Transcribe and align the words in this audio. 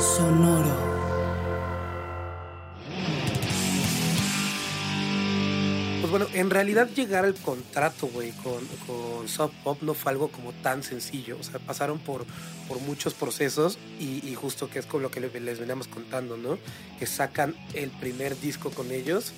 Sonoro. 0.00 0.98
Pues 6.00 6.10
bueno, 6.10 6.26
en 6.34 6.50
realidad 6.50 6.88
llegar 6.94 7.24
al 7.24 7.34
contrato, 7.34 8.06
güey, 8.06 8.30
con, 8.30 8.64
con 8.86 9.28
Sub 9.28 9.50
Pop 9.64 9.82
no 9.82 9.94
fue 9.94 10.12
algo 10.12 10.28
como 10.28 10.52
tan 10.52 10.84
sencillo. 10.84 11.36
O 11.40 11.42
sea, 11.42 11.58
pasaron 11.58 11.98
por, 11.98 12.24
por 12.68 12.78
muchos 12.80 13.14
procesos 13.14 13.76
y, 13.98 14.32
justo 14.36 14.70
que 14.70 14.78
es 14.78 14.86
con 14.86 15.02
lo 15.02 15.10
que 15.10 15.20
les 15.20 15.58
veníamos 15.58 15.88
contando, 15.88 16.36
¿no? 16.36 16.58
Que 17.00 17.06
sacan 17.06 17.56
el 17.74 17.90
primer 17.90 18.38
disco 18.38 18.70
con 18.70 18.92
ellos, 18.92 19.32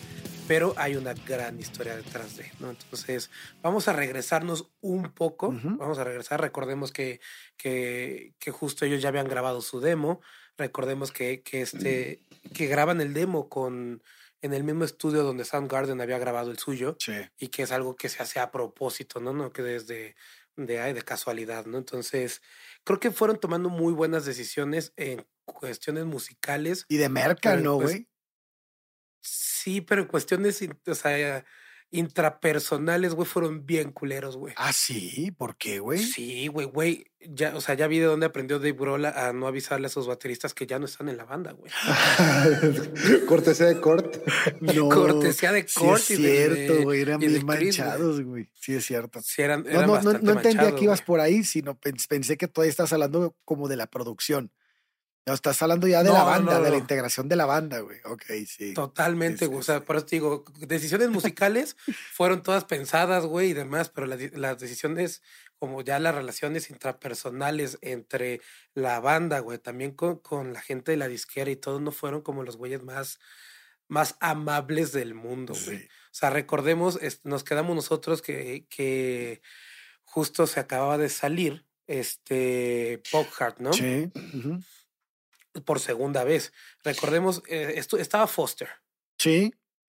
pero 0.46 0.74
hay 0.76 0.96
una 0.96 1.14
gran 1.14 1.58
historia 1.58 1.96
detrás 1.96 2.36
de, 2.36 2.52
¿no? 2.60 2.68
Entonces, 2.68 3.30
vamos 3.62 3.88
a 3.88 3.94
regresarnos 3.94 4.68
un 4.82 5.10
poco, 5.10 5.54
vamos 5.62 5.98
a 5.98 6.04
regresar, 6.04 6.40
recordemos 6.40 6.92
que, 6.92 7.20
que, 7.56 8.34
que, 8.38 8.50
justo 8.50 8.84
ellos 8.84 9.00
ya 9.00 9.08
habían 9.08 9.28
grabado 9.28 9.62
su 9.62 9.80
demo, 9.80 10.20
recordemos 10.60 11.10
que, 11.10 11.42
que, 11.42 11.62
este, 11.62 12.20
que 12.54 12.66
graban 12.66 13.00
el 13.00 13.12
demo 13.12 13.48
con 13.48 14.02
en 14.42 14.54
el 14.54 14.64
mismo 14.64 14.84
estudio 14.84 15.22
donde 15.22 15.44
Soundgarden 15.44 16.00
había 16.00 16.18
grabado 16.18 16.50
el 16.50 16.58
suyo 16.58 16.96
y 17.38 17.48
que 17.48 17.62
es 17.64 17.72
algo 17.72 17.96
que 17.96 18.08
se 18.08 18.22
hace 18.22 18.40
a 18.40 18.50
propósito, 18.50 19.20
¿no? 19.20 19.34
No 19.34 19.52
que 19.52 19.62
desde 19.62 20.16
de, 20.56 20.94
de 20.94 21.02
casualidad, 21.02 21.66
¿no? 21.66 21.78
Entonces, 21.78 22.40
creo 22.84 23.00
que 23.00 23.10
fueron 23.10 23.38
tomando 23.38 23.68
muy 23.68 23.92
buenas 23.92 24.24
decisiones 24.24 24.92
en 24.96 25.26
cuestiones 25.44 26.06
musicales. 26.06 26.86
Y 26.88 26.96
de 26.96 27.08
merca, 27.08 27.56
¿no, 27.56 27.76
pues 27.76 27.90
güey? 27.90 28.08
sí, 29.20 29.80
pero 29.82 30.02
en 30.02 30.08
cuestiones, 30.08 30.64
o 30.86 30.94
sea, 30.94 31.44
intrapersonales, 31.90 33.14
güey, 33.14 33.26
fueron 33.26 33.66
bien 33.66 33.90
culeros, 33.92 34.36
güey. 34.36 34.54
Ah, 34.56 34.72
sí, 34.72 35.32
¿por 35.36 35.56
qué, 35.56 35.80
güey? 35.80 35.98
Sí, 35.98 36.46
güey, 36.48 36.66
güey. 36.66 37.04
Ya, 37.28 37.54
o 37.54 37.60
sea, 37.60 37.74
ya 37.74 37.86
vi 37.86 37.98
de 37.98 38.06
dónde 38.06 38.26
aprendió 38.26 38.58
Dave 38.58 38.72
Grohl 38.72 39.04
a 39.04 39.32
no 39.34 39.46
avisarle 39.46 39.88
a 39.88 39.90
sus 39.90 40.06
bateristas 40.06 40.54
que 40.54 40.66
ya 40.66 40.78
no 40.78 40.86
están 40.86 41.10
en 41.10 41.18
la 41.18 41.24
banda, 41.24 41.52
güey. 41.52 41.70
Cortesía 43.28 43.66
de 43.66 43.80
Cort. 43.80 44.16
No, 44.60 44.88
Cortesía 44.88 45.52
de 45.52 45.66
Cort. 45.66 46.00
Sí 46.00 46.14
es 46.14 46.20
cierto, 46.20 46.82
güey. 46.82 47.02
Eran 47.02 47.20
bien 47.20 47.44
manchados, 47.44 48.22
güey. 48.22 48.48
Sí, 48.54 48.74
es 48.74 48.86
cierto. 48.86 49.20
Sí, 49.22 49.42
eran, 49.42 49.64
no, 49.64 50.00
no, 50.00 50.12
no, 50.14 50.32
entendía 50.32 50.74
que 50.74 50.84
ibas 50.84 51.02
por 51.02 51.20
ahí, 51.20 51.44
sino 51.44 51.78
pensé 51.78 52.38
que 52.38 52.48
todavía 52.48 52.70
estás 52.70 52.92
hablando 52.92 53.36
como 53.44 53.68
de 53.68 53.76
la 53.76 53.86
producción. 53.86 54.50
No, 55.26 55.34
estás 55.34 55.60
hablando 55.60 55.86
ya 55.86 56.02
de 56.02 56.10
la 56.10 56.24
banda, 56.24 56.60
de 56.60 56.70
la 56.70 56.78
integración 56.78 57.28
de 57.28 57.36
la 57.36 57.44
banda, 57.44 57.80
güey. 57.80 57.98
Ok, 58.04 58.24
sí. 58.46 58.72
Totalmente, 58.72 59.46
güey. 59.46 59.60
o 59.60 59.62
sea, 59.62 59.84
por 59.84 59.96
eso 59.96 60.06
te 60.06 60.16
digo, 60.16 60.44
decisiones 60.60 61.10
musicales 61.10 61.76
fueron 62.12 62.42
todas 62.42 62.64
pensadas, 62.64 63.26
güey, 63.26 63.50
y 63.50 63.52
demás, 63.52 63.90
pero 63.90 64.06
las 64.06 64.58
decisiones, 64.58 65.22
como 65.58 65.82
ya 65.82 65.98
las 65.98 66.14
relaciones 66.14 66.70
intrapersonales 66.70 67.78
entre 67.82 68.40
la 68.72 68.98
banda, 69.00 69.40
güey, 69.40 69.58
también 69.58 69.92
con, 69.92 70.18
con, 70.18 70.54
la 70.54 70.62
gente 70.62 70.92
de 70.92 70.96
la 70.96 71.08
disquera 71.08 71.50
y 71.50 71.56
todo, 71.56 71.80
no 71.80 71.92
fueron 71.92 72.22
como 72.22 72.42
los 72.42 72.56
güeyes 72.56 72.82
más, 72.82 73.20
más 73.88 74.16
amables 74.20 74.92
del 74.92 75.14
mundo, 75.14 75.54
güey. 75.66 75.84
O 75.84 76.14
sea, 76.14 76.30
recordemos, 76.30 76.98
nos 77.24 77.44
quedamos 77.44 77.76
nosotros 77.76 78.22
que, 78.22 78.66
que 78.70 79.42
justo 80.02 80.46
se 80.46 80.60
acababa 80.60 80.96
de 80.96 81.10
salir 81.10 81.66
este 81.86 83.02
Pop 83.12 83.26
Heart, 83.38 83.58
¿no? 83.58 83.72
Sí 83.74 84.10
por 85.64 85.80
segunda 85.80 86.24
vez. 86.24 86.52
Recordemos, 86.84 87.42
eh, 87.48 87.74
esto, 87.76 87.96
estaba 87.96 88.26
Foster. 88.26 88.68
Sí. 89.18 89.54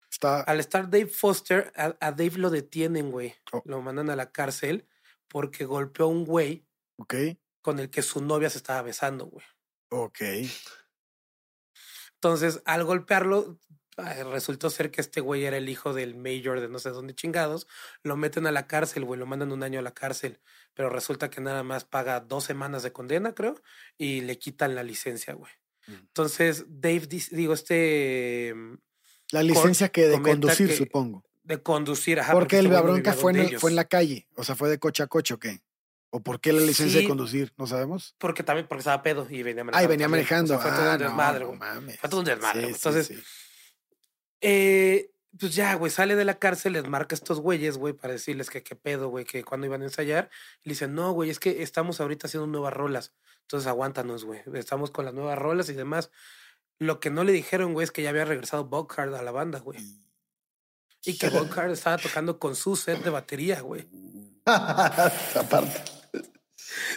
Está... 0.09 0.41
Al 0.41 0.59
estar 0.59 0.89
Dave 0.89 1.07
Foster, 1.07 1.71
a, 1.75 2.11
Dave 2.11 2.37
lo 2.37 2.49
detienen, 2.49 3.11
güey. 3.11 3.35
Oh. 3.51 3.63
Lo 3.65 3.81
mandan 3.81 4.09
a 4.09 4.15
la 4.15 4.31
cárcel 4.31 4.87
porque 5.27 5.65
golpeó 5.65 6.05
a 6.05 6.09
un 6.09 6.25
güey. 6.25 6.67
Ok. 6.97 7.15
Con 7.61 7.79
el 7.79 7.89
que 7.89 8.01
su 8.01 8.23
novia 8.23 8.49
se 8.49 8.57
estaba 8.57 8.81
besando, 8.81 9.25
güey. 9.25 9.45
Ok. 9.89 10.21
Entonces, 12.15 12.61
al 12.65 12.83
golpearlo, 12.83 13.59
resultó 13.97 14.69
ser 14.69 14.91
que 14.91 15.01
este 15.01 15.21
güey 15.21 15.45
era 15.45 15.57
el 15.57 15.69
hijo 15.69 15.93
del 15.93 16.15
mayor 16.15 16.61
de 16.61 16.69
no 16.69 16.79
sé 16.79 16.89
dónde 16.89 17.13
chingados. 17.13 17.67
Lo 18.01 18.17
meten 18.17 18.47
a 18.47 18.51
la 18.51 18.67
cárcel, 18.67 19.05
güey, 19.05 19.19
lo 19.19 19.25
mandan 19.25 19.51
un 19.51 19.63
año 19.63 19.79
a 19.79 19.83
la 19.83 19.93
cárcel. 19.93 20.39
Pero 20.73 20.89
resulta 20.89 21.29
que 21.29 21.41
nada 21.41 21.63
más 21.63 21.85
paga 21.85 22.19
dos 22.19 22.43
semanas 22.43 22.83
de 22.83 22.91
condena, 22.91 23.33
creo, 23.33 23.61
y 23.97 24.21
le 24.21 24.39
quitan 24.39 24.75
la 24.75 24.83
licencia, 24.83 25.33
güey. 25.33 25.51
Mm. 25.87 25.93
Entonces, 25.93 26.65
Dave, 26.67 27.07
digo, 27.31 27.53
este. 27.53 28.53
Mm, 28.55 28.77
la 29.31 29.43
licencia 29.43 29.89
que 29.89 30.07
de 30.07 30.21
conducir, 30.21 30.71
supongo. 30.75 31.23
De 31.43 31.61
conducir, 31.61 32.19
ajá. 32.19 32.33
Porque, 32.33 32.59
el 32.59 32.69
la 32.69 32.81
bronca 32.81 33.13
fue 33.13 33.33
en, 33.33 33.59
fue 33.59 33.69
en 33.69 33.75
la 33.75 33.85
calle, 33.85 34.27
o 34.35 34.43
sea, 34.43 34.55
fue 34.55 34.69
de 34.69 34.79
coche 34.79 35.03
a 35.03 35.07
coche, 35.07 35.33
¿o 35.33 35.39
qué? 35.39 35.61
¿O 36.15 36.21
por 36.21 36.39
qué 36.39 36.53
la 36.53 36.61
licencia 36.61 37.01
de 37.01 37.07
conducir? 37.07 37.51
¿No 37.57 37.65
sabemos? 37.65 38.15
Porque 38.19 38.43
también 38.43 38.67
porque 38.67 38.81
estaba 38.81 39.01
pedo 39.01 39.27
y 39.27 39.41
venía 39.41 39.63
manejando. 39.63 39.83
Ah, 39.83 39.89
venía 39.89 40.07
manejando. 40.07 40.59
fue 40.59 40.69
todo 40.69 40.81
un 40.81 40.87
ah, 40.87 40.97
desmadre, 40.99 41.45
Fue 41.99 42.09
todo 42.09 42.19
un 42.19 42.25
desmadre. 42.27 42.67
Entonces, 42.67 43.11
eh, 44.43 45.09
pues 45.39 45.55
ya, 45.55 45.73
güey, 45.75 45.89
sale 45.89 46.15
de 46.15 46.25
la 46.25 46.37
cárcel, 46.37 46.73
les 46.73 46.87
marca 46.87 47.15
a 47.15 47.17
estos 47.17 47.39
güeyes, 47.39 47.77
güey, 47.77 47.93
para 47.93 48.13
decirles 48.13 48.49
que 48.49 48.61
qué 48.61 48.75
pedo, 48.75 49.07
güey, 49.07 49.25
que 49.25 49.43
cuando 49.43 49.65
iban 49.65 49.81
a 49.81 49.85
ensayar. 49.85 50.29
Y 50.63 50.69
le 50.69 50.73
dicen, 50.73 50.93
no, 50.93 51.11
güey, 51.11 51.29
es 51.29 51.39
que 51.39 51.63
estamos 51.63 51.99
ahorita 52.01 52.27
haciendo 52.27 52.45
nuevas 52.47 52.73
rolas. 52.73 53.13
Entonces 53.41 53.67
aguántanos, 53.67 54.25
güey. 54.25 54.41
Estamos 54.53 54.91
con 54.91 55.05
las 55.05 55.13
nuevas 55.13 55.37
rolas 55.37 55.69
y 55.69 55.73
demás. 55.73 56.11
Lo 56.77 56.99
que 56.99 57.09
no 57.09 57.23
le 57.23 57.31
dijeron, 57.31 57.73
güey, 57.73 57.85
es 57.85 57.91
que 57.91 58.03
ya 58.03 58.09
había 58.09 58.25
regresado 58.25 58.65
Bockhard 58.65 59.15
a 59.15 59.23
la 59.23 59.31
banda, 59.31 59.59
güey. 59.59 59.79
Y 61.03 61.17
que 61.17 61.29
Bockhard 61.29 61.71
estaba 61.71 61.97
tocando 61.97 62.37
con 62.37 62.55
su 62.55 62.75
set 62.75 63.03
de 63.03 63.09
batería, 63.09 63.61
güey. 63.61 63.87
Aparte. 64.45 66.02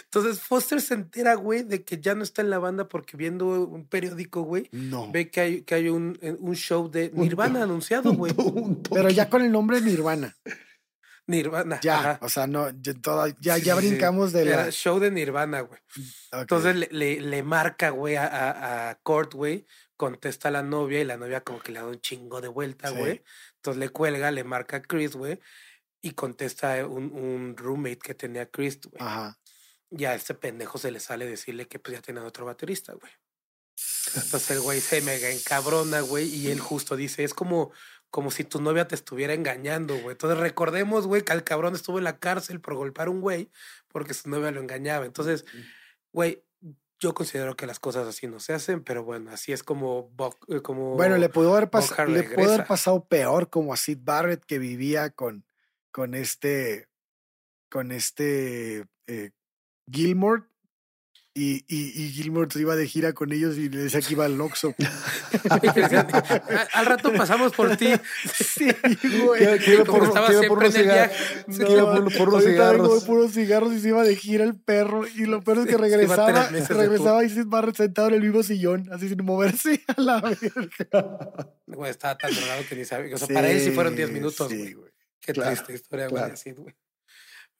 Entonces 0.03 0.41
Foster 0.41 0.81
se 0.81 0.93
entera, 0.93 1.35
güey, 1.35 1.63
de 1.63 1.83
que 1.83 1.99
ya 1.99 2.15
no 2.15 2.23
está 2.23 2.41
en 2.41 2.49
la 2.49 2.59
banda 2.59 2.87
porque 2.87 3.17
viendo 3.17 3.47
un 3.47 3.85
periódico, 3.85 4.41
güey, 4.43 4.69
no. 4.71 5.11
ve 5.11 5.29
que 5.29 5.39
hay, 5.39 5.61
que 5.61 5.75
hay 5.75 5.89
un, 5.89 6.17
eh, 6.21 6.35
un 6.39 6.55
show 6.55 6.89
de 6.89 7.11
Nirvana 7.13 7.63
anunciado, 7.63 8.13
güey. 8.13 8.33
Pero 8.91 9.09
ya 9.09 9.29
con 9.29 9.41
el 9.41 9.51
nombre 9.51 9.81
Nirvana. 9.81 10.35
Nirvana. 11.27 11.79
Ya, 11.81 12.17
o 12.21 12.29
sea, 12.29 12.47
no, 12.47 12.69
ya, 13.41 13.57
ya, 13.57 13.75
brincamos 13.75 14.31
de 14.31 14.45
la. 14.45 14.71
show 14.71 14.97
de 14.99 15.11
Nirvana, 15.11 15.61
güey. 15.61 15.79
Entonces 16.31 16.89
le, 16.89 17.19
le, 17.19 17.43
marca, 17.43 17.89
güey, 17.89 18.15
a, 18.15 18.25
a, 18.25 18.91
a 18.91 18.99
güey, 19.33 19.65
contesta 19.97 20.47
a 20.47 20.51
la 20.51 20.63
novia 20.63 21.01
y 21.01 21.03
la 21.03 21.17
novia 21.17 21.41
como 21.41 21.59
que 21.59 21.73
le 21.73 21.79
da 21.79 21.85
un 21.85 21.99
chingo 21.99 22.39
de 22.39 22.47
vuelta, 22.47 22.91
güey. 22.91 23.23
Entonces 23.57 23.79
le 23.79 23.89
cuelga, 23.89 24.31
le 24.31 24.45
marca 24.45 24.77
a 24.77 24.81
Chris, 24.81 25.17
güey, 25.17 25.37
y 26.01 26.11
contesta 26.11 26.85
un, 26.87 27.11
un 27.11 27.57
roommate 27.57 27.99
que 27.99 28.13
tenía 28.13 28.49
Chris, 28.49 28.79
güey. 28.85 29.01
Ajá 29.01 29.37
y 29.89 30.05
a 30.05 30.15
este 30.15 30.33
pendejo 30.33 30.77
se 30.77 30.91
le 30.91 30.99
sale 30.99 31.25
decirle 31.25 31.67
que 31.67 31.79
pues 31.79 31.95
ya 31.95 32.01
tiene 32.01 32.19
otro 32.21 32.45
baterista, 32.45 32.93
güey. 32.93 33.11
Entonces 34.15 34.51
el 34.51 34.61
güey 34.61 34.81
se 34.81 35.01
mega 35.01 35.29
encabrona, 35.29 36.01
güey, 36.01 36.27
y 36.27 36.49
él 36.49 36.59
justo 36.59 36.95
dice, 36.95 37.23
es 37.23 37.33
como, 37.33 37.71
como 38.09 38.31
si 38.31 38.43
tu 38.43 38.59
novia 38.59 38.87
te 38.87 38.95
estuviera 38.95 39.33
engañando, 39.33 39.93
güey. 39.95 40.11
Entonces 40.11 40.39
recordemos, 40.39 41.05
güey, 41.07 41.21
que 41.21 41.33
el 41.33 41.43
cabrón 41.43 41.75
estuvo 41.75 41.97
en 41.97 42.05
la 42.05 42.19
cárcel 42.19 42.59
por 42.59 42.75
golpear 42.75 43.07
a 43.07 43.11
un 43.11 43.21
güey 43.21 43.51
porque 43.87 44.13
su 44.13 44.29
novia 44.29 44.51
lo 44.51 44.61
engañaba. 44.61 45.05
Entonces, 45.05 45.45
güey, 46.11 46.43
yo 46.99 47.13
considero 47.13 47.55
que 47.55 47.67
las 47.67 47.79
cosas 47.79 48.07
así 48.07 48.27
no 48.27 48.39
se 48.39 48.53
hacen, 48.53 48.83
pero 48.83 49.03
bueno, 49.03 49.31
así 49.31 49.51
es 49.51 49.61
como... 49.61 50.11
Eh, 50.47 50.61
como 50.61 50.95
bueno, 50.95 51.17
le 51.17 51.29
pudo 51.29 51.55
haber, 51.55 51.69
le 52.09 52.23
pudo 52.23 52.53
haber 52.53 52.65
pasado 52.65 53.05
peor 53.05 53.49
como 53.49 53.73
a 53.73 53.77
Sid 53.77 53.99
Barrett 54.01 54.43
que 54.43 54.57
vivía 54.57 55.11
con, 55.11 55.45
con 55.91 56.15
este... 56.15 56.87
con 57.69 57.91
este... 57.91 58.87
Eh, 59.05 59.31
Gilmore 59.91 60.43
y, 61.37 61.63
y, 61.67 61.91
y, 61.93 62.09
Gilmore 62.13 62.49
se 62.51 62.61
iba 62.61 62.75
de 62.75 62.87
gira 62.87 63.13
con 63.13 63.31
ellos 63.31 63.59
y 63.59 63.69
le 63.69 63.77
decía 63.77 64.01
que 64.01 64.13
iba 64.13 64.25
al 64.25 64.41
Oxxo. 64.41 64.73
al 66.73 66.85
rato 66.87 67.13
pasamos 67.13 67.53
por 67.53 67.77
ti. 67.77 67.93
Sí, 68.33 68.71
güey. 69.23 69.59
Quiero 69.59 69.85
por, 69.85 69.99
por 70.47 70.57
unos 70.57 70.73
cigarros. 70.73 71.15
por, 71.45 72.17
por 72.17 72.29
unos 72.29 72.43
cigarros. 72.43 73.03
por 73.03 73.17
unos 73.19 73.33
cigarros 73.33 73.73
y 73.73 73.79
se 73.79 73.89
iba 73.89 74.03
de 74.03 74.15
gira 74.15 74.45
el 74.45 74.59
perro. 74.59 75.05
Y 75.07 75.27
lo 75.27 75.43
peor 75.43 75.59
es 75.59 75.65
que 75.67 75.77
regresaba, 75.77 76.49
regresaba 76.49 77.23
y 77.23 77.29
se 77.29 77.41
iba 77.41 77.71
sentado 77.71 78.07
en 78.07 78.15
el 78.15 78.21
mismo 78.21 78.41
sillón, 78.41 78.89
así 78.91 79.07
sin 79.07 79.23
moverse 79.23 79.83
a 79.95 80.01
la 80.01 80.21
verga. 80.21 81.53
Güey, 81.67 81.91
estaba 81.91 82.17
tan 82.17 82.33
drogado 82.33 82.63
que 82.67 82.75
ni 82.77 82.85
sabía. 82.85 83.13
O 83.13 83.17
sea, 83.19 83.27
para 83.27 83.51
él 83.51 83.61
sí 83.61 83.69
fueron 83.69 83.95
10 83.95 84.09
minutos, 84.09 84.51
güey. 84.51 84.75
Qué 85.19 85.33
triste 85.33 85.73
historia, 85.75 86.07
güey, 86.07 86.23
así, 86.23 86.51
güey. 86.53 86.73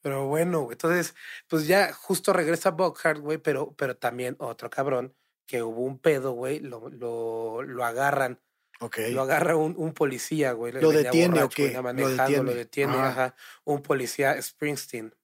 Pero 0.00 0.26
bueno, 0.26 0.62
güey. 0.62 0.74
Entonces, 0.74 1.14
pues 1.48 1.66
ya 1.66 1.92
justo 1.92 2.32
regresa 2.32 2.70
Buckhart, 2.70 3.20
güey, 3.20 3.38
pero, 3.38 3.74
pero 3.76 3.96
también 3.96 4.36
otro 4.38 4.70
cabrón 4.70 5.14
que 5.46 5.62
hubo 5.62 5.82
un 5.82 5.98
pedo, 5.98 6.32
güey, 6.32 6.60
lo, 6.60 6.88
lo, 6.90 7.62
lo 7.62 7.84
agarran. 7.84 8.40
Okay. 8.80 9.12
Lo 9.12 9.22
agarra 9.22 9.56
un, 9.56 9.74
un 9.76 9.92
policía, 9.92 10.52
güey. 10.52 10.72
¿Lo 10.72 10.92
detiene 10.92 11.42
o 11.42 11.48
qué? 11.48 11.80
Manejando, 11.80 12.04
lo 12.04 12.08
detiene, 12.08 12.44
lo 12.44 12.54
detiene 12.54 12.94
ajá. 12.94 13.34
Un 13.64 13.82
policía 13.82 14.40
Springsteen. 14.40 15.14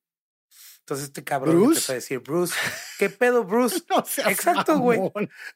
Entonces 0.85 1.07
este 1.07 1.25
cabrón 1.25 1.57
¿Bruce? 1.57 1.71
empezó 1.71 1.93
a 1.93 1.95
decir, 1.95 2.19
Bruce, 2.19 2.55
¿qué 2.99 3.09
pedo, 3.09 3.45
Bruce? 3.45 3.83
no 3.89 4.05
Exacto, 4.31 4.79
güey. 4.79 5.01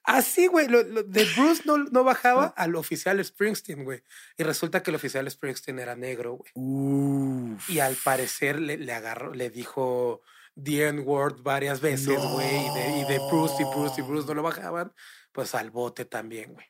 Así, 0.02 0.46
güey. 0.46 0.68
Lo, 0.68 0.82
lo, 0.82 1.02
de 1.02 1.26
Bruce 1.36 1.64
no, 1.66 1.76
no 1.76 2.02
bajaba 2.02 2.46
al 2.56 2.74
oficial 2.76 3.22
Springsteen, 3.22 3.84
güey. 3.84 4.02
Y 4.38 4.42
resulta 4.42 4.82
que 4.82 4.90
el 4.90 4.94
oficial 4.94 5.30
Springsteen 5.30 5.80
era 5.80 5.94
negro, 5.96 6.38
güey. 6.38 7.58
Y 7.68 7.80
al 7.80 7.94
parecer 7.96 8.58
le, 8.58 8.78
le 8.78 8.92
agarró, 8.94 9.34
le 9.34 9.50
dijo 9.50 10.22
the 10.56 10.88
N-word 10.88 11.42
varias 11.42 11.82
veces, 11.82 12.18
güey. 12.18 12.66
No. 12.66 12.76
Y, 12.76 12.80
de, 12.80 12.98
y 13.00 13.04
de 13.04 13.18
Bruce 13.30 13.62
y 13.62 13.64
Bruce 13.64 14.00
y 14.00 14.04
Bruce 14.04 14.26
no 14.28 14.32
lo 14.32 14.42
bajaban. 14.42 14.94
Pues 15.32 15.54
al 15.54 15.70
bote 15.70 16.06
también, 16.06 16.54
güey. 16.54 16.66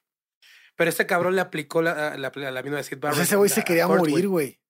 Pero 0.75 0.91
este 0.91 1.07
cabrón 1.07 1.37
le 1.37 1.43
aplicó 1.43 1.81
la, 1.81 2.17
la, 2.17 2.33
la, 2.35 2.51
la 2.51 2.63
misma 2.65 2.79
de 2.79 2.83
Sid 2.83 2.99
Barrett. 2.99 3.23
Ese 3.23 3.37
güey 3.37 3.51
se 3.51 3.63
quería 3.63 3.87
morir, 3.87 4.27
güey. 4.27 4.61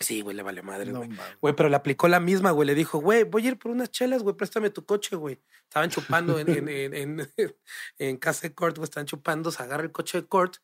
Sí, 0.00 0.20
güey, 0.20 0.36
le 0.36 0.42
vale 0.42 0.62
madre, 0.62 0.92
güey. 0.92 1.08
No, 1.08 1.22
güey, 1.40 1.54
pero 1.54 1.68
le 1.68 1.76
aplicó 1.76 2.08
la 2.08 2.20
misma, 2.20 2.50
güey. 2.50 2.66
Le 2.66 2.74
dijo, 2.74 2.98
güey, 2.98 3.24
voy 3.24 3.46
a 3.46 3.48
ir 3.48 3.58
por 3.58 3.70
unas 3.70 3.90
chelas, 3.90 4.22
güey, 4.22 4.36
préstame 4.36 4.70
tu 4.70 4.84
coche, 4.84 5.16
güey. 5.16 5.40
Estaban 5.64 5.90
chupando 5.90 6.38
en, 6.38 6.48
en, 6.48 6.68
en, 6.68 6.94
en, 6.94 7.30
en 7.98 8.16
casa 8.16 8.42
de 8.48 8.54
Court, 8.54 8.76
güey, 8.76 8.84
estaban 8.84 9.06
chupando, 9.06 9.50
se 9.50 9.62
agarra 9.62 9.84
el 9.84 9.92
coche 9.92 10.20
de 10.20 10.26
Court 10.26 10.56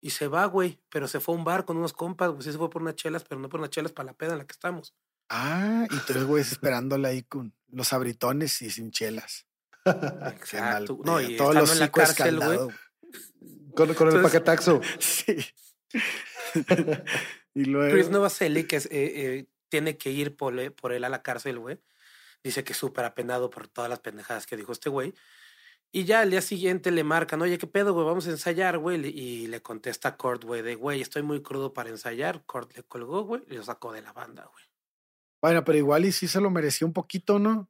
y 0.00 0.10
se 0.10 0.28
va, 0.28 0.44
güey. 0.46 0.80
Pero 0.90 1.08
se 1.08 1.20
fue 1.20 1.34
a 1.34 1.38
un 1.38 1.44
bar 1.44 1.64
con 1.64 1.76
unos 1.76 1.92
compas, 1.92 2.30
güey. 2.30 2.42
Sí 2.42 2.52
se 2.52 2.58
fue 2.58 2.68
por 2.68 2.82
unas 2.82 2.96
chelas, 2.96 3.24
pero 3.24 3.40
no 3.40 3.48
por 3.48 3.60
unas 3.60 3.70
chelas 3.70 3.92
para 3.92 4.06
la 4.06 4.12
peda 4.12 4.32
en 4.32 4.38
la 4.38 4.46
que 4.46 4.52
estamos. 4.52 4.94
Ah, 5.28 5.86
y 5.90 5.96
tres 6.06 6.24
güeyes 6.24 6.52
esperándola 6.52 7.08
ahí 7.08 7.22
con 7.22 7.54
los 7.70 7.92
abritones 7.92 8.60
y 8.62 8.70
sin 8.70 8.90
chelas. 8.90 9.46
Exacto. 9.84 11.00
no, 11.04 11.20
y 11.20 11.36
todos 11.36 11.54
los 11.54 11.72
en 11.72 11.78
la 11.78 11.90
cárcel, 11.90 12.38
güey. 12.38 12.58
Con, 13.74 13.94
con 13.94 14.14
el 14.14 14.22
paquetaxo. 14.22 14.80
Sí. 14.98 15.36
Y 17.54 17.64
luego... 17.64 17.92
Chris 17.92 18.10
Novoselic 18.10 18.66
que 18.66 18.76
es, 18.76 18.86
eh, 18.86 18.90
eh, 18.92 19.46
tiene 19.68 19.96
que 19.96 20.10
ir 20.10 20.36
por, 20.36 20.74
por, 20.74 20.92
él 20.92 21.04
a 21.04 21.08
la 21.08 21.22
cárcel, 21.22 21.58
güey. 21.58 21.78
Dice 22.42 22.64
que 22.64 22.72
es 22.72 22.78
súper 22.78 23.04
apenado 23.04 23.50
por 23.50 23.68
todas 23.68 23.88
las 23.88 24.00
pendejadas 24.00 24.46
que 24.46 24.56
dijo 24.56 24.72
este 24.72 24.90
güey. 24.90 25.14
Y 25.94 26.04
ya 26.04 26.20
al 26.20 26.30
día 26.30 26.40
siguiente 26.40 26.90
le 26.90 27.04
marcan, 27.04 27.42
oye, 27.42 27.58
¿qué 27.58 27.66
pedo, 27.66 27.92
güey? 27.92 28.06
Vamos 28.06 28.26
a 28.26 28.30
ensayar, 28.30 28.78
güey. 28.78 29.06
Y 29.06 29.46
le 29.46 29.60
contesta 29.60 30.08
a 30.08 30.16
Kurt, 30.16 30.42
güey, 30.44 30.62
de, 30.62 30.74
güey, 30.74 31.02
estoy 31.02 31.22
muy 31.22 31.42
crudo 31.42 31.74
para 31.74 31.90
ensayar. 31.90 32.44
Kurt 32.46 32.74
le 32.74 32.82
colgó, 32.82 33.24
güey, 33.24 33.42
y 33.48 33.54
lo 33.54 33.62
sacó 33.62 33.92
de 33.92 34.00
la 34.00 34.12
banda, 34.12 34.48
güey. 34.50 34.64
Bueno, 35.42 35.64
pero 35.64 35.76
igual 35.76 36.06
y 36.06 36.12
sí 36.12 36.28
se 36.28 36.40
lo 36.40 36.50
mereció 36.50 36.86
un 36.86 36.94
poquito, 36.94 37.38
¿no? 37.38 37.68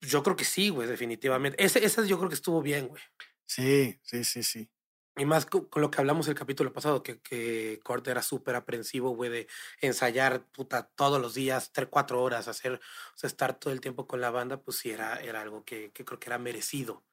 Yo 0.00 0.22
creo 0.22 0.36
que 0.36 0.44
sí, 0.44 0.70
güey, 0.70 0.88
definitivamente. 0.88 1.62
Ese, 1.62 1.84
ese 1.84 2.06
yo 2.08 2.16
creo 2.16 2.28
que 2.30 2.36
estuvo 2.36 2.62
bien, 2.62 2.88
güey. 2.88 3.02
Sí, 3.44 3.98
sí, 4.02 4.24
sí, 4.24 4.42
sí. 4.42 4.70
Y 5.16 5.24
más 5.24 5.46
con, 5.46 5.66
con, 5.66 5.80
lo 5.80 5.90
que 5.90 6.00
hablamos 6.00 6.26
el 6.26 6.34
capítulo 6.34 6.72
pasado, 6.72 7.02
que, 7.02 7.20
que 7.20 7.80
Kurt 7.84 8.08
era 8.08 8.20
súper 8.20 8.56
aprensivo, 8.56 9.10
güey, 9.10 9.30
de 9.30 9.46
ensayar 9.80 10.44
puta 10.46 10.90
todos 10.96 11.20
los 11.20 11.34
días, 11.34 11.70
tres, 11.72 11.88
cuatro 11.88 12.22
horas, 12.22 12.48
hacer, 12.48 12.74
o 12.74 13.16
sea, 13.16 13.28
estar 13.28 13.54
todo 13.54 13.72
el 13.72 13.80
tiempo 13.80 14.08
con 14.08 14.20
la 14.20 14.30
banda, 14.30 14.56
pues 14.56 14.78
sí 14.78 14.90
era, 14.90 15.20
era 15.20 15.40
algo 15.40 15.64
que, 15.64 15.92
que 15.92 16.04
creo 16.04 16.18
que 16.18 16.28
era 16.28 16.38
merecido 16.38 17.04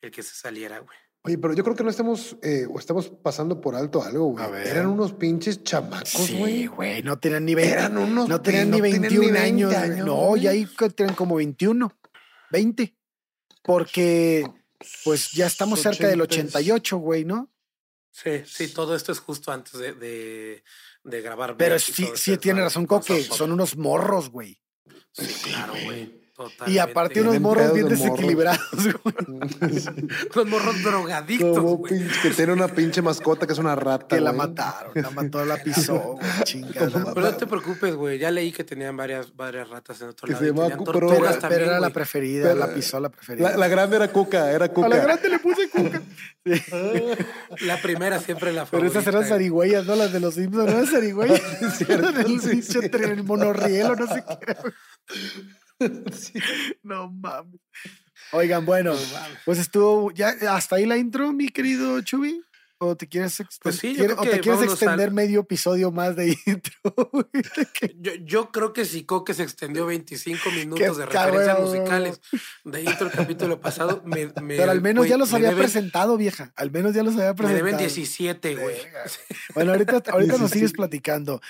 el 0.00 0.12
que 0.12 0.22
se 0.22 0.36
saliera, 0.36 0.78
güey. 0.78 0.96
Oye, 1.22 1.36
pero 1.36 1.52
yo 1.52 1.64
creo 1.64 1.74
que 1.74 1.82
no 1.82 1.90
estamos, 1.90 2.36
eh, 2.42 2.66
o 2.70 2.78
estamos 2.78 3.10
pasando 3.10 3.60
por 3.60 3.74
alto 3.74 4.02
algo, 4.02 4.32
güey. 4.32 4.68
Eran 4.68 4.86
unos 4.86 5.12
pinches 5.12 5.64
chamacos, 5.64 6.30
güey. 6.38 6.60
Sí, 6.60 6.66
güey, 6.66 7.02
no 7.02 7.18
tenían 7.18 7.44
ni 7.44 7.56
20. 7.56 7.72
Eran 7.72 7.98
unos 7.98 8.28
No 8.28 8.40
tenían 8.40 8.70
ni 8.70 8.80
21 8.80 9.20
ni 9.20 9.30
20 9.32 9.38
años. 9.40 9.74
años 9.74 10.06
no, 10.06 10.36
ya 10.36 10.50
ahí 10.50 10.66
tenían 10.94 11.16
como 11.16 11.34
21, 11.34 11.92
20. 12.52 12.94
Porque 13.64 14.46
pues 15.04 15.32
ya 15.32 15.46
estamos 15.46 15.80
cerca 15.80 16.08
del 16.08 16.20
88, 16.20 16.96
güey, 16.98 17.24
¿no? 17.24 17.50
Sí, 18.10 18.42
sí, 18.46 18.68
todo 18.68 18.96
esto 18.96 19.12
es 19.12 19.20
justo 19.20 19.52
antes 19.52 19.74
de, 19.74 19.92
de, 19.92 20.64
de 21.04 21.22
grabar. 21.22 21.56
Pero 21.56 21.78
sí, 21.78 22.08
sí 22.14 22.36
tiene 22.38 22.62
razón, 22.62 22.86
Coque, 22.86 23.22
son 23.22 23.52
unos 23.52 23.76
morros, 23.76 24.30
güey. 24.30 24.60
Sí, 25.12 25.26
claro, 25.44 25.74
güey. 25.84 26.17
Totalmente. 26.38 26.70
Y 26.70 26.78
aparte 26.78 27.20
unos 27.20 27.40
morros 27.40 27.74
bien 27.74 27.88
desequilibrados, 27.88 28.60
güey. 29.02 29.14
Los 30.36 30.46
morros 30.46 30.84
drogadictos, 30.84 31.58
Como 31.58 31.82
que 31.82 32.30
tiene 32.36 32.52
una 32.52 32.68
pinche 32.68 33.02
mascota 33.02 33.44
que 33.44 33.54
es 33.54 33.58
una 33.58 33.74
rata, 33.74 34.14
Que 34.14 34.20
la 34.20 34.32
mataron, 34.32 34.92
la 34.94 35.10
mató, 35.10 35.44
la 35.44 35.56
pisó, 35.60 35.98
güey, 36.12 36.30
chingada. 36.44 37.12
Pero 37.12 37.26
no 37.32 37.36
te 37.36 37.44
preocupes, 37.48 37.92
güey. 37.96 38.20
Ya 38.20 38.30
leí 38.30 38.52
que 38.52 38.62
tenían 38.62 38.96
varias, 38.96 39.34
varias 39.34 39.68
ratas 39.68 40.00
en 40.00 40.10
otro 40.10 40.26
que 40.26 40.34
lado. 40.34 40.44
Se 40.44 40.52
llama, 40.52 40.68
pero, 40.68 41.08
pero, 41.08 41.08
también, 41.08 41.40
pero 41.40 41.64
era 41.64 41.72
wey. 41.72 41.80
la 41.80 41.90
preferida, 41.90 42.48
pero, 42.50 42.60
la 42.60 42.72
pisó 42.72 43.00
la 43.00 43.08
preferida. 43.08 43.50
La, 43.50 43.56
la, 43.56 43.66
grande 43.66 43.96
era 43.96 44.06
Cuca, 44.06 44.52
era 44.52 44.68
Cuca. 44.68 44.86
A 44.86 44.90
la 44.90 44.96
grande 44.98 45.28
le 45.30 45.38
puse 45.40 45.68
Cuca. 45.68 46.00
Sí. 46.46 47.66
La 47.66 47.82
primera 47.82 48.20
siempre 48.20 48.52
la 48.52 48.64
Pero 48.64 48.86
esas 48.86 49.04
eran 49.08 49.24
zarigüeyas, 49.24 49.84
¿no? 49.86 49.96
Las 49.96 50.12
de 50.12 50.20
los 50.20 50.34
Simpsons, 50.34 50.70
¿no? 50.70 50.78
Las 50.78 50.90
zarigüeyas. 50.90 51.42
el 51.88 52.40
sí, 52.40 52.62
sí. 52.62 52.78
el 52.78 53.24
monorriel 53.24 53.90
o 53.90 53.96
no 53.96 54.06
sé 54.06 54.22
qué. 54.24 54.56
Sí. 56.12 56.40
No 56.82 57.10
mames. 57.10 57.60
Oigan, 58.32 58.66
bueno, 58.66 58.94
no 58.94 59.00
mames. 59.12 59.38
pues 59.44 59.58
estuvo 59.58 60.10
ya 60.12 60.34
hasta 60.50 60.76
ahí 60.76 60.86
la 60.86 60.96
intro, 60.96 61.32
mi 61.32 61.48
querido 61.48 62.00
Chubi. 62.00 62.42
¿O 62.80 62.96
te 62.96 63.08
quieres, 63.08 63.42
pues 63.60 63.74
sí, 63.74 63.96
¿o 64.16 64.22
te 64.22 64.38
quieres 64.38 64.62
extender 64.62 65.08
al... 65.08 65.14
medio 65.14 65.40
episodio 65.40 65.90
más 65.90 66.14
de 66.14 66.28
intro? 66.46 67.10
yo, 67.96 68.14
yo, 68.22 68.52
creo 68.52 68.72
que 68.72 68.84
si 68.84 69.02
Coque 69.02 69.34
se 69.34 69.42
extendió 69.42 69.84
25 69.86 70.52
minutos 70.52 70.96
de 70.96 71.06
referencias 71.06 71.56
cabrón. 71.56 71.64
musicales 71.66 72.20
de 72.64 72.82
intro 72.82 73.08
el 73.08 73.12
capítulo 73.12 73.60
pasado. 73.60 74.00
Me, 74.04 74.26
me, 74.40 74.56
Pero 74.56 74.70
al 74.70 74.80
menos 74.80 75.02
wey, 75.02 75.10
ya 75.10 75.16
los 75.16 75.34
había 75.34 75.48
deben, 75.48 75.64
presentado, 75.64 76.16
vieja. 76.16 76.52
Al 76.54 76.70
menos 76.70 76.94
ya 76.94 77.02
los 77.02 77.14
había 77.14 77.34
presentado. 77.34 77.64
Me 77.64 77.72
deben 77.72 77.78
17, 77.78 78.54
güey. 78.54 78.76
Bueno, 79.56 79.72
ahorita, 79.72 80.02
ahorita 80.12 80.38
nos 80.38 80.52
sigues 80.52 80.72
platicando. 80.76 81.40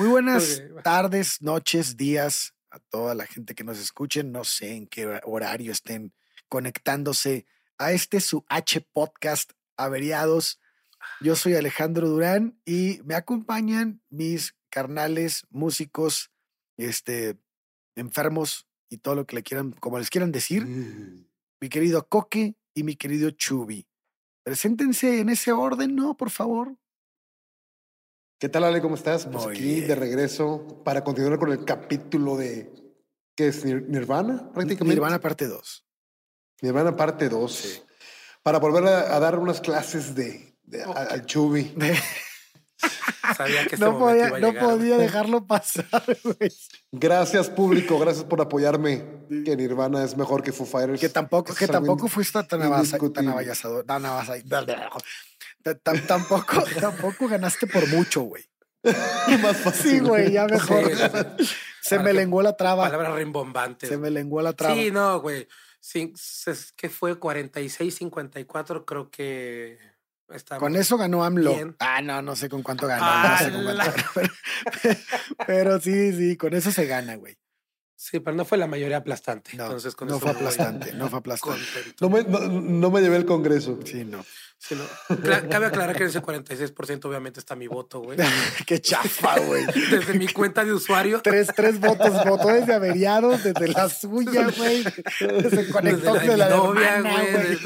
Muy 0.00 0.08
buenas 0.08 0.62
okay. 0.64 0.82
tardes, 0.82 1.42
noches, 1.42 1.96
días 1.96 2.54
a 2.72 2.78
toda 2.78 3.14
la 3.14 3.26
gente 3.26 3.54
que 3.54 3.64
nos 3.64 3.78
escuche. 3.78 4.24
No 4.24 4.44
sé 4.44 4.74
en 4.74 4.86
qué 4.86 5.20
horario 5.24 5.70
estén 5.70 6.12
conectándose 6.48 7.46
a 7.78 7.92
este 7.92 8.20
su 8.20 8.44
H 8.48 8.80
podcast 8.92 9.52
averiados. 9.76 10.60
Yo 11.20 11.36
soy 11.36 11.54
Alejandro 11.54 12.08
Durán 12.08 12.58
y 12.64 13.00
me 13.04 13.14
acompañan 13.14 14.02
mis 14.08 14.56
carnales, 14.70 15.46
músicos, 15.50 16.30
este, 16.76 17.38
enfermos 17.94 18.66
y 18.88 18.98
todo 18.98 19.16
lo 19.16 19.26
que 19.26 19.36
le 19.36 19.42
quieran, 19.42 19.72
como 19.72 19.98
les 19.98 20.10
quieran 20.10 20.32
decir. 20.32 20.66
Mm. 20.66 21.26
Mi 21.60 21.68
querido 21.68 22.08
Coque 22.08 22.56
y 22.74 22.82
mi 22.84 22.96
querido 22.96 23.30
Chubi. 23.30 23.86
Preséntense 24.42 25.20
en 25.20 25.28
ese 25.28 25.52
orden, 25.52 25.94
¿no? 25.94 26.16
Por 26.16 26.30
favor. 26.30 26.76
¿Qué 28.42 28.48
tal, 28.48 28.64
Ale? 28.64 28.82
¿Cómo 28.82 28.96
estás? 28.96 29.26
Pues 29.26 29.44
Muy 29.44 29.54
aquí 29.54 29.74
bien. 29.74 29.86
de 29.86 29.94
regreso 29.94 30.82
para 30.84 31.04
continuar 31.04 31.38
con 31.38 31.52
el 31.52 31.64
capítulo 31.64 32.36
de. 32.36 32.72
¿Qué 33.36 33.46
es? 33.46 33.64
Nirvana, 33.64 34.50
prácticamente. 34.52 34.96
Nirvana 34.96 35.20
parte 35.20 35.46
2. 35.46 35.86
Nirvana 36.60 36.96
parte 36.96 37.28
2. 37.28 37.52
Sí. 37.54 37.80
Para 38.42 38.58
volver 38.58 38.84
a, 38.88 39.14
a, 39.14 39.20
dar 39.20 39.38
unas 39.38 39.60
clases 39.60 40.16
de, 40.16 40.56
al 40.92 41.24
Chubi. 41.24 41.62
De... 41.76 41.96
Sabía 43.36 43.64
que 43.68 43.76
este 43.76 43.84
no 43.84 43.96
podía, 43.96 44.26
iba 44.26 44.36
a 44.38 44.40
no 44.40 44.50
llegar, 44.50 44.64
podía 44.64 44.98
dejarlo 44.98 45.46
pasar, 45.46 46.04
güey. 46.24 46.50
Gracias, 46.90 47.48
público. 47.48 47.96
Gracias 48.00 48.24
por 48.24 48.40
apoyarme. 48.40 49.04
Que 49.44 49.56
Nirvana 49.56 50.02
es 50.02 50.16
mejor 50.16 50.42
que 50.42 50.50
Foo 50.50 50.66
Fighters. 50.66 51.00
Que 51.00 51.08
tampoco, 51.08 51.54
que 51.54 51.68
tampoco 51.68 52.08
fuiste 52.08 52.42
tan 52.42 52.60
avasallado. 52.60 53.84
Tan. 53.84 54.04
Tampoco, 56.06 56.64
tampoco 56.80 57.28
ganaste 57.28 57.66
por 57.66 57.86
mucho, 57.88 58.22
güey. 58.22 58.44
Más 59.42 59.56
fácil. 59.58 59.90
Sí, 59.90 59.98
güey, 60.00 60.32
ya 60.32 60.46
mejor. 60.46 60.90
Sí, 61.38 61.48
Se 61.82 61.98
me 61.98 62.12
lenguó 62.12 62.42
la 62.42 62.56
traba. 62.56 62.84
Palabra 62.84 63.14
rimbombante. 63.14 63.86
Se 63.86 63.96
me 63.96 64.10
lenguó 64.10 64.42
la 64.42 64.52
traba. 64.52 64.74
Sí, 64.74 64.90
no, 64.90 65.20
güey. 65.20 65.46
Sí, 65.80 66.12
que 66.76 66.88
fue 66.88 67.18
46-54, 67.18 68.84
creo 68.84 69.10
que. 69.10 69.78
Con 70.58 70.76
eso 70.76 70.96
ganó 70.96 71.24
AMLO. 71.24 71.54
Bien. 71.54 71.76
Ah, 71.78 72.00
no, 72.00 72.22
no 72.22 72.34
sé 72.36 72.48
con 72.48 72.62
cuánto 72.62 72.86
ganó. 72.86 73.02
Ah, 73.04 73.38
no 73.38 73.44
sé 73.44 73.52
con 73.52 73.64
cuánto 73.64 73.84
ganó 73.84 74.04
pero, 74.82 74.98
pero, 75.46 75.80
sí, 75.80 76.12
sí, 76.12 76.36
con 76.36 76.54
eso 76.54 76.70
se 76.70 76.86
gana, 76.86 77.16
güey. 77.16 77.36
Sí, 77.96 78.18
pero 78.20 78.34
no 78.34 78.44
fue 78.44 78.58
la 78.58 78.66
mayoría 78.66 78.96
aplastante. 78.96 79.56
No, 79.56 79.64
Entonces, 79.64 79.94
con 79.94 80.08
no 80.08 80.16
eso 80.16 80.22
fue 80.22 80.30
aplastante, 80.30 80.92
no 80.92 81.08
fue 81.08 81.18
aplastante. 81.18 81.62
No 82.00 82.08
me, 82.08 82.22
no, 82.24 82.40
no 82.48 82.90
me 82.90 83.00
llevé 83.00 83.16
el 83.16 83.26
Congreso. 83.26 83.78
Sí, 83.84 84.04
no. 84.04 84.24
Sí, 84.62 84.76
no. 84.76 84.84
Cabe 85.50 85.66
aclarar 85.66 85.96
que 85.96 86.04
en 86.04 86.08
ese 86.10 86.22
46% 86.22 87.04
obviamente 87.06 87.40
está 87.40 87.56
mi 87.56 87.66
voto, 87.66 88.00
güey. 88.00 88.16
Qué 88.66 88.80
chafa, 88.80 89.40
güey. 89.40 89.66
Desde 89.66 90.14
mi 90.14 90.28
cuenta 90.28 90.64
de 90.64 90.72
usuario. 90.72 91.20
Tres, 91.20 91.48
tres 91.54 91.80
votos, 91.80 92.24
votó 92.24 92.48
desde 92.48 92.72
averiados, 92.72 93.42
desde 93.42 93.68
la 93.68 93.88
suya, 93.88 94.48
güey. 94.56 94.84
Se 94.84 95.68
conectó 95.68 96.14
desde 96.14 96.36
la, 96.36 96.48
de 96.48 96.50
la 96.50 96.56
novia, 96.56 97.00
güey. 97.00 97.58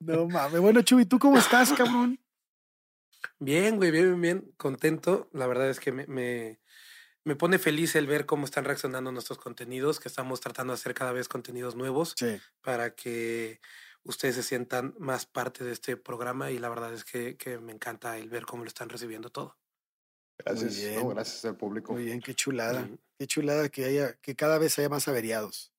No 0.00 0.26
mames. 0.26 0.60
Bueno, 0.60 0.82
Chubi, 0.82 1.06
¿tú 1.06 1.18
cómo 1.18 1.38
estás, 1.38 1.72
cabrón? 1.72 2.20
Bien, 3.38 3.76
güey, 3.76 3.90
bien, 3.90 4.04
bien, 4.04 4.20
bien. 4.20 4.52
Contento. 4.58 5.30
La 5.32 5.46
verdad 5.46 5.70
es 5.70 5.80
que 5.80 5.90
me, 5.90 6.06
me, 6.06 6.60
me 7.24 7.34
pone 7.34 7.58
feliz 7.58 7.96
el 7.96 8.06
ver 8.06 8.26
cómo 8.26 8.44
están 8.44 8.66
reaccionando 8.66 9.10
nuestros 9.10 9.38
contenidos, 9.38 10.00
que 10.00 10.08
estamos 10.08 10.40
tratando 10.40 10.74
de 10.74 10.78
hacer 10.78 10.92
cada 10.92 11.12
vez 11.12 11.28
contenidos 11.28 11.76
nuevos 11.76 12.14
para 12.62 12.94
que 12.94 13.60
ustedes 14.04 14.36
se 14.36 14.42
sientan 14.42 14.94
más 14.98 15.26
parte 15.26 15.64
de 15.64 15.72
este 15.72 15.96
programa 15.96 16.50
y 16.50 16.58
la 16.58 16.68
verdad 16.68 16.92
es 16.92 17.04
que, 17.04 17.36
que 17.36 17.58
me 17.58 17.72
encanta 17.72 18.18
el 18.18 18.28
ver 18.28 18.46
cómo 18.46 18.64
lo 18.64 18.68
están 18.68 18.88
recibiendo 18.88 19.30
todo. 19.30 19.58
Gracias, 20.38 21.04
gracias 21.04 21.44
al 21.44 21.56
público. 21.56 21.92
Muy 21.92 22.04
bien, 22.04 22.20
qué 22.20 22.34
chulada. 22.34 22.88
Qué 23.18 23.26
chulada 23.26 23.68
que 23.68 23.84
haya, 23.84 24.14
que 24.14 24.36
cada 24.36 24.58
vez 24.58 24.78
haya 24.78 24.88
más 24.88 25.08
averiados. 25.08 25.72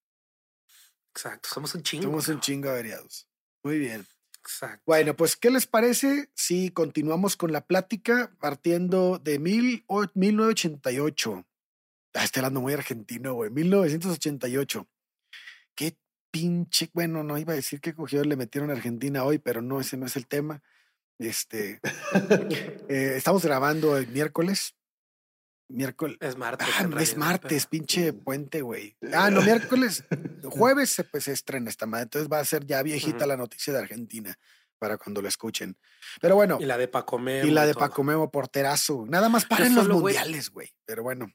Exacto, 1.12 1.50
somos 1.50 1.74
un 1.76 1.84
chingo. 1.84 2.04
Somos 2.04 2.28
un 2.28 2.42
chingo 2.42 2.70
averiados. 2.70 3.28
Muy 3.64 3.80
bien. 3.80 4.06
Exacto. 4.40 4.84
Bueno, 4.86 5.16
pues, 5.16 5.36
¿qué 5.36 5.50
les 5.50 5.68
parece 5.68 6.30
si 6.34 6.72
continuamos 6.72 7.38
con 7.38 7.52
la 7.52 7.66
plática 7.66 8.36
partiendo 8.40 9.20
de 9.20 9.40
mil, 9.40 9.86
1988? 10.14 11.46
Ah, 12.14 12.24
estoy 12.24 12.40
hablando 12.40 12.62
muy 12.62 12.74
argentino, 12.74 13.34
güey. 13.34 13.50
1988. 13.52 14.88
Qué 15.76 15.98
pinche, 16.32 16.90
bueno, 16.94 17.24
no 17.24 17.38
iba 17.38 17.54
a 17.54 17.56
decir 17.56 17.82
qué 17.82 17.94
cogió 17.94 18.24
le 18.24 18.36
metieron 18.36 18.70
a 18.70 18.74
Argentina 18.74 19.24
hoy, 19.24 19.40
pero 19.40 19.62
no, 19.62 19.80
ese 19.80 19.98
no 19.98 20.06
es 20.06 20.16
el 20.16 20.28
tema. 20.28 20.62
Este, 21.18 21.80
eh, 22.90 23.14
estamos 23.16 23.44
grabando 23.44 23.98
el 23.98 24.08
miércoles. 24.08 24.76
Miércoles. 25.68 26.18
Es 26.20 26.36
martes. 26.36 26.68
Ah, 26.80 26.90
es 27.00 27.16
martes, 27.16 27.68
pinche 27.68 28.12
puente, 28.14 28.62
güey. 28.62 28.98
Ah, 29.14 29.30
no, 29.30 29.42
miércoles. 29.42 30.04
jueves 30.44 30.90
se, 30.90 31.04
pues, 31.04 31.26
se 31.26 31.34
estrena 31.34 31.70
esta 31.70 31.86
madre. 31.86 32.04
Entonces 32.04 32.30
va 32.32 32.40
a 32.40 32.46
ser 32.46 32.66
ya 32.66 32.82
viejita 32.82 33.28
la 33.28 33.38
noticia 33.38 33.72
de 33.74 33.80
Argentina 33.80 34.36
para 34.80 34.98
cuando 34.98 35.22
la 35.22 35.28
escuchen. 35.28 35.78
Pero 36.22 36.36
bueno. 36.36 36.58
Y 36.60 36.66
la 36.66 36.78
de 36.78 36.88
Paco 36.88 37.20
Memo. 37.20 37.48
Y 37.48 37.52
la 37.52 37.68
de 37.68 37.76
Paco 37.76 38.04
Memo, 38.04 38.32
porterazo. 38.32 39.06
Nada 39.08 39.30
más 39.30 39.46
para 39.46 39.68
en 39.68 39.76
los 39.76 39.88
mundiales, 39.88 40.50
güey. 40.50 40.74
Pero 40.86 41.04
bueno. 41.04 41.32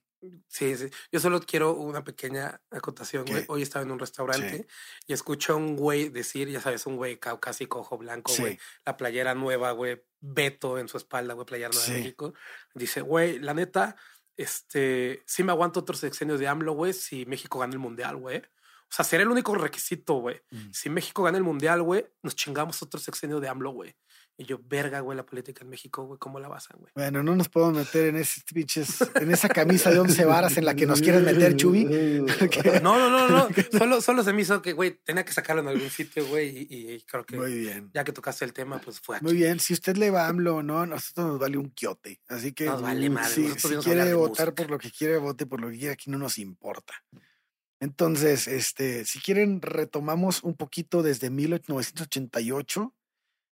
Sí, 0.48 0.76
sí. 0.76 0.88
Yo 1.10 1.20
solo 1.20 1.40
quiero 1.40 1.72
una 1.72 2.04
pequeña 2.04 2.60
acotación, 2.70 3.24
güey. 3.24 3.44
Hoy 3.48 3.62
estaba 3.62 3.84
en 3.84 3.90
un 3.90 3.98
restaurante 3.98 4.66
y 5.06 5.12
escucho 5.12 5.54
a 5.54 5.56
un 5.56 5.76
güey 5.76 6.08
decir, 6.08 6.48
ya 6.48 6.60
sabes, 6.60 6.86
un 6.86 6.96
güey 6.96 7.18
caucásico, 7.18 7.80
ojo 7.80 7.98
blanco, 7.98 8.32
güey. 8.38 8.58
La 8.84 8.96
playera 8.96 9.34
nueva, 9.34 9.72
güey. 9.72 10.02
Beto 10.20 10.78
en 10.78 10.88
su 10.88 10.96
espalda, 10.96 11.34
güey, 11.34 11.46
playera 11.46 11.70
nueva 11.70 11.86
de 11.86 11.98
México. 11.98 12.34
Dice, 12.74 13.02
güey, 13.02 13.38
la 13.38 13.54
neta, 13.54 13.96
este, 14.36 15.22
sí 15.26 15.42
me 15.42 15.52
aguanto 15.52 15.80
otros 15.80 15.98
sexenios 15.98 16.40
de 16.40 16.48
AMLO, 16.48 16.72
güey, 16.72 16.92
si 16.92 17.26
México 17.26 17.58
gana 17.58 17.74
el 17.74 17.78
mundial, 17.78 18.16
güey. 18.16 18.38
O 18.38 18.96
sea, 18.96 19.04
sería 19.04 19.24
el 19.24 19.30
único 19.30 19.54
requisito, 19.54 20.14
güey. 20.14 20.40
Mm. 20.50 20.70
Si 20.72 20.88
México 20.88 21.22
gana 21.24 21.36
el 21.36 21.44
mundial, 21.44 21.82
güey, 21.82 22.06
nos 22.22 22.36
chingamos 22.36 22.82
otro 22.82 23.00
sexenio 23.00 23.40
de 23.40 23.48
AMLO, 23.48 23.72
güey. 23.72 23.96
Y 24.36 24.46
yo, 24.46 24.58
verga, 24.64 24.98
güey, 24.98 25.16
la 25.16 25.24
política 25.24 25.62
en 25.62 25.70
México, 25.70 26.04
güey, 26.04 26.18
¿cómo 26.18 26.40
la 26.40 26.48
basan, 26.48 26.78
güey? 26.80 26.92
Bueno, 26.96 27.22
no 27.22 27.36
nos 27.36 27.48
podemos 27.48 27.74
meter 27.74 28.06
en 28.08 28.16
ese 28.16 28.40
pinches, 28.52 28.98
en 29.14 29.30
esa 29.30 29.48
camisa 29.48 29.92
de 29.92 30.00
once 30.00 30.24
varas 30.24 30.56
en 30.56 30.64
la 30.64 30.74
que 30.74 30.86
nos 30.86 31.00
quieres 31.00 31.22
meter, 31.22 31.54
Chubi. 31.54 31.84
no, 32.82 32.98
no, 32.98 33.10
no, 33.10 33.28
no. 33.28 33.48
Solo, 33.78 34.00
solo 34.00 34.24
se 34.24 34.32
me 34.32 34.42
hizo 34.42 34.60
que, 34.60 34.72
güey, 34.72 34.98
tenía 35.04 35.24
que 35.24 35.32
sacarlo 35.32 35.62
en 35.62 35.68
algún 35.68 35.88
sitio, 35.88 36.26
güey, 36.26 36.66
y, 36.68 37.00
creo 37.02 37.24
que. 37.24 37.36
Muy 37.36 37.54
bien. 37.54 37.90
Ya 37.94 38.02
que 38.02 38.10
tocaste 38.10 38.44
el 38.44 38.52
tema, 38.52 38.80
pues 38.80 39.00
fue 39.00 39.16
aquí. 39.16 39.24
Muy 39.24 39.34
bien. 39.34 39.60
Si 39.60 39.72
usted 39.72 39.96
le 39.96 40.10
va 40.10 40.26
a 40.26 40.28
AMLO 40.28 40.56
o 40.56 40.62
no, 40.64 40.84
nosotros 40.84 41.26
nos 41.28 41.38
vale 41.38 41.56
un 41.56 41.70
quiote. 41.70 42.20
Así 42.26 42.52
que. 42.52 42.66
Nos 42.66 42.82
vale 42.82 43.08
madre. 43.10 43.32
Si, 43.32 43.48
si 43.56 43.76
quiere 43.76 44.14
votar 44.14 44.52
por 44.52 44.68
lo 44.68 44.78
que 44.78 44.90
quiere, 44.90 45.16
vote 45.18 45.46
por 45.46 45.60
lo 45.60 45.70
que 45.70 45.78
quiera, 45.78 45.92
aquí 45.92 46.10
no 46.10 46.18
nos 46.18 46.38
importa. 46.38 46.94
Entonces, 47.78 48.48
este, 48.48 49.04
si 49.04 49.20
quieren, 49.20 49.60
retomamos 49.62 50.42
un 50.42 50.54
poquito 50.54 51.02
desde 51.02 51.30
1988 51.30 52.92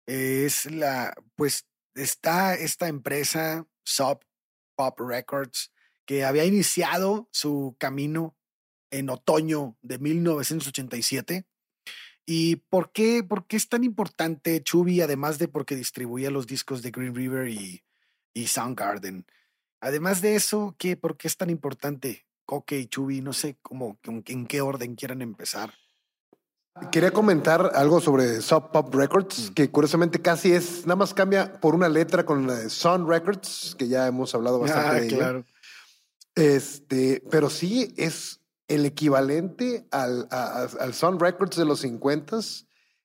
es 0.08 0.66
la, 0.72 1.14
pues 1.36 1.68
está 1.94 2.56
esta 2.56 2.88
empresa, 2.88 3.68
Sub 3.84 4.20
Pop 4.76 5.00
Records, 5.00 5.72
que 6.06 6.24
había 6.24 6.46
iniciado 6.46 7.28
su 7.32 7.76
camino 7.78 8.38
en 8.90 9.10
otoño 9.10 9.78
de 9.82 10.00
1987. 10.00 11.46
¿Y 12.26 12.58
por 12.58 12.92
qué, 12.92 13.24
por 13.24 13.48
qué 13.48 13.58
es 13.58 13.70
tan 13.70 13.84
importante 13.84 14.62
Chubby, 14.62 15.02
además 15.02 15.38
de 15.40 15.48
porque 15.48 15.76
distribuía 15.76 16.32
los 16.32 16.48
discos 16.48 16.82
de 16.82 16.92
Green 16.92 17.16
River 17.16 17.50
y, 17.50 17.84
Soundgarden? 18.48 19.26
Además 19.80 20.22
de 20.22 20.36
eso, 20.36 20.76
¿qué, 20.78 20.96
¿por 20.98 21.18
qué 21.18 21.28
es 21.28 21.38
tan 21.38 21.50
importante 21.50 22.26
Coque 22.46 22.80
y 22.80 22.88
Chubby? 22.88 23.22
No 23.22 23.34
sé 23.34 23.58
cómo, 23.62 24.00
en 24.04 24.48
qué 24.48 24.62
orden 24.62 24.96
quieran 24.96 25.22
empezar. 25.22 25.74
Quería 26.92 27.12
comentar 27.12 27.72
algo 27.76 28.00
sobre 28.02 28.42
Sub 28.42 28.72
Pop 28.72 28.94
Records, 28.94 29.52
mm. 29.52 29.54
que 29.54 29.70
curiosamente 29.70 30.22
casi 30.22 30.54
es, 30.54 30.86
nada 30.86 30.98
más 30.98 31.14
cambia 31.14 31.60
por 31.60 31.76
una 31.76 31.90
letra 31.90 32.26
con 32.26 32.48
la 32.48 32.56
de 32.56 32.70
Sun 32.70 33.08
Records, 33.08 33.76
que 33.78 33.88
ya 33.88 34.08
hemos 34.08 34.34
hablado 34.36 34.60
bastante 34.60 34.90
ah, 34.90 35.00
de 35.00 35.08
claro. 35.08 35.46
Este, 36.36 37.24
pero 37.32 37.50
sí 37.50 37.94
es 37.98 38.42
el 38.68 38.86
equivalente 38.86 39.88
al, 39.92 40.28
al 40.30 40.94
Sun 40.94 41.20
Records 41.20 41.58
de 41.58 41.66
los 41.66 41.80
50 41.80 42.40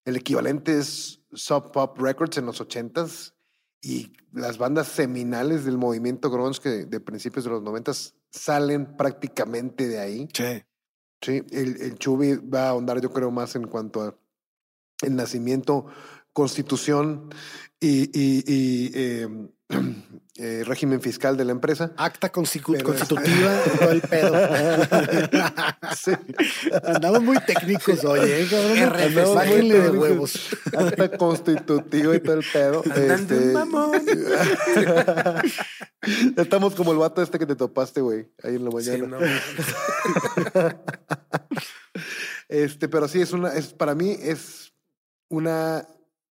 el 0.04 0.16
equivalente 0.16 0.78
es 0.78 1.20
Sub 1.32 1.70
Pop 1.72 1.98
Records 1.98 2.36
en 2.38 2.46
los 2.46 2.60
80s 2.60 3.34
y 3.80 4.12
las 4.32 4.58
bandas 4.58 4.88
seminales 4.88 5.64
del 5.64 5.78
movimiento 5.78 6.30
grunge 6.30 6.86
de 6.86 7.00
principios 7.00 7.44
de 7.44 7.50
los 7.50 7.62
90 7.62 7.92
salen 8.30 8.96
prácticamente 8.96 9.88
de 9.88 9.98
ahí. 10.00 10.28
Sí. 10.32 10.62
Sí, 11.22 11.40
el, 11.52 11.80
el 11.80 11.98
Chubi 11.98 12.34
va 12.36 12.64
a 12.64 12.68
ahondar, 12.70 13.00
yo 13.00 13.12
creo, 13.12 13.30
más 13.30 13.54
en 13.54 13.68
cuanto 13.68 14.02
a 14.02 14.18
el 15.02 15.16
nacimiento, 15.16 15.86
constitución 16.32 17.30
y, 17.78 18.10
y, 18.12 18.44
y 18.46 18.90
em, 18.94 19.48
eh, 20.36 20.62
régimen 20.64 21.00
fiscal 21.00 21.36
de 21.36 21.44
la 21.44 21.52
empresa. 21.52 21.92
Acta 21.96 22.30
constitutiva, 22.30 22.82
todo 23.78 23.90
el 23.90 24.00
pedo. 24.00 24.34
Andamos 26.84 27.22
muy 27.22 27.38
técnicos 27.40 28.04
hoy, 28.04 28.20
¿eh, 28.22 28.46
cabrón? 28.50 29.34
Bájenle 29.34 29.80
de 29.80 29.90
huevos. 29.90 30.56
Acta 30.76 31.16
constitutiva 31.16 32.16
y 32.16 32.20
todo 32.20 32.36
el 32.36 32.44
pedo. 32.52 32.82
Este... 32.84 33.54
Estamos 36.36 36.74
como 36.74 36.92
el 36.92 36.98
vato 36.98 37.22
este 37.22 37.38
que 37.38 37.46
te 37.46 37.54
topaste, 37.54 38.00
güey, 38.00 38.28
ahí 38.42 38.56
en 38.56 38.64
la 38.64 38.70
mañana. 38.70 39.18
este, 42.48 42.88
pero 42.88 43.06
sí, 43.06 43.20
es 43.20 43.32
una, 43.32 43.54
es, 43.54 43.72
para 43.72 43.94
mí 43.94 44.16
es 44.20 44.72
una, 45.28 45.86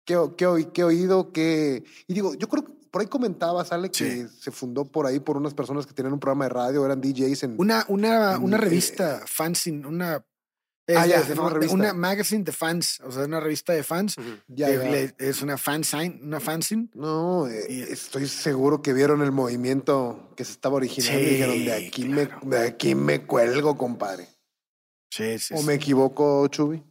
¿qué, 0.04 0.18
qué, 0.38 0.68
qué 0.74 0.84
oído, 0.84 1.32
qué, 1.32 1.84
y 2.08 2.14
digo, 2.14 2.34
yo 2.36 2.50
creo 2.50 2.66
que 2.66 2.74
por 2.94 3.02
ahí 3.02 3.08
comentaba, 3.08 3.66
sale 3.66 3.90
que 3.90 4.28
se 4.28 4.52
fundó 4.52 4.86
por 4.86 5.08
ahí 5.08 5.20
por 5.20 5.36
unas 5.36 5.56
personas 5.56 5.88
que 5.88 5.94
tenían 5.94 6.14
un 6.14 6.20
programa 6.20 6.46
de 6.46 6.50
radio, 6.50 6.86
eran 6.86 7.02
DJs 7.02 7.42
en. 7.42 7.56
Una, 7.58 7.84
una, 7.88 8.38
una 8.38 8.56
revista, 8.56 9.24
fanzine, 9.26 9.88
una. 9.88 10.24
ah, 10.96 11.08
ya, 11.08 11.24
una, 11.36 11.50
revista. 11.50 11.74
una, 11.74 11.94
magazine 11.96 12.44
de 12.44 12.52
fans, 12.52 13.02
o 13.04 13.12
sea, 13.12 13.26
una 13.26 13.40
revista 13.40 13.74
de 13.74 13.82
fans. 13.82 14.16
ya, 14.48 14.70
es 15.18 15.42
una 15.42 15.58
fanzine, 15.58 16.20
una 16.22 16.40
fanzine. 16.40 16.90
No, 16.94 17.48
eh, 17.48 17.88
estoy 17.90 18.28
seguro 18.28 18.84
que 18.84 18.94
vieron 18.94 19.24
el 19.24 19.32
movimiento 19.32 20.32
que 20.38 20.46
se 20.46 20.52
estaba 20.52 20.76
originando 20.76 21.20
y 21.20 21.26
dijeron, 21.26 21.66
de 21.66 21.74
aquí, 21.74 22.06
me, 22.06 22.30
de 22.44 22.60
aquí 22.60 22.94
me 22.94 23.26
cuelgo, 23.26 23.76
compadre. 23.76 24.28
Sí, 25.10 25.40
sí. 25.40 25.56
¿O 25.58 25.64
me 25.64 25.74
equivoco, 25.74 26.48
Chubi? 26.48 26.84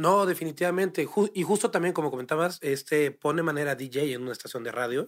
No, 0.00 0.24
definitivamente. 0.24 1.06
y 1.34 1.42
justo 1.42 1.70
también, 1.70 1.92
como 1.92 2.10
comentabas, 2.10 2.58
este 2.62 3.10
pone 3.10 3.42
manera 3.42 3.74
DJ 3.74 4.14
en 4.14 4.22
una 4.22 4.32
estación 4.32 4.64
de 4.64 4.72
radio. 4.72 5.04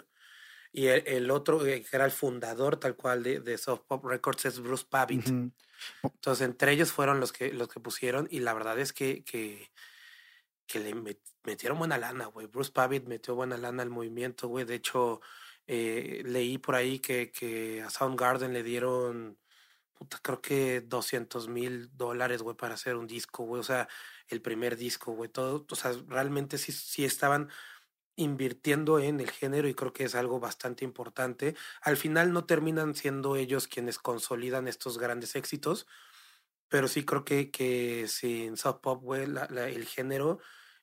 Y 0.71 0.89
el, 0.89 1.31
otro, 1.31 1.65
eh, 1.65 1.83
que 1.83 1.97
era 1.97 2.05
el 2.05 2.11
fundador 2.11 2.77
tal 2.77 2.95
cual 2.95 3.23
de, 3.23 3.41
de 3.41 3.57
Soft 3.57 3.85
Pop 3.87 4.05
Records, 4.05 4.45
es 4.45 4.61
Bruce 4.61 4.85
Pavitt. 4.87 5.27
Entonces, 6.03 6.47
entre 6.47 6.73
ellos 6.73 6.93
fueron 6.93 7.21
los 7.21 7.33
que, 7.33 7.55
los 7.55 7.69
que 7.69 7.81
pusieron. 7.81 8.29
Y 8.31 8.41
la 8.41 8.53
verdad 8.53 8.79
es 8.79 8.93
que, 8.93 9.25
que, 9.25 9.71
que 10.67 10.81
le 10.81 10.95
metieron 11.45 11.79
buena 11.79 11.97
lana, 11.97 12.27
güey. 12.27 12.47
Bruce 12.47 12.71
Pavitt 12.71 13.07
metió 13.07 13.35
buena 13.35 13.57
lana 13.57 13.83
al 13.83 13.89
movimiento, 13.89 14.49
güey. 14.49 14.67
De 14.67 14.75
hecho, 14.75 15.23
eh, 15.67 16.23
leí 16.27 16.59
por 16.59 16.75
ahí 16.75 16.99
que, 16.99 17.31
que 17.31 17.81
a 17.81 17.89
Soundgarden 17.89 18.53
le 18.53 18.63
dieron 18.63 19.39
creo 20.23 20.41
que 20.41 20.81
200 20.81 21.49
mil 21.49 21.91
dólares, 21.97 22.43
güey, 22.43 22.57
para 22.57 22.75
hacer 22.75 22.97
un 22.97 23.07
disco, 23.07 23.45
güey. 23.45 23.61
O 23.61 23.65
sea, 23.65 23.89
el 24.33 24.43
primer 24.43 24.77
disco, 24.77 25.13
güey. 25.13 25.31
Todo, 25.31 25.67
o 25.71 25.75
sea, 25.77 25.93
realmente 26.09 26.59
sí, 26.59 26.73
sí 26.73 27.05
estaban 27.05 27.49
invirtiendo 28.17 28.99
en 28.99 29.21
el 29.21 29.31
género 29.31 29.69
y 29.69 29.75
creo 29.75 29.93
que 29.93 30.05
es 30.05 30.15
algo 30.15 30.41
bastante 30.41 30.85
importante. 30.85 31.57
Al 31.81 31.97
final 31.97 32.33
no 32.33 32.45
terminan 32.45 32.95
siendo 32.95 33.37
ellos 33.37 33.69
quienes 33.69 33.99
consolidan 33.99 34.69
estos 34.69 34.99
grandes 34.99 35.35
éxitos, 35.35 35.87
pero 36.69 36.89
sí 36.89 37.05
creo 37.05 37.25
que, 37.25 37.51
que 37.51 38.07
sin 38.09 38.57
South 38.57 38.81
Pop, 38.83 39.03
güey, 39.03 39.23
el 39.23 39.87
género 39.87 40.39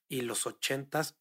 y 0.08 0.22
los 0.22 0.46
ochentas 0.48 1.18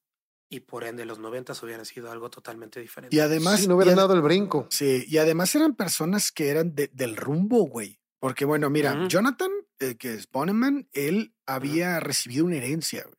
y 0.50 0.60
por 0.60 0.84
ende 0.84 1.04
los 1.04 1.18
noventas 1.18 1.62
hubieran 1.62 1.84
sido 1.84 2.10
algo 2.10 2.30
totalmente 2.30 2.80
diferente. 2.80 3.14
Y 3.14 3.20
además... 3.20 3.68
no 3.68 3.76
hubieran 3.76 3.96
dado 3.96 4.14
el 4.14 4.22
brinco. 4.22 4.66
Sí, 4.70 5.04
y 5.06 5.18
además 5.18 5.54
eran 5.54 5.74
personas 5.74 6.32
que 6.32 6.48
eran 6.48 6.74
del 6.74 7.16
rumbo, 7.16 7.66
güey. 7.66 8.00
Porque 8.18 8.44
bueno, 8.44 8.68
mira, 8.68 9.06
Jonathan, 9.06 9.50
eh, 9.80 9.96
que 9.96 10.14
es 10.14 10.30
Boneman, 10.30 10.88
él 10.92 11.34
había 11.46 12.00
recibido 12.00 12.44
una 12.44 12.56
herencia, 12.56 13.04
güey. 13.04 13.18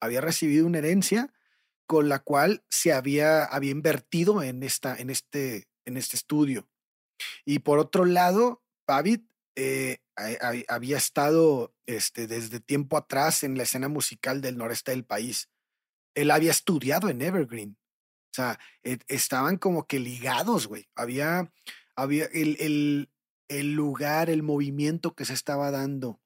Había 0.00 0.20
recibido 0.20 0.66
una 0.66 0.78
herencia 0.78 1.32
con 1.86 2.08
la 2.08 2.18
cual 2.20 2.64
se 2.70 2.92
había, 2.92 3.44
había 3.44 3.70
invertido 3.70 4.42
en, 4.42 4.62
esta, 4.62 4.96
en, 4.96 5.10
este, 5.10 5.68
en 5.84 5.96
este 5.96 6.16
estudio. 6.16 6.68
Y 7.44 7.60
por 7.60 7.78
otro 7.78 8.04
lado, 8.04 8.62
Pavitt 8.84 9.24
eh, 9.54 9.98
había 10.68 10.96
estado 10.96 11.74
este, 11.86 12.26
desde 12.26 12.60
tiempo 12.60 12.96
atrás 12.96 13.42
en 13.42 13.56
la 13.56 13.64
escena 13.64 13.88
musical 13.88 14.40
del 14.40 14.56
noreste 14.56 14.90
del 14.90 15.04
país. 15.04 15.50
Él 16.14 16.30
había 16.30 16.50
estudiado 16.50 17.08
en 17.08 17.22
Evergreen. 17.22 17.76
O 18.32 18.34
sea, 18.34 18.58
e, 18.82 18.98
estaban 19.08 19.58
como 19.58 19.86
que 19.86 19.98
ligados, 19.98 20.66
güey. 20.66 20.88
Había, 20.94 21.52
había 21.94 22.24
el, 22.26 22.56
el, 22.60 23.11
el, 23.52 23.72
lugar, 23.74 24.30
el 24.30 24.42
movimiento 24.42 25.14
que 25.14 25.24
se 25.24 25.34
estaba 25.34 25.70
dando 25.70 26.20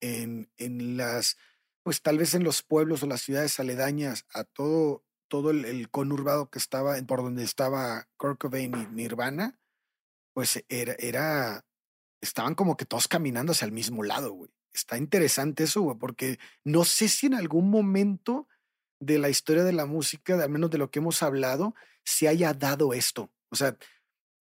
en, 0.00 0.50
en 0.56 0.96
las, 0.96 1.36
pues 1.82 2.02
tal 2.02 2.18
vez 2.18 2.34
en 2.34 2.44
los 2.44 2.62
pueblos 2.62 3.02
o 3.02 3.06
las 3.06 3.22
ciudades 3.22 3.58
aledañas 3.58 4.26
a 4.32 4.44
todo, 4.44 5.04
todo 5.28 5.50
el, 5.50 5.90
conurbado 5.90 6.50
que 6.50 6.58
estaba, 6.58 6.96
por 7.02 7.22
donde 7.22 7.44
estaba 7.44 8.08
Kurt 8.16 8.40
Cobain 8.40 8.74
y 8.74 8.86
Nirvana, 8.94 9.58
pues 10.32 10.64
era, 10.68 10.94
era, 10.98 11.66
estaban 12.20 12.54
como 12.54 12.76
que 12.76 12.86
todos 12.86 13.08
caminando 13.08 13.52
hacia 13.52 13.66
el 13.66 13.72
mismo 13.72 14.02
lado, 14.02 14.32
güey. 14.32 14.50
Está 14.72 14.96
interesante 14.96 15.64
eso, 15.64 15.80
güey, 15.82 15.98
porque 15.98 16.38
no 16.62 16.84
sé 16.84 17.08
si 17.08 17.26
en 17.26 17.34
algún 17.34 17.70
momento 17.70 18.46
de 19.00 19.18
la 19.18 19.28
historia 19.28 19.64
de 19.64 19.72
la 19.72 19.86
música, 19.86 20.36
de 20.36 20.44
al 20.44 20.50
menos 20.50 20.70
de 20.70 20.78
lo 20.78 20.90
que 20.90 21.00
hemos 21.00 21.22
hablado, 21.22 21.74
se 22.04 22.28
haya 22.28 22.54
dado 22.54 22.92
esto. 22.92 23.32
O 23.50 23.56
sea, 23.56 23.76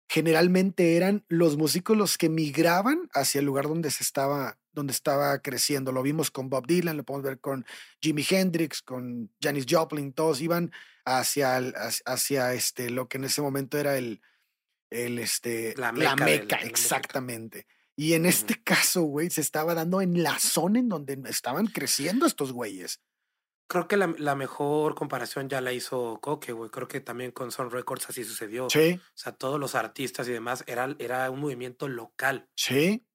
generalmente 0.09 0.97
eran 0.97 1.23
los 1.27 1.55
músicos 1.55 1.95
los 1.95 2.17
que 2.17 2.29
migraban 2.29 3.09
hacia 3.13 3.39
el 3.39 3.45
lugar 3.45 3.67
donde 3.67 3.91
se 3.91 4.03
estaba, 4.03 4.57
donde 4.73 4.91
estaba 4.91 5.39
creciendo. 5.39 5.91
Lo 5.91 6.01
vimos 6.01 6.31
con 6.31 6.49
Bob 6.49 6.65
Dylan, 6.65 6.97
lo 6.97 7.03
podemos 7.03 7.25
ver 7.25 7.39
con 7.39 7.63
Jimi 8.01 8.25
Hendrix, 8.27 8.81
con 8.81 9.31
Janis 9.39 9.67
Joplin, 9.69 10.11
todos 10.11 10.41
iban 10.41 10.71
hacia, 11.05 11.57
hacia 12.05 12.53
este, 12.53 12.89
lo 12.89 13.07
que 13.07 13.19
en 13.19 13.25
ese 13.25 13.43
momento 13.43 13.77
era 13.77 13.97
el, 13.97 14.21
el 14.89 15.19
este, 15.19 15.75
la 15.77 15.91
meca, 15.91 16.57
exactamente. 16.57 17.67
Y 17.95 18.13
en 18.13 18.25
este 18.25 18.63
caso, 18.63 19.03
güey, 19.03 19.29
se 19.29 19.41
estaba 19.41 19.75
dando 19.75 20.01
en 20.01 20.23
la 20.23 20.39
zona 20.39 20.79
en 20.79 20.89
donde 20.89 21.21
estaban 21.29 21.67
creciendo 21.67 22.25
estos 22.25 22.51
güeyes. 22.51 22.99
Creo 23.69 23.87
que 23.87 23.97
la, 23.97 24.11
la, 24.17 24.33
mejor 24.33 24.95
comparación 24.95 25.47
ya 25.47 25.61
la 25.61 25.71
hizo 25.71 26.17
Coque, 26.21 26.53
güey. 26.53 26.71
Creo 26.71 26.87
que 26.87 27.01
también 27.01 27.29
con 27.29 27.51
Sun 27.51 27.69
Records 27.69 28.09
así 28.09 28.23
sucedió. 28.23 28.67
Sí. 28.67 28.99
O 28.99 29.17
sea, 29.17 29.31
todos 29.31 29.59
los 29.59 29.75
artistas 29.75 30.27
y 30.27 30.31
demás, 30.31 30.63
era, 30.65 30.95
era 30.97 31.29
un 31.29 31.39
movimiento 31.39 31.87
local. 31.87 32.49
Sí. 32.55 33.05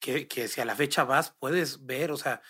Que, 0.00 0.26
que 0.26 0.48
si 0.48 0.60
a 0.60 0.64
la 0.64 0.74
fecha 0.74 1.04
vas, 1.04 1.36
puedes 1.38 1.86
ver, 1.86 2.10
o 2.10 2.16
sea, 2.16 2.42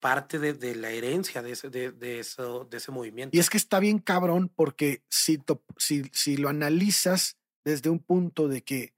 parte 0.00 0.40
de, 0.40 0.54
de 0.54 0.74
la 0.74 0.90
herencia 0.90 1.42
de 1.42 1.52
ese, 1.52 1.70
de, 1.70 1.92
de, 1.92 2.18
eso, 2.18 2.64
de 2.64 2.78
ese 2.78 2.90
movimiento. 2.90 3.36
Y 3.36 3.38
es 3.38 3.50
que 3.50 3.56
está 3.56 3.78
bien 3.78 4.00
cabrón 4.00 4.48
porque 4.48 5.04
si, 5.08 5.38
si, 5.76 6.10
si 6.12 6.36
lo 6.36 6.48
analizas 6.48 7.36
desde 7.64 7.88
un 7.88 8.00
punto 8.00 8.48
de 8.48 8.64
que 8.64 8.94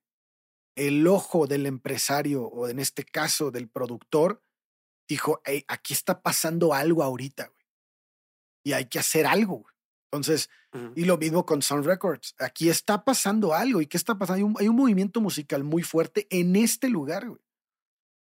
el 0.77 1.07
ojo 1.07 1.47
del 1.47 1.67
empresario 1.67 2.45
o 2.45 2.69
en 2.69 2.79
este 2.79 3.05
caso 3.05 3.51
del 3.51 3.69
productor 3.69 4.43
dijo, 5.07 5.43
hey, 5.45 5.63
aquí 5.69 5.93
está 5.93 6.23
pasando 6.23 6.73
algo 6.73 7.03
ahorita 7.03 7.53
y 8.63 8.73
hay 8.73 8.87
que 8.87 8.99
hacer 8.99 9.27
algo. 9.27 9.67
Entonces, 10.11 10.49
y 10.95 11.05
lo 11.05 11.19
mismo 11.19 11.45
con 11.45 11.63
Sound 11.63 11.87
Records. 11.87 12.35
Aquí 12.39 12.69
está 12.69 13.05
pasando 13.05 13.55
algo. 13.55 13.81
¿Y 13.81 13.87
qué 13.87 13.97
está 13.97 14.19
pasando? 14.19 14.37
Hay 14.37 14.43
un, 14.43 14.55
hay 14.59 14.69
un 14.69 14.77
movimiento 14.77 15.21
musical 15.21 15.65
muy 15.65 15.83
fuerte 15.83 16.27
en 16.31 16.57
este 16.57 16.89
lugar, 16.89 17.29
güey. 17.29 17.41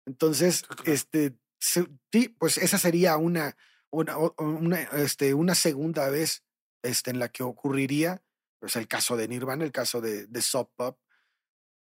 Entonces, 0.07 0.65
este, 0.85 1.37
sí, 1.59 2.29
pues 2.39 2.59
esa 2.59 2.79
sería 2.79 3.17
una, 3.17 3.57
una, 3.91 4.17
una, 4.39 4.83
este, 4.83 5.35
una 5.35 5.55
segunda 5.55 6.09
vez 6.09 6.45
este, 6.83 7.11
en 7.11 7.19
la 7.19 7.29
que 7.29 7.43
ocurriría, 7.43 8.23
pues 8.61 8.77
el 8.77 8.87
caso 8.87 9.17
de 9.17 9.29
Nirvana, 9.29 9.65
el 9.65 9.73
caso 9.73 10.01
de, 10.01 10.27
de 10.27 10.43
Sub 10.43 10.71
Pop. 10.77 10.99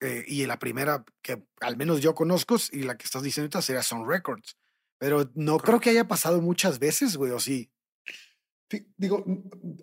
Eh, 0.00 0.24
y 0.26 0.46
la 0.46 0.58
primera 0.58 1.04
que 1.22 1.46
al 1.60 1.76
menos 1.76 2.00
yo 2.00 2.14
conozco 2.14 2.56
y 2.72 2.82
la 2.82 2.96
que 2.96 3.04
estás 3.04 3.22
diciendo 3.22 3.46
ahorita 3.46 3.62
sería 3.62 3.82
Sound 3.82 4.08
Records. 4.08 4.56
Pero 4.98 5.30
no 5.34 5.58
creo 5.58 5.80
que 5.80 5.90
haya 5.90 6.06
pasado 6.06 6.40
muchas 6.40 6.78
veces, 6.78 7.16
güey, 7.16 7.32
o 7.32 7.40
sí 7.40 7.70
digo, 8.96 9.24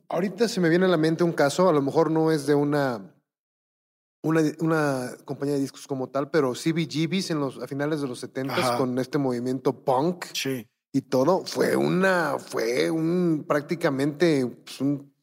ahorita 0.10 0.48
se 0.48 0.62
me 0.62 0.70
viene 0.70 0.86
a 0.86 0.90
la 0.90 0.98
mente 0.98 1.24
un 1.24 1.34
caso, 1.34 1.70
a 1.70 1.74
lo 1.74 1.82
mejor 1.82 2.12
no 2.12 2.32
es 2.32 2.46
de 2.46 2.56
una, 2.56 3.14
una, 4.24 4.42
una 4.60 5.12
compañía 5.26 5.56
de 5.56 5.62
discos 5.62 5.88
como 5.88 6.10
tal, 6.10 6.30
pero 6.30 6.54
CBGBs 6.54 7.32
en 7.32 7.40
los, 7.40 7.58
a 7.62 7.68
finales 7.68 8.02
de 8.02 8.08
los 8.08 8.20
70 8.20 8.78
con 8.78 8.98
este 9.00 9.18
movimiento 9.18 9.84
punk 9.84 10.26
y 10.94 11.02
todo, 11.02 11.46
fue 11.46 11.76
una, 11.76 12.38
fue 12.38 12.92
un 12.92 13.46
prácticamente 13.48 14.46
pues, 14.46 14.82
un, 14.82 15.14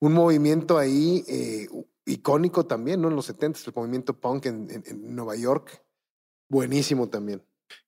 un, 0.00 0.12
movimiento 0.12 0.78
ahí 0.78 1.24
eh, 1.26 1.68
icónico 2.04 2.66
también, 2.66 3.00
¿no? 3.00 3.08
En 3.08 3.16
los 3.16 3.26
70 3.26 3.60
el 3.66 3.72
movimiento 3.74 4.18
punk 4.18 4.46
en, 4.46 4.68
en 4.70 5.14
Nueva 5.14 5.34
York. 5.36 5.82
Buenísimo 6.48 7.08
también. 7.08 7.42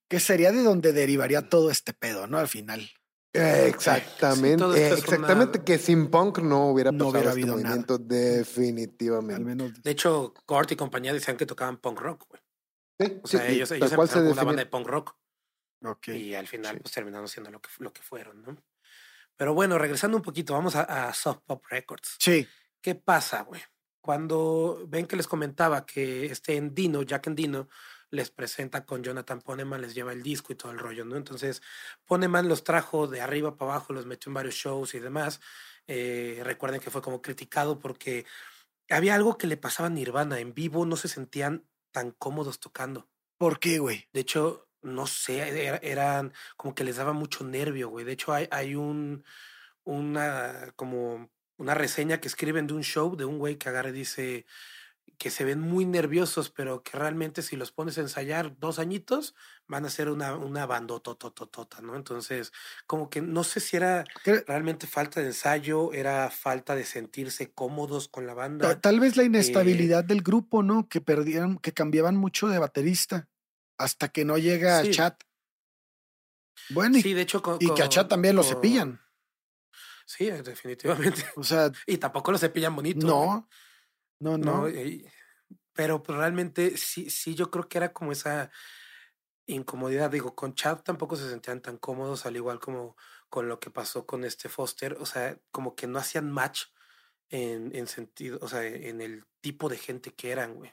Que 0.09 0.21
sería 0.21 0.53
de 0.53 0.63
donde 0.63 0.93
derivaría 0.93 1.49
todo 1.49 1.71
este 1.71 1.93
pedo, 1.93 2.27
¿no? 2.27 2.39
Al 2.39 2.49
final. 2.49 2.89
Exactamente, 3.35 4.93
exactamente 4.93 5.65
que 5.65 5.77
sin 5.77 6.09
punk 6.09 6.39
no 6.39 6.69
hubiera 6.69 6.93
pasado 6.93 7.19
este 7.19 7.31
habido 7.31 7.55
movimiento 7.55 7.99
definitivamente. 7.99 9.35
Al 9.35 9.45
menos. 9.45 9.83
De 9.83 9.91
hecho, 9.91 10.33
Cort 10.47 10.71
y 10.71 10.77
compañía 10.77 11.13
decían 11.13 11.37
que 11.37 11.45
tocaban 11.45 11.79
punk 11.79 12.01
rock, 12.01 12.27
güey. 12.29 12.41
Sí, 13.01 13.21
o 13.23 13.27
sea, 13.27 13.49
ellos, 13.49 13.71
ellos 13.73 13.91
empezaron 13.91 14.29
una 14.29 14.45
banda 14.45 14.63
de 14.63 14.71
punk 14.71 14.87
rock. 14.87 15.17
Y 16.07 16.35
al 16.35 16.47
final 16.47 16.81
pues 16.81 16.95
terminaron 16.95 17.29
siendo 17.29 17.51
lo 17.51 17.61
que, 17.61 17.69
lo 17.79 17.93
que 17.93 18.03
fueron, 18.03 18.43
¿no? 18.43 18.57
Pero 19.37 19.53
bueno, 19.53 19.79
regresando 19.79 20.17
un 20.17 20.23
poquito, 20.23 20.55
vamos 20.55 20.77
a, 20.77 21.09
a 21.09 21.13
Soft 21.13 21.41
Pop 21.45 21.65
Records. 21.69 22.17
Sí. 22.19 22.47
¿Qué 22.81 22.95
pasa, 22.95 23.43
güey? 23.43 23.61
Cuando 24.01 24.85
ven 24.87 25.07
que 25.07 25.17
les 25.17 25.27
comentaba 25.27 25.85
que 25.85 26.27
este 26.27 26.57
Endino, 26.57 27.03
Jack 27.03 27.27
Endino, 27.27 27.69
les 28.11 28.31
presenta 28.31 28.85
con 28.85 29.03
Jonathan 29.03 29.41
Poneman, 29.41 29.81
les 29.81 29.95
lleva 29.95 30.13
el 30.13 30.23
disco 30.23 30.53
y 30.53 30.57
todo 30.57 30.73
el 30.73 30.79
rollo, 30.79 31.05
¿no? 31.05 31.17
Entonces, 31.17 31.63
Poneman 32.07 32.49
los 32.49 32.65
trajo 32.65 33.07
de 33.07 33.21
arriba 33.21 33.57
para 33.57 33.73
abajo, 33.73 33.93
los 33.93 34.07
metió 34.07 34.31
en 34.31 34.35
varios 34.35 34.55
shows 34.55 34.95
y 34.95 35.01
demás. 35.01 35.41
Eh, 35.87 36.41
recuerden 36.45 36.81
que 36.81 36.91
fue 36.91 37.03
como 37.03 37.21
criticado 37.23 37.79
porque 37.79 38.25
había 38.89 39.15
algo 39.15 39.39
que 39.39 39.47
le 39.47 39.57
pasaba 39.57 39.89
a 39.89 39.91
Nirvana. 39.91 40.41
En 40.41 40.55
vivo 40.55 40.87
no 40.87 40.97
se 40.97 41.09
sentían 41.09 41.65
tan 41.91 42.11
cómodos 42.11 42.61
tocando. 42.61 43.09
¿Por 43.39 43.59
qué, 43.59 43.79
güey? 43.79 44.09
De 44.13 44.21
hecho, 44.21 44.69
no 44.83 45.07
sé, 45.07 45.79
eran 45.83 46.33
como 46.57 46.75
que 46.75 46.85
les 46.85 46.97
daba 46.97 47.13
mucho 47.13 47.45
nervio, 47.45 47.89
güey. 47.89 48.05
De 48.05 48.13
hecho, 48.13 48.33
hay, 48.33 48.49
hay 48.51 48.75
un, 48.75 49.25
una, 49.85 50.73
como 50.77 51.31
una 51.57 51.75
reseña 51.75 52.21
que 52.21 52.29
escriben 52.29 52.67
de 52.67 52.75
un 52.75 52.83
show 52.83 53.17
de 53.17 53.25
un 53.25 53.39
güey 53.39 53.57
que 53.57 53.69
agarra 53.69 53.91
y 53.91 53.93
dice, 53.93 54.47
que 55.19 55.31
se 55.31 55.45
ven 55.45 55.61
muy 55.61 55.85
nerviosos, 55.85 56.51
pero 56.51 56.83
que 56.83 56.99
realmente 56.99 57.43
si 57.43 57.57
los 57.57 57.73
pones 57.73 57.99
a 57.99 58.03
ensayar 58.03 58.59
dos 58.59 58.79
añitos, 58.79 59.35
van 59.67 59.85
a 59.85 59.91
ser 59.91 60.09
una, 60.11 60.35
una 60.37 60.67
bandotototota, 60.67 61.81
¿no? 61.81 61.97
Entonces, 61.97 62.53
como 62.87 63.09
que 63.09 63.23
no 63.23 63.45
sé 63.45 63.61
si 63.61 63.77
era 63.77 64.05
realmente 64.47 64.87
falta 64.87 65.21
de 65.21 65.27
ensayo, 65.27 65.93
era 65.93 66.31
falta 66.31 66.75
de 66.75 66.85
sentirse 66.85 67.53
cómodos 67.53 68.09
con 68.09 68.27
la 68.27 68.35
banda. 68.35 68.81
Tal, 68.81 69.01
vez 69.01 69.17
la 69.17 69.23
eh 69.23 69.27
inestabilidad 69.27 70.05
del 70.05 70.23
grupo, 70.23 70.63
¿no? 70.63 70.89
Que 70.89 71.01
perdieron, 71.01 71.59
que 71.59 71.73
cambiaban 71.73 72.17
mucho 72.17 72.49
de 72.49 72.59
baterista 72.59 73.29
hasta 73.79 74.09
que 74.09 74.25
no 74.25 74.39
llega 74.39 74.79
a 74.79 74.91
Chat. 74.91 75.23
Bueno, 76.71 76.99
y, 76.99 77.13
de 77.13 77.21
hecho, 77.21 77.43
y 77.61 77.73
que 77.75 77.83
a 77.83 77.89
Chat 77.89 78.09
también 78.09 78.37
lo 78.37 78.43
cepillan. 78.43 79.01
Sí, 80.07 80.31
definitivamente. 80.31 81.25
O 81.37 81.43
sea, 81.43 81.73
y 81.87 81.97
tampoco 81.97 82.33
lo 82.33 82.39
cepillan 82.39 82.77
bonito. 82.77 83.07
No. 83.07 83.25
No, 83.25 83.49
no. 84.21 84.67
pero 85.73 86.03
pues, 86.03 86.19
realmente 86.19 86.77
sí, 86.77 87.11
sí, 87.11 87.35
yo 87.35 87.51
creo 87.51 87.69
que 87.69 87.79
era 87.79 87.93
como 87.93 88.13
esa 88.13 88.51
incomodidad. 89.47 90.11
Digo, 90.11 90.35
con 90.35 90.55
Chad 90.55 90.79
tampoco 90.79 91.17
se 91.17 91.29
sentían 91.29 91.61
tan 91.61 91.79
cómodos, 91.79 92.27
al 92.27 92.37
igual 92.37 92.61
como 92.61 92.97
con 93.29 93.49
lo 93.49 93.61
que 93.61 93.71
pasó 93.71 94.07
con 94.07 94.25
este 94.25 94.49
Foster. 94.49 94.97
O 95.01 95.07
sea, 95.07 95.39
como 95.51 95.75
que 95.75 95.87
no 95.87 95.99
hacían 95.99 96.31
match 96.31 96.65
en, 97.31 97.75
en 97.75 97.87
sentido, 97.87 98.39
o 98.43 98.49
sea, 98.49 98.65
en 98.65 99.01
el 99.01 99.25
tipo 99.41 99.69
de 99.69 99.79
gente 99.79 100.15
que 100.15 100.31
eran, 100.31 100.55
güey. 100.55 100.73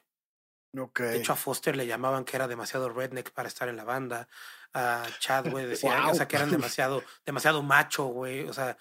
Okay. 0.77 1.07
De 1.07 1.17
hecho, 1.17 1.33
a 1.33 1.35
Foster 1.35 1.75
le 1.75 1.85
llamaban 1.85 2.23
que 2.23 2.37
era 2.37 2.47
demasiado 2.47 2.89
redneck 2.89 3.31
para 3.31 3.49
estar 3.49 3.67
en 3.67 3.75
la 3.75 3.83
banda. 3.83 4.27
A 4.73 5.05
Chad, 5.19 5.49
güey, 5.49 5.65
decía, 5.67 6.07
o 6.07 6.15
sea, 6.15 6.27
que 6.27 6.37
eran 6.37 6.51
demasiado, 6.51 7.03
demasiado 7.25 7.61
macho, 7.61 8.05
güey. 8.05 8.47
O 8.47 8.53
sea, 8.53 8.77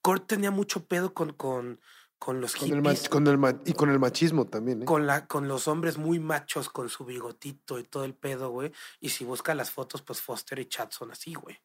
Kurt 0.00 0.26
tenía 0.26 0.50
mucho 0.50 0.86
pedo 0.86 1.12
con, 1.12 1.32
con, 1.34 1.80
con 2.24 2.40
los 2.40 2.54
con 2.54 2.70
El, 2.70 3.08
con 3.08 3.26
el, 3.26 3.56
y 3.64 3.72
con 3.72 3.90
el 3.90 3.98
machismo 3.98 4.46
también, 4.46 4.82
¿eh? 4.82 4.84
Con, 4.84 5.08
la, 5.08 5.26
con 5.26 5.48
los 5.48 5.66
hombres 5.66 5.98
muy 5.98 6.20
machos, 6.20 6.68
con 6.68 6.88
su 6.88 7.04
bigotito 7.04 7.80
y 7.80 7.82
todo 7.82 8.04
el 8.04 8.14
pedo, 8.14 8.50
güey. 8.50 8.70
Y 9.00 9.08
si 9.08 9.24
busca 9.24 9.56
las 9.56 9.72
fotos, 9.72 10.02
pues 10.02 10.20
Foster 10.20 10.60
y 10.60 10.66
Chad 10.66 10.90
son 10.90 11.10
así, 11.10 11.34
güey. 11.34 11.58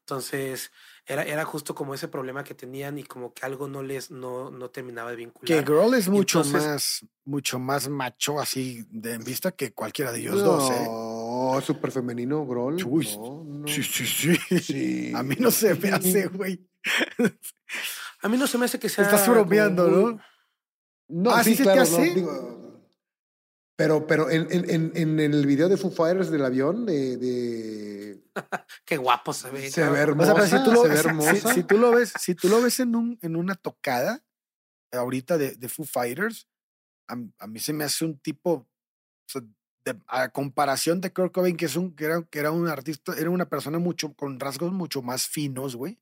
Entonces, 0.00 0.72
era, 1.06 1.22
era 1.22 1.46
justo 1.46 1.74
como 1.74 1.94
ese 1.94 2.08
problema 2.08 2.44
que 2.44 2.52
tenían 2.52 2.98
y 2.98 3.04
como 3.04 3.32
que 3.32 3.46
algo 3.46 3.66
no 3.66 3.82
les, 3.82 4.10
no, 4.10 4.50
no 4.50 4.68
terminaba 4.68 5.08
de 5.08 5.16
vincular. 5.16 5.46
Que 5.46 5.62
Grohl 5.62 5.94
es 5.94 6.10
mucho 6.10 6.44
más, 6.44 7.06
mucho 7.24 7.58
más 7.58 7.88
macho 7.88 8.38
así 8.38 8.84
de 8.90 9.14
en 9.14 9.24
vista 9.24 9.52
que 9.52 9.72
cualquiera 9.72 10.12
de 10.12 10.20
ellos 10.20 10.44
dos, 10.44 10.70
¿eh? 10.70 10.84
No, 10.84 11.58
súper 11.64 11.90
femenino, 11.90 12.44
Grohl. 12.44 12.78
Sí, 12.78 13.82
sí, 13.82 14.04
sí, 14.04 14.58
sí. 14.60 15.12
A 15.14 15.22
mí 15.22 15.34
no 15.38 15.50
se 15.50 15.74
me 15.74 15.92
hace, 15.92 16.26
güey. 16.26 16.68
A 18.24 18.28
mí 18.28 18.38
no 18.38 18.46
se 18.46 18.56
me 18.56 18.64
hace 18.64 18.78
que 18.78 18.88
sea. 18.88 19.04
Estás 19.04 19.28
bromeando, 19.28 19.86
¿no? 19.86 20.20
No, 21.08 21.30
ah, 21.30 21.44
sí, 21.44 21.54
se 21.54 21.62
te 21.62 21.78
hace. 21.78 22.24
Pero, 23.76 24.06
pero 24.06 24.30
en, 24.30 24.46
en, 24.50 24.92
en, 24.94 25.20
el 25.20 25.44
video 25.46 25.68
de 25.68 25.76
Foo 25.76 25.90
Fighters 25.90 26.30
del 26.30 26.42
avión, 26.42 26.86
de. 26.86 27.18
de... 27.18 28.24
Qué 28.86 28.96
guapo 28.96 29.34
se 29.34 29.50
ve. 29.50 29.70
Se 29.70 29.86
ve 29.90 29.98
hermosa. 29.98 30.46
si, 30.46 30.64
tú 30.64 30.72
lo, 30.72 30.84
si, 31.52 31.62
tú 31.64 31.76
lo 31.76 31.90
ves, 31.92 32.14
si 32.18 32.34
tú 32.34 32.48
lo 32.48 32.62
ves 32.62 32.80
en, 32.80 32.96
un, 32.96 33.18
en 33.20 33.36
una 33.36 33.56
tocada, 33.56 34.24
ahorita 34.90 35.36
de, 35.36 35.56
de 35.56 35.68
Foo 35.68 35.84
Fighters, 35.84 36.48
a, 37.06 37.16
a, 37.40 37.46
mí 37.46 37.58
se 37.58 37.74
me 37.74 37.84
hace 37.84 38.06
un 38.06 38.18
tipo. 38.18 38.66
a 40.06 40.30
comparación 40.30 41.02
de 41.02 41.12
Kurt 41.12 41.34
Cobain, 41.34 41.58
que, 41.58 41.66
es 41.66 41.76
un, 41.76 41.94
que, 41.94 42.06
era, 42.06 42.22
que 42.22 42.38
era 42.38 42.52
un 42.52 42.68
artista, 42.68 43.12
era 43.18 43.28
una 43.28 43.50
persona 43.50 43.78
mucho, 43.78 44.14
con 44.14 44.40
rasgos 44.40 44.72
mucho 44.72 45.02
más 45.02 45.28
finos, 45.28 45.76
güey. 45.76 46.00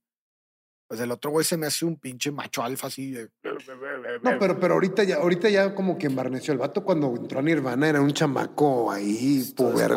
Pues 0.92 1.00
el 1.00 1.11
otro 1.11 1.31
güey 1.31 1.42
se 1.42 1.57
me 1.57 1.66
hace 1.66 1.87
un 1.87 1.96
pinche 1.96 2.31
macho 2.31 2.62
alfa 2.62 2.88
así 2.88 3.12
de... 3.12 3.31
No, 4.22 4.38
pero, 4.38 4.61
pero 4.61 4.74
ahorita 4.74 5.05
ya, 5.05 5.16
ahorita 5.16 5.48
ya 5.48 5.74
como 5.74 5.96
que 5.96 6.07
embarneció 6.07 6.52
el 6.52 6.59
vato 6.59 6.85
cuando 6.85 7.14
entró 7.16 7.38
a 7.38 7.42
Nirvana, 7.42 7.88
era 7.88 8.02
un 8.02 8.12
chamaco 8.12 8.92
ahí, 8.92 9.42
poder. 9.57 9.94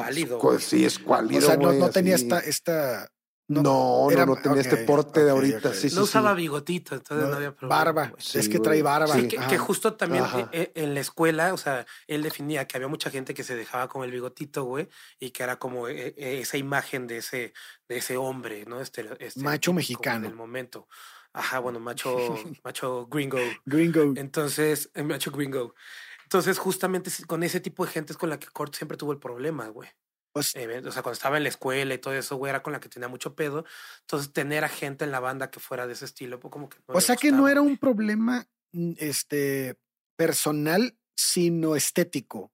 Sí, 0.59 0.85
es 0.85 0.97
cuálido. 0.97 1.39
O 1.39 1.41
sea, 1.41 1.57
no, 1.57 1.73
no 1.73 1.89
tenía 1.89 2.15
esta, 2.15 2.39
esta 2.39 3.11
no, 3.47 3.61
no, 3.61 4.25
no, 4.25 4.35
tenía 4.37 4.61
este 4.61 4.77
porte 4.77 5.23
de 5.23 5.29
ahorita. 5.29 5.73
Sí, 5.73 5.89
no 5.93 6.03
usaba 6.03 6.33
bigotito, 6.33 6.95
entonces 6.95 7.29
no, 7.29 7.35
había 7.35 7.55
problema. 7.55 7.83
Barba, 7.83 8.13
es 8.17 8.49
que 8.49 8.59
trae 8.59 8.81
barba. 8.81 9.15
que, 9.15 9.57
justo 9.57 9.93
también 9.93 10.23
eh, 10.35 10.47
eh, 10.51 10.71
en 10.73 10.95
la 10.95 11.01
escuela, 11.01 11.53
o 11.53 11.57
sea, 11.57 11.85
él 12.07 12.23
definía 12.23 12.65
que 12.67 12.77
había 12.77 12.87
mucha 12.87 13.11
gente 13.11 13.35
que 13.35 13.43
se 13.43 13.55
dejaba 13.55 13.87
con 13.87 14.03
el 14.03 14.09
bigotito, 14.09 14.63
güey, 14.63 14.89
y 15.19 15.29
que 15.29 15.43
era 15.43 15.57
como 15.57 15.87
eh, 15.87 16.15
esa 16.17 16.57
imagen 16.57 17.05
de 17.05 17.17
ese, 17.17 17.53
de 17.87 17.97
ese 17.97 18.17
hombre, 18.17 18.65
¿no? 18.65 18.81
Este, 18.81 19.07
este 19.19 19.41
macho 19.41 19.73
mexicano. 19.73 20.25
En 20.25 20.31
el 20.31 20.35
momento. 20.35 20.87
Ajá, 21.31 21.59
bueno, 21.59 21.79
macho, 21.81 22.17
macho 22.63 23.05
gringo. 23.05 23.37
Gringo. 23.65 24.13
Entonces, 24.15 24.89
macho 25.03 25.29
gringo. 25.29 25.75
Entonces, 26.23 26.57
justamente 26.57 27.11
con 27.27 27.43
ese 27.43 27.59
tipo 27.59 27.85
de 27.85 27.91
gente 27.91 28.13
es 28.13 28.17
con 28.17 28.31
la 28.31 28.39
que 28.39 28.47
Kurt 28.47 28.73
siempre 28.73 28.97
tuvo 28.97 29.11
el 29.11 29.19
problema, 29.19 29.67
güey. 29.67 29.89
Pues, 30.35 30.53
eh, 30.55 30.81
o 30.85 30.91
sea, 30.91 31.01
cuando 31.01 31.13
estaba 31.13 31.37
en 31.37 31.43
la 31.43 31.49
escuela 31.49 31.93
y 31.93 31.97
todo 31.97 32.13
eso, 32.13 32.35
güey, 32.35 32.49
era 32.49 32.61
con 32.61 32.73
la 32.73 32.81
que 32.81 32.89
tenía 32.89 33.07
mucho 33.07 33.35
pedo. 33.35 33.63
Entonces, 34.01 34.33
tener 34.33 34.65
a 34.65 34.67
gente 34.67 35.05
en 35.05 35.11
la 35.11 35.21
banda 35.21 35.49
que 35.49 35.61
fuera 35.61 35.87
de 35.87 35.93
ese 35.93 36.03
estilo, 36.03 36.41
pues 36.41 36.51
como 36.51 36.67
que 36.67 36.77
O 36.87 36.99
sea 36.99 37.15
que 37.15 37.31
no 37.31 37.47
era 37.47 37.61
un 37.61 37.77
problema 37.77 38.45
mm, 38.73 38.95
este, 38.97 39.79
personal, 40.17 40.99
sino 41.15 41.77
estético. 41.77 42.51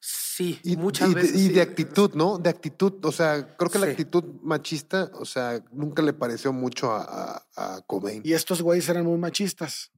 Sí, 0.00 0.58
y, 0.62 0.78
muchas 0.78 1.12
veces. 1.12 1.38
y 1.38 1.50
de 1.50 1.60
actitud, 1.60 2.14
¿no? 2.14 2.38
De 2.38 2.48
actitud. 2.48 3.04
O 3.04 3.12
sea, 3.12 3.54
creo 3.54 3.70
que 3.70 3.78
la 3.78 3.86
actitud 3.88 4.24
machista, 4.40 5.10
o 5.12 5.26
sea, 5.26 5.62
nunca 5.70 6.00
le 6.00 6.14
pareció 6.14 6.50
mucho 6.54 6.92
a, 6.92 7.44
a, 7.56 7.76
a 7.76 7.82
Cobain. 7.82 8.22
Y 8.24 8.32
estos 8.32 8.62
güeyes 8.62 8.88
eran 8.88 9.04
muy 9.04 9.18
machistas. 9.18 9.92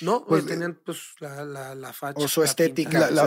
No, 0.00 0.24
pues, 0.26 0.46
tenían 0.46 0.78
pues 0.84 1.14
la, 1.18 1.44
la, 1.44 1.74
la 1.74 1.92
facha. 1.92 2.20
O 2.20 2.28
su 2.28 2.42
estética. 2.42 3.10
La, 3.10 3.26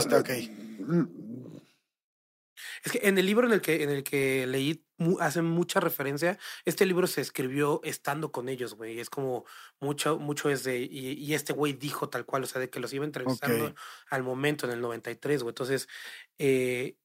es 2.83 2.91
que 2.91 2.99
en 3.03 3.17
el 3.17 3.25
libro 3.25 3.47
en 3.47 3.53
el 3.53 3.61
que, 3.61 3.83
en 3.83 3.89
el 3.89 4.03
que 4.03 4.45
leí 4.47 4.85
hace 5.19 5.41
mucha 5.41 5.79
referencia. 5.79 6.37
Este 6.65 6.85
libro 6.85 7.07
se 7.07 7.21
escribió 7.21 7.81
estando 7.83 8.31
con 8.31 8.49
ellos, 8.49 8.75
güey. 8.75 8.99
Es 8.99 9.09
como 9.09 9.45
mucho, 9.79 10.19
mucho 10.19 10.49
es 10.49 10.63
de. 10.63 10.79
Y, 10.79 11.33
este 11.33 11.53
güey 11.53 11.73
dijo 11.73 12.09
tal 12.09 12.25
cual, 12.25 12.43
o 12.43 12.47
sea, 12.47 12.61
de 12.61 12.69
que 12.69 12.79
los 12.79 12.93
iba 12.93 13.05
entrevistando 13.05 13.73
al 14.09 14.23
momento 14.23 14.65
en 14.65 14.73
el 14.73 14.81
93, 14.81 15.43
güey. 15.43 15.51
Entonces, 15.51 15.87
eh, 16.37 16.97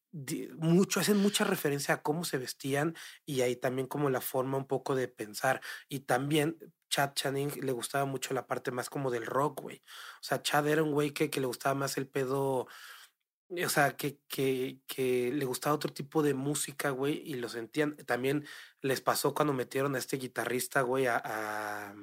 mucho, 0.59 1.00
hacen 1.00 1.18
mucha 1.18 1.44
referencia 1.44 1.94
a 1.94 2.02
cómo 2.02 2.24
se 2.24 2.38
vestían 2.38 2.94
y 3.24 3.42
ahí 3.42 3.57
también 3.57 3.87
como 3.87 4.11
la 4.11 4.20
forma 4.20 4.57
un 4.59 4.66
poco 4.66 4.94
de 4.94 5.09
pensar. 5.09 5.61
Y 5.88 6.00
también 6.00 6.57
Chad 6.88 7.12
Channing 7.14 7.61
le 7.62 7.72
gustaba 7.72 8.05
mucho 8.05 8.35
la 8.35 8.46
parte 8.46 8.70
más 8.70 8.88
como 8.90 9.11
del 9.11 9.26
rock, 9.26 9.62
güey. 9.62 9.83
O 10.20 10.24
sea, 10.24 10.42
Chad 10.42 10.68
era 10.68 10.83
un 10.83 10.92
güey 10.92 11.11
que, 11.12 11.31
que 11.31 11.40
le 11.40 11.46
gustaba 11.46 11.74
más 11.74 11.96
el 11.98 12.07
pedo 12.09 12.68
o 13.48 13.68
sea, 13.68 13.96
que, 13.96 14.18
que, 14.29 14.81
que, 14.88 15.31
le 15.33 15.44
gustaba 15.44 15.76
otro 15.76 15.92
tipo 15.92 16.22
de 16.22 16.35
música, 16.35 16.90
güey, 16.90 17.22
y 17.24 17.35
lo 17.35 17.48
sentían. 17.48 17.96
También 17.96 18.44
les 18.81 19.00
pasó 19.00 19.35
cuando 19.35 19.52
metieron 19.52 19.94
a 19.94 19.98
este 19.98 20.16
guitarrista, 20.16 20.83
güey, 20.83 21.07
a, 21.07 21.20
a 21.24 21.94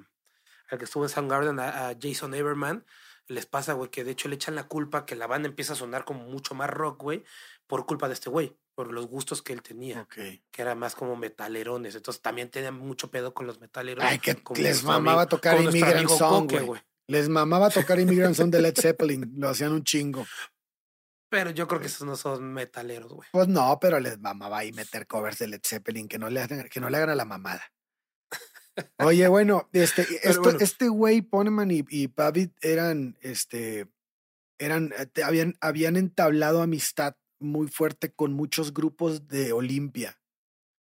al 0.70 0.78
que 0.78 0.86
estuvo 0.86 1.04
en 1.04 1.10
Soundgarden, 1.10 1.60
a, 1.60 1.90
a 1.90 1.96
Jason 2.00 2.34
Everman. 2.34 2.86
Les 3.28 3.46
pasa, 3.46 3.74
güey, 3.74 3.90
que 3.90 4.04
de 4.04 4.12
hecho 4.12 4.28
le 4.30 4.36
echan 4.36 4.56
la 4.56 4.68
culpa 4.68 5.06
que 5.06 5.16
la 5.16 5.28
banda 5.28 5.48
empieza 5.50 5.74
a 5.74 5.76
sonar 5.78 6.06
como 6.06 6.24
mucho 6.26 6.56
más 6.56 6.70
rock, 6.70 7.02
güey, 7.04 7.24
por 7.68 7.86
culpa 7.86 8.08
de 8.08 8.14
este 8.14 8.30
güey, 8.30 8.56
por 8.76 8.92
los 8.92 9.08
gustos 9.08 9.42
que 9.42 9.54
él 9.54 9.62
tenía. 9.62 10.08
Que 10.10 10.42
era 10.58 10.76
más 10.76 10.96
como 10.96 11.16
metalerones. 11.16 11.96
Entonces 11.96 12.22
también 12.22 12.50
tenía 12.50 12.72
mucho 12.72 13.10
pedo 13.10 13.34
con 13.34 13.48
los 13.48 13.60
metaleros. 13.60 14.04
Ay, 14.04 14.20
que 14.20 14.38
les 14.56 14.84
mamaba 14.84 15.28
tocar 15.28 15.62
Immigrant 15.62 16.10
Song, 16.10 16.52
güey. 16.66 16.82
Les 17.08 17.28
mamaba 17.30 17.70
tocar 17.70 18.00
Immigrant 18.00 18.36
Song 18.36 18.50
de 18.50 18.62
Led 18.62 18.76
Zeppelin. 18.80 19.34
Lo 19.38 19.50
hacían 19.50 19.74
un 19.74 19.84
chingo. 19.84 20.26
Pero 21.30 21.50
yo 21.50 21.68
creo 21.68 21.82
que 21.82 21.88
esos 21.88 22.06
no 22.06 22.16
son 22.16 22.54
metaleros, 22.54 23.12
güey. 23.12 23.28
Pues 23.32 23.48
no, 23.48 23.80
pero 23.82 24.00
les 24.00 24.20
mamaba 24.20 24.60
ahí 24.60 24.72
meter 24.72 25.08
covers 25.08 25.40
de 25.40 25.48
Led 25.48 25.62
Zeppelin 25.66 26.08
que 26.08 26.20
no 26.20 26.30
le 26.30 26.42
hagan, 26.42 26.70
que 26.70 26.80
no 26.80 26.90
le 26.90 26.98
hagan 26.98 27.10
a 27.10 27.16
la 27.16 27.26
mamada. 27.26 27.72
Oye, 29.00 29.28
bueno, 29.28 29.70
este, 29.74 30.06
este 30.60 30.88
güey, 30.90 31.22
Poneman 31.22 31.72
y, 31.72 31.84
y 31.90 32.08
Pavitt 32.08 32.54
eran, 32.62 33.18
este, 33.22 33.88
eran, 34.60 34.94
eh, 34.98 35.24
habían, 35.24 35.56
habían 35.60 35.96
entablado 35.96 36.62
amistad 36.62 37.16
muy 37.44 37.68
fuerte 37.68 38.12
con 38.12 38.34
muchos 38.34 38.74
grupos 38.74 39.28
de 39.28 39.54
Olimpia 39.54 40.20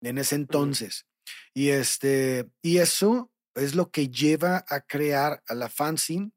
en 0.02 0.18
ese 0.18 0.36
entonces. 0.36 1.06
Y 1.54 1.70
este, 1.70 2.50
y 2.62 2.78
eso 2.78 3.32
es 3.56 3.76
lo 3.76 3.92
que 3.92 4.10
lleva 4.10 4.66
a 4.70 4.82
crear 4.82 5.44
a 5.48 5.56
la 5.56 5.70
fanzine 5.70 6.32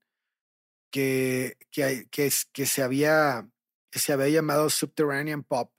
que, 0.90 1.56
que, 1.70 2.08
que, 2.10 2.30
que 2.52 2.66
se 2.66 2.82
había 2.82 3.48
que 3.90 3.98
se 3.98 4.12
había 4.12 4.28
llamado 4.28 4.70
Subterranean 4.70 5.42
Pop. 5.42 5.72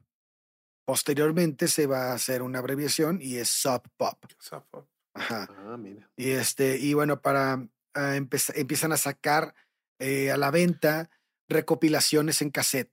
Posteriormente 0.85 1.67
se 1.67 1.87
va 1.87 2.11
a 2.11 2.13
hacer 2.13 2.41
una 2.41 2.59
abreviación 2.59 3.19
y 3.21 3.37
es 3.37 3.49
Sub 3.49 3.83
Pop. 3.95 4.17
Sub 4.39 4.65
Pop. 4.69 4.89
Ajá. 5.13 5.47
Ah, 5.49 5.77
mira. 5.77 6.09
Y 6.17 6.31
este, 6.31 6.77
y 6.77 6.93
bueno, 6.93 7.21
para 7.21 7.67
ah, 7.93 8.15
empiezan 8.15 8.91
a 8.91 8.97
sacar 8.97 9.55
eh, 9.99 10.31
a 10.31 10.37
la 10.37 10.51
venta 10.51 11.09
recopilaciones 11.47 12.41
en 12.41 12.49
cassette. 12.49 12.91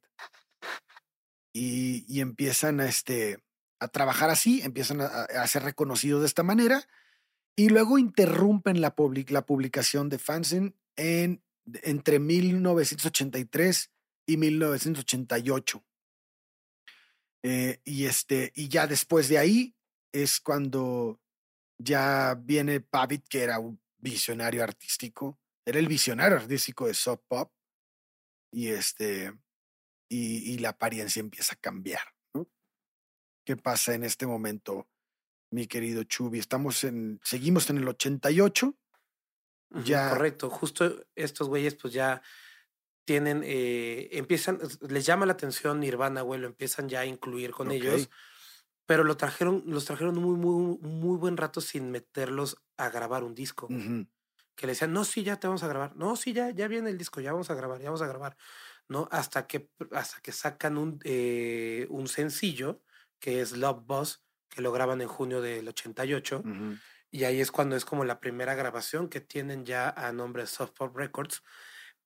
Y, 1.58 2.04
y 2.06 2.20
empiezan 2.20 2.78
a, 2.80 2.86
este, 2.86 3.38
a 3.80 3.88
trabajar 3.88 4.30
así, 4.30 4.62
empiezan 4.62 5.00
a, 5.00 5.06
a, 5.06 5.46
ser 5.48 5.64
reconocidos 5.64 6.20
de 6.20 6.26
esta 6.28 6.44
manera. 6.44 6.86
Y 7.56 7.68
luego 7.70 7.98
interrumpen 7.98 8.80
la, 8.80 8.94
la 9.28 9.46
publicación 9.46 10.08
de 10.08 10.18
Fanzine 10.18 10.74
en, 10.94 11.42
entre 11.82 12.20
1983 12.20 13.90
y 14.26 14.36
1988. 14.36 15.84
Eh, 17.42 17.80
y, 17.84 18.04
este, 18.04 18.52
y 18.54 18.68
ya 18.68 18.86
después 18.86 19.28
de 19.28 19.38
ahí 19.38 19.74
es 20.12 20.38
cuando 20.38 21.20
ya 21.78 22.36
viene 22.40 22.80
Pavitt, 22.80 23.26
que 23.28 23.42
era 23.42 23.58
un 23.58 23.80
visionario 23.98 24.62
artístico, 24.62 25.38
era 25.64 25.80
el 25.80 25.88
visionario 25.88 26.36
artístico 26.36 26.86
de 26.86 26.94
Soft 26.94 27.22
Pop, 27.26 27.52
y, 28.52 28.68
este, 28.68 29.32
y, 30.08 30.52
y 30.52 30.58
la 30.58 30.70
apariencia 30.70 31.20
empieza 31.20 31.54
a 31.54 31.58
cambiar. 31.60 32.02
¿Qué 33.48 33.56
pasa 33.56 33.94
en 33.94 34.04
este 34.04 34.26
momento, 34.26 34.88
mi 35.50 35.66
querido 35.66 36.04
Chubi? 36.04 36.38
Estamos 36.38 36.84
en, 36.84 37.18
seguimos 37.24 37.70
en 37.70 37.78
el 37.78 37.88
88. 37.88 38.76
ya... 39.84 40.10
Correcto, 40.10 40.50
justo 40.50 41.06
estos 41.14 41.48
güeyes 41.48 41.74
pues 41.74 41.94
ya 41.94 42.20
tienen, 43.06 43.42
eh, 43.46 44.10
empiezan, 44.12 44.58
les 44.86 45.06
llama 45.06 45.24
la 45.24 45.32
atención 45.32 45.80
Nirvana, 45.80 46.20
güey, 46.20 46.38
lo 46.38 46.46
empiezan 46.46 46.90
ya 46.90 47.00
a 47.00 47.06
incluir 47.06 47.52
con 47.52 47.70
ellos, 47.70 48.10
pero 48.84 49.02
lo 49.02 49.16
trajeron, 49.16 49.62
los 49.64 49.86
trajeron 49.86 50.16
muy, 50.16 50.36
muy, 50.36 50.76
muy 50.82 51.16
buen 51.16 51.38
rato 51.38 51.62
sin 51.62 51.90
meterlos 51.90 52.58
a 52.76 52.90
grabar 52.90 53.24
un 53.24 53.34
disco. 53.34 53.66
Que 54.56 54.66
le 54.66 54.72
decían, 54.72 54.92
no, 54.92 55.06
sí, 55.06 55.22
ya 55.22 55.40
te 55.40 55.46
vamos 55.46 55.62
a 55.62 55.68
grabar. 55.68 55.96
No, 55.96 56.16
sí, 56.16 56.34
ya, 56.34 56.50
ya 56.50 56.68
viene 56.68 56.90
el 56.90 56.98
disco, 56.98 57.22
ya 57.22 57.32
vamos 57.32 57.48
a 57.48 57.54
grabar, 57.54 57.80
ya 57.80 57.86
vamos 57.86 58.02
a 58.02 58.08
grabar. 58.08 58.36
¿No? 58.88 59.08
Hasta 59.10 59.46
que, 59.46 59.70
hasta 59.92 60.20
que 60.20 60.32
sacan 60.32 60.78
un, 60.78 60.98
eh, 61.04 61.86
un 61.90 62.08
sencillo, 62.08 62.82
que 63.20 63.40
es 63.40 63.56
Love 63.56 63.84
Boss, 63.84 64.22
que 64.48 64.62
lo 64.62 64.72
graban 64.72 65.00
en 65.00 65.08
junio 65.08 65.42
del 65.42 65.68
88. 65.68 66.42
Y 67.10 67.24
ahí 67.24 67.40
es 67.40 67.50
cuando 67.50 67.76
es 67.76 67.84
como 67.84 68.04
la 68.04 68.20
primera 68.20 68.54
grabación 68.54 69.08
que 69.08 69.20
tienen 69.20 69.64
ya 69.64 69.90
a 69.90 70.12
nombre 70.12 70.42
de 70.42 70.46
Soft 70.46 70.72
Pop 70.72 70.96
Records 70.96 71.42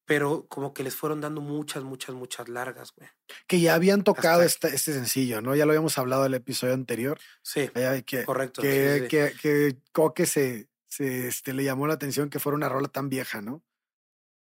pero 0.04 0.46
como 0.48 0.74
que 0.74 0.82
les 0.82 0.94
fueron 0.94 1.20
dando 1.20 1.40
muchas, 1.40 1.84
muchas, 1.84 2.14
muchas 2.14 2.48
largas, 2.48 2.92
güey. 2.94 3.08
Que 3.46 3.60
ya 3.60 3.74
habían 3.74 4.02
tocado 4.02 4.42
este, 4.42 4.68
este, 4.74 4.92
sencillo, 4.92 5.40
¿no? 5.40 5.54
Ya 5.54 5.64
lo 5.64 5.72
habíamos 5.72 5.96
hablado 5.98 6.26
en 6.26 6.32
el 6.32 6.38
episodio 6.38 6.74
anterior. 6.74 7.18
Sí, 7.42 7.70
que, 8.04 8.24
correcto. 8.24 8.62
Que, 8.62 9.06
que, 9.08 9.32
que 9.40 9.76
Coque 9.92 10.26
se, 10.26 10.68
se 10.88 11.28
este, 11.28 11.54
le 11.54 11.64
llamó 11.64 11.86
la 11.86 11.94
atención 11.94 12.30
que 12.30 12.40
fuera 12.40 12.56
una 12.56 12.68
rola 12.68 12.88
tan 12.88 13.08
vieja, 13.08 13.40
¿no? 13.40 13.62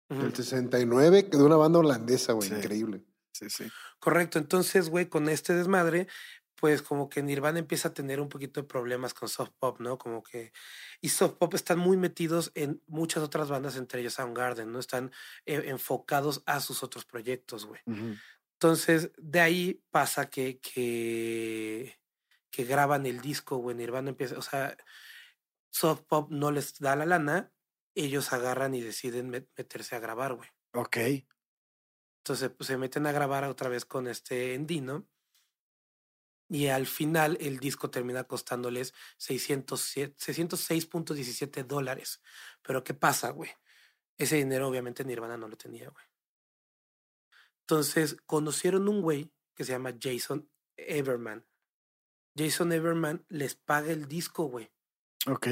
El 0.10 0.36
69, 0.36 1.24
de 1.24 1.44
una 1.44 1.56
banda 1.56 1.80
holandesa, 1.80 2.34
güey, 2.34 2.50
increíble. 2.50 3.04
Sí, 3.32 3.50
sí. 3.50 3.68
Correcto, 4.00 4.38
entonces, 4.39 4.89
güey, 4.89 5.08
con 5.08 5.30
este 5.30 5.54
desmadre, 5.54 6.08
pues 6.56 6.82
como 6.82 7.10
que 7.10 7.22
Nirvana 7.22 7.60
empieza 7.60 7.89
a 7.89 7.94
tener 7.94 8.20
un 8.22 8.30
poquito 8.30 8.62
de 8.62 8.68
problemas 8.68 9.13
con 9.13 9.28
soft 9.28 9.52
pop, 9.60 9.80
¿no? 9.80 9.98
Como 9.98 10.24
que 10.24 10.54
y 11.02 11.10
soft 11.10 11.34
pop 11.34 11.54
están 11.54 11.80
muy 11.80 11.98
metidos 11.98 12.52
en 12.56 12.82
muchas 12.88 13.24
otras 13.24 13.50
bandas, 13.50 13.76
entre 13.76 14.02
ellas 14.02 14.13
Soundgarden, 14.13 14.72
¿no? 14.72 14.80
Están 14.80 15.12
eh, 15.46 15.63
enfocados 15.65 16.44
a 16.46 16.60
sus 16.62 16.82
otros 16.84 17.06
proyectos, 17.06 17.65
güey. 17.65 17.82
Entonces, 18.54 19.12
de 19.18 19.41
ahí 19.41 19.84
pasa 19.91 20.30
que, 20.30 20.60
que, 20.60 22.00
que 22.50 22.63
graban 22.63 23.06
el 23.06 23.20
disco, 23.22 23.58
güey. 23.58 23.76
Nirvana 23.76 24.10
empieza, 24.10 24.38
o 24.38 24.41
sea, 24.41 24.78
soft 25.72 26.04
pop 26.08 26.32
no 26.32 26.52
les 26.52 26.80
da 26.80 26.96
la 26.96 27.06
lana, 27.06 27.52
ellos 27.95 28.34
agarran 28.34 28.75
y 28.75 28.81
deciden 28.81 29.29
meterse 29.29 29.95
a 29.95 29.99
grabar, 29.99 30.34
güey. 30.34 30.49
Ok. 30.73 30.97
Entonces, 32.19 32.49
pues 32.49 32.67
se 32.67 32.77
meten 32.77 33.08
a 33.08 33.12
grabar 33.12 33.45
otra 33.45 33.69
vez 33.69 33.86
con 33.86 34.08
este 34.08 34.53
Endino 34.53 35.08
y 36.49 36.67
al 36.67 36.86
final 36.86 37.38
el 37.41 37.60
disco 37.60 37.89
termina 37.89 38.25
costándoles 38.25 38.93
606.17 39.17 41.63
dólares. 41.63 42.21
Pero 42.62 42.84
¿qué 42.84 42.93
pasa, 42.93 43.31
güey? 43.31 43.49
Ese 44.17 44.36
dinero 44.38 44.67
obviamente 44.67 45.03
Nirvana 45.03 45.38
no 45.38 45.47
lo 45.47 45.58
tenía, 45.58 45.89
güey. 45.89 46.05
Entonces 47.62 48.17
conocieron 48.25 48.88
un 48.88 49.01
güey 49.01 49.34
que 49.55 49.63
se 49.63 49.71
llama 49.71 49.95
Jason 49.99 50.47
Everman. 50.77 51.47
Jason 52.38 52.71
Everman 52.71 53.25
les 53.29 53.55
paga 53.55 53.91
el 53.91 54.08
disco, 54.08 54.45
güey. 54.45 54.71
Ok. 55.27 55.47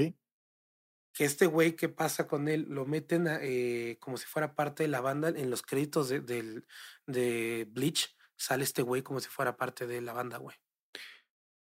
Que 1.14 1.26
este 1.26 1.46
güey, 1.46 1.76
¿qué 1.76 1.90
pasa 1.90 2.28
con 2.28 2.48
él? 2.48 2.66
Lo 2.70 2.86
meten 2.86 3.28
eh, 3.30 3.98
como 4.00 4.18
si 4.18 4.26
fuera 4.26 4.56
parte 4.56 4.84
de 4.84 4.90
la 4.90 5.02
banda 5.02 5.30
en 5.30 5.50
los 5.50 5.62
créditos 5.62 6.10
de, 6.10 6.64
de 7.06 7.68
Bleach. 7.70 8.16
Sale 8.36 8.64
este 8.64 8.82
güey 8.82 9.04
como 9.04 9.20
si 9.20 9.30
fuera 9.30 9.56
parte 9.56 9.86
de 9.86 10.02
la 10.02 10.14
banda, 10.14 10.38
güey. 10.38 10.58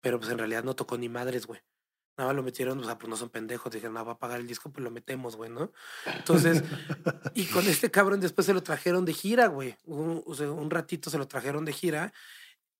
Pero 0.01 0.19
pues 0.19 0.31
en 0.31 0.37
realidad 0.37 0.63
no 0.63 0.75
tocó 0.75 0.97
ni 0.97 1.09
madres, 1.09 1.47
güey. 1.47 1.61
Nada 2.17 2.29
más 2.29 2.35
lo 2.35 2.41
metieron, 2.43 2.79
o 2.79 2.83
sea, 2.83 2.97
pues 2.97 3.09
no 3.09 3.15
son 3.15 3.29
pendejos. 3.29 3.71
Dijeron, 3.71 3.93
no, 3.93 4.03
va 4.03 4.13
a 4.13 4.17
pagar 4.17 4.39
el 4.39 4.47
disco, 4.47 4.71
pues 4.71 4.83
lo 4.83 4.89
metemos, 4.89 5.35
güey, 5.35 5.51
¿no? 5.51 5.71
Entonces, 6.05 6.63
y 7.35 7.45
con 7.45 7.65
este 7.67 7.91
cabrón 7.91 8.19
después 8.19 8.47
se 8.47 8.53
lo 8.53 8.63
trajeron 8.63 9.05
de 9.05 9.13
gira, 9.13 9.47
güey. 9.47 9.77
Un, 9.85 10.23
o 10.25 10.33
sea, 10.33 10.49
un 10.51 10.71
ratito 10.71 11.11
se 11.11 11.19
lo 11.19 11.27
trajeron 11.27 11.63
de 11.63 11.73
gira. 11.73 12.11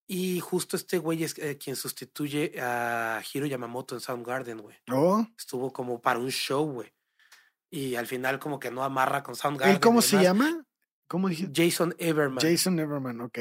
Y 0.08 0.40
justo 0.40 0.78
este 0.78 0.98
güey 0.98 1.24
es 1.24 1.38
eh, 1.38 1.58
quien 1.58 1.76
sustituye 1.76 2.54
a 2.62 3.22
Hiro 3.32 3.46
Yamamoto 3.46 3.94
en 3.94 4.02
Soundgarden, 4.02 4.60
güey. 4.60 4.78
Oh. 4.90 5.28
Estuvo 5.38 5.72
como 5.74 6.02
para 6.02 6.20
un 6.20 6.32
show, 6.32 6.66
güey. 6.66 6.94
Y 7.70 7.96
al 7.96 8.08
final 8.08 8.40
como 8.40 8.60
que 8.60 8.72
no 8.72 8.84
amarra 8.84 9.22
con 9.22 9.36
Soundgarden. 9.36 9.76
¿Y 9.76 9.80
cómo 9.80 10.02
se 10.02 10.22
llama? 10.22 10.66
¿Cómo 11.08 11.28
dije? 11.28 11.50
Jason 11.54 11.94
Everman. 12.00 12.40
Jason 12.40 12.80
Everman, 12.80 13.20
ok 13.22 13.40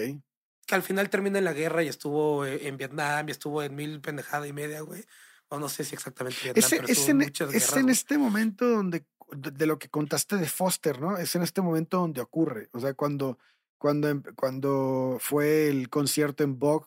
que 0.66 0.74
al 0.74 0.82
final 0.82 1.08
termina 1.08 1.38
en 1.38 1.44
la 1.44 1.52
guerra 1.52 1.82
y 1.82 1.88
estuvo 1.88 2.44
eh, 2.44 2.66
en 2.66 2.76
Vietnam 2.76 3.28
y 3.28 3.32
estuvo 3.32 3.62
en 3.62 3.74
mil 3.74 4.00
pendejada 4.00 4.46
y 4.46 4.52
media, 4.52 4.80
güey. 4.80 5.04
O 5.48 5.60
no 5.60 5.68
sé 5.68 5.84
si 5.84 5.94
exactamente 5.94 6.38
Vietnam, 6.42 6.64
es, 6.64 6.70
pero 6.70 6.88
es, 6.88 7.08
en, 7.08 7.22
es 7.22 7.76
en 7.76 7.88
este 7.88 8.18
momento 8.18 8.68
donde, 8.68 9.06
de, 9.30 9.66
lo 9.66 9.78
que 9.78 9.88
contaste 9.88 10.36
de 10.36 10.48
Foster, 10.48 11.00
¿no? 11.00 11.16
Es 11.16 11.36
en 11.36 11.42
este 11.42 11.62
momento 11.62 11.98
donde 11.98 12.20
ocurre. 12.20 12.68
O 12.72 12.80
sea, 12.80 12.94
cuando, 12.94 13.38
cuando, 13.78 14.22
cuando 14.36 15.18
fue 15.20 15.68
el 15.68 15.88
concierto 15.88 16.44
en 16.44 16.58
Vogue, 16.58 16.86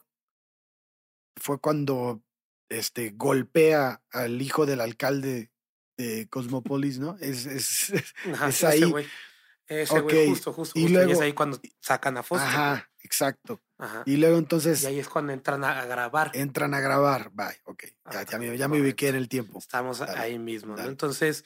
fue 1.36 1.60
cuando 1.60 2.22
este, 2.70 3.12
golpea 3.12 4.02
al 4.12 4.42
hijo 4.42 4.66
del 4.66 4.82
alcalde 4.82 5.52
de 5.98 6.28
Cosmopolis, 6.30 7.00
¿no? 7.00 7.18
Es, 7.20 7.46
es, 7.46 7.92
es 8.48 8.64
ahí. 8.64 8.94
Ese 9.68 10.00
güey, 10.00 10.30
justo, 10.30 10.52
justo, 10.52 10.80
y 10.80 10.88
Luego, 10.90 11.12
es 11.12 11.20
ahí 11.20 11.34
cuando 11.34 11.60
sacan 11.80 12.18
a 12.18 12.24
Foster. 12.24 12.48
Ajá, 12.48 12.92
exacto. 13.02 13.62
Y 14.06 14.18
luego 14.18 14.40
entonces. 14.40 14.82
Y 14.82 14.88
ahí 14.88 15.00
es 15.00 15.08
cuando 15.08 15.32
entran 15.32 15.64
a, 15.64 15.86
grabar. 15.86 16.32
Entran 16.34 16.74
a 16.74 16.80
grabar, 16.80 17.30
bye, 17.34 17.62
ok. 17.66 17.84
Ya, 18.12 18.24
ya, 18.26 18.40
me, 18.40 18.58
ya 18.58 18.68
me, 18.68 18.82
ubiqué 18.82 19.10
en 19.10 19.16
el 19.16 19.30
tiempo. 19.30 19.60
Estamos 19.60 20.02
ahí 20.02 20.40
mismo, 20.40 20.76
¿no? 20.76 20.86
Entonces, 20.86 21.46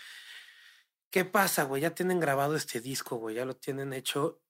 ¿qué 1.09 1.25
pasa, 1.25 1.63
güey? 1.63 1.81
Ya 1.81 1.93
tienen 1.93 2.21
grabado 2.21 2.55
este 2.55 2.79
disco, 2.79 3.17
güey, 3.17 3.35
ya 3.35 3.43
lo 3.43 3.57
tienen 3.57 3.91
hecho. 3.91 4.41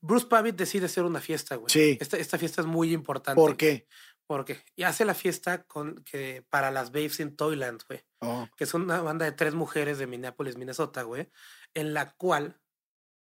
Bruce 0.00 0.26
Pavitt 0.26 0.56
decide 0.56 0.86
hacer 0.86 1.04
una 1.04 1.20
fiesta, 1.20 1.56
güey. 1.56 1.70
Sí. 1.70 1.98
Esta, 2.00 2.16
esta 2.16 2.38
fiesta 2.38 2.60
es 2.60 2.66
muy 2.66 2.92
importante. 2.92 3.40
¿Por 3.40 3.56
qué? 3.56 3.86
Porque 4.26 4.62
y 4.76 4.84
hace 4.84 5.04
la 5.04 5.14
fiesta 5.14 5.64
con 5.64 6.02
que 6.04 6.44
para 6.48 6.70
las 6.70 6.90
Babes 6.92 7.20
in 7.20 7.36
Toyland, 7.36 7.82
güey. 7.88 8.04
Oh. 8.20 8.48
Que 8.56 8.64
es 8.64 8.74
una 8.74 9.00
banda 9.00 9.24
de 9.24 9.32
tres 9.32 9.54
mujeres 9.54 9.98
de 9.98 10.06
Minneapolis, 10.06 10.56
Minnesota, 10.56 11.02
güey. 11.02 11.30
En 11.74 11.92
la 11.92 12.12
cual 12.12 12.60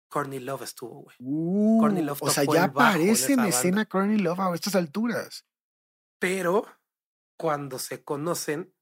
Courtney 0.09 0.39
Love 0.39 0.63
estuvo, 0.63 1.03
güey. 1.03 1.15
Uh, 1.19 1.87
Love 1.87 2.23
o 2.23 2.29
sea, 2.29 2.43
ya 2.43 2.65
aparece 2.65 3.33
en, 3.33 3.41
escena 3.41 3.85
Courtney 3.85 4.17
Love 4.17 4.39
a 4.39 4.55
estas 4.55 4.75
alturas. 4.75 5.45
Pero 6.19 6.65
cuando 7.37 7.79
se 7.79 8.03
conocen, 8.03 8.73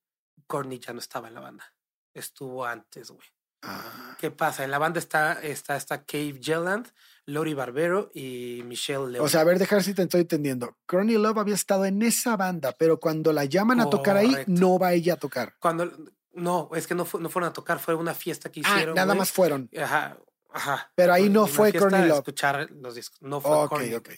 Courtney 0.48 0.80
ya 0.80 0.94
no 0.94 1.00
estaba 1.00 1.28
en 1.28 1.36
la 1.36 1.42
banda. 1.42 1.74
Estuvo 2.14 2.66
antes, 2.66 3.12
güey. 3.12 3.28
Ah. 3.62 4.16
¿Qué 4.20 4.32
pasa? 4.32 4.64
En 4.64 4.72
la 4.72 4.80
banda 4.80 5.00
está, 5.00 5.34
está, 5.34 5.76
está 5.76 6.06
Cave 6.06 6.40
Jelland, 6.42 6.92
Lori 7.28 7.54
Barbero 7.54 8.10
y 8.16 8.64
Michelle 8.66 9.12
Leon. 9.12 9.26
O 9.26 9.30
sea, 9.30 9.42
a 9.42 9.44
ver, 9.44 9.60
dejar 9.60 9.84
si 9.84 9.94
te 9.94 10.02
estoy 10.02 10.22
entendiendo. 10.22 10.78
Courtney 10.86 11.18
Love 11.18 11.38
había 11.38 11.56
estado 11.56 11.86
en 11.86 12.02
esa 12.02 12.38
banda, 12.38 12.74
pero 12.80 13.00
cuando 13.00 13.34
la 13.34 13.46
llaman 13.46 13.82
a 13.82 13.90
tocar 13.90 14.18
ahí, 14.18 14.34
no 14.48 14.80
va 14.80 14.94
ella 14.94 15.14
a 15.14 15.18
tocar. 15.18 15.54
Cuando 15.60 15.92
no, 16.34 16.70
es 16.74 16.88
que 16.88 16.96
no, 16.96 17.06
no 17.20 17.30
fueron 17.30 17.50
a 17.50 17.54
tocar, 17.54 17.80
fue 17.80 17.96
una 17.96 18.14
fiesta 18.14 18.50
que 18.50 18.62
ah, 18.64 18.74
hicieron. 18.74 18.96
nada 18.96 19.14
más 19.14 19.32
fueron. 19.32 19.70
Ajá, 19.78 20.18
Ajá. 20.50 20.92
Pero 20.96 21.14
ahí 21.14 21.30
no 21.30 21.48
fue 21.48 21.74
Courtney 21.74 22.08
Love. 22.08 22.20
escuchar 22.20 22.70
los 22.72 22.96
discos. 22.96 23.22
No 23.22 23.42
fue 23.42 23.52
okay, 23.52 23.94
okay. 23.94 24.18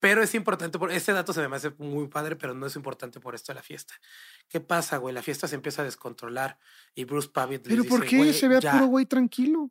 Pero 0.00 0.22
es 0.22 0.34
importante, 0.34 0.78
por 0.78 0.90
este 0.90 1.12
dato 1.12 1.34
se 1.34 1.46
me 1.46 1.56
hace 1.56 1.74
muy 1.76 2.08
padre, 2.08 2.34
pero 2.34 2.54
no 2.54 2.66
es 2.66 2.74
importante 2.74 3.20
por 3.20 3.34
esto 3.34 3.52
de 3.52 3.56
la 3.56 3.62
fiesta. 3.62 3.94
¿Qué 4.48 4.58
pasa, 4.58 4.96
güey? 4.96 5.14
La 5.14 5.22
fiesta 5.22 5.46
se 5.46 5.56
empieza 5.56 5.82
a 5.82 5.84
descontrolar 5.84 6.58
y 6.94 7.04
Bruce 7.04 7.28
Pavitt 7.28 7.68
¿Pero 7.68 7.84
por 7.84 8.06
qué? 8.06 8.32
se 8.32 8.48
ve 8.48 8.56
a 8.56 8.72
puro 8.72 8.86
güey 8.86 9.04
tranquilo. 9.04 9.70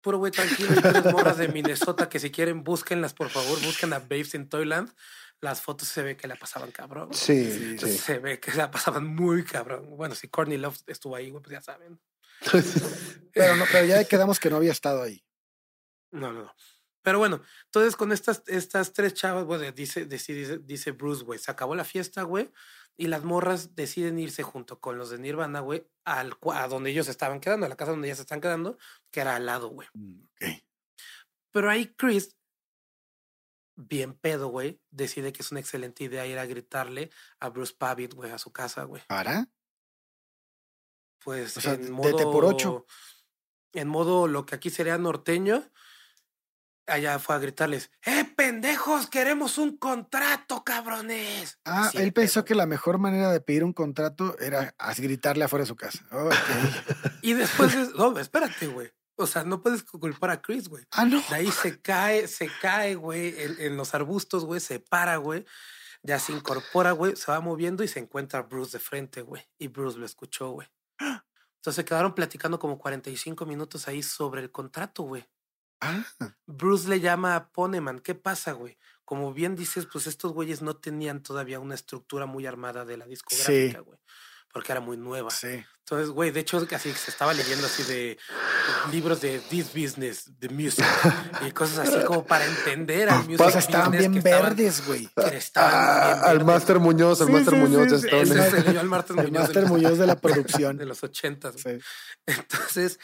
Puro 0.00 0.18
güey 0.18 0.32
tranquilo 0.32 0.72
y 0.76 0.80
tres 0.80 1.04
morras 1.12 1.36
de 1.36 1.48
Minnesota 1.48 2.08
que 2.08 2.18
si 2.18 2.30
quieren 2.30 2.64
búsquenlas, 2.64 3.12
por 3.12 3.28
favor, 3.28 3.60
busquen 3.62 3.92
a 3.92 3.98
Babes 3.98 4.34
in 4.34 4.48
Toyland. 4.48 4.90
Las 5.40 5.60
fotos 5.62 5.88
se 5.88 6.02
ve 6.02 6.16
que 6.16 6.28
la 6.28 6.36
pasaban 6.36 6.70
cabrón. 6.70 7.12
Sí, 7.12 7.78
sí. 7.78 7.98
Se 7.98 8.18
ve 8.18 8.40
que 8.40 8.52
la 8.52 8.70
pasaban 8.70 9.06
muy 9.06 9.44
cabrón. 9.44 9.96
Bueno, 9.96 10.14
si 10.14 10.28
Courtney 10.28 10.58
Love 10.58 10.78
estuvo 10.86 11.16
ahí, 11.16 11.30
güey, 11.30 11.42
pues 11.42 11.52
ya 11.52 11.60
saben. 11.62 12.00
pero, 13.32 13.56
no, 13.56 13.64
pero 13.70 13.86
ya 13.86 14.04
quedamos 14.04 14.38
que 14.38 14.50
no 14.50 14.56
había 14.56 14.72
estado 14.72 15.02
ahí. 15.02 15.22
No, 16.10 16.32
no, 16.32 16.44
no. 16.44 16.54
Pero 17.02 17.18
bueno, 17.18 17.42
entonces 17.66 17.96
con 17.96 18.12
estas, 18.12 18.42
estas 18.46 18.92
tres 18.92 19.14
chavas, 19.14 19.44
güey, 19.44 19.72
dice, 19.72 20.04
dice, 20.06 20.58
dice 20.58 20.90
Bruce, 20.92 21.24
güey, 21.24 21.38
se 21.38 21.50
acabó 21.50 21.74
la 21.74 21.84
fiesta, 21.84 22.22
güey, 22.22 22.52
y 22.96 23.06
las 23.06 23.24
morras 23.24 23.74
deciden 23.74 24.18
irse 24.18 24.42
junto 24.42 24.80
con 24.80 24.98
los 24.98 25.10
de 25.10 25.18
Nirvana, 25.18 25.60
güey, 25.60 25.86
al, 26.04 26.36
a 26.52 26.68
donde 26.68 26.90
ellos 26.90 27.08
estaban 27.08 27.40
quedando, 27.40 27.66
a 27.66 27.68
la 27.68 27.76
casa 27.76 27.92
donde 27.92 28.08
ellas 28.08 28.18
se 28.18 28.22
están 28.22 28.40
quedando, 28.40 28.76
que 29.10 29.20
era 29.20 29.36
al 29.36 29.46
lado, 29.46 29.68
güey. 29.68 29.88
Mm, 29.94 30.24
pero 31.50 31.70
ahí 31.70 31.94
Chris, 31.96 32.36
bien 33.76 34.14
pedo, 34.14 34.48
güey, 34.48 34.80
decide 34.90 35.32
que 35.32 35.42
es 35.42 35.50
una 35.50 35.60
excelente 35.60 36.04
idea 36.04 36.26
ir 36.26 36.38
a 36.38 36.46
gritarle 36.46 37.10
a 37.40 37.48
Bruce 37.48 37.74
Pavitt, 37.76 38.14
güey, 38.14 38.30
a 38.30 38.38
su 38.38 38.52
casa, 38.52 38.84
güey. 38.84 39.02
¿Para? 39.08 39.48
Pues 41.24 41.64
en 41.66 41.92
modo... 41.92 42.32
por 42.32 42.44
ocho. 42.44 42.86
En 43.72 43.88
modo 43.88 44.26
lo 44.26 44.46
que 44.46 44.56
aquí 44.56 44.68
sería 44.68 44.98
norteño, 44.98 45.70
allá 46.90 47.18
fue 47.18 47.34
a 47.34 47.38
gritarles, 47.38 47.90
¡eh, 48.04 48.24
pendejos! 48.36 49.08
¡Queremos 49.08 49.58
un 49.58 49.76
contrato, 49.76 50.64
cabrones! 50.64 51.58
Ah, 51.64 51.90
él 51.94 52.12
pensó 52.12 52.44
que 52.44 52.54
la 52.54 52.66
mejor 52.66 52.98
manera 52.98 53.30
de 53.32 53.40
pedir 53.40 53.64
un 53.64 53.72
contrato 53.72 54.36
era 54.38 54.74
gritarle 54.98 55.44
afuera 55.44 55.62
de 55.62 55.68
su 55.68 55.76
casa. 55.76 56.04
y 57.22 57.32
después, 57.32 57.94
no, 57.94 58.18
espérate, 58.18 58.66
güey. 58.66 58.90
O 59.16 59.26
sea, 59.26 59.44
no 59.44 59.62
puedes 59.62 59.82
culpar 59.82 60.30
a 60.30 60.40
Chris, 60.40 60.68
güey. 60.68 60.84
Ah, 60.92 61.04
no. 61.04 61.22
De 61.28 61.36
ahí 61.36 61.50
se 61.50 61.80
cae, 61.80 62.26
se 62.26 62.50
cae, 62.60 62.94
güey, 62.94 63.34
en, 63.36 63.76
los 63.76 63.94
arbustos, 63.94 64.44
güey, 64.44 64.60
se 64.60 64.80
para, 64.80 65.18
güey. 65.18 65.44
Ya 66.02 66.18
se 66.18 66.32
incorpora, 66.32 66.92
güey, 66.92 67.16
se 67.16 67.30
va 67.30 67.40
moviendo 67.40 67.84
y 67.84 67.88
se 67.88 68.00
encuentra 68.00 68.42
Bruce 68.42 68.72
de 68.72 68.78
frente, 68.78 69.20
güey. 69.20 69.46
Y 69.58 69.68
Bruce 69.68 69.98
lo 69.98 70.06
escuchó, 70.06 70.50
güey. 70.52 70.68
Entonces 71.56 71.84
quedaron 71.84 72.14
platicando 72.14 72.58
como 72.58 72.78
45 72.78 73.44
minutos 73.44 73.86
ahí 73.86 74.02
sobre 74.02 74.40
el 74.40 74.50
contrato, 74.50 75.02
güey. 75.02 75.28
Ah. 75.80 76.04
Bruce 76.46 76.88
le 76.88 77.00
llama 77.00 77.36
a 77.36 77.48
Poneman. 77.48 78.00
¿Qué 78.00 78.14
pasa, 78.14 78.52
güey? 78.52 78.78
Como 79.04 79.32
bien 79.32 79.56
dices, 79.56 79.86
pues 79.90 80.06
estos 80.06 80.32
güeyes 80.32 80.62
no 80.62 80.76
tenían 80.76 81.22
todavía 81.22 81.58
una 81.58 81.74
estructura 81.74 82.26
muy 82.26 82.46
armada 82.46 82.84
de 82.84 82.96
la 82.96 83.06
discográfica, 83.06 83.80
güey. 83.80 83.98
Porque 84.52 84.72
era 84.72 84.80
muy 84.80 84.96
nueva. 84.96 85.30
Sí. 85.30 85.64
Entonces, 85.90 86.10
güey, 86.10 86.30
de 86.30 86.40
hecho, 86.40 86.64
casi 86.68 86.92
se 86.92 87.10
estaba 87.10 87.34
leyendo 87.34 87.66
así 87.66 87.82
de 87.82 88.16
libros 88.92 89.20
de 89.20 89.40
This 89.40 89.72
Business, 89.74 90.30
The 90.38 90.48
Music, 90.48 90.84
y 91.44 91.50
cosas 91.50 91.88
así 91.88 92.04
como 92.04 92.24
para 92.24 92.44
entender 92.46 93.10
al 93.10 93.24
music. 93.24 93.38
Pues 93.38 93.56
estaban 93.56 93.90
bien 93.90 94.22
verdes, 94.22 94.86
güey. 94.86 95.10
Ah, 95.56 96.20
al 96.26 96.44
Master 96.44 96.78
Muñoz, 96.78 97.20
al 97.20 97.30
Master 97.30 97.56
Muñoz. 97.56 98.00
Sí, 98.00 98.08
sí, 98.08 98.76
al 98.76 98.86
Master 98.86 99.16
Muñoz. 99.16 99.32
Master 99.32 99.66
Muñoz 99.66 99.98
de 99.98 100.06
la 100.06 100.16
producción. 100.20 100.76
De 100.76 100.86
los 100.86 101.02
ochentas. 101.02 101.56
Entonces, 102.26 103.00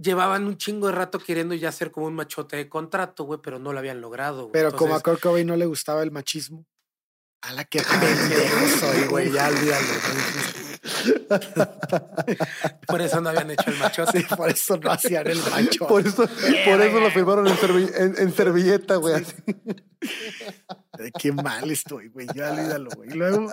llevaban 0.00 0.46
un 0.46 0.56
chingo 0.56 0.86
de 0.86 0.94
rato 0.94 1.18
queriendo 1.18 1.54
ya 1.54 1.68
hacer 1.68 1.90
como 1.90 2.06
un 2.06 2.14
machote 2.14 2.56
de 2.56 2.68
contrato, 2.68 3.24
güey, 3.24 3.40
pero 3.42 3.58
no 3.58 3.72
lo 3.72 3.78
habían 3.78 4.00
logrado. 4.00 4.50
Pero 4.52 4.72
como 4.72 4.94
a 4.94 5.00
Kurt 5.00 5.24
no 5.44 5.56
le 5.56 5.66
gustaba 5.66 6.02
el 6.02 6.10
machismo. 6.10 6.66
A 7.42 7.52
la 7.52 7.64
que 7.64 7.80
pendejo 8.00 8.78
soy, 8.78 9.06
güey, 9.08 9.32
ya 9.32 9.48
olvídalo. 9.48 9.88
por 12.86 13.00
eso 13.00 13.20
no 13.20 13.30
habían 13.30 13.50
hecho 13.50 13.70
el 13.70 13.78
machote. 13.78 14.20
Sí, 14.20 14.26
por 14.36 14.50
eso 14.50 14.76
no 14.76 14.90
hacían 14.90 15.26
el 15.26 15.38
macho. 15.50 15.86
Por 15.86 16.06
eso, 16.06 16.26
por 16.26 16.82
eso 16.82 17.00
lo 17.00 17.10
firmaron 17.10 17.46
en, 17.48 18.34
servilleta, 18.34 18.96
güey. 18.96 19.24
Qué 21.18 21.32
mal 21.32 21.70
estoy, 21.70 22.08
güey. 22.08 22.26
Ya 22.34 22.52
olvídalo, 22.52 22.90
güey. 22.94 23.10
Y 23.10 23.14
luego. 23.14 23.50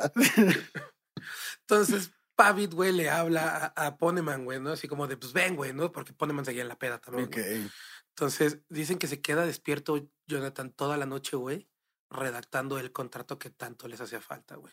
Entonces, 1.61 2.11
Pavit, 2.37 2.71
güey, 2.71 2.91
le 2.91 3.09
habla 3.09 3.73
a, 3.75 3.97
Poneman, 3.97 4.45
güey, 4.45 4.59
¿no? 4.59 4.69
Así 4.69 4.87
como 4.87 5.07
de, 5.07 5.17
pues 5.17 5.33
ven, 5.33 5.55
güey, 5.55 5.73
¿no? 5.73 5.91
Porque 5.91 6.13
Poneman 6.13 6.45
seguía 6.45 6.61
en 6.61 6.67
la 6.67 6.77
peda 6.77 6.99
también. 6.99 7.27
Ok. 7.27 7.37
Entonces, 8.09 8.59
dicen 8.69 8.99
que 8.99 9.07
se 9.07 9.21
queda 9.21 9.43
despierto 9.43 10.07
Jonathan 10.27 10.71
toda 10.71 10.97
la 10.97 11.07
noche, 11.07 11.35
güey, 11.35 11.67
redactando 12.11 12.77
el 12.77 12.91
contrato 12.91 13.39
que 13.39 13.49
tanto 13.49 13.87
les 13.87 14.01
hacía 14.01 14.21
falta, 14.21 14.55
güey. 14.55 14.71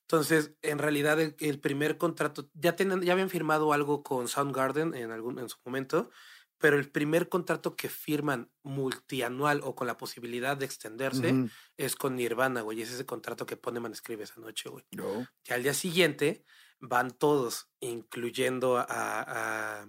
Entonces, 0.00 0.54
en 0.60 0.78
realidad, 0.78 1.20
el, 1.20 1.60
primer 1.60 1.98
contrato, 1.98 2.50
ya, 2.52 2.74
tienen, 2.74 3.00
ya 3.02 3.12
habían 3.12 3.30
firmado 3.30 3.72
algo 3.72 4.02
con 4.02 4.26
Soundgarden 4.26 4.96
en, 4.96 5.12
algún, 5.12 5.38
en 5.38 5.48
su 5.48 5.58
momento, 5.64 6.10
pero 6.58 6.76
el 6.76 6.90
primer 6.90 7.28
contrato 7.28 7.76
que 7.76 7.88
firman 7.88 8.50
multianual 8.64 9.60
o 9.62 9.76
con 9.76 9.86
la 9.86 9.96
posibilidad 9.96 10.56
de 10.56 10.64
extenderse 10.64 11.48
es 11.76 11.94
con 11.94 12.16
Nirvana, 12.16 12.62
güey. 12.62 12.80
Y 12.80 12.82
es 12.82 12.90
ese 12.90 13.06
contrato 13.06 13.46
que 13.46 13.56
Poneman 13.56 13.92
escribe 13.92 14.24
esa 14.24 14.40
noche, 14.40 14.68
güey. 14.68 14.84
No. 14.90 15.28
Y 15.46 15.52
al 15.52 15.62
día 15.62 15.74
siguiente 15.74 16.44
van 16.82 17.12
todos, 17.12 17.68
incluyendo 17.80 18.76
a, 18.76 18.86
a 18.88 19.86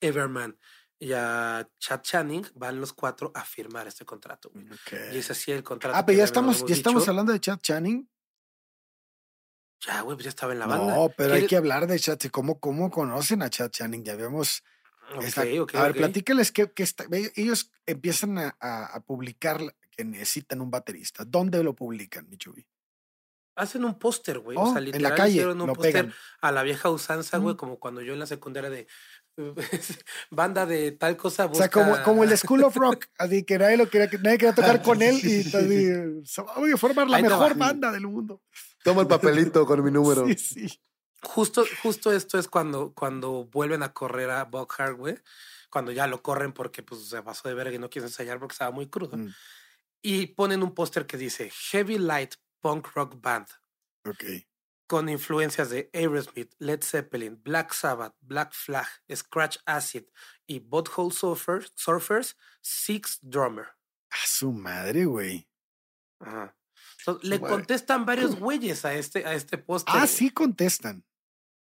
Everman 0.00 0.58
y 0.98 1.12
a 1.12 1.68
Chad 1.78 2.00
Channing, 2.00 2.46
van 2.54 2.80
los 2.80 2.92
cuatro 2.92 3.30
a 3.34 3.44
firmar 3.44 3.86
este 3.86 4.04
contrato. 4.04 4.50
Güey. 4.50 4.66
Y 5.12 5.18
es 5.18 5.30
así 5.30 5.52
el 5.52 5.62
contrato. 5.62 5.96
Ah, 5.96 6.04
pero 6.04 6.18
ya 6.18 6.24
estamos, 6.24 6.64
ya 6.66 6.74
estamos 6.74 7.06
hablando 7.08 7.32
de 7.32 7.40
Chad 7.40 7.58
Channing. 7.60 8.10
Ya, 9.86 10.00
güey, 10.00 10.16
pues 10.16 10.24
ya 10.24 10.30
estaba 10.30 10.52
en 10.52 10.58
la 10.58 10.66
banda. 10.66 10.96
No, 10.96 11.08
pero 11.16 11.34
hay 11.34 11.46
que 11.46 11.56
hablar 11.56 11.86
de 11.86 12.00
Chad. 12.00 12.18
¿Cómo, 12.32 12.58
cómo 12.58 12.90
conocen 12.90 13.42
a 13.42 13.50
Chad 13.50 13.70
Channing? 13.70 14.04
Ya 14.04 14.16
vemos. 14.16 14.64
Okay, 15.14 15.58
a 15.72 15.82
ver, 15.84 15.94
platícales 15.94 16.52
que, 16.52 16.70
que 16.72 16.86
ellos 17.36 17.70
empiezan 17.86 18.36
a, 18.38 18.54
a, 18.60 19.00
publicar 19.00 19.74
que 19.90 20.04
necesitan 20.04 20.60
un 20.60 20.70
baterista. 20.70 21.24
¿Dónde 21.24 21.62
lo 21.62 21.74
publican, 21.74 22.28
Michubi? 22.28 22.66
Hacen 23.58 23.84
un 23.84 23.98
póster, 23.98 24.38
güey. 24.38 24.56
o 24.56 24.72
sea, 24.72 24.80
literal, 24.80 24.94
oh, 24.94 24.96
en 24.96 25.02
la 25.02 25.14
calle. 25.14 25.32
Hicieron 25.32 25.60
un 25.60 25.72
póster 25.72 26.12
a 26.40 26.52
la 26.52 26.62
vieja 26.62 26.90
usanza, 26.90 27.38
güey, 27.38 27.56
como 27.56 27.78
cuando 27.78 28.00
yo 28.00 28.12
en 28.12 28.20
la 28.20 28.26
secundaria 28.26 28.70
de 28.70 28.86
banda 30.30 30.66
de 30.66 30.92
tal 30.92 31.16
cosa. 31.16 31.46
O 31.46 31.54
sea, 31.54 31.68
como, 31.68 32.02
como 32.02 32.24
el 32.24 32.36
School 32.36 32.64
of 32.64 32.76
Rock, 32.76 33.06
así 33.18 33.44
que 33.44 33.58
nadie, 33.58 33.76
lo 33.76 33.88
quería, 33.88 34.08
nadie 34.22 34.38
quería 34.38 34.54
tocar 34.54 34.82
con 34.82 35.02
él 35.02 35.20
y 35.22 35.40
así, 35.40 36.42
voy 36.56 36.72
a 36.72 36.76
formar 36.76 37.08
la 37.08 37.20
mejor 37.20 37.56
banda 37.56 37.92
del 37.92 38.06
mundo. 38.06 38.42
Toma 38.82 39.02
el 39.02 39.08
papelito 39.08 39.66
con 39.66 39.82
mi 39.82 39.90
número. 39.90 40.26
Sí, 40.26 40.36
sí. 40.36 40.80
Justo, 41.22 41.64
justo 41.82 42.12
esto 42.12 42.38
es 42.38 42.46
cuando, 42.46 42.92
cuando 42.94 43.44
vuelven 43.46 43.82
a 43.82 43.92
correr 43.92 44.30
a 44.30 44.44
Buckhart, 44.44 44.96
güey. 44.96 45.18
Cuando 45.68 45.92
ya 45.92 46.06
lo 46.06 46.22
corren 46.22 46.52
porque 46.52 46.82
pues, 46.82 47.08
se 47.08 47.22
pasó 47.22 47.48
de 47.48 47.54
verga 47.54 47.74
y 47.74 47.78
no 47.78 47.90
quiso 47.90 48.06
ensayar 48.06 48.38
porque 48.38 48.52
estaba 48.52 48.70
muy 48.70 48.86
crudo. 48.88 49.16
Mm. 49.16 49.34
Y 50.00 50.26
ponen 50.28 50.62
un 50.62 50.74
póster 50.74 51.06
que 51.06 51.16
dice 51.16 51.50
Heavy 51.70 51.98
Light 51.98 52.34
Punk 52.60 52.88
Rock 52.94 53.20
Band. 53.20 53.46
Ok 54.06 54.24
con 54.88 55.08
influencias 55.10 55.68
de 55.68 55.90
Aerosmith, 55.92 56.54
Led 56.58 56.82
Zeppelin, 56.82 57.40
Black 57.42 57.74
Sabbath, 57.74 58.14
Black 58.22 58.54
Flag, 58.54 58.86
Scratch 59.14 59.58
Acid 59.66 60.04
y 60.46 60.60
Butthole 60.60 61.12
Surfers, 61.12 61.70
Surfers 61.76 62.36
Six 62.62 63.18
Drummer. 63.20 63.66
A 64.10 64.26
su 64.26 64.50
madre, 64.50 65.04
güey. 65.04 65.46
Ajá. 66.20 66.56
le 67.22 67.38
contestan 67.38 68.06
varios 68.06 68.36
güeyes 68.40 68.84
a 68.86 68.94
este, 68.94 69.26
a 69.26 69.34
este 69.34 69.58
póster. 69.58 69.94
Ah, 69.94 70.06
sí 70.06 70.30
contestan. 70.30 71.04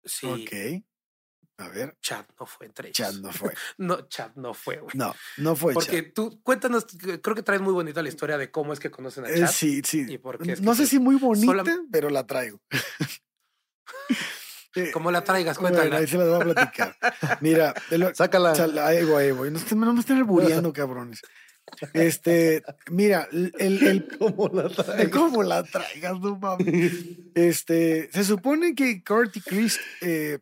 Sí. 0.05 0.25
Ok. 0.25 0.85
A 1.61 1.69
ver. 1.69 1.95
Chat 2.01 2.27
no 2.39 2.45
fue 2.45 2.65
entre 2.65 2.89
ellos. 2.89 2.97
Chat 2.97 3.13
no 3.15 3.31
fue. 3.31 3.53
no, 3.77 4.07
chat 4.07 4.35
no 4.35 4.53
fue, 4.53 4.77
güey. 4.77 4.91
No, 4.95 5.13
no 5.37 5.55
fue 5.55 5.73
Porque 5.73 6.01
tú, 6.01 6.41
cuéntanos, 6.41 6.87
creo 7.21 7.35
que 7.35 7.43
traes 7.43 7.61
muy 7.61 7.73
bonita 7.73 8.01
la 8.01 8.09
historia 8.09 8.37
de 8.37 8.49
cómo 8.49 8.73
es 8.73 8.79
que 8.79 8.89
conocen 8.89 9.25
a 9.25 9.29
eh, 9.29 9.39
Chat. 9.39 9.51
sí, 9.51 9.81
sí. 9.85 10.19
no 10.61 10.73
sé 10.73 10.87
si 10.87 10.97
muy 10.97 11.17
bonita, 11.17 11.63
pero 11.91 12.09
la 12.09 12.25
traigo. 12.25 12.59
Como 14.93 15.11
la 15.11 15.23
traigas, 15.23 15.57
cuéntala. 15.57 15.97
ahí 15.97 16.07
se 16.07 16.17
la 16.17 16.25
voy 16.25 16.41
a 16.41 16.53
platicar. 16.53 16.95
Mira, 17.41 17.73
sácala. 18.13 18.53
ahí 18.85 19.03
voy, 19.03 19.31
voy. 19.31 19.51
No, 19.51 19.59
no 19.75 19.93
me 19.93 19.99
estén 19.99 20.17
albureando, 20.17 20.71
cabrones. 20.71 21.21
Este, 21.93 22.63
mira, 22.89 23.27
el, 23.31 23.53
el 23.59 24.17
¿Cómo 24.17 24.49
la 24.49 24.69
traigas? 24.69 25.09
¿Cómo 25.09 25.43
la 25.43 25.63
traigas, 25.63 26.19
no 26.19 26.37
mames? 26.37 26.93
Este, 27.35 28.09
se 28.11 28.23
supone 28.23 28.75
que 28.75 29.03
Kurt 29.03 29.37
y 29.37 29.41
Chris 29.41 29.79
eh, 30.01 30.39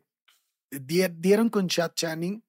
dieron 0.70 1.50
con 1.50 1.68
Chad 1.68 1.92
Channing 1.94 2.44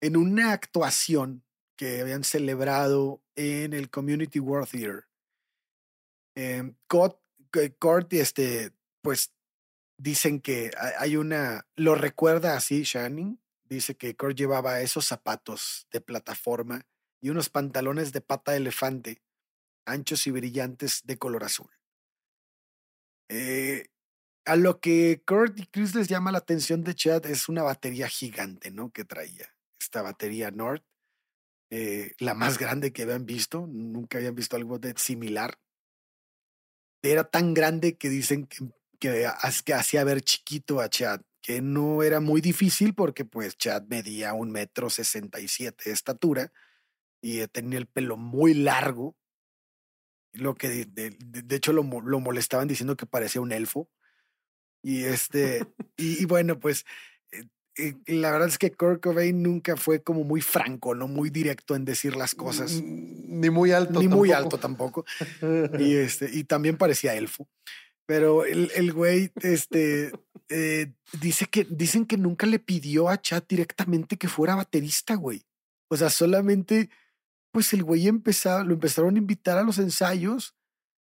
en 0.00 0.16
una 0.16 0.52
actuación 0.52 1.44
que 1.76 2.00
habían 2.00 2.24
celebrado 2.24 3.22
en 3.36 3.72
el 3.72 3.90
Community 3.90 4.38
World 4.38 4.68
Theater. 4.68 5.06
Eh, 6.36 6.74
Kurt, 6.86 8.12
este, 8.12 8.72
pues 9.02 9.32
dicen 9.96 10.40
que 10.40 10.70
hay 10.98 11.16
una, 11.16 11.66
lo 11.76 11.94
recuerda 11.94 12.56
así 12.56 12.82
Channing, 12.82 13.40
dice 13.64 13.96
que 13.96 14.16
Kurt 14.16 14.36
llevaba 14.36 14.80
esos 14.80 15.06
zapatos 15.06 15.86
de 15.90 16.00
plataforma 16.00 16.86
y 17.20 17.30
unos 17.30 17.48
pantalones 17.48 18.12
de 18.12 18.20
pata 18.20 18.52
de 18.52 18.58
elefante, 18.58 19.22
anchos 19.86 20.26
y 20.26 20.30
brillantes 20.30 21.02
de 21.04 21.18
color 21.18 21.44
azul. 21.44 21.70
Eh, 23.28 23.88
a 24.44 24.56
lo 24.56 24.80
que 24.80 25.22
Kurt 25.26 25.58
y 25.58 25.66
Chris 25.66 25.94
les 25.94 26.08
llama 26.08 26.32
la 26.32 26.38
atención 26.38 26.82
de 26.84 26.94
Chad 26.94 27.26
es 27.26 27.48
una 27.48 27.62
batería 27.62 28.08
gigante, 28.08 28.70
¿no? 28.70 28.90
Que 28.90 29.04
traía. 29.04 29.54
Esta 29.80 30.02
batería 30.02 30.50
Nord, 30.50 30.82
eh, 31.70 32.12
la 32.18 32.34
más 32.34 32.58
grande 32.58 32.92
que 32.92 33.02
habían 33.02 33.26
visto, 33.26 33.66
nunca 33.66 34.18
habían 34.18 34.34
visto 34.34 34.56
algo 34.56 34.78
de 34.78 34.94
similar. 34.96 35.58
Era 37.02 37.24
tan 37.24 37.54
grande 37.54 37.96
que 37.96 38.08
dicen 38.08 38.46
que, 38.46 38.66
que, 38.98 39.26
hacía 39.74 40.04
ver 40.04 40.22
chiquito 40.22 40.80
a 40.80 40.88
Chad, 40.88 41.20
que 41.42 41.60
no 41.60 42.02
era 42.02 42.20
muy 42.20 42.40
difícil 42.40 42.94
porque 42.94 43.24
pues 43.24 43.56
Chad 43.56 43.84
medía 43.88 44.34
un 44.34 44.50
metro 44.50 44.90
sesenta 44.90 45.40
y 45.40 45.48
siete 45.48 45.84
de 45.86 45.92
estatura 45.92 46.52
y 47.20 47.46
tenía 47.48 47.78
el 47.78 47.86
pelo 47.86 48.16
muy 48.16 48.54
largo, 48.54 49.16
lo 50.32 50.54
que 50.54 50.84
de, 50.86 51.56
hecho 51.56 51.72
lo 51.72 51.82
molestaban 51.82 52.68
diciendo 52.68 52.96
que 52.96 53.06
parecía 53.06 53.40
un 53.40 53.52
elfo. 53.52 53.88
Y 54.84 55.04
este, 55.04 55.66
y, 55.96 56.24
bueno, 56.26 56.60
pues 56.60 56.84
eh, 57.32 57.44
eh, 57.76 57.94
la 58.06 58.30
verdad 58.30 58.48
es 58.48 58.58
que 58.58 58.70
Kurt 58.70 59.02
Cobain 59.02 59.42
nunca 59.42 59.76
fue 59.76 60.02
como 60.02 60.22
muy 60.22 60.42
franco, 60.42 60.94
no 60.94 61.08
muy 61.08 61.30
directo 61.30 61.74
en 61.74 61.86
decir 61.86 62.14
las 62.14 62.34
cosas. 62.34 62.80
Ni 62.82 63.50
muy 63.50 63.72
alto. 63.72 63.98
Ni 63.98 64.06
muy 64.06 64.30
alto 64.30 64.58
tampoco. 64.58 65.04
y 65.78 65.94
este, 65.96 66.30
y 66.30 66.44
también 66.44 66.76
parecía 66.76 67.14
elfo. 67.14 67.48
Pero 68.06 68.44
el, 68.44 68.70
el 68.74 68.92
güey, 68.92 69.32
este, 69.40 70.12
eh, 70.50 70.92
dice 71.18 71.46
que, 71.46 71.64
dicen 71.64 72.04
que 72.04 72.18
nunca 72.18 72.46
le 72.46 72.58
pidió 72.58 73.08
a 73.08 73.18
Chad 73.18 73.44
directamente 73.48 74.18
que 74.18 74.28
fuera 74.28 74.54
baterista, 74.54 75.14
güey. 75.14 75.42
O 75.88 75.96
sea, 75.96 76.10
solamente, 76.10 76.90
pues 77.50 77.72
el 77.72 77.82
güey 77.82 78.06
empezaba, 78.06 78.62
lo 78.62 78.74
empezaron 78.74 79.14
a 79.14 79.18
invitar 79.18 79.56
a 79.56 79.62
los 79.62 79.78
ensayos 79.78 80.54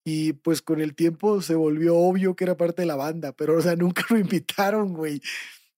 y 0.08 0.34
pues 0.34 0.62
con 0.62 0.80
el 0.80 0.94
tiempo 0.94 1.42
se 1.42 1.56
volvió 1.56 1.96
obvio 1.96 2.36
que 2.36 2.44
era 2.44 2.56
parte 2.56 2.82
de 2.82 2.86
la 2.86 2.94
banda, 2.94 3.32
pero 3.32 3.56
o 3.56 3.60
sea, 3.60 3.74
nunca 3.74 4.06
lo 4.08 4.16
invitaron, 4.16 4.94
güey. 4.94 5.20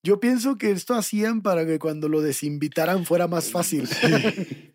Yo 0.03 0.21
pienso 0.21 0.59
que 0.59 0.71
esto 0.71 0.95
hacían 0.95 1.41
para 1.41 1.65
que 1.65 1.79
cuando 1.79 2.11
lo 2.11 2.21
desinvitaran 2.21 3.07
fuera 3.07 3.27
más 3.27 3.51
fácil. 3.51 3.89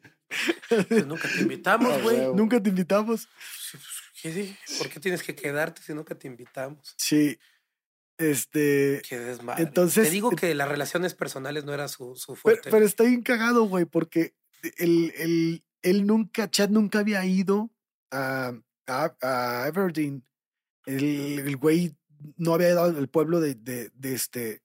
Pues 0.67 1.05
nunca 1.05 1.29
te 1.29 1.41
invitamos, 1.41 2.01
güey. 2.01 2.33
Nunca 2.33 2.59
te 2.59 2.69
invitamos. 2.69 3.29
Pues, 4.23 4.55
¿Por 4.79 4.89
qué 4.89 4.99
tienes 4.99 5.21
que 5.21 5.35
quedarte 5.35 5.83
si 5.83 5.93
nunca 5.93 6.15
te 6.15 6.27
invitamos? 6.27 6.95
Sí. 6.97 7.37
Este. 8.17 9.03
Qué 9.07 9.19
desmadre. 9.19 9.61
Entonces. 9.61 10.05
Te 10.05 10.09
digo 10.09 10.31
que 10.31 10.55
las 10.55 10.67
relaciones 10.67 11.13
personales 11.13 11.65
no 11.65 11.73
eran 11.75 11.87
su, 11.87 12.15
su 12.15 12.35
fuerte. 12.35 12.71
Pero, 12.71 12.83
está 12.83 13.03
bien 13.03 13.21
cagado, 13.21 13.65
güey, 13.65 13.85
porque 13.85 14.33
él, 14.77 15.13
él, 15.17 15.63
él 15.83 16.08
nunca, 16.08 16.49
Chad 16.49 16.69
nunca 16.69 16.97
había 16.97 17.23
ido 17.27 17.69
a, 18.10 18.54
a, 18.88 19.15
a 19.21 19.65
Aberdeen. 19.65 20.25
El, 20.86 21.58
güey 21.58 21.96
no 22.38 22.54
había 22.54 22.73
dado 22.75 22.98
el 22.98 23.08
pueblo 23.08 23.40
de, 23.40 23.56
de, 23.56 23.90
de, 23.94 24.13
este, 24.13 24.62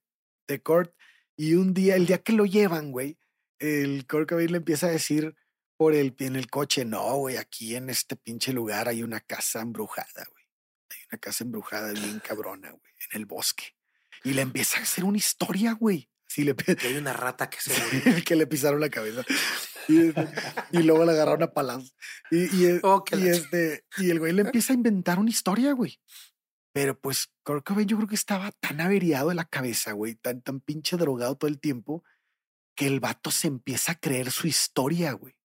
de 0.47 0.61
Kurt. 0.61 0.93
Y 1.35 1.55
un 1.55 1.73
día, 1.73 1.95
el 1.95 2.05
día 2.05 2.17
que 2.17 2.33
lo 2.33 2.45
llevan, 2.45 2.91
güey, 2.91 3.17
el 3.59 4.05
Kurt 4.07 4.29
Cobain 4.29 4.51
le 4.51 4.57
empieza 4.57 4.87
a 4.87 4.91
decir 4.91 5.35
por 5.77 5.93
el, 5.93 6.13
en 6.19 6.35
el 6.35 6.49
coche, 6.49 6.83
no, 6.83 7.15
güey, 7.15 7.37
aquí 7.37 7.75
en 7.75 7.89
este 7.89 8.17
pinche 8.17 8.51
lugar 8.51 8.89
hay 8.89 9.01
una 9.01 9.21
casa 9.21 9.61
embrujada, 9.61 10.25
güey. 10.29 10.43
Hay 10.91 10.97
una 11.11 11.19
casa 11.19 11.43
embrujada 11.45 11.93
bien 11.93 12.19
cabrona, 12.27 12.71
güey, 12.71 12.93
en 13.11 13.21
el 13.21 13.25
bosque. 13.25 13.75
Y 14.25 14.33
le 14.33 14.41
empieza 14.41 14.79
a 14.79 14.83
hacer 14.83 15.05
una 15.05 15.17
historia, 15.17 15.73
güey. 15.73 16.09
Sí, 16.27 16.43
le 16.43 16.55
hay 16.83 16.97
una 16.97 17.13
rata 17.13 17.49
que 17.49 17.59
se 17.61 18.23
que 18.23 18.35
le 18.35 18.45
pisaron 18.45 18.81
la 18.81 18.89
cabeza. 18.89 19.23
Y, 19.89 20.83
luego 20.83 21.05
le 21.05 21.11
agarraron 21.11 21.43
a 21.43 21.53
palas. 21.53 21.95
Y, 22.31 22.43
y, 22.45 22.79
oh, 22.83 23.03
este, 23.11 23.85
y 23.97 24.09
el 24.11 24.19
güey 24.19 24.33
le 24.33 24.43
empieza 24.43 24.73
a 24.73 24.75
inventar 24.75 25.19
una 25.19 25.29
historia, 25.29 25.73
güey. 25.73 25.99
Pero 26.71 26.99
pues 26.99 27.31
creo 27.43 27.63
que 27.63 27.85
yo 27.85 27.97
creo 27.97 28.07
que 28.07 28.15
estaba 28.15 28.51
tan 28.51 28.79
averiado 28.79 29.29
de 29.29 29.35
la 29.35 29.45
cabeza, 29.45 29.93
güey, 29.93 30.15
tan, 30.15 30.41
tan 30.41 30.61
pinche 30.61 30.97
drogado 30.97 31.35
todo 31.35 31.49
el 31.49 31.59
tiempo, 31.59 32.03
que 32.75 32.87
el 32.87 32.99
vato 32.99 33.31
se 33.31 33.47
empieza 33.47 33.93
a 33.93 33.99
creer 33.99 34.31
su 34.31 34.47
historia, 34.47 35.13
güey. 35.13 35.35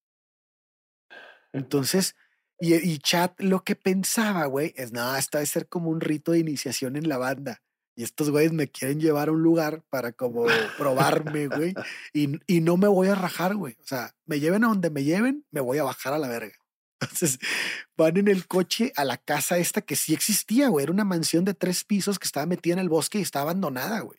Entonces, 1.53 2.15
y, 2.61 2.75
y 2.75 2.99
Chat 2.99 3.41
lo 3.41 3.65
que 3.65 3.75
pensaba, 3.75 4.45
güey, 4.47 4.75
es, 4.77 4.93
no, 4.93 5.17
esta 5.17 5.39
debe 5.39 5.47
ser 5.47 5.69
como 5.69 5.89
un 5.89 6.01
rito 6.01 6.33
de 6.33 6.41
iniciación 6.41 6.97
en 6.97 7.09
la 7.09 7.19
banda. 7.19 7.63
Y 7.97 8.03
estos 8.03 8.31
güeyes 8.31 8.53
me 8.53 8.69
quieren 8.69 9.01
llevar 9.01 9.29
a 9.29 9.33
un 9.33 9.43
lugar 9.43 9.83
para 9.89 10.13
como 10.13 10.47
probarme, 10.77 11.47
güey. 11.47 11.75
Y, 12.13 12.41
y 12.47 12.61
no 12.61 12.77
me 12.77 12.89
voy 12.89 13.09
a 13.09 13.15
rajar, 13.15 13.55
güey. 13.55 13.77
O 13.81 13.87
sea, 13.87 14.15
me 14.27 14.41
lleven 14.41 14.65
a 14.65 14.69
donde 14.69 14.91
me 14.91 15.05
lleven, 15.05 15.45
me 15.51 15.61
voy 15.61 15.79
a 15.79 15.85
bajar 15.85 16.13
a 16.13 16.19
la 16.19 16.29
verga. 16.29 16.55
Entonces 17.01 17.39
van 17.97 18.17
en 18.17 18.29
el 18.29 18.47
coche 18.47 18.93
a 18.97 19.05
la 19.05 19.17
casa 19.17 19.59
esta 19.59 19.81
que 19.81 19.97
sí 19.97 20.15
existía, 20.15 20.69
güey. 20.69 20.85
Era 20.85 20.93
una 20.93 21.05
mansión 21.05 21.45
de 21.45 21.55
tres 21.55 21.85
pisos 21.85 22.19
que 22.19 22.27
estaba 22.27 22.47
metida 22.47 22.75
en 22.75 22.81
el 22.81 22.89
bosque 22.89 23.19
y 23.19 23.23
estaba 23.23 23.51
abandonada, 23.51 24.01
güey. 24.01 24.19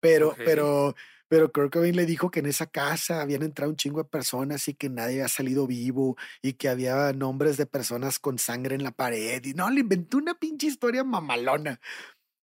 Pero, 0.00 0.34
pero, 0.44 0.96
pero 1.28 1.52
Kurt 1.52 1.72
Cobain 1.72 1.94
le 1.94 2.06
dijo 2.06 2.30
que 2.30 2.40
en 2.40 2.46
esa 2.46 2.66
casa 2.66 3.20
habían 3.20 3.42
entrado 3.42 3.70
un 3.70 3.76
chingo 3.76 4.02
de 4.02 4.08
personas 4.08 4.66
y 4.68 4.74
que 4.74 4.88
nadie 4.88 5.16
había 5.16 5.28
salido 5.28 5.66
vivo 5.66 6.16
y 6.42 6.54
que 6.54 6.70
había 6.70 7.12
nombres 7.12 7.58
de 7.58 7.66
personas 7.66 8.18
con 8.18 8.38
sangre 8.38 8.74
en 8.74 8.82
la 8.82 8.92
pared. 8.92 9.44
Y 9.44 9.52
no, 9.52 9.68
le 9.68 9.80
inventó 9.80 10.16
una 10.16 10.34
pinche 10.34 10.68
historia 10.68 11.04
mamalona. 11.04 11.80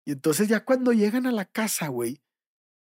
Y 0.05 0.13
entonces 0.13 0.49
ya 0.49 0.65
cuando 0.65 0.93
llegan 0.93 1.27
a 1.27 1.33
la 1.33 1.45
casa, 1.45 1.89
güey, 1.89 2.21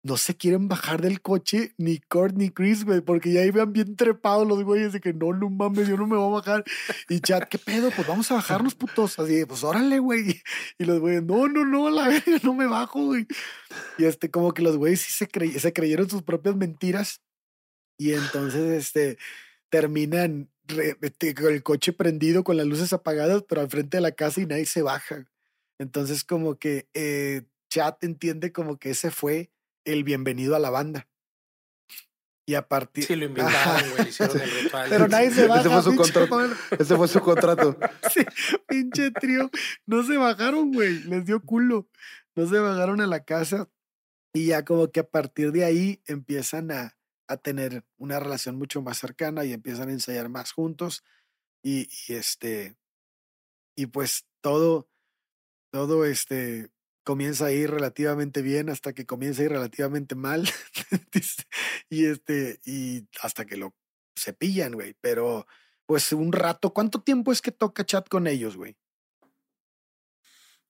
no 0.04 0.18
se 0.18 0.36
quieren 0.36 0.68
bajar 0.68 1.00
del 1.00 1.22
coche 1.22 1.72
ni 1.78 1.98
Kurt 1.98 2.36
ni 2.36 2.50
Chris, 2.50 2.84
güey, 2.84 3.00
porque 3.00 3.32
ya 3.32 3.42
iban 3.42 3.72
bien 3.72 3.96
trepados 3.96 4.46
los 4.46 4.62
güeyes 4.62 4.92
de 4.92 5.00
que 5.00 5.14
no, 5.14 5.32
no 5.32 5.48
mames, 5.48 5.88
yo 5.88 5.96
no 5.96 6.06
me 6.06 6.16
voy 6.16 6.26
a 6.26 6.40
bajar. 6.40 6.64
Y 7.08 7.20
chat, 7.20 7.48
¿qué 7.48 7.56
pedo? 7.58 7.90
Pues 7.90 8.06
vamos 8.06 8.30
a 8.30 8.34
bajarnos, 8.34 8.74
putos. 8.74 9.18
Así, 9.18 9.46
pues 9.46 9.64
órale, 9.64 9.98
güey. 9.98 10.42
Y 10.78 10.84
los 10.84 11.00
güeyes, 11.00 11.22
no, 11.22 11.48
no, 11.48 11.64
no, 11.64 11.88
la 11.88 12.22
no 12.42 12.52
me 12.52 12.66
bajo, 12.66 13.02
güey. 13.06 13.26
Y 13.96 14.04
este, 14.04 14.30
como 14.30 14.52
que 14.52 14.62
los 14.62 14.76
güeyes 14.76 15.00
sí 15.00 15.12
se, 15.12 15.58
se 15.58 15.72
creyeron 15.72 16.10
sus 16.10 16.22
propias 16.22 16.54
mentiras. 16.54 17.22
Y 17.96 18.12
entonces, 18.12 18.84
este, 18.84 19.16
terminan 19.70 20.50
este, 21.00 21.34
con 21.34 21.52
el 21.52 21.62
coche 21.62 21.94
prendido, 21.94 22.44
con 22.44 22.58
las 22.58 22.66
luces 22.66 22.92
apagadas, 22.92 23.42
pero 23.48 23.62
al 23.62 23.70
frente 23.70 23.96
de 23.96 24.02
la 24.02 24.12
casa 24.12 24.42
y 24.42 24.46
nadie 24.46 24.66
se 24.66 24.82
baja. 24.82 25.26
Entonces, 25.78 26.24
como 26.24 26.58
que 26.58 26.88
eh, 26.94 27.42
Chat 27.68 28.02
entiende 28.04 28.52
como 28.52 28.78
que 28.78 28.90
ese 28.90 29.10
fue 29.10 29.50
el 29.84 30.04
bienvenido 30.04 30.54
a 30.54 30.58
la 30.58 30.70
banda. 30.70 31.08
Y 32.46 32.54
a 32.54 32.68
partir. 32.68 33.04
Sí, 33.04 33.16
lo 33.16 33.24
invitaron, 33.26 33.90
güey, 33.90 34.08
hicieron 34.08 34.40
el 34.40 34.50
ritual. 34.50 34.86
Pero 34.90 35.08
nadie 35.08 35.30
se 35.30 35.46
baja. 35.46 35.60
Ese 35.60 35.70
fue 35.70 35.82
su 35.82 35.96
contrato. 35.96 36.56
Ese 36.78 36.96
fue 36.96 37.08
su 37.08 37.20
contrato. 37.20 37.78
sí, 38.12 38.24
pinche 38.68 39.10
trío. 39.10 39.50
No 39.86 40.02
se 40.04 40.16
bajaron, 40.16 40.72
güey. 40.72 41.00
Les 41.04 41.24
dio 41.24 41.40
culo. 41.40 41.88
No 42.34 42.46
se 42.46 42.58
bajaron 42.58 43.00
a 43.00 43.06
la 43.06 43.24
casa. 43.24 43.68
Y 44.32 44.46
ya 44.46 44.64
como 44.64 44.90
que 44.90 45.00
a 45.00 45.08
partir 45.08 45.52
de 45.52 45.64
ahí 45.64 46.02
empiezan 46.06 46.70
a, 46.70 46.96
a 47.28 47.36
tener 47.36 47.84
una 47.96 48.20
relación 48.20 48.56
mucho 48.56 48.82
más 48.82 48.98
cercana 48.98 49.44
y 49.44 49.52
empiezan 49.52 49.88
a 49.88 49.92
ensayar 49.92 50.28
más 50.28 50.52
juntos. 50.52 51.02
Y, 51.62 51.88
y 52.08 52.14
este. 52.14 52.76
Y 53.76 53.86
pues 53.86 54.26
todo. 54.42 54.88
Todo 55.74 56.04
este 56.04 56.70
comienza 57.02 57.46
a 57.46 57.50
ir 57.50 57.68
relativamente 57.68 58.42
bien 58.42 58.70
hasta 58.70 58.92
que 58.92 59.06
comienza 59.06 59.42
a 59.42 59.46
ir 59.46 59.50
relativamente 59.50 60.14
mal. 60.14 60.48
y 61.90 62.04
este, 62.06 62.60
y 62.64 63.08
hasta 63.20 63.44
que 63.44 63.56
lo 63.56 63.74
cepillan, 64.16 64.74
güey. 64.74 64.94
Pero, 65.00 65.48
pues 65.84 66.12
un 66.12 66.30
rato, 66.30 66.72
¿cuánto 66.72 67.02
tiempo 67.02 67.32
es 67.32 67.42
que 67.42 67.50
toca 67.50 67.84
chat 67.84 68.08
con 68.08 68.28
ellos, 68.28 68.56
güey? 68.56 68.76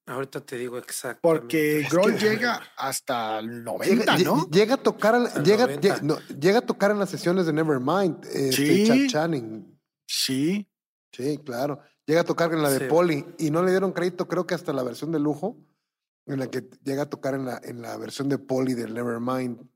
Ahorita 0.06 0.40
te 0.40 0.56
digo 0.56 0.78
exacto. 0.78 1.20
Porque 1.20 1.86
Grohl 1.90 2.16
llega 2.18 2.62
hasta 2.78 3.40
el 3.40 3.62
90, 3.62 4.18
¿no? 4.20 4.48
Llega 4.48 4.76
a 4.76 4.82
tocar, 4.82 5.44
llega, 5.44 5.66
llega, 5.66 6.58
a 6.60 6.66
tocar 6.66 6.92
en 6.92 6.98
las 6.98 7.10
sesiones 7.10 7.44
de 7.44 7.52
Nevermind, 7.52 8.24
este, 8.24 8.86
Chad 8.86 9.06
Channing. 9.08 9.78
Sí. 10.06 10.66
Sí, 11.12 11.38
claro. 11.44 11.78
Llega 12.06 12.20
a 12.20 12.24
tocar 12.24 12.52
en 12.52 12.62
la 12.62 12.70
de 12.70 12.88
Polly 12.88 13.24
y 13.38 13.50
no 13.50 13.62
le 13.62 13.70
dieron 13.70 13.92
crédito, 13.92 14.28
creo 14.28 14.46
que 14.46 14.54
hasta 14.54 14.72
la 14.72 14.82
versión 14.82 15.10
de 15.12 15.18
lujo 15.18 15.56
en 16.26 16.38
la 16.38 16.50
que 16.50 16.68
llega 16.82 17.02
a 17.02 17.10
tocar 17.10 17.34
en 17.34 17.46
la, 17.46 17.60
en 17.62 17.82
la 17.82 17.96
versión 17.96 18.28
de 18.28 18.38
Polly 18.38 18.74
del 18.74 18.94
Nevermind. 18.94 19.68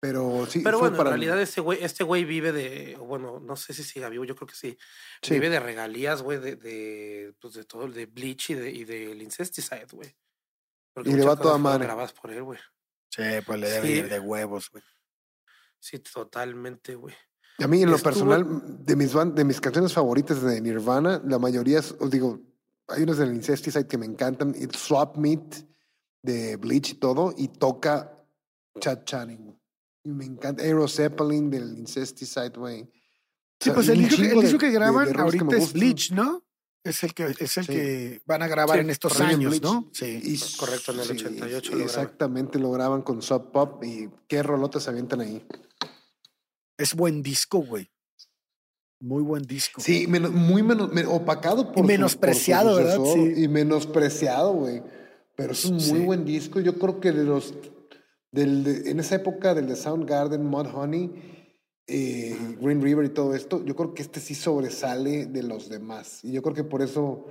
Pero 0.00 0.46
sí. 0.46 0.60
Pero 0.62 0.78
bueno, 0.78 0.96
en 0.96 1.06
realidad 1.06 1.40
ese 1.40 1.60
güey, 1.60 1.82
este 1.82 2.04
güey 2.04 2.24
vive 2.24 2.52
de, 2.52 2.96
bueno, 2.96 3.40
no 3.40 3.56
sé 3.56 3.74
si 3.74 3.82
siga 3.82 4.08
vivo, 4.08 4.24
yo 4.24 4.36
creo 4.36 4.46
que 4.46 4.54
sí. 4.54 4.78
Vive 5.28 5.50
de 5.50 5.58
regalías, 5.58 6.22
güey, 6.22 6.38
de, 6.38 6.54
de, 6.54 7.34
pues 7.40 7.54
de 7.54 7.64
todo 7.64 7.84
el 7.86 7.94
de 7.94 8.06
Bleach 8.06 8.50
y, 8.50 8.54
de, 8.54 8.70
y 8.70 8.84
del 8.84 9.20
Incesticide, 9.20 9.86
güey. 9.92 10.14
y 11.04 11.12
le 11.12 11.24
va 11.24 11.36
toda 11.36 11.58
madre. 11.58 11.84
grabadas 11.84 12.12
por 12.12 12.30
él, 12.30 12.44
güey. 12.44 12.60
Sí, 13.10 13.22
pues 13.44 13.58
le 13.58 13.68
debe 13.68 13.90
ir 13.90 14.08
de 14.08 14.20
huevos, 14.20 14.70
güey. 14.70 14.84
Sí, 15.80 15.98
totalmente, 15.98 16.94
güey. 16.94 17.14
A 17.60 17.66
mí, 17.66 17.82
en 17.82 17.90
lo 17.90 17.98
personal, 17.98 18.46
de 18.84 18.94
mis, 18.94 19.12
de 19.12 19.44
mis 19.44 19.60
canciones 19.60 19.92
favoritas 19.92 20.40
de 20.42 20.60
Nirvana, 20.60 21.20
la 21.26 21.40
mayoría, 21.40 21.80
os 21.80 22.10
digo, 22.10 22.40
hay 22.86 23.02
unas 23.02 23.18
del 23.18 23.34
Incesticide 23.34 23.88
que 23.88 23.98
me 23.98 24.06
encantan, 24.06 24.54
y 24.56 24.66
Swap 24.76 25.16
Meat 25.16 25.56
de 26.22 26.56
Bleach 26.56 26.90
y 26.90 26.94
todo, 26.94 27.34
y 27.36 27.48
toca 27.48 28.24
Chad 28.78 29.04
Channing. 29.04 29.58
Y 30.04 30.10
me 30.10 30.24
encanta 30.24 30.62
Aero 30.62 30.86
Zeppelin 30.86 31.50
del 31.50 31.78
Incesticide, 31.78 32.52
güey. 32.56 32.88
Sí, 33.60 33.70
pues 33.70 33.88
el 33.88 34.08
disco, 34.08 34.58
que 34.58 34.70
graban 34.70 35.18
ahorita 35.18 35.56
es 35.56 35.72
Bleach, 35.72 36.12
¿no? 36.12 36.44
Es 36.84 37.02
el 37.02 37.12
que, 37.12 37.34
es 37.38 37.56
el 37.58 37.66
que 37.66 38.22
van 38.24 38.42
a 38.42 38.46
grabar 38.46 38.78
en 38.78 38.88
estos 38.88 39.20
años, 39.20 39.60
¿no? 39.60 39.90
Sí. 39.92 40.40
correcto, 40.56 40.92
en 40.92 41.00
el 41.00 41.10
88 41.10 41.74
lo 41.74 41.84
Exactamente, 41.84 42.58
lo 42.60 42.70
graban 42.70 43.02
con 43.02 43.20
Sub 43.20 43.50
Pop 43.50 43.82
y 43.82 44.08
qué 44.28 44.44
rolotas 44.44 44.84
se 44.84 44.90
avientan 44.90 45.20
ahí. 45.20 45.44
Es 46.78 46.94
buen 46.94 47.22
disco, 47.22 47.58
güey. 47.58 47.90
Muy 49.00 49.22
buen 49.22 49.42
disco. 49.42 49.80
Sí, 49.80 50.06
muy 50.06 50.62
menos, 50.62 50.90
opacado 51.08 51.72
por. 51.72 51.84
Y 51.84 51.86
menospreciado, 51.86 52.76
¿verdad? 52.76 52.98
Sí. 53.12 53.44
Y 53.44 53.48
menospreciado, 53.48 54.54
güey. 54.54 54.82
Pero 55.36 55.52
es 55.52 55.64
un 55.66 55.76
muy 55.76 56.00
buen 56.00 56.24
disco. 56.24 56.60
Yo 56.60 56.78
creo 56.78 57.00
que 57.00 57.12
de 57.12 57.24
los. 57.24 57.54
Del, 58.32 58.86
en 58.86 59.00
esa 59.00 59.16
época 59.16 59.54
del 59.54 59.68
de 59.68 59.76
Soundgarden, 59.76 60.44
Mud 60.44 60.66
Honey, 60.74 61.10
eh, 61.86 62.36
Green 62.60 62.82
River 62.82 63.06
y 63.06 63.08
todo 63.08 63.34
esto, 63.34 63.64
yo 63.64 63.74
creo 63.74 63.94
que 63.94 64.02
este 64.02 64.20
sí 64.20 64.34
sobresale 64.34 65.26
de 65.26 65.42
los 65.42 65.70
demás. 65.70 66.22
Y 66.22 66.32
yo 66.32 66.42
creo 66.42 66.54
que 66.54 66.64
por 66.64 66.82
eso 66.82 67.26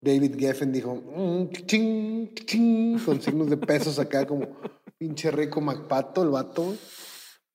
David 0.00 0.36
Geffen 0.38 0.72
dijo, 0.72 0.94
mm, 0.94 1.50
ching, 1.66 2.34
ching, 2.34 2.98
con 3.00 3.20
signos 3.20 3.50
de 3.50 3.58
pesos 3.58 3.98
acá, 3.98 4.26
como 4.26 4.48
pinche 4.96 5.30
rico 5.30 5.60
MacPato, 5.60 6.22
el 6.22 6.30
vato, 6.30 6.74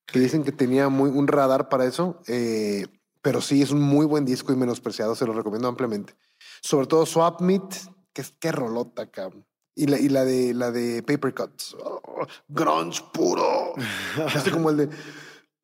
que 0.06 0.20
dicen 0.20 0.44
que 0.44 0.52
tenía 0.52 0.88
muy, 0.88 1.10
un 1.10 1.26
radar 1.26 1.68
para 1.68 1.84
eso. 1.84 2.20
Eh, 2.26 2.86
pero 3.22 3.40
sí, 3.40 3.60
es 3.60 3.70
un 3.70 3.80
muy 3.80 4.06
buen 4.06 4.24
disco 4.24 4.52
y 4.52 4.56
menospreciado, 4.56 5.16
se 5.16 5.26
lo 5.26 5.32
recomiendo 5.32 5.66
ampliamente. 5.68 6.14
Sobre 6.62 6.86
todo 6.86 7.06
Swap 7.06 7.40
Meet, 7.40 7.74
que 8.12 8.22
es 8.22 8.32
que 8.38 8.52
rolota, 8.52 9.10
cabrón. 9.10 9.44
Y 9.74 9.86
la, 9.86 9.98
y 9.98 10.08
la 10.08 10.24
de 10.24 10.54
la 10.54 10.70
de 10.70 11.02
Paper 11.02 11.34
Cuts. 11.34 11.76
Oh, 11.82 12.26
grunge 12.48 13.02
puro. 13.12 13.74
este 14.34 14.50
como 14.50 14.70
el 14.70 14.76
de 14.76 14.88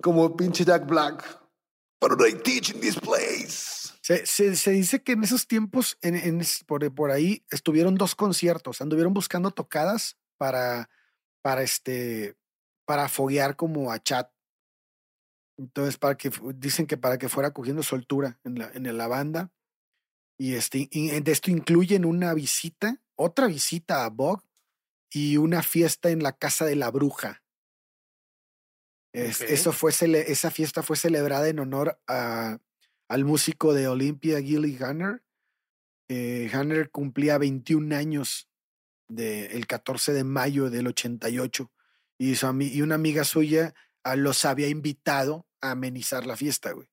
como 0.03 0.36
pinche 0.36 0.64
Jack 0.64 0.86
Black. 0.86 1.40
But 2.01 2.18
they 2.18 2.34
teach 2.34 2.74
in 2.74 2.80
this 2.80 2.99
place. 2.99 3.93
Se, 4.03 4.57
se, 4.57 4.70
dice 4.72 5.05
que 5.05 5.12
en 5.12 5.22
esos 5.22 5.47
tiempos, 5.47 5.97
en, 6.03 6.16
en, 6.16 6.43
por, 6.66 6.93
por 6.93 7.12
ahí, 7.12 7.45
estuvieron 7.51 7.95
dos 7.95 8.16
conciertos. 8.16 8.80
Anduvieron 8.80 9.14
buscando 9.14 9.53
tocadas 9.53 10.16
para, 10.36 10.90
para 11.40 11.62
este, 11.62 12.36
para 12.84 13.09
foguear 13.09 13.55
como 13.55 13.93
a 13.93 14.03
Chat 14.03 14.32
entonces, 15.59 15.98
para 15.98 16.16
que 16.16 16.30
dicen 16.55 16.86
que 16.86 16.96
para 16.96 17.18
que 17.18 17.28
fuera 17.28 17.53
cogiendo 17.53 17.82
soltura 17.82 18.40
en 18.44 18.59
la, 18.59 18.70
en 18.72 18.96
la 18.96 19.07
banda. 19.07 19.50
Y, 20.38 20.55
este, 20.55 20.88
de 20.92 21.32
esto 21.32 21.50
incluyen 21.50 22.05
una 22.05 22.34
visita, 22.34 23.00
otra 23.14 23.46
visita 23.46 24.05
a 24.05 24.11
Bog 24.11 24.42
y 25.11 25.36
una 25.36 25.62
fiesta 25.62 26.11
en 26.11 26.22
la 26.22 26.32
casa 26.32 26.64
de 26.64 26.76
la 26.76 26.90
bruja. 26.90 27.42
eso 29.12 29.72
fue, 29.72 29.92
esa 29.92 30.50
fiesta 30.50 30.82
fue 30.82 30.96
celebrada 30.96 31.48
en 31.48 31.59
honor 31.59 32.00
a, 32.09 32.59
al 33.09 33.24
músico 33.24 33.74
de 33.74 33.88
Olympia, 33.88 34.40
Gilly 34.40 34.76
Gunner. 34.76 35.22
Eh, 36.09 36.50
Gunner 36.53 36.90
cumplía 36.90 37.38
21 37.38 37.94
años 37.94 38.48
de, 39.09 39.46
el 39.46 39.66
14 39.66 40.14
de 40.14 40.24
mayo 40.24 40.70
del 40.70 40.86
88 40.86 41.70
y, 42.18 42.34
su, 42.36 42.61
y 42.61 42.80
una 42.80 42.94
amiga 42.94 43.24
suya 43.24 43.74
los 44.16 44.44
había 44.44 44.68
invitado 44.68 45.46
a 45.61 45.72
amenizar 45.72 46.26
la 46.26 46.36
fiesta, 46.36 46.72
güey. 46.72 46.88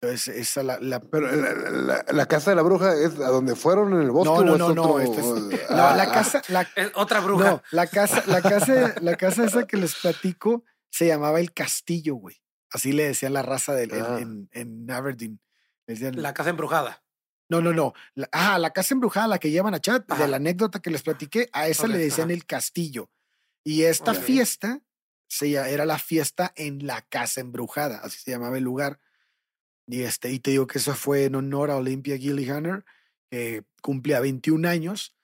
Entonces, 0.00 0.36
esa 0.36 0.62
la, 0.62 0.78
la 0.78 1.00
Pero 1.00 1.28
la, 1.30 2.26
casa 2.26 2.50
de 2.50 2.56
la 2.56 2.62
bruja 2.62 2.94
es 2.94 3.18
a 3.18 3.28
donde 3.28 3.56
fueron 3.56 3.94
en 3.94 4.02
el 4.02 4.10
bosque. 4.10 4.30
No, 4.30 4.44
no, 4.44 4.58
no, 4.58 4.74
no, 4.74 5.00
es, 5.00 5.08
no, 5.08 5.38
la 5.70 6.02
ah. 6.02 6.12
casa, 6.12 6.42
la, 6.48 6.68
otra 6.94 7.20
bruja. 7.20 7.50
No, 7.50 7.62
la 7.70 7.86
casa, 7.86 8.22
la 8.26 8.42
casa, 8.42 8.94
la 9.00 9.16
casa 9.16 9.44
esa 9.44 9.66
que 9.66 9.78
les 9.78 9.94
platico 9.94 10.64
se 10.90 11.06
llamaba 11.06 11.40
el 11.40 11.52
castillo, 11.52 12.16
güey. 12.16 12.36
Así 12.70 12.92
le 12.92 13.04
decían 13.04 13.32
la 13.32 13.42
raza 13.42 13.72
de, 13.72 13.88
ah. 14.00 14.18
en, 14.20 14.90
Aberdeen. 14.90 15.40
la 15.86 16.34
casa 16.34 16.50
embrujada. 16.50 17.02
No, 17.48 17.62
no, 17.62 17.72
no. 17.72 17.94
ah, 18.32 18.58
la 18.58 18.72
casa 18.72 18.92
embrujada, 18.92 19.28
la 19.28 19.38
que 19.38 19.50
llevan 19.50 19.74
a 19.74 19.80
chat, 19.80 20.06
de 20.06 20.28
la 20.28 20.36
anécdota 20.36 20.80
que 20.80 20.90
les 20.90 21.02
platiqué, 21.02 21.48
a 21.52 21.68
esa 21.68 21.86
le 21.86 21.96
decían 21.96 22.30
el 22.30 22.44
castillo. 22.44 23.08
Y 23.64 23.84
esta 23.84 24.14
fiesta 24.14 24.80
se, 25.28 25.52
era 25.52 25.84
la 25.84 25.98
fiesta 25.98 26.52
en 26.56 26.86
la 26.86 27.02
casa 27.02 27.40
embrujada, 27.40 27.98
así 27.98 28.18
se 28.18 28.30
llamaba 28.30 28.58
el 28.58 28.64
lugar. 28.64 29.00
Y, 29.86 30.02
este, 30.02 30.30
y 30.30 30.40
te 30.40 30.50
digo 30.50 30.66
que 30.66 30.78
eso 30.78 30.94
fue 30.94 31.24
en 31.24 31.34
honor 31.34 31.70
a 31.70 31.76
Olympia 31.76 32.18
Gillihaner, 32.18 32.84
que 33.30 33.64
cumplía 33.82 34.20
21 34.20 34.68
años, 34.68 35.14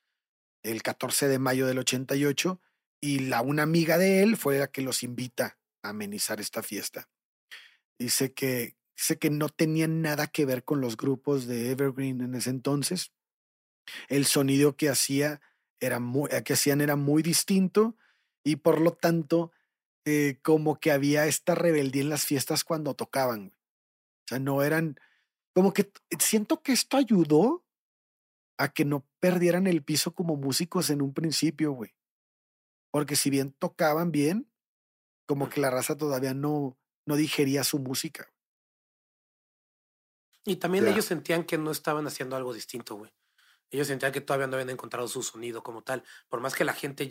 el 0.63 0.83
14 0.83 1.29
de 1.29 1.39
mayo 1.39 1.67
del 1.67 1.79
88, 1.79 2.61
y 3.01 3.19
la, 3.21 3.43
una 3.43 3.65
amiga 3.65 3.99
de 3.99 4.23
él 4.23 4.37
fue 4.37 4.59
la 4.59 4.69
que 4.69 4.83
los 4.83 5.03
invita 5.03 5.59
a 5.83 5.91
amenizar 5.91 6.41
esta 6.41 6.63
fiesta. 6.63 7.09
Dice 7.99 8.33
que, 8.33 8.77
dice 8.97 9.19
que 9.19 9.31
no 9.31 9.49
tenían 9.49 10.03
nada 10.03 10.29
que 10.29 10.47
ver 10.47 10.63
con 10.65 10.81
los 10.81 10.97
grupos 10.97 11.47
de 11.47 11.73
Evergreen 11.73 12.21
en 12.21 12.35
ese 12.35 12.51
entonces. 12.51 13.13
El 14.09 14.27
sonido 14.27 14.77
que, 14.77 14.89
hacía 14.89 15.41
era 15.81 15.99
muy, 15.99 16.31
que 16.45 16.53
hacían 16.53 16.81
era 16.81 16.95
muy 16.95 17.23
distinto 17.23 17.97
y 18.45 18.57
por 18.57 18.81
lo 18.81 18.93
tanto 18.93 19.51
eh, 20.05 20.39
como 20.43 20.81
que 20.81 20.91
había 20.91 21.27
esta 21.27 21.55
rebeldía 21.55 22.03
en 22.03 22.09
las 22.09 22.25
fiestas 22.25 22.65
cuando 22.65 22.95
tocaban. 22.95 23.55
O 24.25 24.29
sea, 24.29 24.39
no 24.39 24.63
eran, 24.63 24.97
como 25.55 25.73
que 25.73 25.93
siento 26.19 26.63
que 26.63 26.73
esto 26.73 26.97
ayudó 26.97 27.65
a 28.59 28.73
que 28.73 28.85
no 28.85 29.07
perdieran 29.21 29.67
el 29.67 29.83
piso 29.83 30.15
como 30.15 30.37
músicos 30.37 30.91
en 30.91 31.03
un 31.03 31.15
principio, 31.15 31.73
güey. 31.73 31.95
Porque 32.91 33.17
si 33.17 33.31
bien 33.31 33.53
tocaban 33.53 34.13
bien, 34.13 34.51
como 35.27 35.49
que 35.49 35.61
la 35.61 35.71
raza 35.71 35.97
todavía 35.97 36.35
no, 36.35 36.77
no 37.07 37.17
digería 37.17 37.65
su 37.65 37.79
música. 37.79 38.33
Y 40.45 40.57
también 40.57 40.87
ellos 40.89 41.05
sentían 41.05 41.45
que 41.45 41.57
no 41.57 41.71
estaban 41.71 42.07
haciendo 42.07 42.37
algo 42.37 42.53
distinto, 42.53 42.97
güey. 42.97 43.13
Ellos 43.71 43.87
sentían 43.87 44.13
que 44.13 44.21
todavía 44.21 44.49
no 44.49 44.55
habían 44.55 44.71
encontrado 44.71 45.09
su 45.09 45.23
sonido 45.23 45.63
como 45.63 45.83
tal. 45.83 46.03
Por 46.29 46.41
más 46.41 46.55
que 46.55 46.65
la 46.65 46.75
gente... 46.75 47.11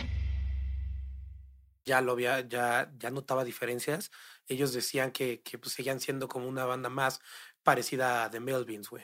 Ya 1.85 2.01
lo 2.01 2.11
había, 2.13 2.41
ya, 2.47 2.91
ya 2.97 3.09
notaba 3.11 3.43
diferencias. 3.43 4.11
Ellos 4.47 4.73
decían 4.73 5.11
que, 5.11 5.41
que 5.41 5.57
pues, 5.57 5.73
seguían 5.73 5.99
siendo 5.99 6.27
como 6.27 6.47
una 6.47 6.65
banda 6.65 6.89
más 6.89 7.19
parecida 7.63 8.25
a 8.25 8.29
The 8.29 8.39
Melvins, 8.39 8.89
güey. 8.89 9.03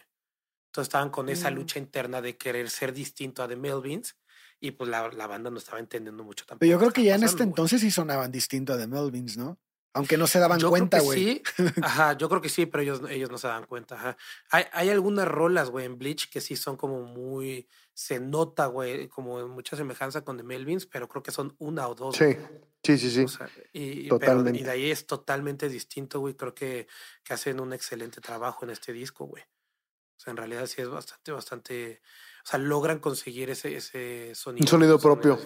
Entonces 0.67 0.89
estaban 0.89 1.09
con 1.09 1.29
esa 1.29 1.49
mm. 1.49 1.53
lucha 1.55 1.79
interna 1.79 2.21
de 2.21 2.37
querer 2.37 2.69
ser 2.69 2.93
distinto 2.93 3.41
a 3.41 3.47
The 3.47 3.55
Melvins 3.55 4.15
y 4.59 4.71
pues 4.71 4.89
la, 4.89 5.09
la 5.09 5.27
banda 5.27 5.49
no 5.49 5.57
estaba 5.57 5.79
entendiendo 5.79 6.23
mucho 6.23 6.45
tampoco. 6.45 6.59
Pero 6.59 6.71
yo 6.71 6.79
creo 6.79 6.91
que 6.91 7.03
ya 7.03 7.15
en 7.15 7.23
este 7.23 7.43
entonces 7.43 7.81
sí 7.81 7.91
sonaban 7.91 8.31
distinto 8.31 8.73
a 8.73 8.77
The 8.77 8.87
Melvins, 8.87 9.37
¿no? 9.37 9.59
Aunque 9.93 10.17
no 10.17 10.27
se 10.27 10.39
daban 10.39 10.61
cuenta, 10.61 10.99
güey. 10.99 11.19
Sí, 11.19 11.43
ajá, 11.81 12.17
yo 12.17 12.29
creo 12.29 12.41
que 12.41 12.49
sí, 12.49 12.65
pero 12.65 12.83
ellos, 12.83 13.01
ellos 13.09 13.31
no 13.31 13.37
se 13.37 13.47
daban 13.47 13.65
cuenta, 13.65 13.95
ajá. 13.95 14.17
Hay, 14.51 14.65
hay 14.71 14.89
algunas 14.89 15.27
rolas, 15.27 15.69
güey, 15.69 15.85
en 15.85 15.97
Bleach 15.97 16.29
que 16.29 16.41
sí 16.41 16.55
son 16.55 16.77
como 16.77 17.01
muy, 17.01 17.67
se 17.93 18.19
nota, 18.19 18.67
güey, 18.67 19.07
como 19.07 19.47
mucha 19.47 19.75
semejanza 19.75 20.23
con 20.23 20.37
The 20.37 20.43
Melvins, 20.43 20.85
pero 20.85 21.07
creo 21.07 21.23
que 21.23 21.31
son 21.31 21.55
una 21.57 21.87
o 21.87 21.95
dos. 21.95 22.15
Sí, 22.15 22.37
sí, 22.83 22.97
sí, 22.97 23.09
sí. 23.09 23.37
y, 23.73 24.07
totalmente. 24.07 24.59
y 24.59 24.63
de 24.63 24.69
ahí 24.69 24.91
es 24.91 25.07
totalmente 25.07 25.67
distinto, 25.67 26.19
güey. 26.19 26.35
Creo 26.35 26.53
que, 26.53 26.87
que 27.23 27.33
hacen 27.33 27.59
un 27.59 27.73
excelente 27.73 28.21
trabajo 28.21 28.65
en 28.65 28.69
este 28.69 28.93
disco, 28.93 29.25
güey. 29.25 29.41
O 29.41 30.19
sea, 30.19 30.29
en 30.29 30.37
realidad 30.37 30.67
sí 30.67 30.81
es 30.81 30.89
bastante, 30.89 31.31
bastante. 31.31 32.01
O 32.47 32.49
sea, 32.49 32.59
logran 32.59 32.99
conseguir 32.99 33.49
ese, 33.49 33.75
ese 33.75 34.33
sonido. 34.33 34.63
Un 34.63 34.69
sonido 34.69 34.97
propio. 34.99 35.37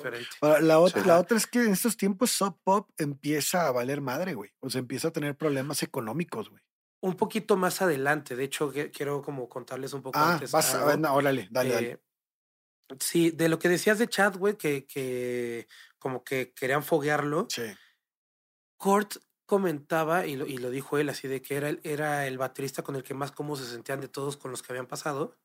la, 0.62 0.80
otra, 0.80 1.04
la 1.04 1.20
otra 1.20 1.36
es 1.36 1.48
que 1.48 1.64
en 1.64 1.72
estos 1.72 1.98
tiempos 1.98 2.30
Sub 2.30 2.60
Pop 2.64 2.92
empieza 2.96 3.66
a 3.66 3.72
valer 3.72 4.02
madre, 4.02 4.36
güey. 4.36 4.52
O 4.60 4.70
sea, 4.70 4.78
empieza 4.78 5.08
a 5.08 5.12
tener 5.12 5.36
problemas 5.36 5.82
económicos, 5.82 6.52
güey. 6.52 6.62
Un 7.02 7.16
poquito 7.16 7.58
más 7.58 7.82
adelante. 7.82 8.36
De 8.36 8.44
hecho, 8.44 8.72
quiero 8.94 9.24
como 9.24 9.50
contarles 9.50 9.94
un 9.94 10.04
poco 10.04 10.20
ah, 10.20 10.34
antes. 10.34 10.52
Vas, 10.52 10.76
a, 10.76 10.84
órale, 11.12 11.48
dale, 11.50 11.74
dale. 11.74 11.90
Eh, 11.90 12.00
sí, 13.00 13.32
de 13.32 13.50
lo 13.50 13.58
que 13.58 13.70
decías 13.70 13.98
de 13.98 14.08
Chad, 14.08 14.38
güey, 14.38 14.56
que, 14.56 14.86
que 14.86 15.68
como 15.98 16.24
que 16.24 16.54
querían 16.54 16.84
foguearlo. 16.84 17.48
Sí. 17.50 17.64
Kurt 18.78 19.16
comentaba, 19.48 20.28
y 20.28 20.36
lo, 20.36 20.46
y 20.46 20.60
lo 20.60 20.70
dijo 20.70 21.00
él, 21.00 21.10
así 21.10 21.28
de 21.28 21.42
que 21.42 21.56
era, 21.56 21.76
era 21.82 22.28
el 22.28 22.38
baterista 22.38 22.84
con 22.84 22.96
el 22.96 23.02
que 23.02 23.16
más 23.16 23.32
cómodo 23.32 23.64
se 23.64 23.72
sentían 23.72 24.02
de 24.02 24.08
todos 24.08 24.38
con 24.38 24.52
los 24.52 24.62
que 24.62 24.72
habían 24.72 24.86
pasado, 24.86 25.36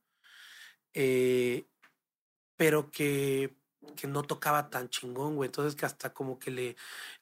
eh, 0.97 1.67
pero 2.57 2.91
que, 2.91 3.55
que, 3.97 4.07
no 4.07 4.23
tocaba 4.23 4.71
tan 4.71 4.89
chingón, 4.89 5.37
güey. 5.37 5.49
Entonces 5.49 5.77
que 5.77 5.87
hasta 5.87 6.15
como 6.15 6.39
que 6.39 6.51
le, 6.51 6.77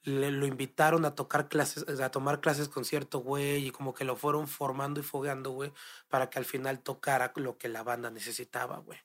le, 0.05 0.31
lo 0.31 0.47
invitaron 0.47 1.05
a 1.05 1.15
tocar 1.17 1.49
clases, 1.49 2.01
a 2.01 2.11
tomar 2.11 2.41
clases 2.41 2.69
con 2.69 2.85
cierto 2.85 3.19
güey, 3.21 3.67
y 3.67 3.71
como 3.73 3.95
que 3.95 4.05
lo 4.05 4.17
fueron 4.17 4.49
formando 4.49 5.01
y 5.01 5.03
fogueando, 5.03 5.51
güey, 5.51 5.73
para 6.09 6.31
que 6.31 6.39
al 6.39 6.45
final 6.45 6.81
tocara 6.83 7.33
lo 7.37 7.59
que 7.59 7.69
la 7.69 7.83
banda 7.83 8.11
necesitaba, 8.11 8.79
güey. 8.79 9.01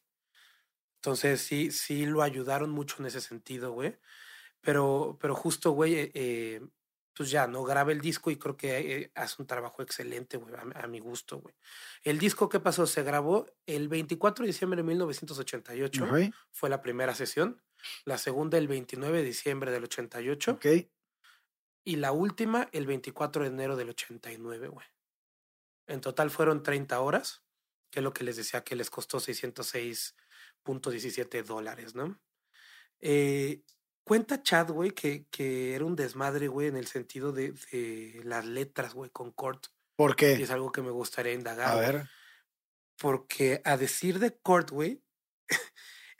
Entonces 0.97 1.41
sí, 1.41 1.71
sí 1.71 2.05
lo 2.05 2.21
ayudaron 2.21 2.69
mucho 2.69 2.97
en 2.99 3.07
ese 3.07 3.21
sentido, 3.21 3.71
güey. 3.71 3.97
Pero, 4.61 5.17
pero 5.21 5.35
justo, 5.35 5.71
güey, 5.71 6.11
eh, 6.13 6.61
eh 7.19 7.19
pues 7.19 7.31
ya, 7.31 7.47
¿no? 7.47 7.65
Graba 7.65 7.91
el 7.91 7.99
disco 7.99 8.31
y 8.31 8.37
creo 8.37 8.55
que 8.55 8.77
eh, 8.77 9.11
hace 9.13 9.41
un 9.41 9.47
trabajo 9.47 9.81
excelente, 9.81 10.37
güey, 10.37 10.55
a, 10.73 10.87
mi 10.87 10.99
gusto, 10.99 11.39
güey. 11.39 11.53
El 12.01 12.17
disco, 12.17 12.47
¿qué 12.47 12.61
pasó? 12.61 12.87
Se 12.87 13.03
grabó 13.03 13.45
el 13.65 13.89
24 13.89 14.43
de 14.43 14.47
diciembre 14.47 14.77
de 14.77 14.83
1988, 14.83 16.07
fue 16.51 16.69
la 16.69 16.81
primera 16.81 17.13
sesión. 17.13 17.61
La 18.05 18.17
segunda 18.17 18.57
el 18.57 18.69
29 18.69 19.17
de 19.17 19.23
diciembre 19.25 19.69
del 19.69 19.83
88. 19.83 20.51
Ok. 20.51 20.65
Y 21.83 21.97
la 21.97 22.13
última 22.13 22.69
el 22.71 22.85
24 22.85 23.43
de 23.43 23.49
enero 23.49 23.75
del 23.75 23.89
89, 23.89 24.69
güey. 24.69 24.87
En 25.87 25.99
total 25.99 26.29
fueron 26.29 26.63
30 26.63 27.01
horas, 27.01 27.43
que 27.89 27.99
es 27.99 28.03
lo 28.03 28.13
que 28.13 28.23
les 28.23 28.37
decía 28.37 28.63
que 28.63 28.77
les 28.77 28.89
costó 28.89 29.19
606.17 29.19 31.43
dólares, 31.43 31.95
¿no? 31.95 32.17
Eh, 33.01 33.61
Cuenta 34.09 34.41
Chad, 34.41 34.71
güey, 34.71 34.89
que, 34.89 35.27
que 35.29 35.75
era 35.75 35.85
un 35.85 35.95
desmadre, 35.95 36.47
güey, 36.47 36.67
en 36.67 36.75
el 36.75 36.87
sentido 36.87 37.31
de, 37.31 37.51
de 37.71 38.21
las 38.23 38.43
letras, 38.43 38.95
güey, 38.95 39.11
con 39.11 39.31
Kurt. 39.31 39.67
¿Por 39.95 40.15
qué? 40.15 40.33
Y 40.33 40.41
es 40.41 40.49
algo 40.49 40.71
que 40.71 40.81
me 40.81 40.89
gustaría 40.89 41.31
indagar. 41.31 41.69
A 41.69 41.75
ver. 41.75 42.09
Porque 42.97 43.61
a 43.63 43.77
decir 43.77 44.17
de 44.17 44.35
Kurt, 44.35 44.71
güey, 44.71 45.03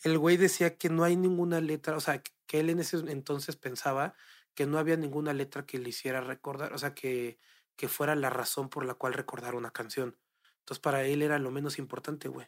el 0.03 0.19
güey 0.19 0.37
decía 0.37 0.77
que 0.77 0.89
no 0.89 1.03
hay 1.03 1.15
ninguna 1.15 1.61
letra, 1.61 1.97
o 1.97 1.99
sea, 1.99 2.21
que 2.21 2.59
él 2.59 2.69
en 2.69 2.77
ese 2.77 2.97
entonces 2.97 3.55
pensaba 3.55 4.13
que 4.53 4.67
no 4.67 4.77
había 4.77 4.95
ninguna 4.95 5.33
letra 5.33 5.65
que 5.65 5.79
le 5.79 5.89
hiciera 5.89 6.21
recordar, 6.21 6.73
o 6.73 6.77
sea, 6.77 6.93
que, 6.93 7.39
que 7.75 7.87
fuera 7.87 8.13
la 8.13 8.29
razón 8.29 8.69
por 8.69 8.85
la 8.85 8.93
cual 8.93 9.15
recordar 9.15 9.55
una 9.55 9.71
canción. 9.71 10.15
Entonces, 10.59 10.79
para 10.79 11.05
él 11.05 11.23
era 11.23 11.39
lo 11.39 11.49
menos 11.49 11.79
importante, 11.79 12.27
güey. 12.27 12.45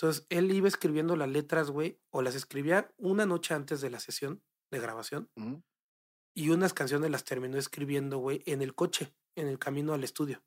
Entonces, 0.00 0.24
él 0.30 0.50
iba 0.50 0.66
escribiendo 0.66 1.14
las 1.14 1.28
letras, 1.28 1.70
güey, 1.70 2.00
o 2.08 2.22
las 2.22 2.34
escribía 2.34 2.90
una 2.96 3.26
noche 3.26 3.52
antes 3.52 3.82
de 3.82 3.90
la 3.90 4.00
sesión 4.00 4.42
de 4.70 4.80
grabación. 4.80 5.30
Y 6.34 6.48
unas 6.48 6.72
canciones 6.72 7.10
las 7.10 7.24
terminó 7.24 7.58
escribiendo, 7.58 8.16
güey, 8.16 8.42
en 8.46 8.62
el 8.62 8.74
coche, 8.74 9.14
en 9.36 9.46
el 9.46 9.58
camino 9.58 9.92
al 9.92 10.02
estudio. 10.02 10.42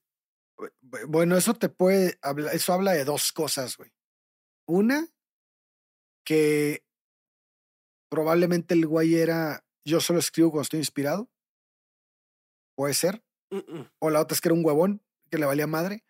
Bueno, 1.08 1.38
eso 1.38 1.54
te 1.54 1.70
puede 1.70 2.18
hablar, 2.24 2.56
eso 2.56 2.74
habla 2.74 2.94
de 2.94 3.06
dos 3.06 3.32
cosas, 3.32 3.78
güey. 3.78 3.92
Una, 4.66 5.08
que 6.26 6.84
probablemente 8.10 8.74
el 8.74 8.88
güey 8.88 9.16
era, 9.16 9.64
yo 9.86 10.02
solo 10.02 10.18
escribo 10.18 10.50
cuando 10.50 10.64
estoy 10.64 10.80
inspirado. 10.80 11.30
Puede 12.76 12.96
ser. 12.96 13.24
O 14.00 14.10
la 14.10 14.20
otra 14.20 14.34
es 14.34 14.42
que 14.42 14.48
era 14.48 14.56
un 14.56 14.66
huevón, 14.66 15.04
que 15.30 15.38
le 15.38 15.46
valía 15.46 15.68
madre. 15.68 16.04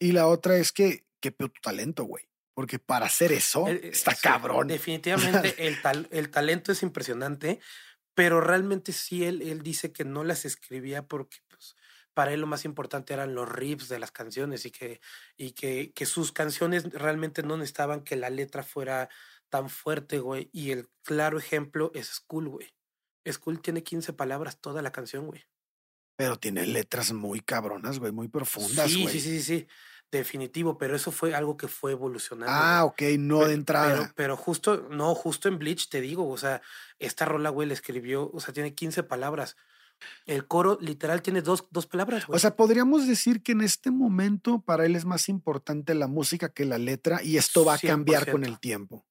Y 0.00 0.10
la 0.10 0.26
otra 0.26 0.56
es 0.56 0.72
que, 0.72 1.06
qué 1.20 1.30
tu 1.30 1.48
talento, 1.62 2.02
güey. 2.02 2.28
Porque 2.58 2.80
para 2.80 3.06
hacer 3.06 3.30
eso 3.30 3.68
eh, 3.68 3.90
está 3.92 4.16
cabrón. 4.16 4.66
Definitivamente 4.66 5.54
el, 5.68 5.80
tal, 5.80 6.08
el 6.10 6.28
talento 6.28 6.72
es 6.72 6.82
impresionante, 6.82 7.60
pero 8.14 8.40
realmente 8.40 8.90
sí 8.90 9.24
él, 9.24 9.42
él 9.42 9.62
dice 9.62 9.92
que 9.92 10.04
no 10.04 10.24
las 10.24 10.44
escribía 10.44 11.06
porque 11.06 11.36
pues, 11.46 11.76
para 12.14 12.32
él 12.32 12.40
lo 12.40 12.48
más 12.48 12.64
importante 12.64 13.14
eran 13.14 13.36
los 13.36 13.48
riffs 13.48 13.88
de 13.88 14.00
las 14.00 14.10
canciones 14.10 14.66
y 14.66 14.72
que, 14.72 15.00
y 15.36 15.52
que, 15.52 15.92
que 15.94 16.04
sus 16.04 16.32
canciones 16.32 16.82
realmente 16.92 17.44
no 17.44 17.56
necesitaban 17.56 18.02
que 18.02 18.16
la 18.16 18.28
letra 18.28 18.64
fuera 18.64 19.08
tan 19.50 19.70
fuerte, 19.70 20.18
güey. 20.18 20.50
Y 20.52 20.72
el 20.72 20.88
claro 21.04 21.38
ejemplo 21.38 21.92
es 21.94 22.08
School, 22.08 22.48
güey. 22.48 22.74
School 23.30 23.62
tiene 23.62 23.84
15 23.84 24.14
palabras 24.14 24.60
toda 24.60 24.82
la 24.82 24.90
canción, 24.90 25.28
güey. 25.28 25.44
Pero 26.16 26.40
tiene 26.40 26.66
letras 26.66 27.12
muy 27.12 27.38
cabronas, 27.38 28.00
güey, 28.00 28.10
muy 28.10 28.26
profundas, 28.26 28.92
güey. 28.92 29.06
Sí, 29.06 29.20
sí, 29.20 29.40
sí, 29.40 29.42
sí, 29.42 29.68
definitivo, 30.10 30.78
pero 30.78 30.96
eso 30.96 31.10
fue 31.10 31.34
algo 31.34 31.56
que 31.56 31.68
fue 31.68 31.92
evolucionando. 31.92 32.52
Ah, 32.54 32.84
ok, 32.84 33.02
no 33.18 33.44
de 33.46 33.54
entrada. 33.54 34.12
Pero, 34.16 34.36
justo, 34.36 34.88
no, 34.90 35.14
justo 35.14 35.48
en 35.48 35.58
Bleach 35.58 35.88
te 35.88 36.00
digo, 36.00 36.28
o 36.28 36.36
sea, 36.36 36.62
esta 36.98 37.24
rola, 37.24 37.50
güey, 37.50 37.68
le 37.68 37.74
escribió, 37.74 38.30
o 38.32 38.40
sea, 38.40 38.54
tiene 38.54 38.74
15 38.74 39.02
palabras. 39.02 39.56
El 40.26 40.46
coro 40.46 40.78
literal 40.80 41.22
tiene 41.22 41.42
dos, 41.42 41.66
dos 41.70 41.86
palabras. 41.86 42.26
Güey. 42.26 42.36
O 42.36 42.38
sea, 42.38 42.54
podríamos 42.54 43.06
decir 43.06 43.42
que 43.42 43.52
en 43.52 43.62
este 43.62 43.90
momento 43.90 44.60
para 44.60 44.86
él 44.86 44.94
es 44.94 45.04
más 45.04 45.28
importante 45.28 45.94
la 45.94 46.06
música 46.06 46.50
que 46.50 46.64
la 46.64 46.78
letra 46.78 47.20
y 47.22 47.36
esto 47.36 47.64
va 47.64 47.74
a 47.74 47.78
cambiar 47.78 48.30
con 48.30 48.44
el 48.44 48.60
tiempo. 48.60 49.04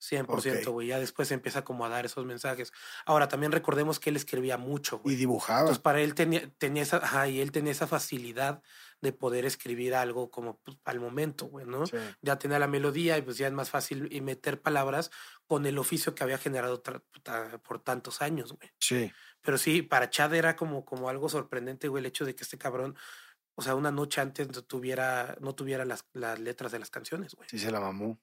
100%, 0.00 0.70
güey. 0.70 0.88
Ya 0.88 0.98
después 0.98 1.30
empieza 1.32 1.64
como 1.64 1.84
a 1.84 1.88
dar 1.88 2.04
esos 2.06 2.24
mensajes. 2.24 2.72
Ahora, 3.04 3.28
también 3.28 3.52
recordemos 3.52 3.98
que 3.98 4.10
él 4.10 4.16
escribía 4.16 4.58
mucho, 4.58 4.98
güey. 4.98 5.14
Y 5.14 5.18
dibujaba. 5.18 5.60
Entonces, 5.60 5.82
para 5.82 6.00
él 6.00 6.14
tenía, 6.14 6.48
tenía 6.58 6.82
esa, 6.82 6.98
ajá, 6.98 7.28
y 7.28 7.40
él 7.40 7.50
tenía 7.50 7.72
esa 7.72 7.86
facilidad 7.86 8.62
de 9.00 9.12
poder 9.12 9.44
escribir 9.44 9.94
algo 9.94 10.30
como 10.30 10.58
pues, 10.58 10.78
al 10.84 11.00
momento, 11.00 11.46
güey, 11.46 11.66
¿no? 11.66 11.84
Ya 12.22 12.38
tenía 12.38 12.58
la 12.58 12.66
melodía 12.66 13.18
y 13.18 13.22
pues 13.22 13.36
ya 13.36 13.46
es 13.46 13.52
más 13.52 13.70
fácil 13.70 14.08
y 14.10 14.20
meter 14.20 14.60
palabras 14.60 15.10
con 15.46 15.66
el 15.66 15.78
oficio 15.78 16.14
que 16.14 16.24
había 16.24 16.38
generado 16.38 16.82
por 17.62 17.80
tantos 17.80 18.22
años, 18.22 18.52
güey. 18.52 18.70
Sí. 18.80 19.12
Pero 19.42 19.58
sí, 19.58 19.82
para 19.82 20.10
Chad 20.10 20.34
era 20.34 20.56
como, 20.56 20.84
como 20.84 21.08
algo 21.08 21.28
sorprendente, 21.28 21.88
güey, 21.88 22.00
el 22.00 22.06
hecho 22.06 22.24
de 22.24 22.34
que 22.34 22.42
este 22.42 22.58
cabrón, 22.58 22.96
o 23.54 23.62
sea, 23.62 23.74
una 23.74 23.90
noche 23.90 24.20
antes 24.20 24.48
no 24.48 24.62
tuviera, 24.62 25.36
no 25.40 25.54
tuviera 25.54 25.84
las, 25.84 26.06
las 26.12 26.38
letras 26.40 26.72
de 26.72 26.78
las 26.78 26.90
canciones, 26.90 27.34
güey. 27.34 27.48
Sí, 27.48 27.58
se 27.58 27.70
la 27.70 27.80
mamó. 27.80 28.18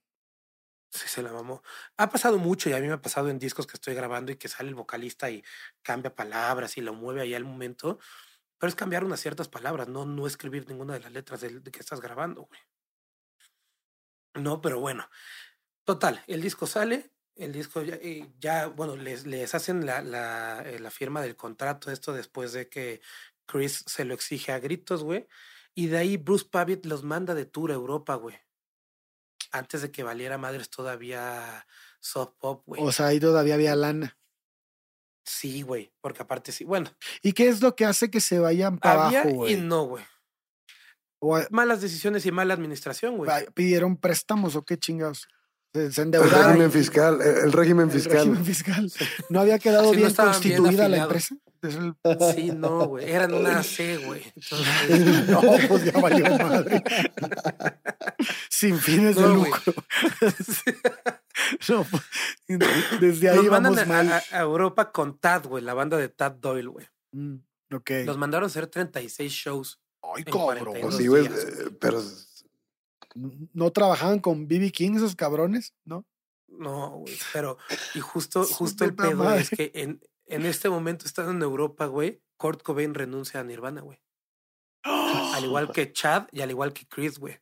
Sí, 0.93 1.07
se 1.07 1.24
la 1.24 1.32
mamó. 1.32 1.63
Ha 1.97 2.09
pasado 2.09 2.38
mucho 2.38 2.69
y 2.69 2.74
a 2.74 2.80
mí 2.80 2.88
me 2.88 2.93
ha 2.93 3.01
pasado 3.01 3.30
en 3.30 3.39
discos 3.39 3.65
que 3.65 3.74
estoy 3.74 3.95
grabando 3.95 4.32
y 4.32 4.36
que 4.36 4.47
sale 4.47 4.69
el 4.69 4.76
vocalista 4.76 5.32
y 5.32 5.43
cambia 5.82 6.13
palabras 6.13 6.78
y 6.78 6.82
lo 6.82 6.93
mueve 6.93 7.21
ahí 7.21 7.34
al 7.34 7.45
momento. 7.45 7.99
Pero 8.64 8.70
es 8.70 8.76
cambiar 8.76 9.03
unas 9.03 9.20
ciertas 9.20 9.49
palabras, 9.49 9.89
no, 9.89 10.05
no 10.05 10.26
escribir 10.26 10.70
ninguna 10.70 10.93
de 10.93 11.01
las 11.01 11.11
letras 11.11 11.41
de, 11.41 11.61
que 11.64 11.80
estás 11.82 11.99
grabando, 11.99 12.43
güey. 12.43 12.61
No, 14.36 14.61
pero 14.61 14.80
bueno. 14.80 15.05
Total, 15.84 16.24
el 16.28 16.41
disco 16.41 16.66
sale, 16.66 17.11
el 17.36 17.51
disco 17.51 17.82
ya, 17.82 17.95
eh, 17.95 18.32
ya 18.39 18.68
bueno, 18.68 18.95
les, 18.95 19.53
hacen 19.53 19.86
la, 19.86 20.01
la, 20.01 20.64
eh, 20.66 20.80
la, 20.80 20.91
firma 20.91 21.22
del 21.22 21.36
contrato, 21.36 21.91
esto 21.91 22.14
después 22.14 22.53
de 22.53 22.70
que 22.70 23.01
Chris 23.45 23.84
se 23.86 24.05
lo 24.05 24.14
exige 24.14 24.53
a 24.53 24.59
gritos, 24.59 25.03
güey. 25.03 25.28
Y 25.76 25.88
de 25.88 25.97
ahí 25.97 26.16
Bruce 26.16 26.45
Pavitt 26.49 26.86
los 26.86 27.03
manda 27.03 27.36
de 27.36 27.43
tour 27.43 27.70
a 27.70 27.74
Europa, 27.74 28.16
güey 28.16 28.39
antes 29.51 29.82
de 29.82 29.91
que 29.91 30.03
valiera 30.03 30.38
madres 30.38 30.70
todavía 30.70 31.68
soft 31.99 32.36
pop, 32.39 32.64
güey. 32.66 32.82
O 32.82 32.93
sea, 32.93 33.07
ahí 33.07 33.20
todavía 33.20 33.55
había 33.55 33.76
lana. 33.76 34.18
Sí, 35.26 35.61
güey, 35.61 35.91
porque 36.01 36.21
aparte 36.21 36.51
sí, 36.51 36.65
bueno. 36.65 36.91
¿Y 37.21 37.34
qué 37.34 37.47
es 37.47 37.61
lo 37.61 37.76
que 37.76 37.86
hace 37.86 38.09
que 38.11 38.19
se 38.19 38.39
vayan 38.39 38.78
para 38.78 39.07
abajo, 39.07 39.30
güey? 39.30 39.53
Y 39.53 39.57
no, 39.57 39.86
güey. 39.86 40.03
Malas 41.51 41.82
decisiones 41.82 42.26
y 42.26 42.32
mala 42.32 42.53
administración, 42.53 43.17
güey. 43.17 43.30
¿Pidieron 43.53 43.95
préstamos 43.97 44.55
o 44.55 44.63
qué 44.63 44.78
chingados? 44.78 45.28
Se 45.74 46.01
endeudaron. 46.03 46.36
El 46.36 46.45
régimen 46.45 46.71
fiscal, 46.71 47.19
el, 47.21 47.51
régimen 47.51 47.89
fiscal. 47.89 48.17
El 48.17 48.19
régimen 48.19 48.45
fiscal. 48.45 48.91
¿No 49.30 49.39
había 49.39 49.57
quedado 49.57 49.91
bien 49.91 50.13
constituida 50.13 50.88
la 50.88 50.97
empresa? 50.97 51.36
Sí, 52.36 52.51
no, 52.51 52.88
güey. 52.88 53.09
Eran 53.09 53.34
una 53.34 53.63
C, 53.63 53.97
güey. 53.97 54.21
no, 55.30 55.41
pues 55.67 55.86
ya 55.86 55.99
valió 55.99 56.26
madre. 56.38 56.84
Sin 58.49 58.78
fines 58.78 59.15
de 59.15 59.28
lucro. 59.28 59.74
no, 61.70 61.86
pues, 61.86 63.00
desde 63.00 63.30
ahí 63.30 63.48
vamos 63.48 63.78
a, 63.78 63.86
mal. 63.86 64.12
A, 64.32 64.40
Europa 64.40 64.92
con 64.92 65.18
Tad, 65.18 65.48
güey, 65.48 65.64
la 65.64 65.74
banda 65.74 65.98
de 65.98 66.10
Tad 66.10 66.34
Doyle, 66.34 66.68
güey. 66.68 66.88
Mm, 67.12 67.36
ok. 67.74 67.92
Los 68.06 68.18
mandaron 68.18 68.46
a 68.46 68.48
hacer 68.48 68.68
36 68.68 69.32
shows. 69.32 69.82
Ay, 70.02 70.24
cabrón. 70.24 70.92
Sí, 70.92 71.08
güey, 71.08 71.26
eh, 71.26 71.32
pero... 71.80 72.02
¿No 73.54 73.72
trabajaban 73.72 74.20
con 74.20 74.48
BB 74.48 74.72
King 74.72 74.96
esos 74.96 75.16
cabrones? 75.16 75.74
¿No? 75.86 76.06
No, 76.48 76.90
güey, 77.00 77.18
pero... 77.32 77.58
Y 77.96 78.00
justo, 78.00 78.44
justo 78.46 78.86
el 78.86 78.96
pedo 78.96 79.34
es 79.34 79.50
que 79.50 79.72
en, 79.76 80.02
en 80.26 80.46
este 80.46 80.70
momento, 80.70 81.06
estando 81.06 81.32
en 81.32 81.42
Europa, 81.42 81.86
güey, 81.86 82.22
Kurt 82.38 82.62
Cobain 82.62 82.94
renuncia 82.94 83.40
a 83.40 83.44
Nirvana, 83.44 83.82
güey. 83.82 84.00
Al 84.84 85.46
igual 85.46 85.72
que 85.72 85.92
Chad 85.92 86.28
y 86.32 86.42
al 86.42 86.52
igual 86.52 86.74
que 86.74 86.86
Chris, 86.86 87.18
güey. 87.18 87.40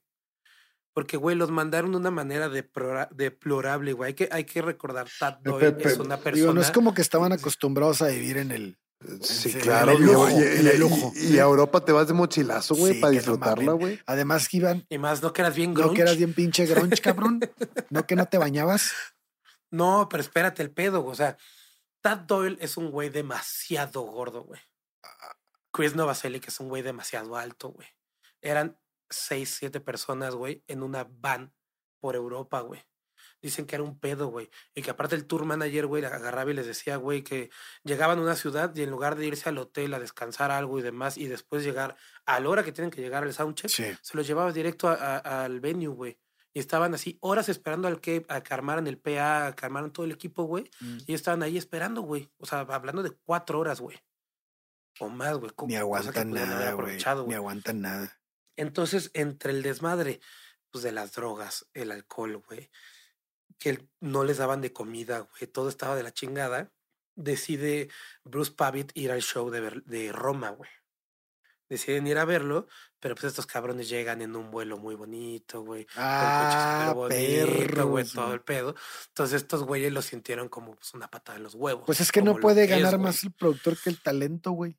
Porque, 0.94 1.18
güey, 1.18 1.36
los 1.36 1.52
mandaron 1.52 1.92
de 1.92 1.98
una 1.98 2.12
manera 2.12 2.50
deplorable, 2.50 3.94
güey. 3.94 4.10
Hay 4.10 4.14
que, 4.14 4.30
hay 4.32 4.44
que 4.44 4.62
recordar, 4.62 5.08
Tad 5.20 5.38
Doyle 5.42 5.78
es 5.80 5.98
una 5.98 6.18
persona... 6.18 6.54
no 6.54 6.62
es 6.62 6.72
como 6.72 6.94
que 6.94 7.02
estaban 7.02 7.32
acostumbrados 7.32 8.02
a 8.02 8.08
vivir 8.08 8.38
en 8.38 8.52
el... 8.52 8.78
Sí, 9.22 9.52
claro, 9.54 9.94
y, 11.16 11.40
a 11.40 11.42
Europa 11.42 11.84
te 11.84 11.92
vas 11.92 12.08
de 12.08 12.14
mochilazo, 12.14 12.76
güey, 12.76 13.00
para 13.00 13.12
disfrutarla, 13.12 13.72
güey. 13.72 14.00
Además 14.06 14.48
que 14.48 14.58
iban. 14.58 14.86
Y 14.90 15.00
más, 15.00 15.24
no 15.24 15.34
que 15.34 15.42
eras 15.42 15.56
bien 15.56 15.74
grunge. 15.74 15.90
No 15.90 15.96
que 15.96 16.02
eras 16.02 16.18
bien 16.18 16.36
pinche 16.36 16.68
grunge, 16.68 17.02
cabrón. 17.02 17.40
no 17.90 18.06
que 18.06 18.16
no 18.16 18.28
te 18.28 18.38
bañabas. 18.38 18.92
No, 19.72 20.08
pero 20.08 20.22
espérate 20.22 20.62
el 20.62 20.70
pedo, 20.70 21.04
o 21.04 21.16
sea, 21.16 21.36
Tad 22.02 22.20
Doyle 22.20 22.58
es 22.62 22.78
un 22.78 22.92
güey 22.92 23.10
demasiado 23.10 24.02
gordo, 24.02 24.44
güey. 24.44 24.62
Chris 25.72 25.96
Novoselic 25.96 26.48
es 26.48 26.60
un 26.60 26.70
güey 26.70 26.84
demasiado 26.84 27.38
alto, 27.38 27.70
güey. 27.70 27.88
Eran 28.42 28.78
seis, 29.12 29.56
siete 29.58 29.80
personas, 29.80 30.36
güey, 30.36 30.64
en 30.68 30.84
una 30.84 31.08
van 31.10 31.54
por 32.00 32.16
Europa, 32.16 32.62
güey. 32.62 32.84
Dicen 33.42 33.66
que 33.66 33.76
era 33.76 33.84
un 33.84 34.00
pedo, 34.00 34.28
güey. 34.28 34.50
Y 34.76 34.82
que 34.82 34.92
aparte 34.92 35.16
el 35.16 35.26
tour 35.26 35.46
manager, 35.46 35.88
güey, 35.88 36.06
agarraba 36.06 36.52
y 36.52 36.54
les 36.54 36.68
decía, 36.68 36.98
güey, 36.98 37.24
que 37.24 37.50
llegaban 37.84 38.20
a 38.20 38.22
una 38.22 38.36
ciudad 38.36 38.76
y 38.76 38.84
en 38.84 38.92
lugar 38.92 39.16
de 39.16 39.26
irse 39.26 39.50
al 39.50 39.58
hotel 39.58 39.94
a 39.94 40.00
descansar 40.00 40.52
algo 40.52 40.80
y 40.80 40.82
demás 40.82 41.18
y 41.18 41.28
después 41.28 41.64
llegar 41.64 41.96
a 42.26 42.40
la 42.40 42.50
hora 42.50 42.64
que 42.64 42.72
tienen 42.72 42.92
que 42.92 43.02
llegar 43.02 43.24
al 43.24 43.34
soundcheck, 43.34 43.70
se 43.70 44.18
los 44.18 44.28
llevaba 44.28 44.52
directo 44.52 44.90
al 44.90 45.60
venue, 45.60 45.88
güey 45.88 46.20
y 46.54 46.60
estaban 46.60 46.94
así 46.94 47.18
horas 47.22 47.50
esperando 47.50 47.88
al 47.88 48.02
que, 48.02 48.26
a 48.28 48.42
que 48.42 48.54
armaran 48.54 48.88
el 48.88 48.98
PA, 48.98 49.48
a 49.48 49.56
que 49.56 49.66
armaran 49.66 49.92
todo 49.92 50.06
el 50.06 50.12
equipo, 50.12 50.44
güey. 50.44 50.70
Mm. 50.82 50.98
Y 51.08 51.14
estaban 51.14 51.44
ahí 51.44 51.58
esperando, 51.58 52.02
güey. 52.02 52.30
O 52.40 52.46
sea, 52.46 52.60
hablando 52.60 53.04
de 53.04 53.12
cuatro 53.12 53.60
horas, 53.60 53.80
güey. 53.80 53.98
O 55.00 55.08
más, 55.08 55.38
güey. 55.38 55.52
Ni 55.68 55.76
aguantan 55.76 56.32
nada, 56.32 56.74
güey. 56.74 56.98
Ni 57.28 57.34
aguantan 57.34 57.82
nada. 57.82 58.21
Entonces, 58.62 59.12
entre 59.14 59.52
el 59.52 59.64
desmadre, 59.64 60.20
pues 60.70 60.84
de 60.84 60.92
las 60.92 61.14
drogas, 61.14 61.68
el 61.74 61.92
alcohol, 61.92 62.44
güey, 62.48 62.70
que 63.58 63.88
no 64.00 64.24
les 64.24 64.38
daban 64.38 64.62
de 64.62 64.72
comida, 64.74 65.20
güey, 65.20 65.52
todo 65.52 65.70
estaba 65.70 65.96
de 65.96 66.04
la 66.04 66.14
chingada, 66.14 66.72
decide 67.16 67.90
Bruce 68.24 68.52
Pavitt 68.52 68.92
ir 68.96 69.12
al 69.12 69.22
show 69.22 69.50
de, 69.50 69.82
de 69.86 70.12
Roma, 70.12 70.50
güey 70.50 70.70
deciden 71.72 72.06
ir 72.06 72.18
a 72.18 72.26
verlo, 72.26 72.68
pero 73.00 73.16
pues 73.16 73.28
estos 73.28 73.46
cabrones 73.46 73.88
llegan 73.88 74.22
en 74.22 74.36
un 74.36 74.52
vuelo 74.52 74.78
muy 74.78 74.94
bonito, 74.96 75.62
güey. 75.62 75.88
Ah, 75.96 76.92
bonito, 76.94 77.88
güey, 77.88 78.06
todo 78.06 78.34
el 78.34 78.42
pedo. 78.42 78.76
Entonces 79.08 79.42
estos 79.42 79.64
güeyes 79.64 79.94
lo 79.94 80.02
sintieron 80.02 80.50
como 80.50 80.76
pues, 80.76 80.94
una 80.94 81.10
patada 81.10 81.38
en 81.38 81.44
los 81.44 81.56
huevos. 81.56 81.84
Pues 81.86 82.02
es 82.02 82.12
que 82.12 82.22
no 82.22 82.36
puede 82.36 82.68
ganar 82.68 83.00
más 83.00 83.24
el 83.24 83.32
productor 83.32 83.78
que 83.82 83.90
el 83.90 84.02
talento, 84.02 84.52
güey. 84.52 84.78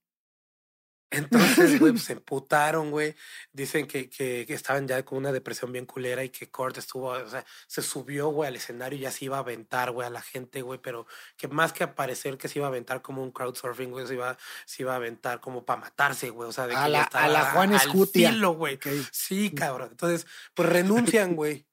Entonces, 1.13 1.79
güey, 1.81 1.93
pues 1.93 2.05
se 2.05 2.15
emputaron, 2.15 2.91
güey. 2.91 3.15
Dicen 3.53 3.87
que, 3.87 4.09
que, 4.09 4.47
estaban 4.49 4.89
ya 4.89 5.05
con 5.05 5.19
una 5.19 5.31
depresión 5.31 5.71
bien 5.71 5.87
culera 5.87 6.25
y 6.25 6.31
que 6.31 6.51
Kurt 6.51 6.79
estuvo, 6.79 7.09
o 7.11 7.29
sea, 7.29 7.45
se 7.67 7.83
subió, 7.83 8.29
güey, 8.29 8.49
al 8.49 8.57
escenario 8.57 8.99
y 8.99 9.03
ya 9.03 9.11
se 9.11 9.27
iba 9.27 9.37
a 9.37 9.41
aventar, 9.41 9.91
güey, 9.91 10.07
a 10.07 10.11
la 10.11 10.23
gente, 10.23 10.63
güey, 10.63 10.81
pero 10.83 11.07
que 11.37 11.49
más 11.49 11.73
que 11.73 11.85
aparecer 11.85 12.39
que 12.39 12.49
se 12.49 12.59
iba 12.59 12.67
a 12.67 12.71
aventar 12.71 13.03
como 13.03 13.23
un 13.23 13.31
crowdsurfing, 13.31 13.91
güey, 13.91 14.07
se 14.07 14.15
iba, 14.15 14.37
se 14.65 14.83
iba 14.83 14.95
a 14.95 14.97
aventar 14.97 15.41
como 15.41 15.65
para 15.65 15.81
matarse, 15.81 16.31
güey, 16.31 16.49
o 16.49 16.53
sea, 16.53 16.67
de 16.67 16.75
que 16.75 16.81
a 16.81 16.89
la, 16.89 17.03
a 17.03 17.29
la 17.29 17.45
Juan 17.53 17.75
Escutia. 17.75 18.33
güey. 18.33 18.79
Sí, 19.11 19.51
cabrón. 19.51 19.89
Entonces, 19.93 20.27
pues 20.55 20.69
renuncian, 20.69 21.37
güey. 21.37 21.67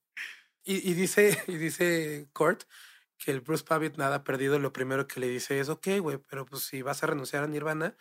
Y, 0.63 0.89
y, 0.89 0.93
dice, 0.93 1.41
y 1.47 1.55
dice 1.55 2.27
Kurt 2.33 2.63
que 3.17 3.31
el 3.31 3.41
Bruce 3.41 3.65
Pavitt 3.65 3.97
nada 3.97 4.23
perdido, 4.23 4.59
lo 4.59 4.71
primero 4.71 5.07
que 5.07 5.19
le 5.19 5.27
dice 5.27 5.59
es, 5.59 5.69
ok, 5.69 5.87
güey, 5.99 6.17
pero 6.29 6.45
pues 6.45 6.63
si 6.63 6.81
vas 6.81 7.03
a 7.03 7.07
renunciar 7.07 7.43
a 7.43 7.47
Nirvana, 7.47 7.95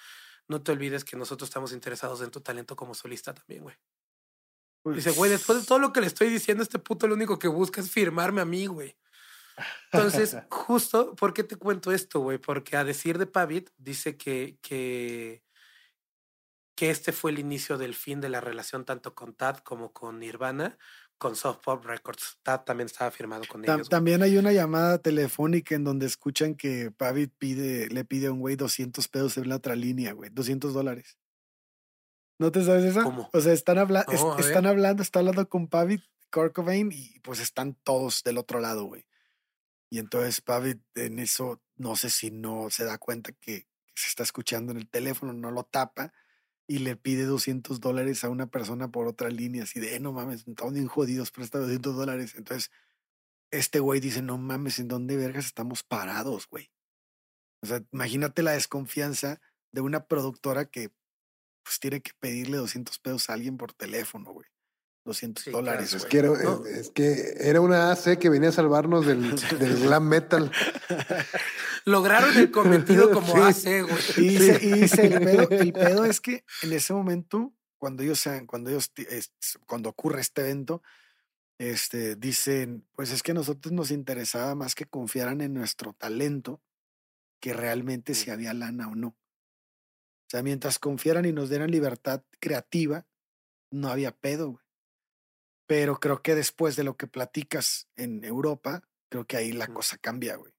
no 0.49 0.63
te 0.63 0.73
olvides 0.73 1.05
que 1.05 1.17
nosotros 1.17 1.49
estamos 1.49 1.73
interesados 1.73 2.23
en 2.23 2.31
tu 2.31 2.41
talento 2.41 2.75
como 2.75 2.95
solista 2.95 3.35
también, 3.35 3.63
güey. 3.63 3.77
Dice, 4.85 5.11
güey, 5.11 5.31
después 5.31 5.61
de 5.61 5.67
todo 5.67 5.79
lo 5.79 5.93
que 5.93 6.01
le 6.01 6.07
estoy 6.07 6.31
diciendo, 6.31 6.63
este 6.63 6.79
puto 6.79 7.07
lo 7.07 7.15
único 7.15 7.39
que 7.39 7.49
busca 7.49 7.81
es 7.81 7.91
firmarme 7.91 8.41
a 8.41 8.47
mí, 8.47 8.67
güey. 8.67 8.97
Entonces, 9.93 10.37
justo, 10.51 11.15
¿por 11.15 11.35
qué 11.35 11.45
te 11.45 11.57
cuento 11.57 11.93
esto, 11.93 12.21
güey? 12.21 12.39
Porque 12.39 12.77
a 12.77 12.85
decir 12.85 13.19
de 13.19 13.27
Pavit, 13.27 13.71
dice 13.77 14.17
que, 14.17 14.59
que, 14.63 15.43
que 16.75 16.91
este 16.91 17.13
fue 17.13 17.33
el 17.33 17.39
inicio 17.39 17.77
del 17.77 17.95
fin 17.95 18.21
de 18.21 18.31
la 18.31 18.41
relación 18.41 18.85
tanto 18.85 19.15
con 19.15 19.35
Tad 19.35 19.59
como 19.59 19.93
con 19.93 20.19
Nirvana, 20.21 20.79
con 21.19 21.37
Soft 21.37 21.59
Pop 21.65 21.85
Records. 21.85 22.39
también 22.43 22.87
estaba 22.87 23.11
firmado 23.11 23.45
con 23.49 23.65
ellos. 23.65 23.89
También 23.89 24.23
hay 24.23 24.39
una 24.39 24.53
llamada 24.53 24.99
telefónica 24.99 25.75
en 25.75 25.85
donde 25.85 26.07
escuchan 26.07 26.55
que 26.55 26.91
Pavit 26.91 27.33
pide, 27.37 27.89
le 27.89 28.05
pide 28.05 28.29
a 28.29 28.33
un 28.33 28.41
güey 28.41 28.57
200 28.57 29.07
pesos 29.09 29.37
en 29.37 29.49
la 29.49 29.57
otra 29.57 29.77
línea, 29.77 30.13
güey. 30.13 30.31
200 30.31 30.73
dólares. 30.73 31.19
¿No 32.39 32.53
te 32.53 32.65
sabes 32.65 32.85
eso? 32.85 33.03
¿Cómo? 33.03 33.29
O 33.33 33.41
sea, 33.41 33.53
están, 33.53 33.79
hablando 33.79 34.13
están 34.39 34.67
hablando, 34.67 35.03
está 35.03 35.19
hablando 35.19 35.49
con 35.49 35.67
Pavit, 35.67 36.03
Kurt 36.31 36.57
y 36.93 37.19
pues 37.21 37.41
están 37.41 37.75
todos 37.83 38.23
del 38.23 38.39
otro 38.39 38.61
lado, 38.61 38.85
güey. 38.85 39.07
Y 39.91 39.99
entonces 39.99 40.41
Pavit 40.41 40.81
en 40.95 41.19
eso, 41.19 41.61
no 41.77 41.97
sé 41.97 42.11
si 42.11 42.31
no 42.31 42.71
se 42.71 42.85
da 42.85 42.99
cuenta 42.99 43.33
que, 43.33 43.67
se 43.95 44.07
está 44.07 44.23
escuchando 44.23 44.71
en 44.71 44.79
el 44.79 44.89
teléfono, 44.89 45.33
no 45.33 45.51
lo 45.51 45.65
tapa 45.65 46.13
y 46.69 46.81
le 46.81 46.97
pide 46.97 47.25
200 47.25 47.81
dólares 47.81 48.23
a 48.25 48.29
una 48.29 48.47
persona 48.47 48.91
por 48.91 49.09
otra 49.09 49.31
línea, 49.31 49.65
así 49.65 49.81
de, 49.81 49.97
eh, 49.97 50.01
no 50.01 50.13
mames, 50.13 50.47
estamos 50.47 50.75
bien 50.75 50.87
jodidos, 50.87 51.31
presta 51.33 51.59
200 51.59 51.97
dólares. 51.97 52.35
Entonces, 52.37 52.71
este 53.51 53.81
güey 53.81 54.01
dice, 54.01 54.21
no 54.23 54.37
mames, 54.39 54.79
¿en 54.79 54.89
dónde 54.89 55.17
vergas 55.17 55.47
estamos 55.47 55.83
parados, 55.83 56.47
güey? 56.49 56.71
O 57.63 57.67
sea, 57.67 57.83
imagínate 57.91 58.43
la 58.43 58.53
desconfianza 58.53 59.41
de 59.73 59.81
una 59.81 60.07
productora 60.07 60.67
que 60.67 60.93
pues 61.65 61.81
tiene 61.81 62.03
que 62.03 62.13
pedirle 62.21 62.59
200 62.59 62.99
pesos 62.99 63.31
a 63.31 63.35
alguien 63.35 63.57
por 63.57 63.73
teléfono, 63.73 64.33
güey. 64.33 64.47
200 65.05 65.53
dólares. 65.53 65.93
es, 65.95 66.05
que 66.05 66.19
era, 66.19 66.33
es, 66.67 66.91
que 66.91 67.35
era, 67.39 67.61
una 67.61 67.93
AC 67.93 68.19
que 68.19 68.29
venía 68.29 68.51
a 68.51 68.53
salvarnos 68.53 69.07
del, 69.07 69.37
del 69.59 69.81
glam 69.81 70.07
metal. 70.07 70.51
Lograron 71.85 72.37
el 72.37 72.51
cometido 72.51 73.11
como 73.13 73.37
AC, 73.43 73.83
güey. 73.83 74.03
Y, 74.19 74.37
el, 75.01 75.73
pedo, 75.73 76.05
es 76.05 76.21
que 76.21 76.45
en 76.63 76.73
ese 76.73 76.93
momento, 76.93 77.55
cuando 77.79 78.03
ellos, 78.03 78.23
cuando 78.47 78.71
ellos, 78.71 78.93
cuando 79.67 79.89
ocurre 79.89 80.21
este 80.21 80.43
evento, 80.43 80.83
este, 81.59 82.15
dicen, 82.15 82.87
pues 82.95 83.11
es 83.11 83.23
que 83.23 83.33
a 83.33 83.35
nosotros 83.35 83.73
nos 83.73 83.91
interesaba 83.91 84.55
más 84.55 84.75
que 84.75 84.85
confiaran 84.85 85.41
en 85.41 85.55
nuestro 85.55 85.93
talento 85.93 86.63
que 87.41 87.53
realmente 87.53 88.15
si 88.15 88.31
había 88.31 88.55
lana 88.55 88.89
o 88.89 88.95
no. 88.95 89.09
O 89.09 90.31
sea, 90.31 90.43
mientras 90.43 90.79
confiaran 90.79 91.25
y 91.25 91.33
nos 91.33 91.49
dieran 91.49 91.71
libertad 91.71 92.23
creativa, 92.39 93.07
no 93.71 93.89
había 93.89 94.13
pedo, 94.13 94.51
güey. 94.51 94.68
Pero 95.69 96.01
creo 96.01 96.23
que 96.23 96.35
después 96.35 96.77
de 96.77 96.83
lo 96.83 96.97
que 96.97 97.07
platicas 97.07 97.89
en 97.95 98.25
Europa, 98.25 98.83
creo 99.11 99.27
que 99.27 99.37
ahí 99.37 99.53
la 99.53 99.67
cosa 99.69 99.99
cambia, 99.99 100.37
güey. 100.37 100.53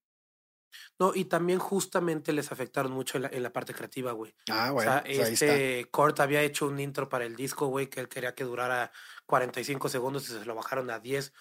No, 1.00 1.16
y 1.16 1.26
también 1.26 1.58
justamente 1.58 2.32
les 2.32 2.52
afectaron 2.52 2.92
mucho 2.92 3.18
en 3.18 3.42
la, 3.42 3.52
parte 3.52 3.74
creativa, 3.74 4.12
güey. 4.12 4.36
Ah, 4.52 4.70
bueno. 4.70 4.92
O 4.92 4.94
sea, 4.94 5.04
pues 5.04 5.30
este 5.30 5.86
Kurt 5.90 6.20
había 6.20 6.44
hecho 6.44 6.68
un 6.68 6.80
intro 6.80 7.10
para 7.10 7.26
el 7.26 7.36
disco, 7.36 7.68
güey, 7.68 7.88
que 7.88 8.02
él 8.02 8.08
quería 8.08 8.36
que 8.36 8.44
durara 8.44 8.92
45 9.26 9.90
segundos 9.90 10.30
y 10.30 10.34
se 10.34 10.46
lo 10.46 10.54
bajaron 10.54 10.92
a 10.92 11.00
10. 11.00 11.34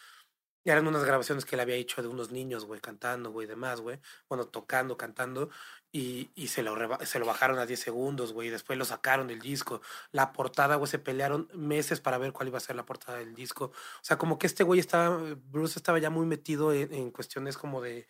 Y 0.64 0.70
eran 0.70 0.86
unas 0.86 1.04
grabaciones 1.04 1.44
que 1.44 1.56
él 1.56 1.60
había 1.60 1.76
hecho 1.76 2.00
de 2.00 2.08
unos 2.08 2.30
niños, 2.30 2.64
güey, 2.64 2.80
cantando, 2.80 3.30
güey, 3.32 3.46
demás, 3.46 3.80
güey. 3.82 4.00
Bueno, 4.28 4.46
tocando, 4.46 4.96
cantando. 4.96 5.50
Y, 5.91 6.30
y 6.34 6.49
se, 6.49 6.62
lo 6.62 6.76
se 7.07 7.18
lo 7.18 7.24
bajaron 7.24 7.59
a 7.59 7.64
10 7.64 7.80
segundos, 7.80 8.32
güey. 8.32 8.51
Después 8.51 8.78
lo 8.78 8.84
sacaron 8.84 9.28
del 9.28 9.41
disco. 9.41 9.80
La 10.12 10.32
portada, 10.32 10.76
güey, 10.76 10.91
se 10.91 10.99
pelearon 10.99 11.49
meses 11.55 12.01
para 12.01 12.18
ver 12.18 12.32
cuál 12.32 12.49
iba 12.49 12.59
a 12.59 12.61
ser 12.61 12.76
la 12.76 12.84
portada 12.84 13.18
del 13.18 13.34
disco. 13.34 13.66
O 13.66 14.03
sea, 14.03 14.18
como 14.18 14.39
que 14.39 14.47
este 14.47 14.64
güey 14.64 14.80
estaba, 14.80 15.18
Bruce 15.51 15.78
estaba 15.78 15.99
ya 15.99 16.11
muy 16.11 16.26
metido 16.26 16.72
en, 16.72 16.93
en 16.93 17.11
cuestiones 17.11 17.57
como 17.57 17.80
de, 17.80 18.07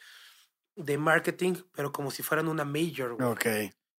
de 0.74 0.99
marketing, 0.99 1.55
pero 1.72 1.93
como 1.93 2.11
si 2.11 2.22
fueran 2.22 2.49
una 2.49 2.64
major, 2.64 3.14
güey. 3.14 3.29
Ok. 3.29 3.47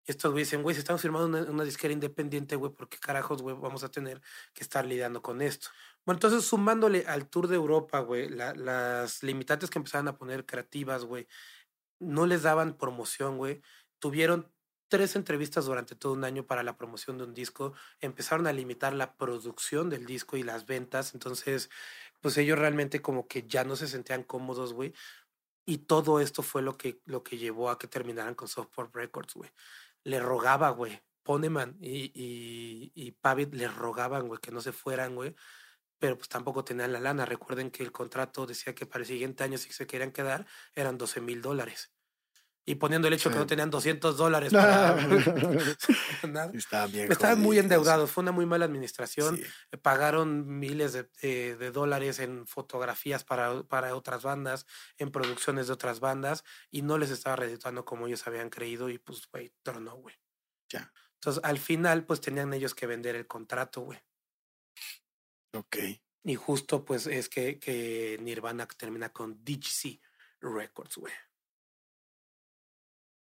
Y 0.06 0.10
estos 0.10 0.32
güey 0.32 0.44
dicen, 0.44 0.62
güey, 0.62 0.74
si 0.74 0.80
estamos 0.80 1.02
firmando 1.02 1.26
una, 1.28 1.50
una 1.50 1.64
disquera 1.64 1.92
independiente, 1.92 2.56
güey, 2.56 2.72
¿por 2.72 2.88
qué 2.88 2.98
carajos, 2.98 3.42
güey, 3.42 3.56
vamos 3.58 3.84
a 3.84 3.90
tener 3.90 4.20
que 4.54 4.62
estar 4.62 4.84
lidiando 4.84 5.20
con 5.20 5.42
esto? 5.42 5.68
Bueno, 6.06 6.16
entonces 6.16 6.44
sumándole 6.44 7.04
al 7.06 7.28
tour 7.28 7.46
de 7.48 7.56
Europa, 7.56 8.00
güey, 8.00 8.28
las 8.30 9.22
limitantes 9.22 9.68
que 9.68 9.78
empezaban 9.78 10.08
a 10.08 10.16
poner 10.16 10.46
creativas, 10.46 11.04
güey, 11.04 11.28
no 12.00 12.26
les 12.26 12.42
daban 12.42 12.76
promoción, 12.76 13.38
güey. 13.38 13.62
Tuvieron 13.98 14.50
tres 14.88 15.14
entrevistas 15.14 15.66
durante 15.66 15.94
todo 15.94 16.12
un 16.12 16.24
año 16.24 16.46
para 16.46 16.62
la 16.62 16.76
promoción 16.76 17.18
de 17.18 17.24
un 17.24 17.34
disco. 17.34 17.74
Empezaron 18.00 18.46
a 18.46 18.52
limitar 18.52 18.92
la 18.92 19.16
producción 19.16 19.88
del 19.90 20.06
disco 20.06 20.36
y 20.36 20.42
las 20.42 20.66
ventas. 20.66 21.14
Entonces, 21.14 21.70
pues 22.20 22.36
ellos 22.38 22.58
realmente 22.58 23.00
como 23.00 23.28
que 23.28 23.46
ya 23.46 23.64
no 23.64 23.76
se 23.76 23.86
sentían 23.86 24.24
cómodos, 24.24 24.72
güey. 24.72 24.92
Y 25.64 25.78
todo 25.78 26.20
esto 26.20 26.42
fue 26.42 26.62
lo 26.62 26.76
que, 26.76 27.00
lo 27.04 27.22
que 27.22 27.38
llevó 27.38 27.70
a 27.70 27.78
que 27.78 27.86
terminaran 27.86 28.34
con 28.34 28.48
Softport 28.48 28.94
Records, 28.94 29.34
güey. 29.34 29.50
Le 30.02 30.18
rogaba, 30.18 30.70
güey. 30.70 31.00
Poneman 31.22 31.76
y, 31.80 32.10
y, 32.14 32.92
y 32.94 33.66
rogaban, 33.66 34.26
güey, 34.26 34.40
que 34.40 34.50
no 34.50 34.60
se 34.60 34.72
fueran, 34.72 35.14
güey 35.14 35.36
pero 36.00 36.16
pues 36.16 36.28
tampoco 36.28 36.64
tenían 36.64 36.92
la 36.92 36.98
lana. 36.98 37.24
Recuerden 37.24 37.70
que 37.70 37.84
el 37.84 37.92
contrato 37.92 38.46
decía 38.46 38.74
que 38.74 38.86
para 38.86 39.02
el 39.02 39.06
siguiente 39.06 39.44
año, 39.44 39.58
si 39.58 39.70
se 39.72 39.86
querían 39.86 40.10
quedar, 40.10 40.46
eran 40.74 40.98
12 40.98 41.20
mil 41.20 41.42
dólares. 41.42 41.92
Y 42.64 42.76
poniendo 42.76 43.08
el 43.08 43.14
hecho 43.14 43.30
que 43.30 43.36
no 43.36 43.46
tenían 43.46 43.70
200 43.70 44.16
dólares 44.16 44.52
para... 44.52 44.96
Estaban, 47.08 47.40
muy 47.40 47.58
endeudados. 47.58 48.10
Fue 48.10 48.22
una 48.22 48.32
muy 48.32 48.46
mala 48.46 48.64
administración. 48.64 49.40
Pagaron 49.82 50.58
miles 50.58 50.92
de, 50.92 51.70
dólares 51.72 52.18
en 52.18 52.46
fotografías 52.46 53.24
para, 53.24 53.62
para 53.64 53.94
otras 53.94 54.22
bandas, 54.22 54.66
en 54.98 55.10
producciones 55.10 55.66
de 55.66 55.72
otras 55.74 56.00
bandas, 56.00 56.44
y 56.70 56.82
no 56.82 56.96
les 56.96 57.10
estaba 57.10 57.36
redituando 57.36 57.84
como 57.84 58.06
ellos 58.06 58.26
habían 58.26 58.50
creído. 58.50 58.88
Y 58.88 58.98
pues, 58.98 59.26
güey, 59.30 59.52
tronó, 59.62 59.96
güey. 59.96 60.14
Ya. 60.68 60.92
Entonces, 61.14 61.42
al 61.44 61.58
final, 61.58 62.06
pues 62.06 62.20
tenían 62.20 62.54
ellos 62.54 62.74
que 62.74 62.86
vender 62.86 63.16
el 63.16 63.26
contrato, 63.26 63.82
güey. 63.82 63.98
Ok. 65.54 65.76
Y 66.24 66.34
justo 66.34 66.84
pues 66.84 67.06
es 67.06 67.28
que, 67.28 67.58
que 67.58 68.18
Nirvana 68.20 68.66
termina 68.66 69.10
con 69.10 69.42
DGC 69.44 70.00
Records, 70.40 70.96
güey. 70.96 71.12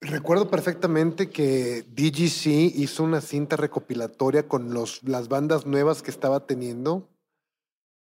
Recuerdo 0.01 0.51
perfectamente 0.51 1.31
que 1.31 1.83
DGC 1.83 2.77
hizo 2.77 3.03
una 3.03 3.23
cinta 3.23 3.57
recopilatoria 3.57 4.47
con 4.47 4.75
los, 4.75 5.03
las 5.03 5.29
bandas 5.29 5.65
nuevas 5.65 6.03
que 6.03 6.11
estaba 6.11 6.47
teniendo. 6.47 7.09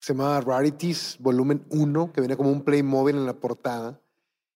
Se 0.01 0.12
llamaba 0.12 0.43
Rarities 0.43 1.16
Volumen 1.18 1.64
1, 1.70 2.12
que 2.12 2.20
venía 2.20 2.37
como 2.37 2.51
un 2.51 2.62
Playmobil 2.62 3.16
en 3.16 3.25
la 3.25 3.41
portada. 3.41 4.03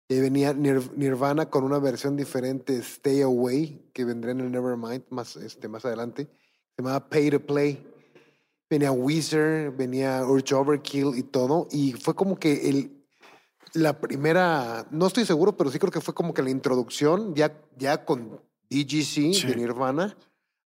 Y 0.09 0.21
venía 0.21 0.53
Nirvana 0.53 1.49
con 1.49 1.65
una 1.65 1.79
versión 1.79 2.17
diferente, 2.17 2.77
Stay 2.79 3.23
Away, 3.23 3.91
que 3.95 4.05
vendrá 4.05 4.33
en 4.33 4.41
el 4.41 4.51
Nevermind 4.51 5.05
más, 5.11 5.37
este, 5.37 5.69
más 5.69 5.85
adelante. 5.87 6.29
Se 6.77 6.83
llamaba 6.83 7.09
Pay 7.09 7.31
to 7.31 7.41
Play 7.41 7.83
venía 8.71 8.93
Weezer, 8.93 9.71
venía 9.71 10.25
Urge 10.25 10.55
Overkill 10.55 11.17
y 11.17 11.23
todo. 11.23 11.69
Y 11.71 11.93
fue 11.93 12.15
como 12.15 12.39
que 12.39 12.69
el, 12.69 13.05
la 13.75 14.01
primera, 14.01 14.87
no 14.91 15.07
estoy 15.07 15.25
seguro, 15.25 15.57
pero 15.57 15.71
sí 15.71 15.79
creo 15.79 15.93
que 15.93 16.01
fue 16.01 16.15
como 16.15 16.35
que 16.35 16.43
la 16.43 16.51
introducción 16.51 17.35
ya, 17.35 17.61
ya 17.77 18.05
con 18.05 18.41
DGC 18.71 19.47
de 19.47 19.57
Nirvana 19.57 20.17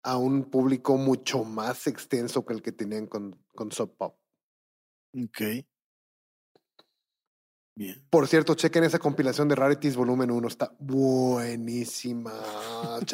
a 0.02 0.16
un 0.16 0.44
público 0.44 0.96
mucho 0.96 1.44
más 1.44 1.86
extenso 1.86 2.44
que 2.44 2.54
el 2.54 2.62
que 2.62 2.72
tenían 2.72 3.06
con, 3.06 3.38
con 3.54 3.70
Sub 3.70 3.96
Pop. 3.96 4.16
Ok. 5.14 5.64
Bien. 7.74 8.06
Por 8.10 8.28
cierto, 8.28 8.54
chequen 8.54 8.84
esa 8.84 8.98
compilación 8.98 9.48
de 9.48 9.54
Rarities 9.54 9.96
volumen 9.96 10.30
1, 10.30 10.46
está 10.46 10.74
buenísima. 10.78 12.32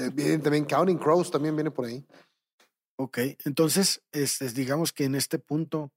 También 0.43 0.65
Counting 0.65 0.99
Crows, 0.99 1.31
también 1.31 1.55
viene 1.55 1.71
por 1.71 1.85
ahí. 1.85 2.05
Ok, 3.01 3.19
entonces, 3.45 4.03
es, 4.11 4.55
digamos 4.55 4.93
que 4.93 5.05
en 5.05 5.15
este 5.15 5.39
punto, 5.39 5.93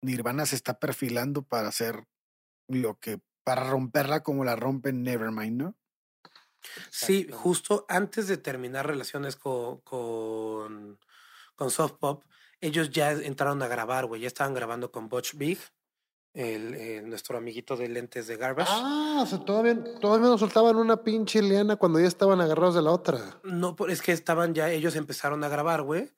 Nirvana 0.00 0.46
se 0.46 0.56
está 0.56 0.78
perfilando 0.78 1.42
para 1.42 1.68
hacer 1.68 2.06
lo 2.66 2.98
que, 2.98 3.20
para 3.44 3.68
romperla 3.68 4.22
como 4.22 4.42
la 4.42 4.56
rompen 4.56 5.02
Nevermind, 5.02 5.60
¿no? 5.60 5.76
Sí, 6.90 7.28
justo 7.30 7.84
antes 7.90 8.26
de 8.26 8.38
terminar 8.38 8.86
relaciones 8.86 9.36
con, 9.36 9.82
con, 9.82 10.98
con 11.56 11.70
Soft 11.70 11.98
Pop, 12.00 12.24
ellos 12.62 12.88
ya 12.88 13.12
entraron 13.12 13.62
a 13.62 13.68
grabar, 13.68 14.06
güey, 14.06 14.22
ya 14.22 14.28
estaban 14.28 14.54
grabando 14.54 14.90
con 14.90 15.10
Butch 15.10 15.34
Big, 15.34 15.58
el, 16.34 17.08
nuestro 17.08 17.38
amiguito 17.38 17.76
de 17.76 17.88
lentes 17.88 18.26
de 18.26 18.36
Garbage. 18.36 18.70
Ah, 18.70 19.20
o 19.22 19.26
sea, 19.26 19.38
todavía, 19.38 19.82
todavía 20.00 20.28
nos 20.28 20.40
soltaban 20.40 20.76
una 20.76 21.02
pinche 21.02 21.40
liana 21.40 21.76
cuando 21.76 22.00
ya 22.00 22.08
estaban 22.08 22.40
agarrados 22.40 22.74
de 22.74 22.82
la 22.82 22.90
otra. 22.90 23.40
No, 23.44 23.76
es 23.88 24.02
que 24.02 24.12
estaban 24.12 24.54
ya, 24.54 24.70
ellos 24.70 24.96
empezaron 24.96 25.44
a 25.44 25.48
grabar, 25.48 25.82
güey. 25.82 26.12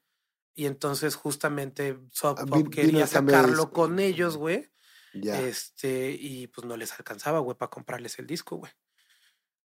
Y 0.55 0.65
entonces 0.65 1.15
justamente 1.17 1.99
Soft 2.11 2.41
ah, 2.41 2.47
Pop 2.47 2.71
quería 2.71 3.07
sacarlo 3.07 3.71
con 3.71 4.01
ellos, 4.01 4.39
güey. 4.39 4.71
Este, 5.13 6.11
y 6.11 6.47
pues 6.49 6.67
no 6.67 6.77
les 6.77 6.93
alcanzaba, 6.93 7.39
güey, 7.39 7.57
para 7.57 7.71
comprarles 7.71 8.19
el 8.19 8.27
disco, 8.27 8.57
güey. 8.57 8.73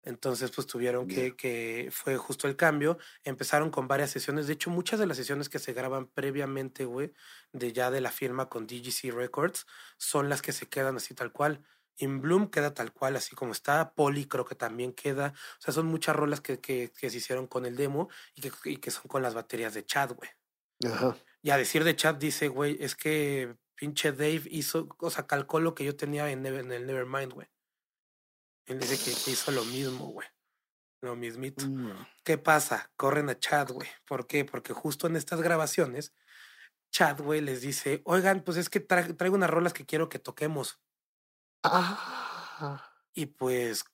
Entonces, 0.07 0.53
pues 0.53 0.69
tuvieron 0.69 1.09
que, 1.09 1.35
que 1.35 1.89
fue 1.91 2.17
justo 2.17 2.47
el 2.47 2.55
cambio. 2.55 2.97
Empezaron 3.25 3.71
con 3.71 3.89
varias 3.89 4.11
sesiones. 4.11 4.47
De 4.47 4.53
hecho, 4.53 4.71
muchas 4.71 5.01
de 5.01 5.07
las 5.07 5.17
sesiones 5.17 5.49
que 5.49 5.59
se 5.59 5.73
graban 5.73 6.07
previamente, 6.07 6.85
güey, 6.85 7.13
de 7.53 7.73
ya 7.73 7.91
de 7.91 8.01
la 8.01 8.13
firma 8.13 8.49
con 8.49 8.69
DGC 8.69 9.13
Records, 9.13 9.67
son 9.99 10.29
las 10.29 10.43
que 10.43 10.53
se 10.53 10.69
quedan 10.69 10.97
así 10.97 11.13
tal 11.13 11.33
cual. 11.33 11.61
In 11.97 12.21
Bloom 12.21 12.51
queda 12.51 12.73
tal 12.73 12.93
cual, 12.93 13.17
así 13.17 13.35
como 13.35 13.51
está. 13.51 13.95
Poli 13.95 14.27
creo 14.27 14.45
que 14.45 14.55
también 14.55 14.93
queda. 14.93 15.35
O 15.59 15.61
sea, 15.61 15.75
son 15.75 15.87
muchas 15.87 16.15
rolas 16.15 16.41
que, 16.41 16.61
que, 16.61 16.93
que 16.97 17.11
se 17.11 17.17
hicieron 17.17 17.49
con 17.49 17.67
el 17.67 17.75
demo 17.75 18.09
y 18.37 18.43
que, 18.43 18.53
y 18.65 18.77
que 18.77 18.93
son 18.93 19.09
con 19.09 19.23
las 19.23 19.35
baterías 19.35 19.75
de 19.75 19.85
Chad, 19.85 20.13
güey. 20.13 20.31
Ajá. 20.85 21.17
Y 21.43 21.51
a 21.51 21.57
decir 21.57 21.83
de 21.83 21.97
Chad 21.97 22.15
dice, 22.15 22.47
güey, 22.47 22.77
es 22.79 22.95
que 22.95 23.57
pinche 23.75 24.13
Dave 24.13 24.43
hizo, 24.51 24.89
o 24.99 25.11
sea, 25.11 25.27
calcó 25.27 25.59
lo 25.59 25.75
que 25.75 25.85
yo 25.85 25.97
tenía 25.97 26.31
en, 26.31 26.47
en 26.47 26.71
el 26.71 26.87
Nevermind, 26.87 27.33
güey. 27.33 27.49
Él 28.67 28.81
dice 28.81 28.99
que, 28.99 29.31
hizo 29.31 29.51
lo 29.53 29.64
mismo, 29.64 30.07
güey. 30.07 30.29
Lo 31.01 31.14
mismito. 31.14 31.67
Mm. 31.67 31.93
¿Qué 32.25 32.39
pasa? 32.39 32.91
Corren 32.97 33.29
a 33.31 33.39
Chad, 33.39 33.71
güey. 33.71 33.89
¿Por 34.07 34.27
qué? 34.27 34.45
Porque 34.45 34.73
justo 34.73 35.07
en 35.07 35.17
estas 35.17 35.41
grabaciones, 35.41 36.12
Chad, 36.91 37.21
güey, 37.21 37.41
les 37.41 37.61
dice, 37.61 38.03
oigan, 38.05 38.43
pues 38.43 38.57
es 38.57 38.69
que 38.69 38.81
traigo 38.81 39.37
unas 39.37 39.51
rolas 39.51 39.73
que 39.73 39.87
quiero 39.87 40.09
que 40.09 40.19
toquemos. 40.19 40.81
Ah. 41.62 42.93
Y 43.14 43.27
pues 43.27 43.85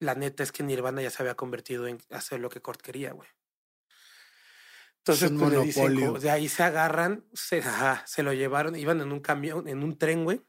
la 0.00 0.14
neta 0.14 0.42
es 0.42 0.52
que 0.52 0.62
Nirvana 0.62 1.02
ya 1.02 1.10
se 1.10 1.22
había 1.22 1.34
convertido 1.34 1.86
en 1.86 1.98
hacer 2.10 2.40
lo 2.40 2.48
que 2.48 2.60
Kurt 2.60 2.80
quería, 2.80 3.12
güey. 3.12 3.28
Entonces, 4.98 5.30
pues, 5.30 5.76
le 5.76 6.18
de 6.18 6.30
ahí 6.30 6.48
se 6.48 6.62
agarran, 6.62 7.24
se, 7.32 7.62
se 8.04 8.22
lo 8.22 8.34
llevaron, 8.34 8.76
iban 8.76 9.00
en 9.00 9.12
un 9.12 9.20
camión, 9.20 9.66
en 9.66 9.82
un 9.82 9.96
tren, 9.96 10.24
güey. 10.24 10.42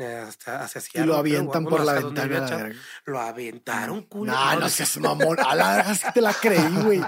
Hasta 0.00 0.64
hacia 0.64 1.02
Y 1.02 1.06
lo 1.06 1.14
avientan 1.14 1.64
por 1.64 1.84
la 1.84 1.94
ventana. 1.94 2.72
Lo 3.04 3.20
aventaron, 3.20 4.02
culo. 4.02 4.32
No, 4.32 4.60
no 4.60 4.68
seas 4.68 4.98
mamón. 4.98 5.38
A 5.38 5.54
la 5.54 5.76
verdad 5.76 6.00
que 6.00 6.12
te 6.12 6.20
la 6.20 6.34
creí, 6.34 6.82
güey. 6.82 7.00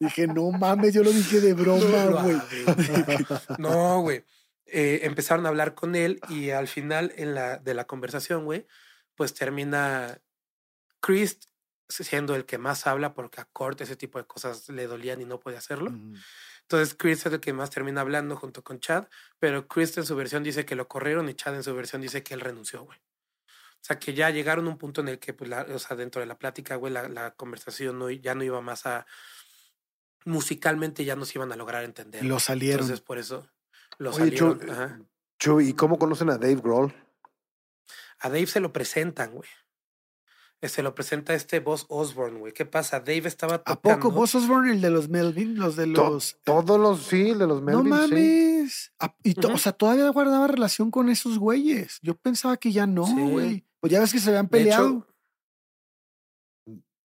Dije, 0.00 0.26
no 0.26 0.50
mames, 0.50 0.94
yo 0.94 1.02
lo 1.02 1.10
dije 1.10 1.40
de 1.40 1.52
broma, 1.54 2.22
güey. 2.22 2.38
no, 3.58 4.00
güey. 4.00 4.24
Eh, 4.64 5.00
empezaron 5.02 5.44
a 5.44 5.50
hablar 5.50 5.74
con 5.74 5.94
él 5.94 6.20
y 6.30 6.48
al 6.50 6.68
final 6.68 7.12
en 7.16 7.34
la, 7.34 7.58
de 7.58 7.74
la 7.74 7.86
conversación, 7.86 8.46
güey, 8.46 8.66
pues 9.14 9.34
termina 9.34 10.18
Chris 11.00 11.38
siendo 11.88 12.34
el 12.34 12.46
que 12.46 12.56
más 12.56 12.86
habla 12.86 13.12
porque 13.12 13.42
a 13.42 13.44
Kurt 13.44 13.82
ese 13.82 13.96
tipo 13.96 14.18
de 14.18 14.24
cosas 14.24 14.70
le 14.70 14.86
dolían 14.86 15.20
y 15.20 15.26
no 15.26 15.38
podía 15.38 15.58
hacerlo. 15.58 15.92
Entonces 16.72 16.96
Chris 16.98 17.26
es 17.26 17.32
el 17.32 17.40
que 17.40 17.52
más 17.52 17.70
termina 17.70 18.00
hablando 18.00 18.34
junto 18.36 18.64
con 18.64 18.80
Chad, 18.80 19.06
pero 19.38 19.68
Chris 19.68 19.96
en 19.98 20.06
su 20.06 20.16
versión 20.16 20.42
dice 20.42 20.64
que 20.64 20.74
lo 20.74 20.88
corrieron 20.88 21.28
y 21.28 21.34
Chad 21.34 21.54
en 21.54 21.62
su 21.62 21.74
versión 21.74 22.00
dice 22.00 22.22
que 22.22 22.32
él 22.32 22.40
renunció, 22.40 22.84
güey. 22.84 22.98
O 22.98 23.84
sea, 23.84 23.98
que 23.98 24.14
ya 24.14 24.30
llegaron 24.30 24.66
a 24.66 24.70
un 24.70 24.78
punto 24.78 25.00
en 25.00 25.08
el 25.08 25.18
que, 25.18 25.34
pues, 25.34 25.50
la, 25.50 25.62
o 25.62 25.78
sea, 25.78 25.96
dentro 25.96 26.20
de 26.20 26.26
la 26.26 26.38
plática, 26.38 26.76
güey, 26.76 26.92
la, 26.92 27.08
la 27.08 27.32
conversación 27.32 27.98
no, 27.98 28.08
ya 28.10 28.34
no 28.34 28.44
iba 28.44 28.60
más 28.60 28.86
a... 28.86 29.06
Musicalmente 30.24 31.04
ya 31.04 31.16
no 31.16 31.24
se 31.24 31.36
iban 31.36 31.52
a 31.52 31.56
lograr 31.56 31.84
entender. 31.84 32.24
Lo 32.24 32.38
salieron. 32.38 32.82
Entonces, 32.82 33.00
por 33.00 33.18
eso 33.18 33.50
lo 33.98 34.12
salieron. 34.12 35.08
¿y 35.60 35.72
cómo 35.74 35.98
conocen 35.98 36.30
a 36.30 36.38
Dave 36.38 36.60
Grohl? 36.62 36.94
A 38.20 38.28
Dave 38.28 38.46
se 38.46 38.60
lo 38.60 38.72
presentan, 38.72 39.32
güey 39.32 39.48
se 40.68 40.82
lo 40.82 40.94
presenta 40.94 41.34
este 41.34 41.58
Boss 41.58 41.86
Osborne, 41.88 42.38
güey. 42.38 42.52
¿Qué 42.52 42.64
pasa? 42.64 43.00
Dave 43.00 43.26
estaba 43.26 43.58
tocando. 43.58 43.90
¿A 43.90 43.96
poco 43.96 44.12
Boss 44.12 44.36
Osborne, 44.36 44.72
el 44.72 44.80
de 44.80 44.90
los 44.90 45.08
Melvin? 45.08 45.58
Los 45.58 45.74
de 45.74 45.88
los. 45.88 46.38
todos 46.44 46.78
los, 46.78 47.02
sí, 47.02 47.30
el 47.30 47.40
de 47.40 47.46
los 47.48 47.60
Melvin. 47.60 47.88
No 47.88 47.96
mames. 47.96 48.92
Ah, 49.00 49.12
y 49.24 49.34
O 49.44 49.58
sea, 49.58 49.72
todavía 49.72 50.08
guardaba 50.10 50.46
relación 50.46 50.92
con 50.92 51.08
esos 51.08 51.38
güeyes. 51.38 51.98
Yo 52.00 52.14
pensaba 52.14 52.56
que 52.56 52.70
ya 52.70 52.86
no, 52.86 53.04
güey. 53.04 53.64
Pues 53.80 53.92
ya 53.92 53.98
ves 53.98 54.12
que 54.12 54.20
se 54.20 54.30
habían 54.30 54.48
peleado. 54.48 55.04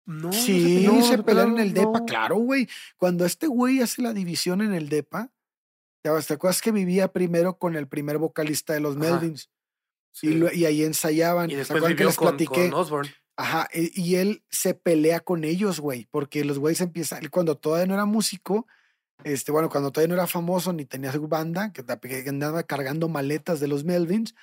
no, 0.04 0.32
sí, 0.32 0.84
no 0.84 1.00
se, 1.04 1.22
pelearon 1.22 1.54
en 1.54 1.60
el 1.60 1.74
DEPA, 1.74 2.04
claro, 2.04 2.36
güey. 2.36 2.68
Cuando 2.96 3.24
este 3.24 3.46
güey 3.46 3.80
hace 3.80 4.02
la 4.02 4.12
división 4.12 4.62
en 4.62 4.74
el 4.74 4.88
DEPA, 4.88 5.30
¿te 6.02 6.10
acuerdas 6.10 6.60
que 6.60 6.72
vivía 6.72 7.12
primero 7.12 7.56
con 7.56 7.76
el 7.76 7.86
primer 7.86 8.18
vocalista 8.18 8.72
de 8.72 8.80
los 8.80 8.96
Melvins? 8.96 9.48
Y, 10.22 10.44
y, 10.58 10.64
ahí 10.64 10.82
ensayaban. 10.82 11.50
Y 11.50 11.54
después 11.54 11.82
vivió 11.82 11.96
que 11.96 12.04
les 12.04 12.16
platiqué? 12.16 12.70
Con 12.70 12.74
Osborne. 12.74 13.10
Ajá, 13.36 13.68
e, 13.72 13.90
y 13.94 14.16
él 14.16 14.44
se 14.48 14.74
pelea 14.74 15.20
con 15.20 15.44
ellos, 15.44 15.80
güey, 15.80 16.06
porque 16.10 16.44
los 16.44 16.58
güeyes 16.58 16.80
empiezan, 16.80 17.26
cuando 17.28 17.56
todavía 17.56 17.86
no 17.86 17.94
era 17.94 18.04
músico, 18.04 18.66
este, 19.24 19.52
bueno, 19.52 19.68
cuando 19.68 19.90
todavía 19.90 20.14
no 20.14 20.20
era 20.20 20.26
famoso 20.26 20.72
ni 20.72 20.84
tenía 20.84 21.12
su 21.12 21.26
banda, 21.26 21.72
que 21.72 21.84
andaba 22.28 22.62
cargando 22.62 23.08
maletas 23.08 23.60
de 23.60 23.68
los 23.68 23.84
Melvins, 23.84 24.34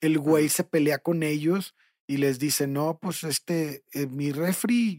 el 0.00 0.18
güey 0.18 0.48
se 0.48 0.64
pelea 0.64 0.98
con 0.98 1.22
ellos 1.22 1.74
y 2.06 2.16
les 2.16 2.38
dice, 2.38 2.66
no, 2.66 2.98
pues 3.00 3.22
este, 3.24 3.84
es 3.92 4.04
eh, 4.04 4.06
mi 4.06 4.32
refri 4.32 4.98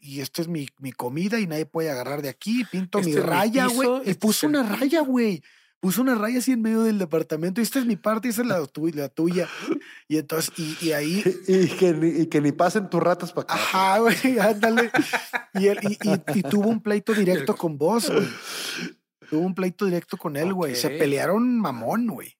y, 0.00 0.20
esto 0.20 0.42
es 0.42 0.48
mi, 0.48 0.68
mi, 0.78 0.92
comida 0.92 1.38
y 1.38 1.46
nadie 1.46 1.66
puede 1.66 1.90
agarrar 1.90 2.22
de 2.22 2.30
aquí, 2.30 2.64
pinto 2.70 3.00
mi 3.00 3.10
este 3.10 3.22
raya, 3.22 3.66
güey. 3.66 4.10
Y 4.10 4.14
puso 4.14 4.46
una 4.46 4.62
raya, 4.62 5.02
güey 5.02 5.42
puso 5.80 6.02
una 6.02 6.14
raya 6.14 6.38
así 6.38 6.52
en 6.52 6.62
medio 6.62 6.82
del 6.82 6.98
departamento. 6.98 7.60
Y 7.60 7.64
esta 7.64 7.78
es 7.78 7.86
mi 7.86 7.96
parte 7.96 8.28
y 8.28 8.30
esta 8.30 8.42
es 8.42 8.48
la, 8.48 8.58
la 8.58 9.08
tuya. 9.08 9.48
Y 10.08 10.18
entonces, 10.18 10.52
y, 10.58 10.92
ahí. 10.92 11.24
Y 11.48 11.68
que, 11.68 11.92
ni, 11.92 12.22
y 12.22 12.26
que 12.26 12.40
ni 12.40 12.52
pasen 12.52 12.90
tus 12.90 13.02
ratas 13.02 13.32
para 13.32 13.44
acá. 13.44 13.54
Ajá, 13.54 13.98
güey, 13.98 14.38
ándale. 14.38 14.90
Y, 15.54 15.66
él, 15.68 15.78
y, 16.34 16.42
tuvo 16.42 16.68
un 16.68 16.82
pleito 16.82 17.12
directo 17.12 17.56
con 17.56 17.78
vos, 17.78 18.10
güey. 18.10 18.28
Tuvo 19.30 19.40
un 19.40 19.54
pleito 19.54 19.84
directo 19.84 20.16
con 20.16 20.36
él, 20.36 20.52
güey. 20.52 20.74
Se 20.74 20.90
pelearon 20.90 21.60
mamón, 21.60 22.06
güey. 22.06 22.36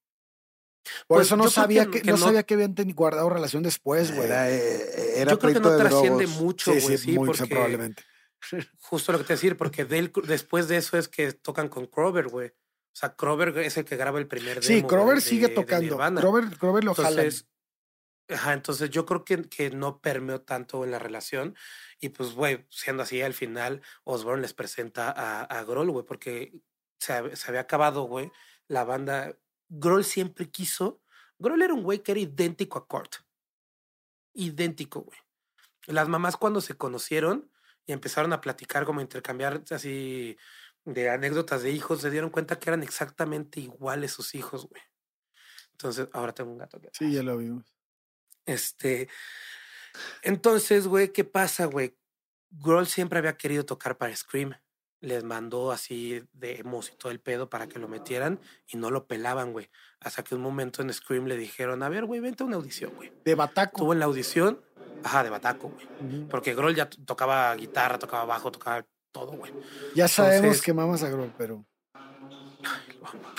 Por 1.06 1.18
pues 1.18 1.26
eso 1.26 1.36
no 1.36 1.50
sabía 1.50 1.86
que, 1.86 2.02
no, 2.02 2.16
sabía 2.16 2.44
que 2.44 2.54
habían 2.54 2.74
guardado 2.94 3.28
relación 3.28 3.62
después, 3.62 4.14
güey. 4.14 4.26
Era, 4.26 4.50
eh, 4.50 5.20
era 5.20 5.32
yo 5.32 5.38
creo 5.38 5.54
que 5.54 5.60
no 5.60 5.76
trasciende 5.76 6.26
mucho, 6.26 6.72
güey. 6.72 6.96
Sí, 6.96 7.14
porque 7.14 7.46
probablemente. 7.46 8.02
Justo 8.80 9.12
lo 9.12 9.18
que 9.18 9.24
te 9.24 9.34
decir, 9.34 9.56
porque 9.56 9.84
después 9.84 10.68
de 10.68 10.78
eso 10.78 10.96
es 10.96 11.08
que 11.08 11.32
tocan 11.32 11.68
con 11.68 11.86
Crover, 11.86 12.28
güey. 12.28 12.52
O 12.98 13.00
sea, 13.00 13.14
Crover 13.14 13.56
es 13.58 13.76
el 13.76 13.84
que 13.84 13.94
graba 13.94 14.18
el 14.18 14.26
primer 14.26 14.54
demo. 14.54 14.66
Sí, 14.66 14.82
Crover 14.82 15.20
sigue 15.20 15.50
tocando. 15.50 15.98
Crover, 16.58 16.82
lo 16.82 16.90
entonces, 16.90 17.46
Ajá, 18.28 18.54
entonces 18.54 18.90
yo 18.90 19.06
creo 19.06 19.24
que, 19.24 19.44
que 19.44 19.70
no 19.70 20.00
permeó 20.00 20.40
tanto 20.40 20.82
en 20.82 20.90
la 20.90 20.98
relación. 20.98 21.54
Y 22.00 22.08
pues, 22.08 22.32
güey, 22.32 22.66
siendo 22.70 23.04
así, 23.04 23.22
al 23.22 23.34
final 23.34 23.82
Osborne 24.02 24.42
les 24.42 24.52
presenta 24.52 25.12
a, 25.12 25.44
a 25.44 25.62
Grohl, 25.62 25.92
güey, 25.92 26.04
porque 26.04 26.60
se, 26.98 27.36
se, 27.36 27.48
había 27.48 27.60
acabado, 27.60 28.02
güey, 28.02 28.32
la 28.66 28.82
banda. 28.82 29.38
Grohl 29.68 30.04
siempre 30.04 30.50
quiso. 30.50 31.00
Grohl 31.38 31.62
era 31.62 31.74
un 31.74 31.84
güey 31.84 32.00
que 32.00 32.10
era 32.10 32.20
idéntico 32.20 32.78
a 32.78 32.88
Kurt. 32.88 33.14
Idéntico, 34.34 35.02
güey. 35.02 35.18
Las 35.86 36.08
mamás 36.08 36.36
cuando 36.36 36.60
se 36.60 36.76
conocieron 36.76 37.48
y 37.86 37.92
empezaron 37.92 38.32
a 38.32 38.40
platicar, 38.40 38.84
como 38.84 39.00
intercambiar 39.00 39.62
así 39.70 40.36
de 40.92 41.10
anécdotas 41.10 41.62
de 41.62 41.70
hijos, 41.70 42.00
se 42.00 42.10
dieron 42.10 42.30
cuenta 42.30 42.58
que 42.58 42.70
eran 42.70 42.82
exactamente 42.82 43.60
iguales 43.60 44.12
sus 44.12 44.34
hijos, 44.34 44.66
güey. 44.68 44.82
Entonces, 45.72 46.08
ahora 46.12 46.32
tengo 46.32 46.50
un 46.50 46.58
gato. 46.58 46.80
Sí, 46.92 47.12
ya 47.12 47.22
lo 47.22 47.36
vimos. 47.36 47.64
Este. 48.46 49.08
Entonces, 50.22 50.86
güey, 50.86 51.12
¿qué 51.12 51.24
pasa, 51.24 51.66
güey? 51.66 51.96
Grohl 52.50 52.86
siempre 52.86 53.18
había 53.18 53.36
querido 53.36 53.64
tocar 53.64 53.98
para 53.98 54.14
Scream. 54.16 54.54
Les 55.00 55.22
mandó 55.22 55.70
así 55.70 56.24
de 56.32 56.64
y 56.64 56.96
todo 56.96 57.12
el 57.12 57.20
pedo 57.20 57.48
para 57.48 57.68
que 57.68 57.78
lo 57.78 57.86
metieran 57.86 58.40
y 58.66 58.78
no 58.78 58.90
lo 58.90 59.06
pelaban, 59.06 59.52
güey. 59.52 59.70
Hasta 60.00 60.24
que 60.24 60.34
un 60.34 60.40
momento 60.40 60.82
en 60.82 60.92
Scream 60.92 61.26
le 61.26 61.36
dijeron, 61.36 61.82
a 61.84 61.88
ver, 61.88 62.06
güey, 62.06 62.20
vente 62.20 62.42
a 62.42 62.46
una 62.46 62.56
audición, 62.56 62.92
güey. 62.96 63.12
De 63.24 63.36
Bataco. 63.36 63.78
Tuvo 63.78 63.92
en 63.92 64.00
la 64.00 64.06
audición, 64.06 64.60
ajá, 65.04 65.22
de 65.22 65.30
Bataco, 65.30 65.68
güey. 65.68 66.26
Porque 66.28 66.54
Grohl 66.54 66.74
ya 66.74 66.88
tocaba 66.88 67.54
guitarra, 67.54 68.00
tocaba 68.00 68.24
bajo, 68.24 68.50
tocaba 68.50 68.84
todo, 69.18 69.32
güey. 69.32 69.52
Ya 69.94 70.08
sabemos 70.08 70.62
que 70.62 70.72
mamas 70.72 71.02
a 71.02 71.10
Grohl, 71.10 71.32
pero. 71.36 71.64
lo 73.00 73.06
amo. 73.06 73.34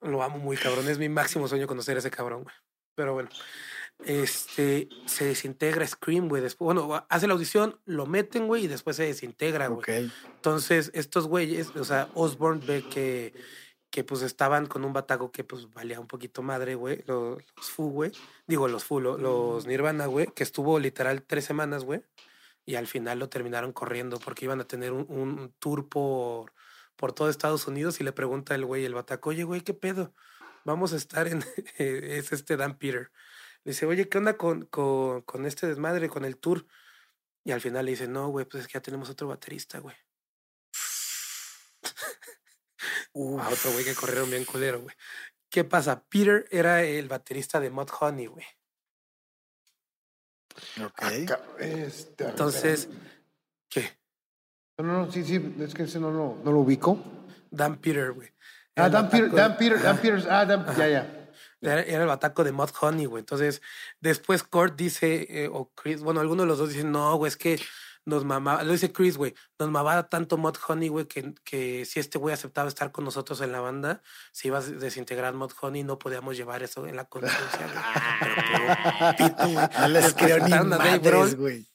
lo 0.00 0.22
amo 0.22 0.38
muy 0.38 0.56
cabrón. 0.56 0.88
Es 0.88 0.98
mi 0.98 1.08
máximo 1.08 1.46
sueño 1.48 1.66
conocer 1.66 1.96
a 1.96 2.00
ese 2.00 2.10
cabrón, 2.10 2.42
güey. 2.44 2.54
Pero 2.94 3.14
bueno. 3.14 3.28
Este 4.04 4.88
se 5.04 5.26
desintegra 5.26 5.86
Scream, 5.86 6.28
güey. 6.28 6.42
Después, 6.42 6.74
bueno, 6.74 7.06
hace 7.10 7.26
la 7.26 7.34
audición, 7.34 7.78
lo 7.84 8.06
meten, 8.06 8.46
güey, 8.46 8.64
y 8.64 8.66
después 8.66 8.96
se 8.96 9.04
desintegra, 9.04 9.68
güey. 9.68 10.10
Entonces, 10.24 10.90
estos 10.94 11.26
güeyes, 11.26 11.76
o 11.76 11.84
sea, 11.84 12.08
Osborne 12.14 12.64
ve 12.66 12.82
que, 12.88 13.34
que 13.90 14.02
pues 14.02 14.22
estaban 14.22 14.64
con 14.64 14.86
un 14.86 14.94
bataco 14.94 15.30
que 15.30 15.44
pues 15.44 15.70
valía 15.74 16.00
un 16.00 16.06
poquito 16.06 16.42
madre, 16.42 16.76
güey. 16.76 17.04
Los, 17.06 17.44
los 17.54 17.70
Fu, 17.70 17.90
güey. 17.90 18.10
Digo, 18.46 18.68
los 18.68 18.84
Fu, 18.84 19.00
los 19.00 19.66
Nirvana, 19.66 20.06
güey, 20.06 20.28
que 20.28 20.44
estuvo 20.44 20.78
literal 20.78 21.22
tres 21.22 21.44
semanas, 21.44 21.84
güey 21.84 22.02
y 22.70 22.76
al 22.76 22.86
final 22.86 23.18
lo 23.18 23.28
terminaron 23.28 23.72
corriendo 23.72 24.20
porque 24.20 24.44
iban 24.44 24.60
a 24.60 24.64
tener 24.64 24.92
un, 24.92 25.52
tour 25.58 25.88
por, 25.88 26.52
por 26.94 27.12
todo 27.12 27.28
Estados 27.28 27.66
Unidos 27.66 28.00
y 28.00 28.04
le 28.04 28.12
pregunta 28.12 28.54
el 28.54 28.64
güey, 28.64 28.84
el 28.84 28.94
bataco, 28.94 29.30
oye, 29.30 29.42
güey, 29.42 29.62
¿qué 29.62 29.74
pedo? 29.74 30.14
Vamos 30.64 30.92
a 30.92 30.96
estar 30.96 31.26
en, 31.26 31.42
es 31.78 32.30
este 32.30 32.56
Dan 32.56 32.78
Peter. 32.78 33.10
Le 33.64 33.72
dice, 33.72 33.86
oye, 33.86 34.08
¿qué 34.08 34.18
onda 34.18 34.36
con, 34.36 34.66
con, 34.66 35.22
con 35.22 35.46
este 35.46 35.66
desmadre, 35.66 36.08
con 36.08 36.24
el 36.24 36.36
tour? 36.36 36.64
Y 37.42 37.50
al 37.50 37.60
final 37.60 37.86
le 37.86 37.90
dice, 37.90 38.06
no, 38.06 38.28
güey, 38.28 38.46
pues 38.46 38.62
es 38.62 38.68
que 38.68 38.74
ya 38.74 38.82
tenemos 38.82 39.10
otro 39.10 39.26
baterista, 39.26 39.80
güey. 39.80 39.96
a 43.42 43.48
otro 43.48 43.72
güey 43.72 43.84
que 43.84 43.96
corrieron 43.96 44.30
bien 44.30 44.44
culero, 44.44 44.80
güey. 44.80 44.94
¿Qué 45.48 45.64
pasa? 45.64 46.04
Peter 46.08 46.46
era 46.52 46.84
el 46.84 47.08
baterista 47.08 47.58
de 47.58 47.70
Mud 47.70 47.88
Honey, 47.98 48.26
güey. 48.26 48.46
Ok. 50.84 51.02
este, 51.58 52.24
Entonces, 52.24 52.88
¿qué? 53.68 53.90
No, 54.78 54.84
no, 54.84 55.12
sí, 55.12 55.24
sí, 55.24 55.54
es 55.60 55.74
que 55.74 55.82
ese 55.82 56.00
no, 56.00 56.10
no, 56.10 56.38
no 56.42 56.52
lo 56.52 56.60
ubico. 56.60 56.98
Dan 57.50 57.76
Peter, 57.76 58.12
güey. 58.12 58.28
Ah, 58.76 58.88
Dan 58.88 59.10
Peter, 59.10 59.30
Dan 59.30 59.56
Peter, 59.56 59.82
Dan 59.82 59.98
Peter, 59.98 60.26
ah, 60.30 60.44
Dan, 60.44 60.66
ya, 60.76 60.88
ya. 60.88 61.16
Era, 61.60 61.82
el 61.82 62.06
bataco 62.06 62.44
de 62.44 62.52
Mud 62.52 62.70
Honey, 62.80 63.04
güey. 63.04 63.20
Entonces, 63.20 63.60
después 64.00 64.42
Kurt 64.42 64.76
dice, 64.76 65.26
eh, 65.28 65.50
o 65.52 65.70
Chris, 65.74 66.00
bueno, 66.00 66.20
alguno 66.20 66.42
de 66.42 66.48
los 66.48 66.58
dos 66.58 66.70
dicen, 66.70 66.90
no, 66.90 67.14
güey, 67.16 67.28
es 67.28 67.36
que 67.36 67.60
nos 68.04 68.24
mamaba, 68.24 68.62
lo 68.64 68.72
dice 68.72 68.92
Chris, 68.92 69.16
güey, 69.16 69.34
nos 69.58 69.70
mamaba 69.70 70.08
tanto 70.08 70.36
Mod 70.36 70.56
Honey, 70.66 70.88
güey, 70.88 71.06
que, 71.06 71.34
que 71.44 71.84
si 71.84 72.00
este 72.00 72.18
güey 72.18 72.32
aceptaba 72.32 72.68
estar 72.68 72.92
con 72.92 73.04
nosotros 73.04 73.40
en 73.40 73.52
la 73.52 73.60
banda, 73.60 74.02
si 74.32 74.48
iba 74.48 74.58
a 74.58 74.62
desintegrar 74.62 75.34
Mod 75.34 75.52
Honey, 75.60 75.84
no 75.84 75.98
podíamos 75.98 76.36
llevar 76.36 76.62
eso 76.62 76.86
en 76.86 76.96
la 76.96 77.04
conciencia, 77.04 77.66
les 79.88 80.14
presentaron 80.14 80.72
a 80.72 80.78
Dave 80.78 80.98
Grohl, 80.98 81.66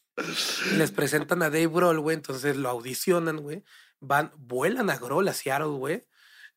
Les 0.73 0.91
presentan 0.91 1.43
a 1.43 1.49
Dave 1.49 1.67
Grohl, 1.67 1.99
güey, 1.99 2.15
entonces 2.15 2.55
lo 2.57 2.69
audicionan, 2.69 3.37
güey. 3.37 3.63
Van, 3.99 4.31
vuelan 4.37 4.89
a 4.89 4.97
Grohl, 4.97 5.27
a 5.27 5.33
Seattle, 5.33 5.77
güey. 5.77 6.03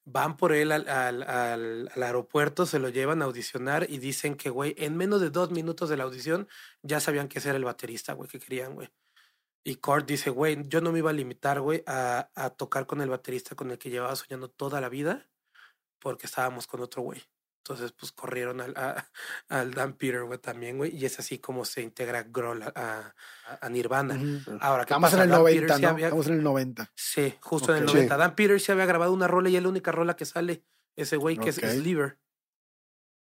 van 0.05 0.37
por 0.37 0.53
él 0.53 0.73
al, 0.73 0.89
al, 0.89 1.23
al, 1.23 2.03
aeropuerto, 2.03 2.67
se 2.67 2.79
lo 2.79 2.89
llevan 2.89 3.23
a 3.23 3.27
audicionar 3.27 3.87
y 3.89 3.99
dicen 3.99 4.37
que, 4.37 4.51
güey, 4.51 4.75
en 4.79 4.97
menos 4.97 5.21
de 5.21 5.31
dos 5.31 5.51
minutos 5.51 5.89
de 5.89 5.97
la 5.97 6.05
audición 6.05 6.49
ya 6.83 7.01
sabían 7.01 7.29
que 7.29 7.39
ese 7.39 7.51
era 7.51 7.59
el 7.59 7.65
baterista, 7.65 8.15
güey, 8.15 8.29
que 8.29 8.41
querían, 8.41 8.75
güey. 8.75 8.89
Y 9.69 9.77
Kurt 9.77 10.07
dice, 10.07 10.31
güey, 10.31 10.67
yo 10.67 10.81
no 10.81 10.93
me 10.93 11.01
iba 11.01 11.11
a 11.11 11.13
limitar, 11.13 11.61
güey, 11.61 11.83
a, 11.87 12.31
a, 12.35 12.49
tocar 12.49 12.87
con 12.87 13.03
el 13.03 13.11
baterista 13.11 13.55
con 13.55 13.71
el 13.71 13.77
que 13.77 13.91
llevaba 13.91 14.17
soñando 14.17 14.49
toda 14.49 14.81
la 14.81 14.89
vida, 14.89 15.29
porque 15.99 16.27
estábamos 16.27 16.67
con 16.67 16.81
otro 16.81 17.03
güey. 17.03 17.23
Entonces, 17.59 17.93
pues 17.93 18.13
corrieron 18.13 18.63
al, 18.63 18.75
al 19.51 19.75
Dan 19.75 19.93
Peter, 19.93 20.25
güey, 20.25 20.39
también, 20.39 20.79
güey. 20.79 20.97
Y 20.97 21.05
es 21.05 21.19
así 21.19 21.39
como 21.39 21.67
se 21.67 21.83
integra 21.83 22.23
Grohl 22.23 22.63
a, 22.63 23.15
a, 23.61 23.69
Nirvana. 23.69 24.19
Ahora, 24.63 24.87
¿qué 24.87 24.95
Estamos 24.95 25.13
en 25.13 25.21
el 25.21 25.29
90, 25.29 25.79
¿no? 25.81 25.99
Estamos 25.99 26.27
en 26.29 26.33
el 26.33 26.43
90. 26.43 26.91
Sí, 26.95 27.35
justo 27.43 27.77
en 27.77 27.83
el 27.83 27.85
90. 27.85 28.17
Dan 28.17 28.35
Peter 28.35 28.59
se 28.59 28.73
había 28.73 28.87
grabado 28.87 29.13
una 29.13 29.29
rola 29.29 29.51
y 29.51 29.57
es 29.57 29.63
la 29.63 29.69
única 29.69 29.93
rola 29.93 30.17
que 30.17 30.25
sale. 30.25 30.65
Ese 30.97 31.19
güey 31.19 31.37
que 31.37 31.51
es 31.51 31.57
Sliver. 31.57 32.19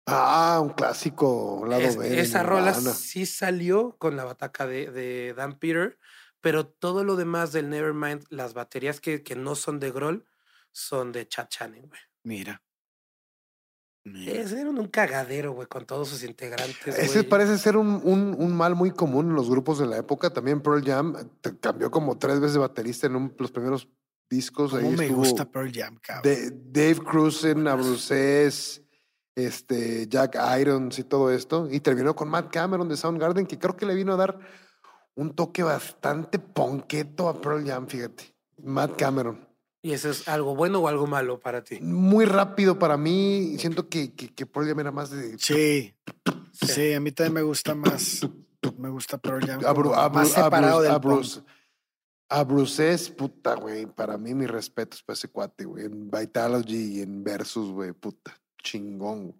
Ah, 0.06 0.58
un 0.62 0.70
clásico. 0.70 1.66
Lado 1.68 1.82
esa 2.02 2.42
rola 2.42 2.72
sí 2.72 3.26
salió 3.26 3.96
con 3.98 4.16
la 4.16 4.24
bataca 4.24 4.66
de, 4.66 4.90
de, 4.90 5.34
Dan 5.34 5.58
Peter, 5.58 5.98
pero 6.40 6.66
todo 6.66 7.04
lo 7.04 7.16
demás 7.16 7.52
del 7.52 7.68
Nevermind, 7.68 8.24
las 8.30 8.54
baterías 8.54 9.00
que, 9.00 9.22
que 9.22 9.36
no 9.36 9.54
son 9.54 9.80
de 9.80 9.90
Grohl, 9.90 10.26
son 10.72 11.12
de 11.12 11.28
Chad 11.28 11.48
Channing, 11.48 11.88
güey. 11.88 12.00
Mira. 12.22 12.62
Es, 14.04 14.52
era 14.52 14.70
un 14.70 14.88
cagadero, 14.88 15.52
güey, 15.52 15.68
con 15.68 15.84
todos 15.84 16.08
sus 16.08 16.22
integrantes. 16.24 16.98
Ese 16.98 17.22
parece 17.22 17.58
ser 17.58 17.76
un, 17.76 18.00
un, 18.02 18.34
un, 18.38 18.56
mal 18.56 18.74
muy 18.74 18.92
común 18.92 19.28
en 19.28 19.34
los 19.34 19.50
grupos 19.50 19.78
de 19.78 19.86
la 19.86 19.98
época. 19.98 20.30
También 20.32 20.62
Pearl 20.62 20.82
Jam 20.82 21.14
cambió 21.60 21.90
como 21.90 22.16
tres 22.18 22.40
veces 22.40 22.54
de 22.54 22.60
baterista 22.60 23.06
en 23.08 23.34
los 23.38 23.52
primeros 23.52 23.88
discos. 24.28 24.70
¿Cómo 24.70 24.90
me 24.92 25.08
gusta 25.08 25.44
Pearl 25.44 25.70
Jam, 25.70 25.98
cabrón? 26.00 26.22
De, 26.22 26.50
Dave 26.50 27.04
Cruzen, 27.04 27.68
Abrucés, 27.68 28.82
este, 29.34 30.08
Jack 30.08 30.36
Irons 30.58 30.98
y 30.98 31.04
todo 31.04 31.30
esto. 31.30 31.68
Y 31.70 31.80
terminó 31.80 32.16
con 32.16 32.30
Matt 32.30 32.50
Cameron 32.50 32.88
de 32.88 32.96
Soundgarden, 32.96 33.46
que 33.46 33.58
creo 33.58 33.76
que 33.76 33.84
le 33.84 33.94
vino 33.94 34.14
a 34.14 34.16
dar 34.16 34.38
un 35.14 35.34
toque 35.34 35.62
bastante 35.62 36.38
ponqueto 36.38 37.28
a 37.28 37.40
Pearl 37.40 37.66
Jam, 37.66 37.86
fíjate. 37.86 38.34
Matt 38.62 38.96
Cameron. 38.96 39.48
¿Y 39.82 39.92
eso 39.92 40.10
es 40.10 40.28
algo 40.28 40.54
bueno 40.54 40.80
o 40.80 40.88
algo 40.88 41.06
malo 41.06 41.40
para 41.40 41.64
ti? 41.64 41.80
Muy 41.80 42.26
rápido 42.26 42.78
para 42.78 42.96
mí. 42.96 43.56
Siento 43.58 43.88
que, 43.88 44.14
que, 44.14 44.34
que 44.34 44.46
Pearl 44.46 44.68
Jam 44.68 44.80
era 44.80 44.92
más 44.92 45.10
de. 45.10 45.38
Sí. 45.38 45.94
Sí, 46.52 46.92
a 46.92 47.00
mí 47.00 47.12
también 47.12 47.34
me 47.34 47.42
gusta 47.42 47.74
más. 47.74 48.28
Me 48.76 48.90
gusta 48.90 49.16
Pearl 49.16 49.46
Jam. 49.46 49.60
más 50.12 50.28
separado 50.28 50.82
del 50.82 50.98
Bruce, 50.98 51.40
a 52.28 52.44
Bruce 52.44 52.92
es 52.92 53.10
puta, 53.10 53.54
güey. 53.54 53.86
Para 53.86 54.18
mí, 54.18 54.34
mis 54.34 54.50
respetos 54.50 55.02
para 55.02 55.14
ese 55.14 55.28
cuate, 55.28 55.64
güey. 55.64 55.86
En 55.86 56.10
Vitalogy 56.10 56.98
y 56.98 57.02
en 57.02 57.24
Versus, 57.24 57.72
güey, 57.72 57.92
puta. 57.92 58.38
Chingón. 58.62 59.34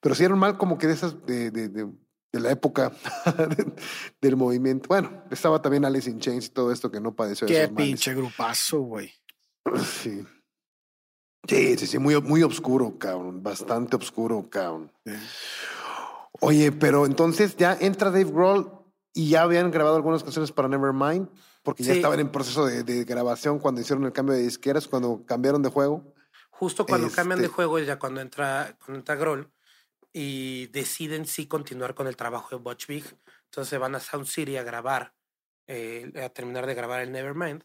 Pero 0.00 0.14
sí 0.14 0.24
era 0.24 0.34
mal 0.34 0.56
como 0.56 0.78
que 0.78 0.86
de 0.86 0.94
esas. 0.94 1.24
de, 1.26 1.50
de, 1.50 1.68
de, 1.68 1.88
de 2.34 2.40
la 2.40 2.50
época 2.50 2.92
del 4.20 4.36
movimiento. 4.36 4.88
Bueno, 4.88 5.22
estaba 5.30 5.62
también 5.62 5.84
Alice 5.84 6.10
in 6.10 6.18
Chains 6.18 6.46
y 6.46 6.48
todo 6.48 6.72
esto 6.72 6.90
que 6.90 7.00
no 7.00 7.14
padeció 7.14 7.46
Qué 7.46 7.68
pinche 7.68 8.12
grupazo, 8.12 8.80
güey. 8.80 9.12
Sí. 10.02 10.26
Sí, 11.46 11.78
sí, 11.78 11.86
sí, 11.86 11.98
muy, 11.98 12.20
muy 12.20 12.42
oscuro, 12.42 12.98
cabrón. 12.98 13.40
Bastante 13.40 13.94
oscuro, 13.94 14.48
cabrón. 14.50 14.90
Oye, 16.40 16.72
pero 16.72 17.06
entonces 17.06 17.56
ya 17.56 17.78
entra 17.80 18.10
Dave 18.10 18.24
Grohl 18.24 18.68
y 19.12 19.28
ya 19.28 19.42
habían 19.42 19.70
grabado 19.70 19.94
algunas 19.94 20.24
canciones 20.24 20.50
para 20.50 20.66
Nevermind, 20.66 21.28
porque 21.62 21.84
ya 21.84 21.94
estaban 21.94 22.18
en 22.18 22.32
proceso 22.32 22.66
de, 22.66 23.04
grabación 23.04 23.60
cuando 23.60 23.80
hicieron 23.80 24.04
el 24.06 24.12
cambio 24.12 24.34
de 24.34 24.42
disqueras, 24.42 24.88
cuando 24.88 25.24
cambiaron 25.24 25.62
de 25.62 25.68
juego. 25.68 26.12
Justo 26.50 26.84
cuando 26.84 27.08
cambian 27.10 27.38
de 27.38 27.44
este 27.44 27.54
juego 27.54 27.78
es 27.78 27.86
ya 27.86 27.96
cuando 27.98 28.20
entra, 28.20 28.76
cuando 28.84 28.98
entra 28.98 29.14
Grohl 29.14 29.53
y 30.16 30.68
deciden 30.68 31.26
sí 31.26 31.48
continuar 31.48 31.94
con 31.94 32.06
el 32.06 32.16
trabajo 32.16 32.56
de 32.56 32.62
Butch 32.62 32.86
Vig. 32.86 33.04
Entonces 33.46 33.78
van 33.80 33.96
a 33.96 34.00
Sound 34.00 34.26
City 34.26 34.56
a 34.56 34.62
grabar, 34.62 35.12
eh, 35.66 36.12
a 36.24 36.28
terminar 36.28 36.66
de 36.66 36.74
grabar 36.74 37.00
el 37.00 37.10
Nevermind. 37.10 37.64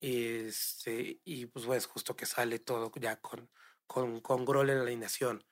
Este, 0.00 1.20
y 1.24 1.46
pues, 1.46 1.66
pues, 1.66 1.86
justo 1.86 2.16
que 2.16 2.24
sale 2.24 2.58
todo 2.58 2.90
ya 2.96 3.20
con, 3.20 3.50
con, 3.86 4.20
con 4.20 4.46
Grohl 4.46 4.70
en 4.70 4.78
la 4.78 4.82
alineación. 4.84 5.44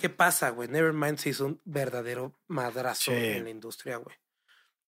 ¿Qué 0.00 0.08
pasa, 0.08 0.48
güey? 0.50 0.68
Nevermind 0.68 1.18
se 1.18 1.28
hizo 1.28 1.44
un 1.44 1.60
verdadero 1.64 2.40
madrazo 2.46 3.12
en 3.12 3.44
la 3.44 3.50
industria, 3.50 3.98
güey. 3.98 4.16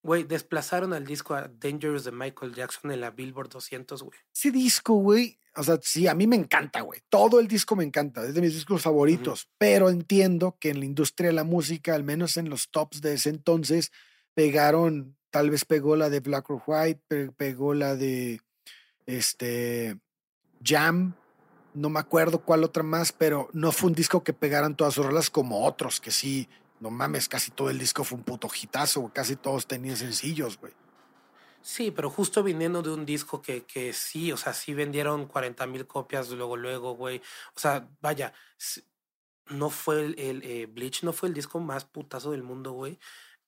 Güey, 0.08 0.24
desplazaron 0.24 0.94
al 0.94 1.04
disco 1.04 1.34
a 1.34 1.50
Dangerous 1.60 2.04
de 2.04 2.12
Michael 2.12 2.54
Jackson 2.54 2.90
en 2.90 3.02
la 3.02 3.10
Billboard 3.10 3.50
200, 3.50 4.02
güey. 4.02 4.18
Ese 4.34 4.50
disco, 4.50 4.94
güey, 4.94 5.38
o 5.54 5.62
sea, 5.62 5.78
sí, 5.82 6.06
a 6.06 6.14
mí 6.14 6.26
me 6.26 6.34
encanta, 6.34 6.80
güey. 6.80 7.02
Todo 7.10 7.38
el 7.40 7.46
disco 7.46 7.76
me 7.76 7.84
encanta, 7.84 8.24
es 8.24 8.32
de 8.32 8.40
mis 8.40 8.54
discos 8.54 8.80
favoritos, 8.80 9.50
pero 9.58 9.90
entiendo 9.90 10.56
que 10.58 10.70
en 10.70 10.78
la 10.78 10.86
industria 10.86 11.28
de 11.28 11.34
la 11.34 11.44
música, 11.44 11.94
al 11.94 12.04
menos 12.04 12.38
en 12.38 12.48
los 12.48 12.70
tops 12.70 13.02
de 13.02 13.12
ese 13.12 13.28
entonces, 13.28 13.92
pegaron, 14.32 15.14
tal 15.28 15.50
vez 15.50 15.66
pegó 15.66 15.94
la 15.94 16.08
de 16.08 16.20
Black 16.20 16.48
or 16.48 16.62
White, 16.66 17.32
pegó 17.36 17.74
la 17.74 17.94
de 17.94 18.40
este, 19.04 19.98
Jam, 20.64 21.16
no 21.74 21.90
me 21.90 22.00
acuerdo 22.00 22.38
cuál 22.38 22.64
otra 22.64 22.82
más, 22.82 23.12
pero 23.12 23.50
no 23.52 23.72
fue 23.72 23.90
un 23.90 23.94
disco 23.94 24.24
que 24.24 24.32
pegaran 24.32 24.74
todas 24.74 24.94
sus 24.94 25.04
rolas 25.04 25.28
como 25.28 25.66
otros, 25.66 26.00
que 26.00 26.12
sí, 26.12 26.48
no 26.80 26.90
mames, 26.90 27.28
casi 27.28 27.50
todo 27.50 27.70
el 27.70 27.78
disco 27.78 28.04
fue 28.04 28.18
un 28.18 28.24
puto 28.24 28.48
hitazo, 28.48 29.10
casi 29.12 29.36
todos 29.36 29.66
tenían 29.66 29.96
sencillos, 29.96 30.58
güey. 30.58 30.72
Sí, 31.60 31.90
pero 31.90 32.08
justo 32.08 32.42
viniendo 32.42 32.82
de 32.82 32.90
un 32.90 33.04
disco 33.04 33.42
que, 33.42 33.64
que 33.64 33.92
sí, 33.92 34.32
o 34.32 34.36
sea, 34.36 34.52
sí 34.52 34.74
vendieron 34.74 35.26
40 35.26 35.66
mil 35.66 35.86
copias 35.86 36.30
luego, 36.30 36.56
luego, 36.56 36.94
güey. 36.94 37.20
O 37.54 37.60
sea, 37.60 37.88
vaya, 38.00 38.32
no 39.46 39.68
fue 39.70 40.04
el, 40.04 40.18
el 40.18 40.42
eh, 40.44 40.66
Bleach, 40.66 41.02
no 41.02 41.12
fue 41.12 41.28
el 41.28 41.34
disco 41.34 41.60
más 41.60 41.84
putazo 41.84 42.30
del 42.30 42.42
mundo, 42.42 42.72
güey. 42.72 42.98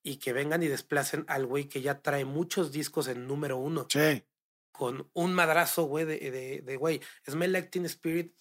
Y 0.02 0.16
que 0.16 0.32
vengan 0.32 0.62
y 0.62 0.66
desplacen 0.66 1.24
al 1.28 1.46
güey 1.46 1.68
que 1.68 1.82
ya 1.82 2.00
trae 2.00 2.24
muchos 2.24 2.72
discos 2.72 3.06
en 3.08 3.26
número 3.26 3.58
uno. 3.58 3.86
Sí 3.88 4.24
con 4.80 5.10
un 5.12 5.34
madrazo, 5.34 5.84
güey, 5.84 6.06
de, 6.06 6.18
de, 6.30 6.62
de, 6.62 6.76
güey, 6.78 7.02
Smell 7.28 7.52
Like 7.52 7.68
Teen 7.68 7.84
Spirit, 7.84 8.34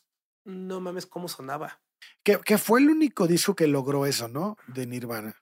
no 0.46 0.80
mames 0.80 1.06
cómo 1.06 1.28
sonaba. 1.28 1.82
Que, 2.24 2.40
que, 2.40 2.58
fue 2.58 2.80
el 2.82 2.90
único 2.90 3.28
disco 3.28 3.56
que 3.56 3.68
logró 3.68 4.06
eso, 4.06 4.28
¿no? 4.28 4.58
De 4.68 4.86
Nirvana. 4.86 5.36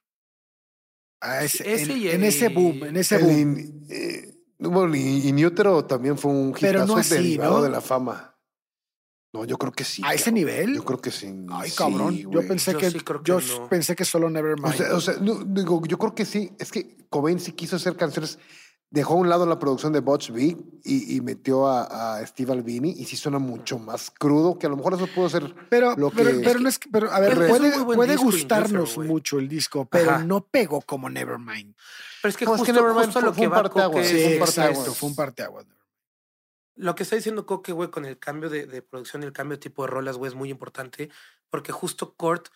A 1.20 1.42
ese, 1.42 1.64
en, 1.64 2.22
ese 2.22 2.48
boom, 2.48 2.84
en 2.84 2.96
ese 2.96 3.18
boom. 3.18 3.86
Eh, 3.90 4.34
bueno, 4.58 5.84
también 5.84 6.16
fue 6.16 6.30
un 6.30 6.54
hitazo 6.56 6.86
no 6.86 7.02
derivado 7.02 7.62
de 7.62 7.70
la 7.70 7.80
fama. 7.80 8.36
No, 9.32 9.44
yo 9.44 9.58
creo 9.58 9.72
que 9.72 9.84
sí. 9.84 10.02
¿A 10.04 10.14
ese 10.14 10.32
nivel? 10.32 10.74
Yo 10.74 10.84
creo 10.84 11.00
que 11.00 11.10
sí. 11.10 11.46
Ay, 11.50 11.70
cabrón. 11.72 12.16
yo 12.16 12.46
pensé 12.46 12.74
que, 12.76 12.90
yo 13.24 13.68
pensé 13.68 13.94
que 13.94 14.04
solo 14.04 14.30
Nevermind. 14.30 14.80
O 14.92 15.00
sea, 15.00 15.14
digo, 15.14 15.82
yo 15.86 15.98
creo 15.98 16.14
que 16.14 16.24
sí. 16.24 16.52
Es 16.58 16.72
que 16.72 16.96
Cobain 17.10 17.38
sí 17.38 17.52
quiso 17.52 17.76
hacer 17.76 17.96
canciones 17.96 18.38
dejó 18.90 19.14
a 19.14 19.16
un 19.16 19.28
lado 19.28 19.44
la 19.46 19.58
producción 19.58 19.92
de 19.92 20.00
Butch 20.00 20.30
Vig 20.30 20.56
y, 20.84 21.20
metió 21.20 21.66
a, 21.66 22.24
Steve 22.26 22.52
Albini 22.52 22.94
y 22.96 23.04
sí 23.04 23.16
suena 23.16 23.38
mucho 23.38 23.78
más 23.78 24.10
crudo, 24.10 24.58
que 24.58 24.66
a 24.66 24.70
lo 24.70 24.76
mejor 24.76 24.94
eso 24.94 25.06
pudo 25.14 25.28
ser 25.28 25.54
pero, 25.68 25.94
lo 25.96 26.10
pero, 26.10 26.30
que... 26.30 26.38
Pero, 26.40 26.60
no 26.60 26.68
es 26.68 26.78
que, 26.78 26.88
pero 26.90 27.10
a 27.10 27.20
ver, 27.20 27.34
puede, 27.36 28.16
gustarnos 28.16 28.96
mucho 28.98 29.38
el 29.38 29.48
disco, 29.48 29.84
pero 29.84 30.18
no 30.20 30.44
pegó 30.44 30.80
como 30.80 31.10
Nevermind. 31.10 31.74
Pero 32.22 32.30
es 32.30 32.36
que, 32.36 32.46
justo, 32.46 32.72
Nevermind 32.72 33.12
fue, 33.12 33.22
lo 33.22 33.32
que 33.32 33.46
un 33.46 33.50
parteaguas. 33.50 34.06
Sí, 34.06 34.20
exacto, 34.20 34.94
fue 34.94 35.10
un 35.10 35.14
parteaguas. 35.14 35.66
Lo 36.76 36.94
que 36.94 37.02
está 37.02 37.16
diciendo 37.16 37.44
Coque, 37.44 37.72
güey, 37.72 37.90
con 37.90 38.04
el 38.04 38.18
cambio 38.18 38.48
de, 38.48 38.66
de 38.66 38.82
producción 38.82 39.22
y 39.22 39.26
el 39.26 39.32
cambio 39.32 39.56
de 39.56 39.60
tipo 39.60 39.82
de 39.82 39.88
rolas, 39.88 40.16
güey, 40.16 40.30
es 40.30 40.36
muy 40.36 40.48
importante, 40.48 41.10
porque 41.50 41.72
justo 41.72 42.14
Kurt 42.14 42.48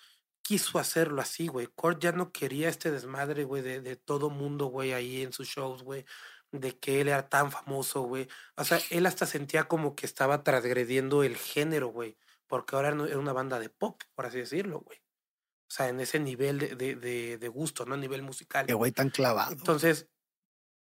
quiso 0.43 0.78
hacerlo 0.78 1.22
así, 1.22 1.49
güey. 1.49 1.66
Kurt 1.66 2.01
ya 2.01 2.12
no 2.12 2.32
quería 2.32 2.68
este 2.68 2.90
desmadre, 2.90 3.45
güey, 3.45 3.62
de, 3.62 3.80
de 3.80 3.97
todo 3.97 4.30
mundo, 4.30 4.66
güey, 4.66 4.93
ahí 4.93 5.22
en 5.22 5.32
sus 5.32 5.49
shows, 5.49 5.82
güey. 5.82 6.05
De 6.51 6.78
que 6.78 7.01
él 7.01 7.09
era 7.09 7.28
tan 7.28 7.51
famoso, 7.51 8.03
güey. 8.03 8.28
O 8.57 8.64
sea, 8.64 8.78
él 8.90 9.07
hasta 9.07 9.24
sentía 9.24 9.64
como 9.64 9.97
que 9.97 10.05
estaba 10.05 10.43
transgrediendo 10.43 11.22
el 11.22 11.36
género, 11.36 11.88
güey. 11.88 12.18
Porque 12.47 12.76
ahora 12.76 12.88
era 12.88 13.18
una 13.18 13.32
banda 13.32 13.59
de 13.59 13.70
pop, 13.70 14.03
por 14.14 14.26
así 14.26 14.38
decirlo, 14.38 14.80
güey. 14.80 14.99
O 14.99 15.74
sea, 15.74 15.88
en 15.88 16.01
ese 16.01 16.18
nivel 16.18 16.59
de, 16.59 16.97
de, 16.97 17.38
de, 17.38 17.49
gusto, 17.49 17.86
¿no? 17.86 17.95
A 17.95 17.97
nivel 17.97 18.20
musical. 18.20 18.66
Qué 18.66 18.74
güey 18.74 18.93
tan 18.93 19.09
clavado. 19.09 19.53
Entonces, 19.53 20.07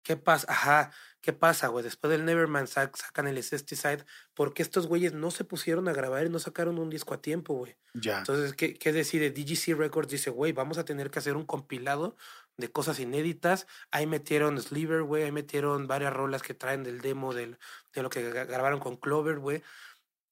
¿qué 0.03 0.17
pasa? 0.17 0.47
Ajá. 0.51 0.93
¿Qué 1.21 1.35
pasa, 1.35 1.69
güey? 1.69 1.85
Después 1.85 2.11
del 2.11 2.25
Neverman 2.25 2.67
sacan 2.67 3.27
el 3.27 3.43
Side 3.43 4.07
porque 4.33 4.63
estos 4.63 4.87
güeyes 4.87 5.13
no 5.13 5.31
se 5.31 5.45
pusieron 5.45 5.87
a 5.89 5.93
grabar 5.93 6.25
y 6.25 6.31
no 6.31 6.39
sacaron 6.39 6.79
un 6.79 6.89
disco 6.89 7.13
a 7.13 7.21
tiempo, 7.21 7.55
güey. 7.55 7.77
Ya. 7.93 8.19
Entonces, 8.19 8.55
¿qué, 8.55 8.75
¿qué, 8.75 8.93
decide? 8.93 9.31
DGC 9.31 9.77
Records 9.77 10.09
dice, 10.09 10.31
güey, 10.31 10.53
vamos 10.53 10.79
a 10.79 10.87
tener 10.87 11.11
que 11.11 11.19
hacer 11.19 11.37
un 11.37 11.45
compilado 11.45 12.17
de 12.57 12.73
cosas 12.73 13.01
inéditas. 13.01 13.67
Ahí 13.91 14.07
metieron 14.07 14.59
Sliver, 14.61 15.03
güey, 15.03 15.25
ahí 15.25 15.33
metieron 15.33 15.87
varias 15.87 16.13
rolas 16.15 16.43
que 16.43 16.55
traen 16.55 16.85
del 16.85 17.03
demo 17.03 17.35
del, 17.35 17.59
de 17.93 18.03
lo 18.03 18.09
que 18.09 18.31
grabaron 18.31 18.81
con 18.81 18.97
Clover, 18.97 19.41
güey. 19.41 19.63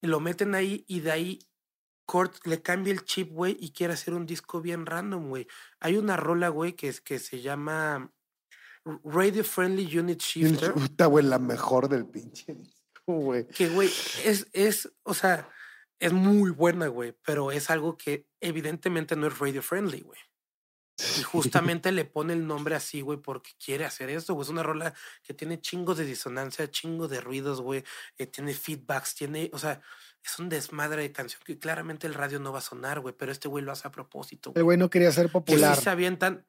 Lo 0.01 0.19
meten 0.19 0.55
ahí 0.55 0.85
y 0.87 1.01
de 1.01 1.11
ahí 1.11 1.39
Kurt 2.05 2.47
le 2.47 2.63
cambia 2.63 2.91
el 2.93 3.05
chip, 3.05 3.29
güey, 3.29 3.55
y 3.59 3.73
quiere 3.73 3.93
hacer 3.93 4.15
un 4.15 4.25
disco 4.25 4.61
bien 4.61 4.87
random, 4.87 5.29
güey. 5.29 5.47
Hay 5.79 5.97
una 5.97 6.17
rola, 6.17 6.49
güey, 6.49 6.73
que, 6.73 6.91
que 7.03 7.19
se 7.19 7.41
llama 7.41 8.11
Radio 9.03 9.43
Friendly 9.43 9.97
Unit 9.97 10.21
Shifter. 10.21 10.73
Puta, 10.73 11.05
güey, 11.05 11.25
la 11.25 11.39
mejor 11.39 11.89
del 11.89 12.05
pinche 12.05 12.57
güey. 13.15 13.47
Que, 13.47 13.69
güey, 13.69 13.89
es, 14.23 14.47
es, 14.53 14.91
o 15.03 15.13
sea, 15.13 15.49
es 15.99 16.13
muy 16.13 16.51
buena, 16.51 16.87
güey, 16.87 17.15
pero 17.25 17.51
es 17.51 17.69
algo 17.69 17.97
que 17.97 18.27
evidentemente 18.39 19.15
no 19.15 19.27
es 19.27 19.39
radio 19.39 19.61
friendly, 19.61 20.01
güey. 20.01 20.19
Y 21.17 21.23
justamente 21.23 21.93
le 21.93 22.03
pone 22.03 22.33
el 22.33 22.45
nombre 22.45 22.75
así, 22.75 22.99
güey, 22.99 23.17
porque 23.19 23.51
quiere 23.63 23.85
hacer 23.85 24.09
esto, 24.09 24.33
güey. 24.33 24.43
Es 24.43 24.49
una 24.49 24.63
rola 24.63 24.93
que 25.23 25.33
tiene 25.33 25.61
chingos 25.61 25.97
de 25.97 26.05
disonancia, 26.05 26.69
chingo 26.69 27.07
de 27.07 27.21
ruidos, 27.21 27.61
güey. 27.61 27.85
Eh, 28.17 28.27
tiene 28.27 28.53
feedbacks, 28.53 29.15
tiene, 29.15 29.49
o 29.53 29.59
sea, 29.59 29.79
es 30.21 30.37
un 30.39 30.49
desmadre 30.49 31.03
de 31.03 31.13
canción 31.13 31.41
que 31.45 31.57
claramente 31.57 32.05
el 32.05 32.13
radio 32.13 32.39
no 32.39 32.51
va 32.51 32.59
a 32.59 32.61
sonar, 32.61 32.99
güey, 32.99 33.15
pero 33.17 33.31
este 33.31 33.47
güey 33.47 33.63
lo 33.63 33.71
hace 33.71 33.87
a 33.87 33.91
propósito. 33.91 34.51
El 34.55 34.65
güey 34.65 34.77
no 34.77 34.89
quería 34.89 35.11
ser 35.13 35.31
popular. 35.31 35.77
sí 35.77 35.83
se 35.83 35.89
avientan, 35.89 36.45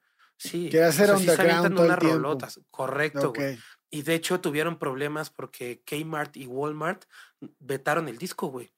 sí. 0.49 0.69
Quería 0.69 0.87
hacer 0.87 1.11
underground 1.11 1.75
todo 1.75 1.85
unas 1.85 1.99
rolotas, 1.99 2.59
correcto, 2.71 3.33
güey. 3.33 3.59
Y 3.91 4.03
de 4.03 4.15
hecho 4.15 4.39
tuvieron 4.39 4.79
problemas 4.79 5.29
porque 5.29 5.83
Kmart 5.83 6.37
y 6.37 6.47
Walmart 6.47 7.03
vetaron 7.59 8.07
el 8.07 8.17
disco, 8.17 8.47
güey. 8.47 8.73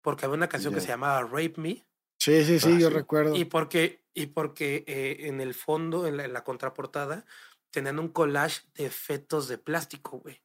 Porque 0.00 0.24
había 0.24 0.36
una 0.36 0.48
canción 0.48 0.74
que 0.74 0.80
se 0.80 0.88
llamaba 0.88 1.22
Rape 1.22 1.54
Me. 1.56 1.86
Sí, 2.18 2.44
sí, 2.44 2.58
sí, 2.58 2.80
yo 2.80 2.88
recuerdo. 2.90 3.36
Y 3.36 3.44
porque, 3.44 4.04
y 4.14 4.26
porque 4.26 4.84
eh, 4.86 5.28
en 5.28 5.40
el 5.40 5.54
fondo, 5.54 6.06
en 6.06 6.16
la, 6.16 6.44
contraportada, 6.44 7.26
tenían 7.70 7.98
un 7.98 8.08
collage 8.08 8.62
de 8.74 8.90
fetos 8.90 9.48
de 9.48 9.58
plástico, 9.58 10.18
güey. 10.18 10.42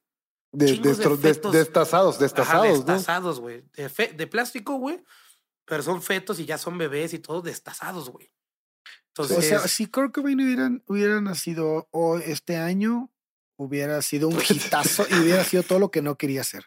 De, 0.52 0.66
destazados, 0.76 2.18
destazados, 2.20 2.84
destazados, 2.86 3.40
güey. 3.40 3.64
De, 3.74 3.88
de, 3.88 4.26
plástico, 4.26 4.74
güey. 4.74 5.02
Pero 5.64 5.82
son 5.82 6.02
fetos 6.02 6.38
y 6.38 6.44
ya 6.44 6.58
son 6.58 6.78
bebés 6.78 7.14
y 7.14 7.18
todo 7.18 7.40
destazados, 7.42 8.10
güey. 8.10 8.30
Entonces, 9.16 9.38
o 9.38 9.42
sea, 9.42 9.68
si 9.68 9.86
Kurt 9.86 10.12
Cobain 10.12 10.40
hubieran, 10.40 10.82
hubiera 10.88 11.20
nacido 11.20 11.86
o 11.92 12.18
este 12.18 12.56
año, 12.56 13.12
hubiera 13.56 14.02
sido 14.02 14.26
un 14.26 14.36
hitazo 14.50 15.06
y 15.08 15.14
hubiera 15.14 15.44
sido 15.44 15.62
todo 15.62 15.78
lo 15.78 15.92
que 15.92 16.02
no 16.02 16.18
quería 16.18 16.40
hacer. 16.40 16.64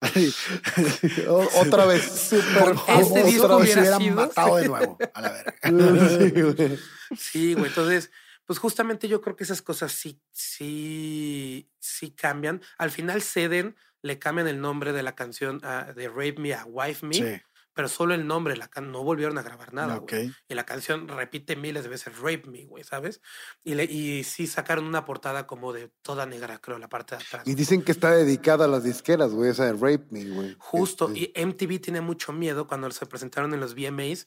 otra 1.28 1.84
vez, 1.84 2.02
super 2.04 2.74
Este 2.88 3.22
disco 3.24 3.54
hubiera 3.54 3.98
sido... 3.98 4.14
matado 4.16 4.56
de 4.56 4.68
nuevo, 4.68 4.98
a 5.12 5.20
la 5.20 5.30
verga. 5.30 6.78
sí, 7.18 7.52
güey. 7.52 7.66
Entonces, 7.66 8.10
pues 8.46 8.58
justamente 8.58 9.06
yo 9.06 9.20
creo 9.20 9.36
que 9.36 9.44
esas 9.44 9.60
cosas 9.60 9.92
sí, 9.92 10.22
sí, 10.32 11.70
sí 11.80 12.12
cambian. 12.12 12.62
Al 12.78 12.90
final 12.90 13.20
ceden, 13.20 13.76
le 14.00 14.18
cambian 14.18 14.48
el 14.48 14.58
nombre 14.58 14.94
de 14.94 15.02
la 15.02 15.14
canción 15.14 15.56
uh, 15.56 15.92
de 15.92 16.08
Rape 16.08 16.36
Me 16.38 16.54
a 16.54 16.64
Wife 16.64 17.04
Me. 17.04 17.14
Sí 17.14 17.42
pero 17.72 17.88
solo 17.88 18.14
el 18.14 18.26
nombre, 18.26 18.56
la 18.56 18.68
no 18.80 19.04
volvieron 19.04 19.38
a 19.38 19.42
grabar 19.42 19.72
nada, 19.72 19.96
güey. 19.96 20.32
Y 20.48 20.54
la 20.54 20.64
canción 20.64 21.06
repite 21.08 21.56
miles 21.56 21.84
de 21.84 21.88
veces 21.88 22.18
Rape 22.18 22.44
Me, 22.46 22.64
güey, 22.64 22.82
¿sabes? 22.82 23.20
Y, 23.62 23.74
le, 23.74 23.84
y 23.84 24.24
sí 24.24 24.46
sacaron 24.46 24.84
una 24.86 25.04
portada 25.04 25.46
como 25.46 25.72
de 25.72 25.88
toda 26.02 26.26
negra, 26.26 26.58
creo, 26.60 26.78
la 26.78 26.88
parte 26.88 27.16
de 27.16 27.22
atrás. 27.22 27.46
Y 27.46 27.54
dicen 27.54 27.82
que 27.82 27.92
está 27.92 28.10
dedicada 28.10 28.64
a 28.64 28.68
las 28.68 28.84
disqueras, 28.84 29.32
güey, 29.32 29.50
esa 29.50 29.66
de 29.66 29.72
Rape 29.72 30.06
Me, 30.10 30.24
güey. 30.24 30.56
Justo, 30.58 31.10
este 31.14 31.32
y 31.38 31.44
MTV 31.44 31.80
tiene 31.80 32.00
mucho 32.00 32.32
miedo 32.32 32.66
cuando 32.66 32.90
se 32.90 33.06
presentaron 33.06 33.54
en 33.54 33.60
los 33.60 33.74
VMAs. 33.74 34.26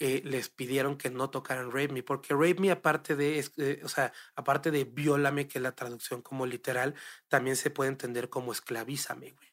Eh, 0.00 0.22
les 0.24 0.48
pidieron 0.48 0.96
que 0.98 1.08
no 1.08 1.30
tocaran 1.30 1.70
Rape 1.70 1.88
Me, 1.88 2.02
porque 2.02 2.34
Rape 2.34 2.56
Me, 2.58 2.72
aparte 2.72 3.14
de, 3.14 3.38
eh, 3.58 3.80
o 3.84 3.88
sea, 3.88 4.12
aparte 4.34 4.72
de 4.72 4.84
Viólame, 4.84 5.46
que 5.46 5.58
es 5.58 5.62
la 5.62 5.76
traducción 5.76 6.20
como 6.20 6.46
literal, 6.46 6.96
también 7.28 7.54
se 7.54 7.70
puede 7.70 7.90
entender 7.90 8.28
como 8.28 8.50
esclavízame, 8.50 9.30
güey. 9.30 9.48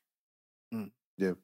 Mm, 0.71 1.35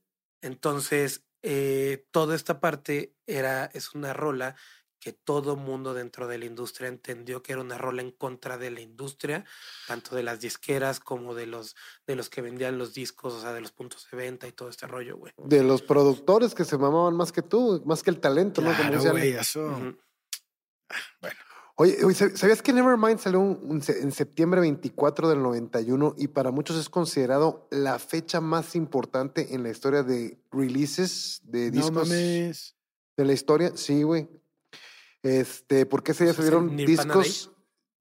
Entonces, 0.41 1.26
eh, 1.41 2.05
toda 2.11 2.35
esta 2.35 2.59
parte 2.59 3.15
era, 3.25 3.65
es 3.65 3.93
una 3.93 4.13
rola 4.13 4.55
que 4.99 5.13
todo 5.13 5.55
mundo 5.55 5.93
dentro 5.93 6.27
de 6.27 6.37
la 6.37 6.45
industria 6.45 6.87
entendió 6.87 7.43
que 7.43 7.53
era 7.53 7.61
una 7.61 7.77
rola 7.77 8.01
en 8.01 8.11
contra 8.11 8.57
de 8.57 8.71
la 8.71 8.81
industria, 8.81 9.45
tanto 9.87 10.15
de 10.15 10.23
las 10.23 10.39
disqueras 10.39 10.99
como 10.99 11.35
de 11.35 11.45
los, 11.45 11.75
de 12.05 12.15
los 12.15 12.29
que 12.29 12.41
vendían 12.41 12.77
los 12.77 12.93
discos, 12.93 13.33
o 13.33 13.41
sea, 13.41 13.53
de 13.53 13.61
los 13.61 13.71
puntos 13.71 14.07
de 14.11 14.17
venta 14.17 14.47
y 14.47 14.51
todo 14.51 14.69
este 14.69 14.87
rollo, 14.87 15.17
güey. 15.17 15.33
De 15.37 15.63
los 15.63 15.81
productores 15.81 16.55
que 16.55 16.65
se 16.65 16.77
mamaban 16.77 17.15
más 17.15 17.31
que 17.31 17.41
tú, 17.41 17.81
más 17.85 18.03
que 18.03 18.09
el 18.09 18.19
talento, 18.19 18.61
¿no? 18.61 18.75
Como 18.75 19.11
güey, 19.11 19.33
eso. 19.33 19.69
Bueno. 21.21 21.37
Oye, 21.79 21.95
¿sabías 22.15 22.63
que 22.63 22.73
Nevermind 22.73 23.19
salió 23.19 23.39
en 23.39 24.11
septiembre 24.11 24.61
24 24.61 25.29
del 25.29 25.43
91 25.43 26.15
y 26.17 26.27
para 26.27 26.49
muchos 26.49 26.75
es 26.75 26.89
considerado 26.89 27.67
la 27.69 27.99
fecha 27.99 28.41
más 28.41 28.75
importante 28.75 29.53
en 29.53 29.61
la 29.61 29.69
historia 29.69 30.01
de 30.01 30.39
releases 30.51 31.39
de 31.43 31.69
discos 31.69 32.09
de 32.09 32.55
la 33.17 33.31
historia? 33.31 33.73
Sí, 33.75 34.01
güey. 34.01 34.27
Este, 35.21 35.85
porque 35.85 36.13
ese 36.13 36.23
día 36.23 36.33
salieron 36.33 36.75
discos. 36.75 37.51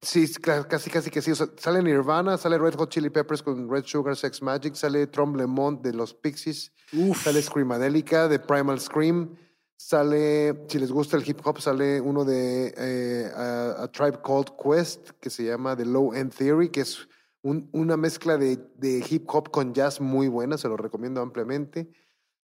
Sí, 0.01 0.27
casi, 0.41 0.89
casi 0.89 1.11
que 1.11 1.21
sí. 1.21 1.33
sale 1.35 1.83
Nirvana, 1.83 2.37
sale 2.37 2.57
Red 2.57 2.75
Hot 2.75 2.89
Chili 2.89 3.11
Peppers 3.11 3.43
con 3.43 3.69
Red 3.69 3.85
Sugar 3.85 4.15
Sex 4.15 4.41
Magic, 4.41 4.73
sale 4.73 5.05
Trombleyment 5.05 5.83
de 5.83 5.93
los 5.93 6.15
Pixies, 6.15 6.71
sale 7.15 7.43
Screamadelica 7.43 8.27
de 8.27 8.39
Primal 8.39 8.79
Scream. 8.79 9.35
Sale, 9.79 10.65
si 10.67 10.79
les 10.79 10.91
gusta 10.91 11.17
el 11.17 11.29
hip 11.29 11.39
hop, 11.45 11.61
sale 11.61 12.01
uno 12.01 12.25
de 12.25 12.73
eh, 12.75 13.31
a, 13.33 13.87
Tribe 13.91 14.19
Called 14.23 14.49
Quest 14.61 15.11
que 15.19 15.29
se 15.29 15.43
llama 15.43 15.77
The 15.77 15.85
Low 15.85 16.15
End 16.15 16.33
Theory, 16.33 16.69
que 16.69 16.81
es 16.81 17.07
una 17.43 17.95
mezcla 17.95 18.37
de, 18.37 18.57
de, 18.75 19.05
hip 19.07 19.29
hop 19.29 19.51
con 19.51 19.73
jazz 19.73 20.01
muy 20.01 20.27
buena, 20.27 20.57
se 20.57 20.67
lo 20.67 20.75
recomiendo 20.75 21.21
ampliamente. 21.21 21.89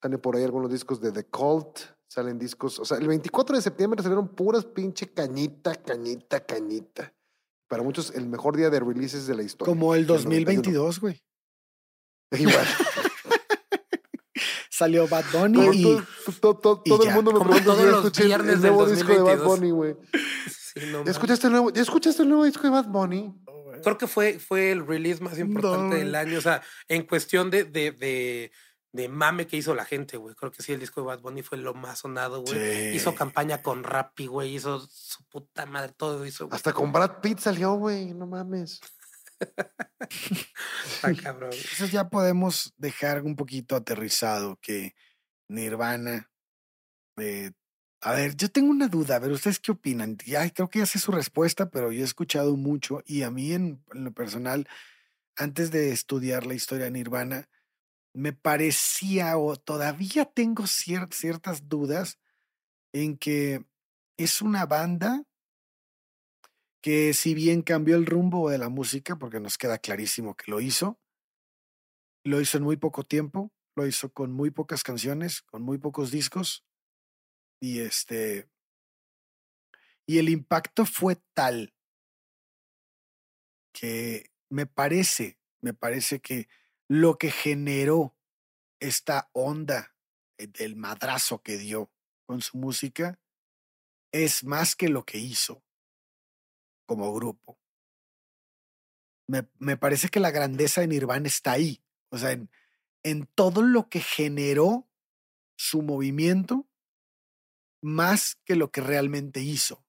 Salen 0.01 0.19
por 0.19 0.35
ahí 0.35 0.43
algunos 0.43 0.71
discos 0.71 0.99
de 0.99 1.11
The 1.11 1.25
Cult, 1.25 1.79
salen 2.07 2.39
discos, 2.39 2.79
o 2.79 2.85
sea, 2.85 2.97
el 2.97 3.07
24 3.07 3.55
de 3.55 3.61
septiembre 3.61 4.01
salieron 4.01 4.29
puras 4.29 4.65
pinche 4.65 5.13
cañita, 5.13 5.75
cañita, 5.75 6.43
cañita. 6.43 7.13
Para 7.67 7.83
muchos, 7.83 8.11
el 8.15 8.27
mejor 8.27 8.57
día 8.57 8.71
de 8.71 8.79
releases 8.79 9.27
de 9.27 9.35
la 9.35 9.43
historia. 9.43 9.71
Como 9.71 9.93
el 9.93 10.07
2022, 10.07 10.99
güey. 10.99 11.21
Igual. 12.31 12.65
salió 14.79 15.09
Bad 15.09 15.25
Bunny 15.33 15.67
y, 15.73 16.01
todo, 16.39 17.03
el 17.03 17.13
mundo 17.13 17.33
me 17.33 17.39
pregunta 17.41 17.83
los 17.83 18.11
viernes 18.13 18.55
el 18.55 18.61
nuevo 18.61 18.85
disco 18.85 19.11
de 19.11 19.21
Bad 19.21 19.43
Bunny, 19.43 19.71
güey. 19.71 19.95
¿Ya, 21.05 21.11
escuchaste 21.11 21.47
el 21.47 21.51
nuevo, 21.51 21.69
¿Ya 21.71 21.81
escuchaste 21.81 22.23
el 22.23 22.29
nuevo 22.29 22.45
disco 22.45 22.63
de 22.63 22.69
Bad 22.69 22.85
Bunny? 22.85 23.35
Creo 23.83 23.97
que 23.97 24.07
fue, 24.07 24.39
fue 24.39 24.71
el 24.71 24.87
release 24.87 25.21
más 25.21 25.37
importante 25.37 25.97
del 25.97 26.15
año. 26.15 26.37
O 26.37 26.41
sea, 26.41 26.61
en 26.87 27.03
cuestión 27.03 27.49
de, 27.49 27.65
de, 27.65 27.91
de, 27.91 28.51
de, 28.93 29.09
mame 29.09 29.47
que 29.47 29.57
hizo 29.57 29.75
la 29.75 29.83
gente, 29.83 30.15
güey. 30.15 30.33
Creo 30.35 30.51
que 30.51 30.63
sí, 30.63 30.71
el 30.71 30.79
disco 30.79 31.01
de 31.01 31.07
Bad 31.07 31.19
Bunny 31.19 31.41
fue 31.41 31.57
lo 31.57 31.73
más 31.73 31.99
sonado, 31.99 32.41
güey. 32.41 32.95
Hizo 32.95 33.13
campaña 33.15 33.61
con 33.61 33.83
Rappi, 33.83 34.27
güey. 34.27 34.55
Hizo 34.55 34.79
su 34.79 35.25
puta 35.25 35.65
madre, 35.65 35.93
todo 35.95 36.25
hizo. 36.25 36.47
Hasta 36.51 36.71
con 36.71 36.93
Brad 36.93 37.19
Pitt 37.21 37.39
salió, 37.39 37.73
güey. 37.73 38.13
No 38.13 38.27
mames. 38.27 38.79
Entonces 41.03 41.91
ya 41.91 42.09
podemos 42.09 42.73
dejar 42.77 43.23
un 43.23 43.35
poquito 43.35 43.75
aterrizado 43.75 44.57
que 44.61 44.95
Nirvana. 45.47 46.29
Eh, 47.17 47.51
a 48.01 48.13
ver, 48.13 48.35
yo 48.35 48.49
tengo 48.49 48.69
una 48.69 48.87
duda. 48.87 49.15
A 49.15 49.19
ver, 49.19 49.31
¿ustedes 49.31 49.59
qué 49.59 49.71
opinan? 49.71 50.17
Ya, 50.25 50.49
creo 50.49 50.69
que 50.69 50.79
ya 50.79 50.85
sé 50.85 50.99
su 50.99 51.11
respuesta, 51.11 51.69
pero 51.69 51.91
yo 51.91 52.01
he 52.01 52.05
escuchado 52.05 52.55
mucho 52.55 53.01
y 53.05 53.23
a 53.23 53.31
mí 53.31 53.51
en, 53.51 53.83
lo 53.91 54.11
personal, 54.13 54.67
antes 55.35 55.71
de 55.71 55.91
estudiar 55.91 56.45
la 56.45 56.53
historia 56.53 56.85
de 56.85 56.91
Nirvana, 56.91 57.49
me 58.13 58.33
parecía 58.33 59.37
o 59.37 59.55
todavía 59.55 60.25
tengo 60.25 60.65
ciertas 60.67 61.67
dudas 61.67 62.19
en 62.93 63.17
que 63.17 63.65
es 64.17 64.41
una 64.41 64.65
banda 64.65 65.23
que 66.81 67.13
si 67.13 67.33
bien 67.33 67.61
cambió 67.61 67.95
el 67.95 68.05
rumbo 68.05 68.49
de 68.49 68.57
la 68.57 68.69
música, 68.69 69.17
porque 69.17 69.39
nos 69.39 69.57
queda 69.57 69.79
clarísimo 69.79 70.35
que 70.35 70.49
lo 70.49 70.61
hizo, 70.61 70.99
lo 72.23 72.39
hizo 72.41 72.57
en 72.57 72.63
muy 72.63 72.77
poco 72.77 73.03
tiempo, 73.03 73.51
lo 73.75 73.85
hizo 73.85 74.13
con 74.13 74.31
muy 74.31 74.51
pocas 74.51 74.83
canciones, 74.83 75.41
con 75.41 75.61
muy 75.61 75.77
pocos 75.77 76.11
discos, 76.11 76.65
y 77.61 77.79
este, 77.79 78.49
y 80.07 80.17
el 80.19 80.29
impacto 80.29 80.85
fue 80.85 81.17
tal 81.33 81.73
que 83.73 84.31
me 84.49 84.65
parece, 84.65 85.37
me 85.61 85.73
parece 85.73 86.21
que 86.21 86.47
lo 86.87 87.17
que 87.17 87.31
generó 87.31 88.15
esta 88.79 89.29
onda 89.33 89.95
del 90.37 90.75
madrazo 90.77 91.41
que 91.43 91.57
dio 91.57 91.91
con 92.25 92.41
su 92.41 92.57
música 92.57 93.19
es 94.11 94.43
más 94.43 94.75
que 94.75 94.87
lo 94.87 95.05
que 95.05 95.17
hizo 95.17 95.63
como 96.89 97.13
grupo. 97.13 97.59
Me, 99.27 99.47
me, 99.59 99.77
parece 99.77 100.09
que 100.09 100.19
la 100.19 100.31
grandeza 100.31 100.81
de 100.81 100.87
Nirvana 100.87 101.27
está 101.27 101.51
ahí, 101.51 101.83
o 102.09 102.17
sea, 102.17 102.31
en, 102.31 102.49
en 103.03 103.27
todo 103.35 103.61
lo 103.61 103.89
que 103.89 103.99
generó 103.99 104.89
su 105.55 105.83
movimiento, 105.83 106.67
más 107.83 108.39
que 108.43 108.55
lo 108.55 108.71
que 108.71 108.81
realmente 108.81 109.39
hizo. 109.39 109.85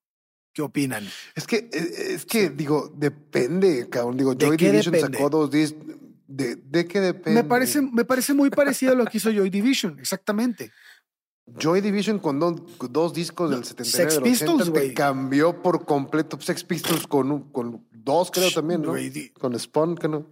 ¿Qué 0.52 0.60
opinan? 0.60 1.08
Es 1.34 1.46
que, 1.46 1.70
e, 1.72 2.12
es 2.12 2.26
que, 2.26 2.50
digo, 2.50 2.92
depende, 2.94 3.88
cabrón. 3.88 4.18
Digo, 4.18 4.34
Joy 4.34 4.58
Division 4.58 5.00
sacó 5.00 5.30
dos 5.30 5.50
discos. 5.50 5.82
De, 6.26 6.56
¿De 6.56 6.86
qué 6.86 7.00
depende? 7.00 7.42
Me 7.42 7.48
parece, 7.48 7.80
me 7.80 8.04
parece 8.04 8.34
muy 8.34 8.50
parecido 8.50 8.92
a 8.92 8.94
lo 8.94 9.06
que 9.06 9.16
hizo 9.16 9.30
Joy 9.32 9.48
Division, 9.48 9.98
exactamente. 9.98 10.70
Joy 11.58 11.80
Division 11.80 12.18
con 12.18 12.38
dos 12.38 13.12
discos 13.12 13.50
del 13.50 13.64
79 13.64 14.10
Sex 14.10 14.22
Pistols, 14.22 14.72
te 14.72 14.94
cambió 14.94 15.62
por 15.62 15.84
completo. 15.84 16.38
Sex 16.40 16.64
Pistols 16.64 17.06
con, 17.06 17.50
con 17.50 17.84
dos, 17.92 18.30
creo 18.30 18.50
también, 18.50 18.82
¿no? 18.82 18.94
Con 19.38 19.58
Spawn, 19.58 19.96
que 19.96 20.08
no. 20.08 20.26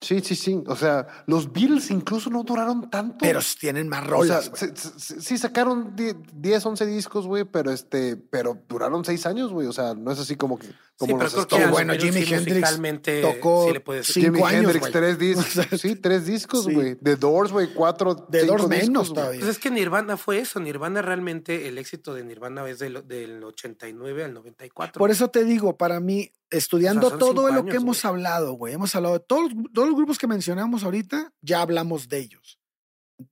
Sí, 0.00 0.20
sí, 0.20 0.36
sí. 0.36 0.62
O 0.66 0.76
sea, 0.76 1.06
los 1.26 1.52
Beatles 1.52 1.90
incluso 1.90 2.30
no 2.30 2.44
duraron 2.44 2.88
tanto. 2.88 3.18
Pero 3.20 3.40
tienen 3.58 3.88
más 3.88 4.06
rolas. 4.06 4.50
O 4.52 4.56
sea, 4.56 4.68
sí 4.74 5.38
sacaron 5.38 5.96
10, 5.96 6.66
11 6.66 6.86
discos, 6.86 7.26
güey, 7.26 7.44
pero 7.44 7.72
este, 7.72 8.16
pero 8.16 8.56
duraron 8.68 9.04
6 9.04 9.26
años, 9.26 9.52
güey. 9.52 9.66
O 9.66 9.72
sea, 9.72 9.94
no 9.94 10.12
es 10.12 10.20
así 10.20 10.36
como 10.36 10.58
que 10.58 10.68
como 10.98 11.28
sí, 11.28 11.36
pero 11.48 11.70
bueno, 11.70 11.94
Jimi 11.94 12.24
Hendrix 12.24 12.80
tocó 13.22 13.72
sí 14.02 14.20
Jimi 14.20 14.40
Hendrix, 14.40 14.90
tres 14.90 15.16
discos. 15.16 15.80
sí, 15.80 15.94
tres 15.94 16.26
discos, 16.26 16.68
güey. 16.68 16.96
The 16.96 17.14
Doors, 17.14 17.52
güey, 17.52 17.72
cuatro. 17.72 18.16
The 18.16 18.44
Doors 18.44 18.66
menos 18.66 19.14
todavía. 19.14 19.38
Pues 19.38 19.52
es 19.52 19.58
que 19.60 19.70
Nirvana 19.70 20.16
fue 20.16 20.40
eso. 20.40 20.58
Nirvana 20.58 21.00
realmente, 21.00 21.68
el 21.68 21.78
éxito 21.78 22.14
de 22.14 22.24
Nirvana 22.24 22.68
es 22.68 22.80
del, 22.80 23.06
del 23.06 23.44
89 23.44 24.24
al 24.24 24.34
94. 24.34 24.98
Por 24.98 25.12
eso 25.12 25.28
te 25.28 25.44
digo, 25.44 25.76
para 25.76 26.00
mí, 26.00 26.32
estudiando 26.50 27.18
todo 27.18 27.50
lo 27.50 27.64
que 27.64 27.76
hemos 27.76 28.04
hablado, 28.04 28.52
güey, 28.52 28.74
hemos 28.74 28.94
hablado 28.94 29.18
de 29.18 29.24
todos, 29.24 29.52
todos 29.72 29.88
los 29.88 29.96
grupos 29.96 30.18
que 30.18 30.26
mencionamos 30.26 30.84
ahorita, 30.84 31.32
ya 31.40 31.60
hablamos 31.60 32.08
de 32.08 32.18
ellos. 32.18 32.58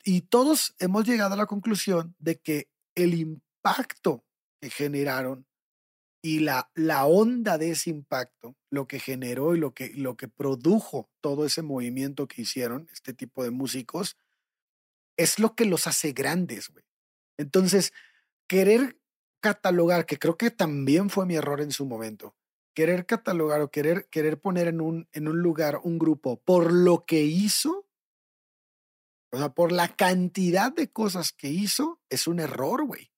Y 0.05 0.23
todos 0.23 0.75
hemos 0.79 1.07
llegado 1.07 1.35
a 1.35 1.37
la 1.37 1.47
conclusión 1.47 2.15
de 2.19 2.39
que 2.39 2.69
el 2.95 3.15
impacto 3.15 4.25
que 4.61 4.71
generaron 4.71 5.47
y 6.23 6.41
la, 6.41 6.71
la 6.75 7.07
onda 7.07 7.57
de 7.57 7.71
ese 7.71 7.91
impacto, 7.91 8.57
lo 8.71 8.89
que 8.89 8.99
generó 8.99 9.55
y 9.55 9.61
lo 9.61 9.75
que, 9.75 9.93
lo 9.95 10.17
que 10.17 10.27
produjo 10.27 11.09
todo 11.21 11.47
ese 11.47 11.63
movimiento 11.63 12.27
que 12.27 12.43
hicieron, 12.43 12.89
este 12.93 13.15
tipo 13.15 13.45
de 13.45 13.51
músicos, 13.51 14.17
es 15.17 15.39
lo 15.39 15.55
que 15.55 15.67
los 15.67 15.87
hace 15.87 16.13
grandes, 16.13 16.69
güey. 16.69 16.85
Entonces, 17.39 17.93
querer 18.49 18.99
catalogar, 19.41 20.07
que 20.07 20.19
creo 20.19 20.37
que 20.37 20.51
también 20.51 21.11
fue 21.11 21.27
mi 21.27 21.37
error 21.37 21.61
en 21.61 21.71
su 21.71 21.87
momento, 21.87 22.35
querer 22.77 23.07
catalogar 23.07 23.63
o 23.63 23.71
querer, 23.71 24.07
querer 24.11 24.39
poner 24.39 24.69
en 24.69 24.83
un, 24.83 25.09
en 25.13 25.29
un 25.29 25.41
lugar 25.41 25.81
un 25.83 25.99
grupo 25.99 26.43
por 26.45 26.71
lo 26.71 27.07
que 27.07 27.23
hizo, 27.23 27.89
o 29.33 29.39
sea, 29.39 29.55
por 29.55 29.73
la 29.73 29.97
cantidad 29.97 30.73
de 30.73 30.93
cosas 30.93 31.33
que 31.33 31.49
hizo, 31.49 32.03
es 32.11 32.27
un 32.27 32.39
error, 32.39 32.85
güey. 32.85 33.11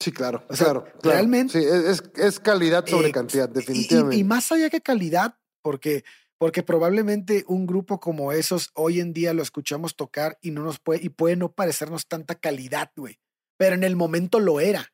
Sí, 0.00 0.10
claro, 0.10 0.44
claro, 0.48 0.84
Realmente. 1.00 1.60
Sí, 1.60 1.64
es, 1.64 2.02
es 2.16 2.40
calidad 2.40 2.84
sobre 2.84 3.12
cantidad, 3.12 3.48
definitivamente. 3.48 4.16
Y, 4.16 4.24
más 4.24 4.50
allá 4.50 4.68
que 4.68 4.80
calidad, 4.80 5.38
porque, 5.62 6.02
porque 6.38 6.64
probablemente 6.64 7.44
un 7.46 7.68
grupo 7.68 8.00
como 8.00 8.32
esos 8.32 8.72
hoy 8.74 8.98
en 8.98 9.12
día 9.12 9.32
lo 9.32 9.44
escuchamos 9.44 9.94
tocar 9.94 10.38
y 10.42 10.50
no 10.50 10.64
nos 10.64 10.80
puede, 10.80 11.04
y 11.04 11.10
puede 11.10 11.36
no 11.36 11.52
parecernos 11.52 12.08
tanta 12.08 12.34
calidad, 12.34 12.90
güey. 12.96 13.20
Pero 13.56 13.76
en 13.76 13.84
el 13.84 13.94
momento 13.94 14.40
lo 14.40 14.58
era. 14.58 14.92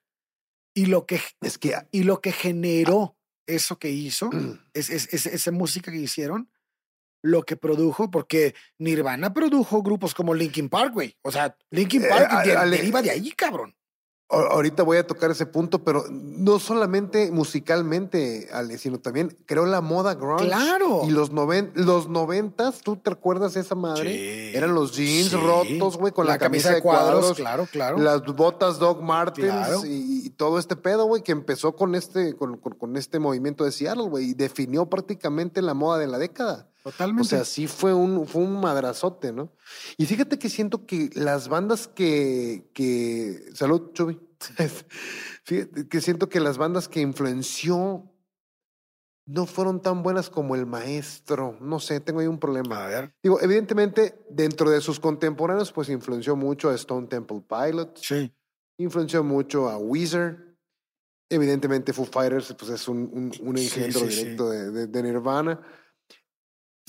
Y 0.79 0.87
lo 0.87 1.07
que, 1.07 1.21
es 1.41 1.59
que, 1.59 1.75
y 1.91 2.05
lo 2.05 2.21
que 2.21 2.31
generó 2.31 3.17
eso 3.49 3.81
que 3.81 3.91
hizo, 3.91 4.31
es, 4.75 4.91
es, 4.91 5.27
esa 5.27 5.51
música 5.51 5.91
que 5.91 5.99
hicieron, 5.99 6.53
lo 7.21 7.43
que 7.43 7.57
produjo, 7.57 8.13
porque 8.13 8.55
Nirvana 8.79 9.35
produjo 9.35 9.83
grupos 9.83 10.15
como 10.15 10.35
Linkin 10.35 10.69
Park, 10.69 10.95
güey. 10.95 11.17
O 11.23 11.33
sea, 11.33 11.57
Linkin 11.71 12.05
eh, 12.05 12.09
Park 12.09 12.45
deriva 12.71 13.03
de 13.03 13.11
ahí, 13.11 13.33
cabrón. 13.33 13.75
Ahorita 14.31 14.83
voy 14.83 14.99
a 14.99 15.07
tocar 15.07 15.31
ese 15.31 15.47
punto, 15.47 15.83
pero 15.83 16.05
no 16.11 16.59
solamente 16.59 17.31
musicalmente, 17.31 18.49
Ale, 18.53 18.77
sino 18.77 18.99
también 18.99 19.35
creó 19.47 19.65
la 19.65 19.81
moda 19.81 20.15
grunge. 20.15 20.45
Claro. 20.45 21.01
Y 21.07 21.11
los, 21.11 21.33
noven, 21.33 21.73
los 21.75 22.11
noventas, 22.11 22.83
¿tú 22.83 22.97
te 22.97 23.11
acuerdas 23.11 23.55
de 23.55 23.61
esa 23.61 23.75
madre? 23.75 24.55
Eran 24.55 24.75
los 24.75 24.95
jeans 24.95 25.33
rotos, 25.33 25.97
güey, 25.97 26.13
con 26.13 26.27
la, 26.27 26.37
camisa, 26.37 26.75
de 26.75 26.83
cuadros, 26.83 27.37
Claro, 27.37 27.67
claro. 27.73 27.97
Las 27.97 28.23
botas 28.27 28.79
Doc 28.79 29.01
Martens 29.01 29.85
y, 29.87 30.29
todo 30.37 30.59
este 30.59 30.77
pedo, 30.77 31.07
güey, 31.07 31.23
que 31.23 31.33
empezó 31.33 31.75
con 31.75 31.95
este, 31.95 32.37
con, 32.37 32.59
con 32.59 32.97
este 32.99 33.19
movimiento 33.19 33.65
de 33.65 33.73
Seattle, 33.73 34.09
güey, 34.09 34.31
y 34.31 34.35
definió 34.35 34.87
prácticamente 34.91 35.63
la 35.63 35.73
moda 35.73 35.99
de 35.99 36.07
la 36.07 36.19
década. 36.19 36.69
Totalmente. 36.89 37.23
O 37.23 37.25
sea, 37.25 37.45
sí 37.45 37.67
fue 37.67 37.93
un, 37.93 38.27
fue 38.27 38.43
un 38.43 38.61
madrazote, 38.61 39.31
¿no? 39.31 39.53
Y 39.99 40.07
fíjate 40.07 40.39
que 40.39 40.49
siento 40.49 40.87
que 40.87 41.11
las 41.15 41.49
bandas 41.49 41.87
que. 41.87 42.71
que 42.73 43.51
salud, 43.55 43.93
Chubi. 43.93 44.19
fíjate 45.45 45.87
que 45.87 46.01
siento 46.01 46.31
que 46.31 46.41
las 46.41 46.57
bandas 46.57 46.89
que 46.89 47.01
influenció 47.01 48.11
no 49.27 49.45
fueron 49.45 49.83
tan 49.83 50.03
buenas 50.03 50.31
como 50.31 50.55
el 50.55 50.65
maestro. 50.65 51.59
No 51.61 51.79
sé, 51.79 52.01
tengo 52.01 52.21
ahí 52.21 52.27
un 52.27 52.41
problema. 52.41 52.87
A 52.87 52.89
ver. 52.89 53.15
Digo, 53.23 53.39
evidentemente, 53.43 54.25
dentro 54.31 54.71
de 54.71 54.81
sus 54.81 54.99
contemporáneos, 54.99 55.71
pues 55.71 55.91
influenció 55.91 56.37
mucho 56.37 56.71
a 56.71 56.75
Stone 56.75 57.09
Temple 57.09 57.43
Pilots. 57.47 58.01
Sí. 58.03 58.33
Influenció 58.79 59.23
mucho 59.23 59.69
a 59.69 59.77
Weezer. 59.77 60.57
Evidentemente, 61.29 61.93
Foo 61.93 62.07
Fighters, 62.07 62.55
pues 62.59 62.71
es 62.71 62.89
un, 62.89 63.31
un, 63.43 63.59
engendro 63.59 64.07
directo 64.07 64.49
de, 64.49 64.87
de 64.87 65.03
Nirvana. 65.03 65.61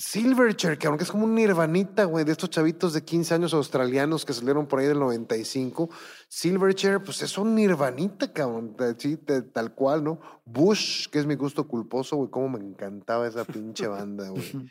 Silverchair, 0.00 0.78
que 0.78 0.86
aunque 0.86 1.04
es 1.04 1.10
como 1.10 1.24
un 1.24 1.34
nirvanita, 1.34 2.04
güey, 2.04 2.24
de 2.24 2.32
estos 2.32 2.48
chavitos 2.48 2.94
de 2.94 3.04
15 3.04 3.34
años 3.34 3.52
australianos 3.52 4.24
que 4.24 4.32
salieron 4.32 4.66
por 4.66 4.78
ahí 4.78 4.86
del 4.86 4.98
95. 4.98 5.90
Silverchair, 6.26 7.02
pues 7.02 7.20
es 7.20 7.36
un 7.36 7.54
nirvanita, 7.54 8.32
cabrón, 8.32 8.74
sí, 8.96 9.18
tal 9.18 9.74
cual, 9.74 10.02
¿no? 10.02 10.18
Bush, 10.46 11.08
que 11.08 11.18
es 11.18 11.26
mi 11.26 11.34
gusto 11.34 11.68
culposo, 11.68 12.16
güey, 12.16 12.30
cómo 12.30 12.48
me 12.48 12.60
encantaba 12.60 13.28
esa 13.28 13.44
pinche 13.44 13.86
banda, 13.88 14.30
güey. 14.30 14.70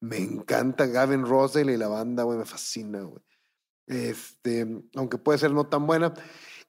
me 0.00 0.16
encanta 0.16 0.86
Gavin 0.86 1.26
Rossdale 1.26 1.74
y 1.74 1.76
la 1.76 1.88
banda, 1.88 2.22
güey, 2.22 2.38
me 2.38 2.46
fascina, 2.46 3.02
güey. 3.02 3.22
Este, 3.86 4.66
aunque 4.96 5.18
puede 5.18 5.38
ser 5.38 5.50
no 5.50 5.66
tan 5.66 5.86
buena. 5.86 6.14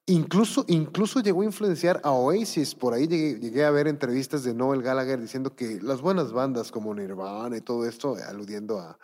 Incluso, 0.08 0.66
incluso 0.68 1.20
llegó 1.22 1.42
a 1.42 1.46
influenciar 1.46 2.02
a 2.04 2.12
Oasis. 2.12 2.76
Por 2.76 2.94
ahí 2.94 3.08
llegué, 3.08 3.64
a 3.64 3.72
ver 3.72 3.88
entrevistas 3.88 4.44
de 4.44 4.54
Noel 4.54 4.82
Gallagher 4.82 5.20
diciendo 5.20 5.56
que 5.56 5.80
las 5.82 6.02
buenas 6.02 6.34
bandas 6.34 6.72
como 6.72 6.94
Nirvana 6.94 7.58
y 7.58 7.62
todo 7.62 7.88
esto, 7.88 8.18
aludiendo 8.28 8.80
a, 8.80 8.98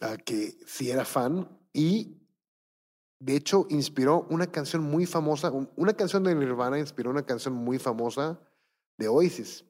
a 0.00 0.16
que 0.16 0.56
sí 0.66 0.90
era 0.90 1.04
fan. 1.04 1.48
Y 1.72 2.16
de 3.18 3.36
hecho 3.36 3.66
inspiró 3.70 4.26
una 4.30 4.46
canción 4.46 4.82
muy 4.82 5.06
famosa, 5.06 5.52
una 5.76 5.92
canción 5.92 6.24
de 6.24 6.34
Nirvana 6.34 6.78
inspiró 6.78 7.10
una 7.10 7.24
canción 7.24 7.54
muy 7.54 7.78
famosa 7.78 8.40
de 8.98 9.08
Oasis. 9.08 9.64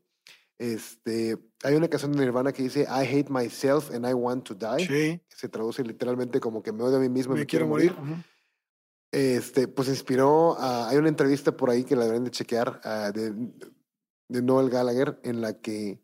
Este, 0.58 1.36
hay 1.64 1.74
una 1.74 1.88
canción 1.88 2.12
de 2.12 2.24
Nirvana 2.24 2.52
que 2.52 2.62
dice 2.62 2.82
I 2.82 3.04
hate 3.04 3.28
myself 3.28 3.90
and 3.90 4.08
I 4.08 4.14
want 4.14 4.44
to 4.44 4.54
die. 4.54 5.20
Se 5.28 5.48
traduce 5.48 5.82
literalmente 5.82 6.40
como 6.40 6.62
que 6.62 6.72
me 6.72 6.82
odio 6.82 6.96
a 6.96 7.00
mí 7.00 7.08
mismo 7.08 7.34
y 7.36 7.40
me, 7.40 7.46
quiero, 7.46 7.66
morir 7.66 7.94
este, 9.12 9.68
pues 9.68 9.88
inspiró 9.88 10.58
a, 10.58 10.88
hay 10.88 10.96
una 10.96 11.08
entrevista 11.08 11.56
por 11.56 11.70
ahí 11.70 11.84
que 11.84 11.96
la 11.96 12.06
deben 12.06 12.24
de 12.24 12.30
chequear 12.30 12.80
de, 13.12 13.32
de, 14.28 14.42
Noel 14.42 14.70
Gallagher 14.70 15.20
en 15.22 15.40
la 15.40 15.60
que 15.60 16.00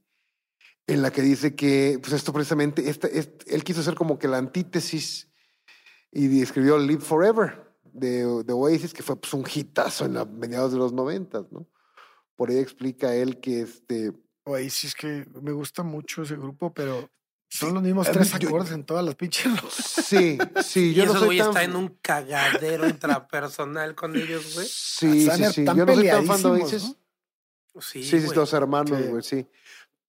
en 0.86 1.02
la 1.02 1.10
que 1.10 1.22
dice 1.22 1.54
que 1.54 1.98
pues 2.00 2.12
esto 2.12 2.32
precisamente 2.32 2.88
este, 2.88 3.10
él 3.46 3.64
quiso 3.64 3.82
ser 3.82 3.94
como 3.94 4.18
que 4.18 4.28
la 4.28 4.38
antítesis 4.38 5.30
y 6.10 6.42
escribió 6.42 6.78
Live 6.78 7.02
Forever 7.02 7.72
de, 7.84 8.44
de 8.44 8.52
Oasis 8.52 8.92
que 8.92 9.02
fue 9.02 9.20
pues 9.20 9.32
un 9.34 9.44
hitazo 9.52 10.04
en 10.04 10.14
la 10.14 10.24
mediados 10.24 10.72
de 10.72 10.78
los 10.78 10.92
noventas, 10.92 11.50
¿no? 11.52 11.68
Por 12.36 12.50
ahí 12.50 12.58
explica 12.58 13.14
él 13.14 13.40
que 13.40 13.62
este 13.62 14.12
Oasis 14.44 14.94
que 14.94 15.26
me 15.40 15.52
gusta 15.52 15.82
mucho 15.82 16.22
ese 16.22 16.36
grupo, 16.36 16.72
pero 16.72 17.10
son 17.52 17.74
los 17.74 17.82
mismos 17.82 18.10
tres 18.10 18.34
acordes 18.34 18.72
en 18.72 18.82
todas 18.84 19.04
las 19.04 19.14
pinches. 19.14 19.52
Sí, 19.70 20.38
sí, 20.64 20.94
yo 20.94 21.04
y 21.04 21.06
no 21.06 21.14
soy 21.18 21.38
tan... 21.38 21.48
está 21.48 21.62
en 21.64 21.76
un 21.76 21.88
cagadero 22.00 22.88
intrapersonal 22.88 23.94
con 23.94 24.16
ellos, 24.16 24.54
güey. 24.54 24.66
Sí, 24.66 25.28
sí, 25.30 25.44
sí. 25.52 25.64
Yo 25.64 25.84
no 25.84 25.94
soy 25.94 26.08
tan 26.08 26.26
fan 26.26 26.42
de 26.42 26.48
Oasis. 26.48 26.96
Sí, 27.78 28.02
sí, 28.04 28.20
sí, 28.20 28.34
los 28.34 28.52
hermanos, 28.54 28.98
güey, 29.06 29.22
sí. 29.22 29.46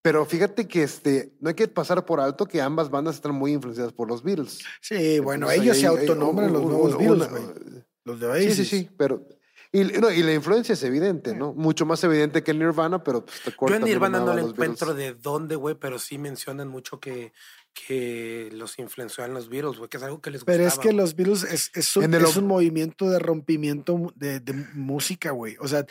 Pero 0.02 0.26
fíjate 0.26 0.68
que 0.68 0.84
este, 0.84 1.34
no 1.42 1.50
hay 1.50 1.56
que 1.56 1.68
pasar 1.68 2.06
por 2.06 2.20
alto 2.20 2.46
que 2.46 2.62
ambas 2.62 2.90
bandas 2.90 3.16
están 3.16 3.36
muy 3.36 3.54
influenciadas 3.54 3.92
por 3.94 4.08
los 4.08 4.24
Beatles. 4.24 4.60
Sí, 4.82 5.20
bueno, 5.20 5.52
ellos 5.52 5.78
se 5.78 5.88
autonombran 5.88 6.52
los 6.52 6.64
nuevos 6.64 6.98
Beatles, 6.98 7.30
güey. 7.30 7.44
Los 8.06 8.20
de 8.20 8.28
Oasis. 8.28 8.56
Sí, 8.56 8.66
sí, 8.66 8.78
sí, 8.78 8.90
pero 8.98 9.28
y, 9.76 9.86
no, 9.86 10.12
y 10.12 10.22
la 10.22 10.36
influencia 10.36 10.74
es 10.74 10.84
evidente, 10.84 11.34
¿no? 11.34 11.52
Mucho 11.52 11.84
más 11.88 12.04
evidente 12.04 12.44
que 12.44 12.52
en 12.52 12.60
Nirvana, 12.60 13.04
pero 13.04 13.26
pues, 13.26 13.42
te 13.42 13.52
Yo 13.60 13.76
en 13.76 13.84
Nirvana 13.84 14.20
no 14.20 14.32
le 14.36 14.44
encuentro 14.44 14.94
de 14.94 15.16
dónde, 15.16 15.56
güey, 15.56 15.74
pero 15.74 15.98
sí 15.98 16.20
mencionan 16.20 16.68
mucho 16.68 17.00
que, 17.00 17.34
que 17.74 18.50
los 18.54 18.78
influenciaron 18.78 19.34
los 19.34 19.50
Beatles, 19.50 19.78
güey, 19.78 19.90
que 19.90 19.98
es 19.98 20.04
algo 20.04 20.22
que 20.22 20.30
les 20.30 20.42
gusta. 20.42 20.52
Pero 20.52 20.68
es 20.68 20.78
que 20.78 20.94
los 20.94 21.16
Beatles 21.16 21.44
es, 21.46 21.72
es, 21.74 21.98
un, 21.98 22.14
es 22.14 22.38
un, 22.38 22.46
movimiento 22.46 23.10
de 23.10 23.18
rompimiento 23.18 24.14
de, 24.16 24.40
de 24.40 24.54
música, 24.76 25.32
güey. 25.32 25.56
O 25.60 25.68
sea, 25.68 25.88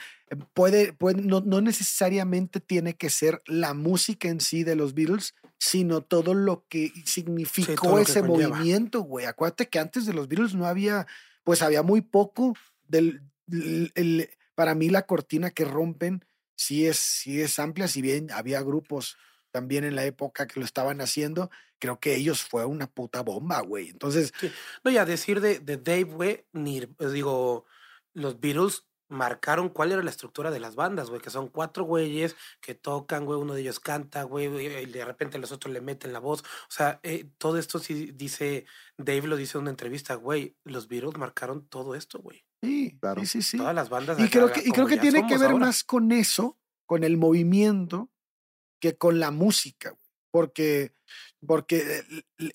puede, 0.54 0.92
puede 0.92 1.20
no, 1.20 1.40
no, 1.40 1.60
necesariamente 1.60 2.60
tiene 2.60 2.94
que 2.94 3.10
ser 3.10 3.42
la 3.46 3.74
música 3.74 4.28
en 4.28 4.40
sí 4.40 4.62
de 4.62 4.76
los 4.76 4.94
Beatles, 4.94 5.34
sino 5.58 6.02
todo 6.02 6.34
lo 6.34 6.66
que 6.68 6.92
significó 7.04 7.98
ese 7.98 8.22
movimiento, 8.22 9.00
güey. 9.00 9.26
Acuérdate 9.26 9.68
que 9.68 9.80
antes 9.80 10.06
de 10.06 10.12
los 10.12 10.28
Beatles 10.28 10.54
no 10.54 10.66
había, 10.66 11.08
pues 11.42 11.62
había 11.62 11.82
muy 11.82 12.00
poco 12.00 12.54
del, 12.86 13.22
el, 13.52 14.30
para 14.54 14.74
mí 14.74 14.88
la 14.88 15.02
cortina 15.02 15.50
que 15.50 15.64
rompen 15.64 16.24
sí 16.56 16.86
es, 16.86 16.98
sí 16.98 17.40
es 17.40 17.58
amplia, 17.58 17.88
si 17.88 18.02
bien 18.02 18.30
había 18.30 18.62
grupos 18.62 19.16
también 19.50 19.84
en 19.84 19.94
la 19.94 20.04
época 20.04 20.46
que 20.46 20.60
lo 20.60 20.66
estaban 20.66 21.00
haciendo, 21.00 21.50
creo 21.78 22.00
que 22.00 22.14
ellos 22.14 22.42
fue 22.42 22.64
una 22.64 22.86
puta 22.86 23.22
bomba, 23.22 23.60
güey. 23.60 23.90
Entonces... 23.90 24.32
No, 24.82 24.90
y 24.90 24.96
a 24.96 25.04
decir 25.04 25.40
de, 25.40 25.58
de 25.58 25.76
Dave, 25.76 26.04
güey, 26.04 26.46
pues, 26.96 27.12
digo, 27.12 27.66
los 28.14 28.40
Beatles 28.40 28.84
marcaron 29.08 29.68
cuál 29.68 29.92
era 29.92 30.02
la 30.02 30.10
estructura 30.10 30.50
de 30.50 30.58
las 30.58 30.74
bandas, 30.74 31.10
güey, 31.10 31.20
que 31.20 31.30
son 31.30 31.48
cuatro 31.48 31.84
güeyes 31.84 32.34
que 32.60 32.74
tocan, 32.74 33.26
güey, 33.26 33.38
uno 33.38 33.54
de 33.54 33.60
ellos 33.60 33.78
canta, 33.78 34.22
güey, 34.22 34.46
y 34.46 34.86
de 34.86 35.04
repente 35.04 35.38
los 35.38 35.52
otros 35.52 35.72
le 35.72 35.82
meten 35.82 36.12
la 36.12 36.18
voz. 36.18 36.40
O 36.40 36.70
sea, 36.70 36.98
eh, 37.02 37.28
todo 37.36 37.58
esto 37.58 37.78
sí 37.78 38.12
dice, 38.12 38.64
Dave 38.96 39.26
lo 39.28 39.36
dice 39.36 39.58
en 39.58 39.62
una 39.62 39.70
entrevista, 39.70 40.14
güey, 40.14 40.56
los 40.64 40.88
Beatles 40.88 41.18
marcaron 41.18 41.66
todo 41.66 41.94
esto, 41.94 42.20
güey. 42.20 42.44
Sí, 42.62 42.96
claro. 43.00 43.24
sí, 43.26 43.42
sí, 43.42 43.56
Todas 43.56 43.74
las 43.74 43.88
bandas. 43.88 44.18
Y 44.20 44.28
creo 44.28 44.52
que, 44.52 44.60
y 44.60 44.70
creo 44.70 44.86
que 44.86 44.98
tiene 44.98 45.26
que 45.26 45.36
ver 45.36 45.54
más 45.54 45.82
con 45.82 46.12
eso, 46.12 46.58
con 46.86 47.02
el 47.02 47.16
movimiento, 47.16 48.10
que 48.80 48.96
con 48.96 49.18
la 49.18 49.30
música, 49.30 49.90
güey. 49.90 50.02
Porque, 50.30 50.94
porque 51.46 52.04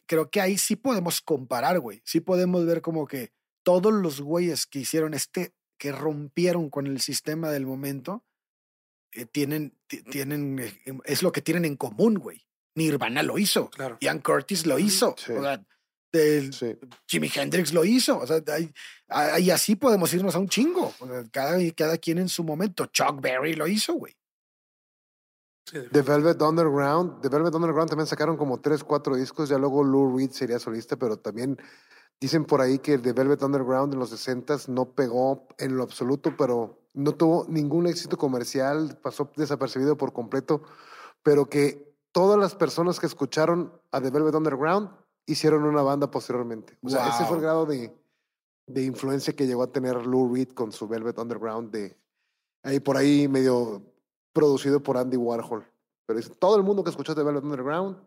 creo 0.07 0.31
que 0.31 0.41
ahí 0.41 0.57
sí 0.57 0.75
podemos 0.75 1.21
comparar, 1.21 1.79
güey. 1.79 2.01
Sí 2.05 2.21
podemos 2.21 2.65
ver 2.65 2.81
como 2.81 3.05
que 3.05 3.31
todos 3.63 3.93
los 3.93 4.21
güeyes 4.21 4.65
que 4.65 4.79
hicieron 4.79 5.13
este 5.13 5.53
que 5.77 5.91
rompieron 5.91 6.69
con 6.69 6.87
el 6.87 7.01
sistema 7.01 7.51
del 7.51 7.65
momento, 7.65 8.25
eh, 9.11 9.25
tienen, 9.25 9.77
tienen, 10.09 10.59
eh, 10.59 10.73
es 11.05 11.23
lo 11.23 11.31
que 11.31 11.41
tienen 11.41 11.65
en 11.65 11.75
común, 11.75 12.15
güey. 12.15 12.47
Nirvana 12.75 13.23
lo 13.23 13.37
hizo. 13.37 13.69
Claro. 13.69 13.97
Ian 14.01 14.19
Curtis 14.19 14.65
lo 14.65 14.79
hizo. 14.79 15.15
Jimi 17.07 17.31
Hendrix 17.33 17.73
lo 17.73 17.83
hizo. 17.85 18.19
O 18.19 18.27
sea, 18.27 18.41
y 19.39 19.49
así 19.49 19.75
podemos 19.75 20.13
irnos 20.13 20.35
a 20.35 20.39
un 20.39 20.49
chingo. 20.49 20.93
cada, 21.31 21.57
cada 21.71 21.97
quien 21.97 22.17
en 22.19 22.29
su 22.29 22.43
momento. 22.43 22.85
Chuck 22.87 23.21
Berry 23.21 23.53
lo 23.53 23.67
hizo, 23.67 23.93
güey. 23.93 24.13
The 25.71 26.01
Velvet 26.01 26.41
Underground. 26.41 27.21
The 27.21 27.29
Velvet 27.29 27.53
Underground 27.53 27.89
también 27.89 28.07
sacaron 28.07 28.37
como 28.37 28.61
tres, 28.61 28.83
cuatro 28.83 29.15
discos. 29.15 29.49
Ya 29.49 29.57
luego 29.57 29.83
Lou 29.83 30.17
Reed 30.17 30.31
sería 30.31 30.59
solista, 30.59 30.95
pero 30.95 31.17
también 31.17 31.57
Dicen 32.19 32.45
por 32.45 32.61
ahí 32.61 32.79
que 32.79 32.97
The 32.97 33.13
Velvet 33.13 33.43
Underground 33.43 33.93
en 33.93 33.99
los 33.99 34.09
60 34.09 34.57
no 34.69 34.91
pegó 34.93 35.47
en 35.59 35.77
lo 35.77 35.83
absoluto, 35.83 36.35
pero 36.35 36.81
no 36.93 37.13
tuvo 37.13 37.45
ningún 37.47 37.85
éxito 37.85 38.17
comercial, 38.17 38.97
pasó 39.03 39.31
desapercibido 39.35 39.97
por 39.97 40.13
completo, 40.13 40.63
pero 41.21 41.47
que 41.47 41.95
todas 42.11 42.39
las 42.39 42.55
personas 42.55 42.99
que 42.99 43.05
escucharon 43.05 43.71
a 43.91 44.01
The 44.01 44.09
Velvet 44.09 44.33
Underground 44.33 44.89
hicieron 45.27 45.63
una 45.65 45.83
banda 45.83 46.09
posteriormente. 46.09 46.77
O 46.81 46.89
sea, 46.89 47.09
ese 47.09 47.25
fue 47.25 47.37
el 47.37 47.43
grado 47.43 47.65
de, 47.65 47.93
de, 48.65 48.83
influencia 48.83 49.35
que 49.35 49.45
llegó 49.45 49.61
a 49.61 49.71
tener 49.71 50.07
Lou 50.07 50.33
Reed 50.33 50.49
con 50.49 50.71
su 50.71 50.87
Velvet 50.87 51.19
Underground, 51.19 51.71
de 51.71 51.95
ahí 52.63 52.79
por 52.79 52.97
ahí 52.97 53.27
medio 53.27 53.83
producido 54.33 54.81
por 54.81 54.97
Andy 54.97 55.17
Warhol. 55.17 55.65
Pero 56.05 56.21
todo 56.39 56.55
el 56.55 56.63
mundo 56.63 56.83
que 56.83 56.89
escuchó 56.89 57.13
The 57.13 57.23
Velvet 57.23 57.43
Underground 57.43 57.97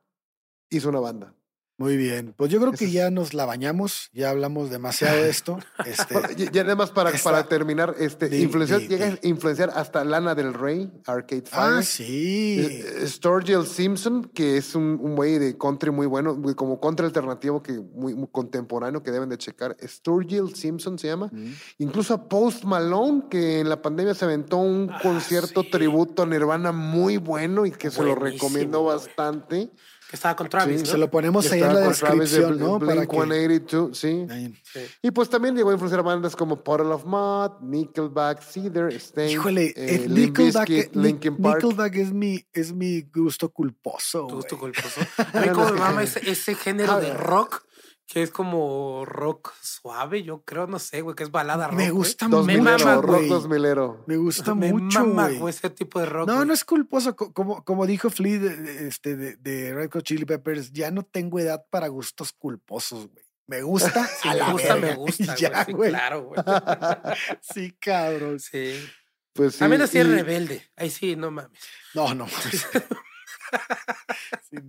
hizo 0.70 0.88
una 0.88 1.00
banda. 1.00 1.34
Muy 1.80 1.96
bien, 1.96 2.34
pues 2.36 2.50
yo 2.50 2.60
creo 2.60 2.72
que 2.72 2.90
ya 2.90 3.10
nos 3.10 3.32
la 3.32 3.46
bañamos, 3.46 4.10
ya 4.12 4.28
hablamos 4.28 4.68
demasiado 4.68 5.16
de 5.22 5.30
esto. 5.30 5.58
Este, 5.86 6.50
ya 6.52 6.62
nada 6.62 6.76
más 6.76 6.90
para, 6.90 7.10
para 7.24 7.48
terminar, 7.48 7.94
este, 7.98 8.38
influenciar, 8.38 8.82
llega 8.82 9.06
a 9.06 9.18
influenciar 9.22 9.70
hasta 9.74 10.04
Lana 10.04 10.34
del 10.34 10.52
Rey, 10.52 10.92
Arcade 11.06 11.44
Fire. 11.46 11.78
Ah, 11.78 11.82
sí. 11.82 12.60
Eh, 12.60 13.06
Sturgill 13.06 13.66
Simpson, 13.66 14.24
que 14.34 14.58
es 14.58 14.74
un, 14.74 14.98
güey 15.16 15.38
de 15.38 15.56
country 15.56 15.90
muy 15.90 16.06
bueno, 16.06 16.38
como 16.54 16.78
country 16.78 17.06
alternativo 17.06 17.62
que 17.62 17.72
muy, 17.72 18.14
contemporáneo 18.30 19.02
que 19.02 19.10
deben 19.10 19.30
de 19.30 19.38
checar. 19.38 19.74
Sturgill 19.82 20.54
Simpson 20.54 20.98
se 20.98 21.08
llama. 21.08 21.30
Mm. 21.32 21.54
Incluso 21.78 22.12
a 22.12 22.28
Post 22.28 22.64
Malone, 22.64 23.22
que 23.30 23.60
en 23.60 23.70
la 23.70 23.80
pandemia 23.80 24.12
se 24.12 24.26
aventó 24.26 24.58
un 24.58 24.90
ah, 24.92 24.98
concierto 25.02 25.62
tributo 25.64 26.24
a 26.24 26.26
Nirvana 26.26 26.72
muy 26.72 27.16
bueno 27.16 27.64
y 27.64 27.70
que 27.70 27.90
se 27.90 28.02
lo 28.02 28.14
recomiendo 28.14 28.84
bastante. 28.84 29.70
Que 30.10 30.16
estaba 30.16 30.34
con 30.34 30.48
Travis. 30.48 30.88
Se 30.88 30.98
lo 30.98 31.08
ponemos 31.08 31.52
ahí 31.52 31.62
en 31.62 31.72
la 31.72 31.80
descripción, 31.82 32.58
¿no? 32.58 32.80
Blink 32.80 33.06
Para 33.06 33.26
182, 33.28 33.96
sí. 33.96 34.26
sí. 34.64 34.80
Y 35.02 35.12
pues 35.12 35.30
también 35.30 35.54
llegó 35.54 35.70
a 35.70 35.74
influenciar 35.74 36.02
bandas 36.02 36.34
como 36.34 36.64
Puddle 36.64 36.92
of 36.92 37.04
Mud, 37.04 37.60
Nickelback, 37.60 38.42
Cedar, 38.42 38.92
Stain. 38.94 39.30
Híjole, 39.30 39.72
eh, 39.76 40.08
Nickelback, 40.08 40.96
Linkin 40.96 41.36
Park. 41.36 41.62
Nickelback 41.62 41.94
es 41.94 42.12
mi, 42.12 42.44
es 42.52 42.72
mi 42.72 43.02
gusto 43.02 43.50
culposo. 43.50 44.26
¿Tu 44.26 44.34
gusto 44.34 44.58
culposo? 44.58 45.00
A 45.32 45.42
mí 45.42 45.48
como 45.50 45.70
me 45.70 45.78
mama 45.78 46.02
ese, 46.02 46.28
ese 46.28 46.56
género 46.56 46.98
de 46.98 47.14
rock 47.14 47.62
que 48.10 48.24
es 48.24 48.32
como 48.32 49.04
rock 49.04 49.52
suave, 49.62 50.24
yo 50.24 50.42
creo, 50.42 50.66
no 50.66 50.80
sé, 50.80 51.00
güey, 51.00 51.14
que 51.14 51.22
es 51.22 51.30
balada 51.30 51.68
rock. 51.68 51.76
Me 51.76 51.90
gusta 51.90 52.26
mucho. 52.26 52.42
Me 52.42 52.60
mama, 52.60 52.96
rock 52.96 53.22
dos 53.22 53.48
milero. 53.48 54.02
Me 54.08 54.16
gusta 54.16 54.52
me 54.52 54.72
mucho, 54.72 55.06
mama, 55.06 55.28
güey. 55.28 55.54
ese 55.54 55.70
tipo 55.70 56.00
de 56.00 56.06
rock. 56.06 56.26
No, 56.26 56.44
no 56.44 56.52
es 56.52 56.64
culposo. 56.64 57.14
Como, 57.14 57.64
como 57.64 57.86
dijo 57.86 58.10
Flea 58.10 58.40
de, 58.40 58.88
este, 58.88 59.14
de, 59.14 59.36
de 59.36 59.72
Red 59.72 59.90
Hot 59.92 60.02
Chili 60.02 60.24
Peppers, 60.24 60.72
ya 60.72 60.90
no 60.90 61.04
tengo 61.04 61.38
edad 61.38 61.64
para 61.70 61.86
gustos 61.86 62.32
culposos, 62.32 63.06
güey. 63.12 63.24
Me 63.46 63.62
gusta, 63.62 64.04
sí, 64.22 64.28
me 64.28 64.52
gusta, 64.52 64.74
me 64.74 64.94
gusta, 64.96 65.36
ya, 65.36 65.64
güey. 65.70 65.90
Sí, 65.90 65.96
claro, 65.96 66.22
güey. 66.24 66.42
sí, 67.40 67.76
cabrón. 67.78 68.40
Sí. 68.40 68.74
Pues 69.32 69.54
sí. 69.54 69.62
A 69.62 69.68
menos 69.68 69.88
si 69.88 69.98
es 69.98 70.08
rebelde. 70.08 70.68
Ahí 70.74 70.90
sí, 70.90 71.14
no 71.14 71.30
mames. 71.30 71.60
No, 71.94 72.12
no 72.12 72.26
mames. 72.26 72.66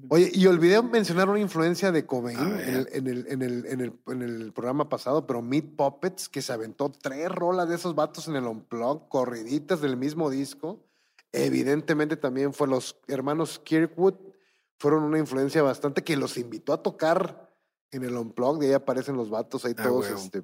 Oye, 0.10 0.32
y 0.34 0.46
olvidé 0.48 0.82
mencionar 0.82 1.30
una 1.30 1.40
influencia 1.40 1.92
de 1.92 2.06
Cobain 2.06 2.38
en 2.40 2.76
el, 2.76 2.88
en, 2.92 3.42
el, 3.42 3.66
en, 3.66 4.22
el, 4.22 4.54
programa 4.54 4.90
pasado, 4.90 5.26
pero 5.26 5.42
Meat 5.42 5.76
Puppets, 5.76 6.30
que 6.30 6.42
se 6.42 6.54
aventó 6.54 6.92
tres 6.92 7.30
rolas 7.30 7.70
de 7.70 7.76
esos 7.76 7.96
vatos 7.96 8.28
en 8.28 8.36
el 8.36 8.46
Unplug, 8.46 9.08
corriditas 9.10 9.82
del 9.82 9.98
mismo 9.98 10.30
disco. 10.30 10.84
Evidentemente 11.32 12.18
también 12.18 12.54
fue 12.54 12.68
los 12.68 12.98
hermanos 13.08 13.60
Kirkwood, 13.60 14.16
fueron 14.78 15.04
una 15.04 15.18
influencia 15.20 15.62
bastante 15.62 16.04
que 16.04 16.18
los 16.18 16.38
invitó 16.38 16.74
a 16.74 16.84
tocar 16.84 17.50
en 17.92 18.04
el 18.04 18.16
Unplug, 18.16 18.60
de 18.60 18.68
ahí 18.68 18.74
aparecen 18.74 19.16
los 19.16 19.30
vatos 19.30 19.66
ahí 19.66 19.74
ah, 19.78 19.84
todos 19.84 20.10
este, 20.10 20.44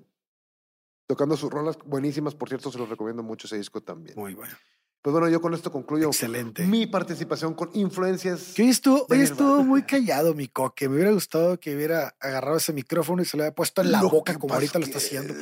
tocando 1.07 1.37
sus 1.37 1.51
rolas 1.51 1.77
buenísimas, 1.85 2.35
por 2.35 2.49
cierto, 2.49 2.71
se 2.71 2.77
los 2.77 2.89
recomiendo 2.89 3.23
mucho 3.23 3.47
ese 3.47 3.57
disco 3.57 3.81
también. 3.81 4.17
Muy 4.17 4.33
bueno. 4.33 4.53
Pues 5.01 5.11
bueno, 5.11 5.29
yo 5.29 5.39
con 5.39 5.53
esto 5.53 5.71
concluyo 5.71 6.07
Excelente. 6.07 6.65
mi 6.65 6.85
participación 6.85 7.53
con 7.53 7.69
influencias. 7.73 8.53
Que 8.55 8.63
hoy 8.63 8.69
estuvo, 8.69 9.05
hoy 9.09 9.21
estuvo 9.21 9.63
muy 9.63 9.83
callado 9.83 10.33
mi 10.33 10.47
coque. 10.47 10.89
Me 10.89 10.95
hubiera 10.95 11.11
gustado 11.11 11.59
que 11.59 11.75
hubiera 11.75 12.15
agarrado 12.19 12.57
ese 12.57 12.73
micrófono 12.73 13.21
y 13.21 13.25
se 13.25 13.37
lo 13.37 13.43
hubiera 13.43 13.55
puesto 13.55 13.81
en 13.81 13.91
la 13.91 14.01
boca 14.01 14.37
como 14.37 14.53
ahorita 14.53 14.79
lo 14.79 14.85
está 14.85 14.97
haciendo. 14.97 15.33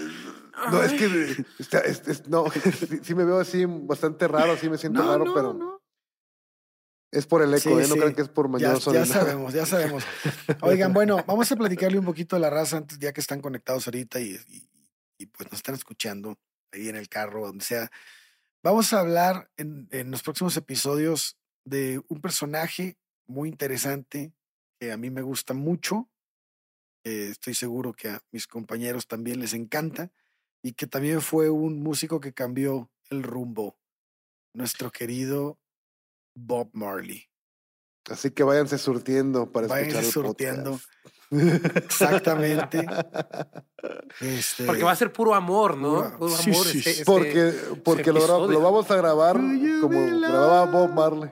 No, 0.71 0.83
es 0.83 0.93
que 0.93 1.45
no, 2.27 2.45
sí, 3.01 3.15
me 3.15 3.25
veo 3.25 3.39
así 3.39 3.65
bastante 3.65 4.27
raro, 4.27 4.55
sí 4.57 4.69
me 4.69 4.77
siento 4.77 5.01
raro, 5.01 5.33
pero 5.33 5.81
es 7.11 7.25
por 7.25 7.41
el 7.41 7.53
eco, 7.53 7.79
¿eh? 7.79 7.87
no 7.87 7.95
creo 7.95 8.13
que 8.13 8.21
es 8.21 8.29
por 8.29 8.49
mayor 8.49 8.79
ya, 8.79 8.91
ya 8.91 9.05
sabemos, 9.05 9.53
ya 9.53 9.65
sabemos. 9.65 10.03
Oigan, 10.61 10.93
bueno, 10.93 11.23
vamos 11.25 11.51
a 11.51 11.55
platicarle 11.55 11.97
un 11.97 12.05
poquito 12.05 12.35
de 12.35 12.41
la 12.41 12.49
raza 12.49 12.77
antes, 12.77 12.99
ya 12.99 13.13
que 13.13 13.21
están 13.21 13.41
conectados 13.41 13.87
ahorita 13.87 14.19
y, 14.19 14.37
y 15.17 15.25
pues 15.27 15.49
nos 15.49 15.59
están 15.59 15.75
escuchando 15.75 16.37
ahí 16.71 16.89
en 16.89 16.95
el 16.95 17.07
carro, 17.07 17.45
donde 17.45 17.63
sea. 17.63 17.89
Vamos 18.65 18.93
a 18.93 19.01
hablar 19.01 19.51
en, 19.57 20.09
los 20.09 20.23
próximos 20.23 20.57
episodios 20.57 21.37
de 21.65 22.01
un 22.07 22.19
personaje 22.19 22.97
muy 23.27 23.47
interesante 23.47 24.33
que 24.79 24.91
a 24.91 24.97
mí 24.97 25.11
me 25.11 25.21
gusta 25.21 25.53
mucho. 25.53 26.09
Estoy 27.03 27.53
seguro 27.53 27.93
que 27.93 28.09
a 28.09 28.23
mis 28.31 28.47
compañeros 28.47 29.05
también 29.05 29.39
les 29.39 29.53
encanta 29.53 30.11
y 30.63 30.73
que 30.73 30.87
también 30.87 31.21
fue 31.21 31.51
un 31.51 31.83
músico 31.83 32.19
que 32.19 32.33
cambió 32.33 32.89
el 33.11 33.21
rumbo. 33.21 33.77
Nuestro 34.51 34.89
querido 34.89 35.59
Bob 36.33 36.71
Marley. 36.73 37.29
Así 38.09 38.31
que 38.31 38.43
váyanse 38.43 38.77
surtiendo 38.77 39.51
para 39.51 39.67
váyanse 39.67 39.99
escuchar 39.99 40.05
el 40.05 40.27
surtiendo. 40.27 40.79
Exactamente. 41.31 42.85
Este... 44.19 44.65
Porque 44.65 44.83
va 44.83 44.91
a 44.91 44.95
ser 44.95 45.11
puro 45.11 45.35
amor, 45.35 45.77
¿no? 45.77 46.17
Puro 46.17 46.33
amor. 46.33 46.65
porque 47.05 47.53
porque 47.83 48.11
lo, 48.11 48.61
vamos 48.61 48.89
a 48.89 48.95
grabar 48.95 49.35
como 49.81 50.19
grababa 50.21 50.65
Bob 50.65 50.89
Marley. 50.91 51.29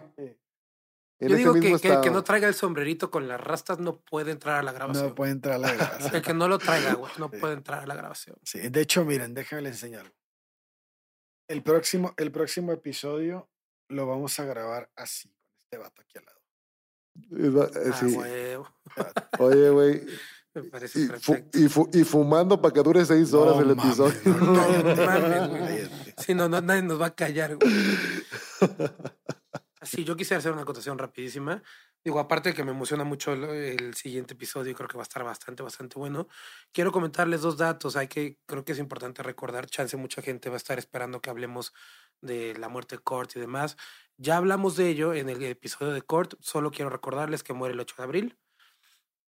Yo 1.20 1.36
digo 1.36 1.54
que, 1.54 1.80
que, 1.80 1.88
el 1.88 2.02
que 2.02 2.12
no 2.12 2.24
traiga 2.24 2.48
el 2.48 2.54
sombrerito 2.54 3.10
con 3.10 3.28
las 3.28 3.40
rastas 3.40 3.80
no 3.80 4.02
puede 4.02 4.32
entrar 4.32 4.60
a 4.60 4.64
la 4.64 4.72
grabación. 4.72 5.08
No 5.08 5.16
puede 5.16 5.32
entrar 5.32 5.56
a 5.56 5.58
la 5.58 5.74
grabación. 5.74 6.16
el 6.16 6.22
que 6.22 6.34
no 6.34 6.48
lo 6.48 6.60
traiga, 6.60 6.94
güey, 6.94 7.12
no 7.18 7.32
puede 7.32 7.54
entrar 7.54 7.84
a 7.84 7.88
la 7.88 7.95
grabación. 7.95 8.36
Sí, 8.44 8.60
de 8.60 8.82
hecho, 8.82 9.06
miren, 9.06 9.34
déjenme 9.34 9.70
enseñar. 9.70 10.14
El 11.48 11.64
próximo, 11.64 12.14
el 12.18 12.32
próximo 12.32 12.72
episodio 12.72 13.50
lo 13.90 14.06
vamos 14.06 14.40
a 14.40 14.45
grabar 14.45 14.91
así, 14.95 15.30
con 15.30 15.58
este 15.58 15.78
vato 15.78 16.02
aquí 16.02 16.18
al 16.18 16.26
lado. 16.26 16.43
Eh, 17.31 18.57
ah, 18.98 19.14
Oye, 19.40 19.69
güey. 19.69 20.06
Me 20.53 20.64
parece 20.65 20.99
y, 20.99 21.65
y, 21.65 22.03
fumando 22.03 22.61
para 22.61 22.72
que 22.72 22.84
dure 22.84 23.03
seis 23.06 23.34
horas 23.34 23.57
el 23.60 23.72
episodio. 23.72 24.14
Si 26.19 26.35
no, 26.35 26.48
no, 26.48 26.61
nadie 26.61 26.84
nos 26.84 27.02
va 27.02 27.07
a 27.07 27.15
callar, 27.15 27.56
güey. 27.56 27.72
Así, 29.81 30.03
yo 30.03 30.15
quisiera 30.15 30.38
hacer 30.38 30.52
una 30.52 30.61
acotación 30.61 30.98
rapidísima. 30.98 31.64
Digo, 32.06 32.19
aparte 32.19 32.49
de 32.49 32.56
que 32.56 32.64
me 32.64 32.72
emociona 32.72 33.03
mucho 33.03 33.34
el, 33.34 33.94
siguiente 33.95 34.34
episodio, 34.34 34.76
creo 34.76 34.88
que 34.88 34.98
va 34.98 35.02
a 35.02 35.10
estar 35.10 35.23
bastante, 35.23 35.64
bastante 35.64 35.98
bueno. 35.98 36.27
Quiero 36.72 36.91
comentarles 36.91 37.41
dos 37.41 37.57
datos. 37.57 37.95
Hay 37.95 38.07
que, 38.07 38.38
creo 38.45 38.64
que 38.64 38.73
es 38.73 38.80
importante 38.80 39.23
recordar, 39.23 39.65
chance 39.68 39.98
mucha 39.98 40.22
gente 40.22 40.49
va 40.49 40.56
a 40.56 40.57
estar 40.57 40.77
esperando 40.77 41.22
que 41.22 41.30
hablemos 41.30 41.73
de 42.22 42.56
la 42.57 42.69
muerte 42.69 42.95
de 42.98 43.02
Kurt 43.02 43.35
y 43.35 43.40
demás. 43.40 43.76
Ya 44.18 44.38
hablamos 44.38 44.76
de 44.76 44.90
ello 44.90 45.14
en 45.14 45.30
el 45.30 45.44
episodio 45.44 45.91
de 45.91 46.02
Court, 46.02 46.35
solo 46.40 46.72
quiero 46.72 46.90
recordarles 46.90 47.44
que 47.44 47.53
muere 47.53 47.73
el 47.73 47.80
8 47.80 47.95
de 47.98 48.03
abril. 48.03 48.38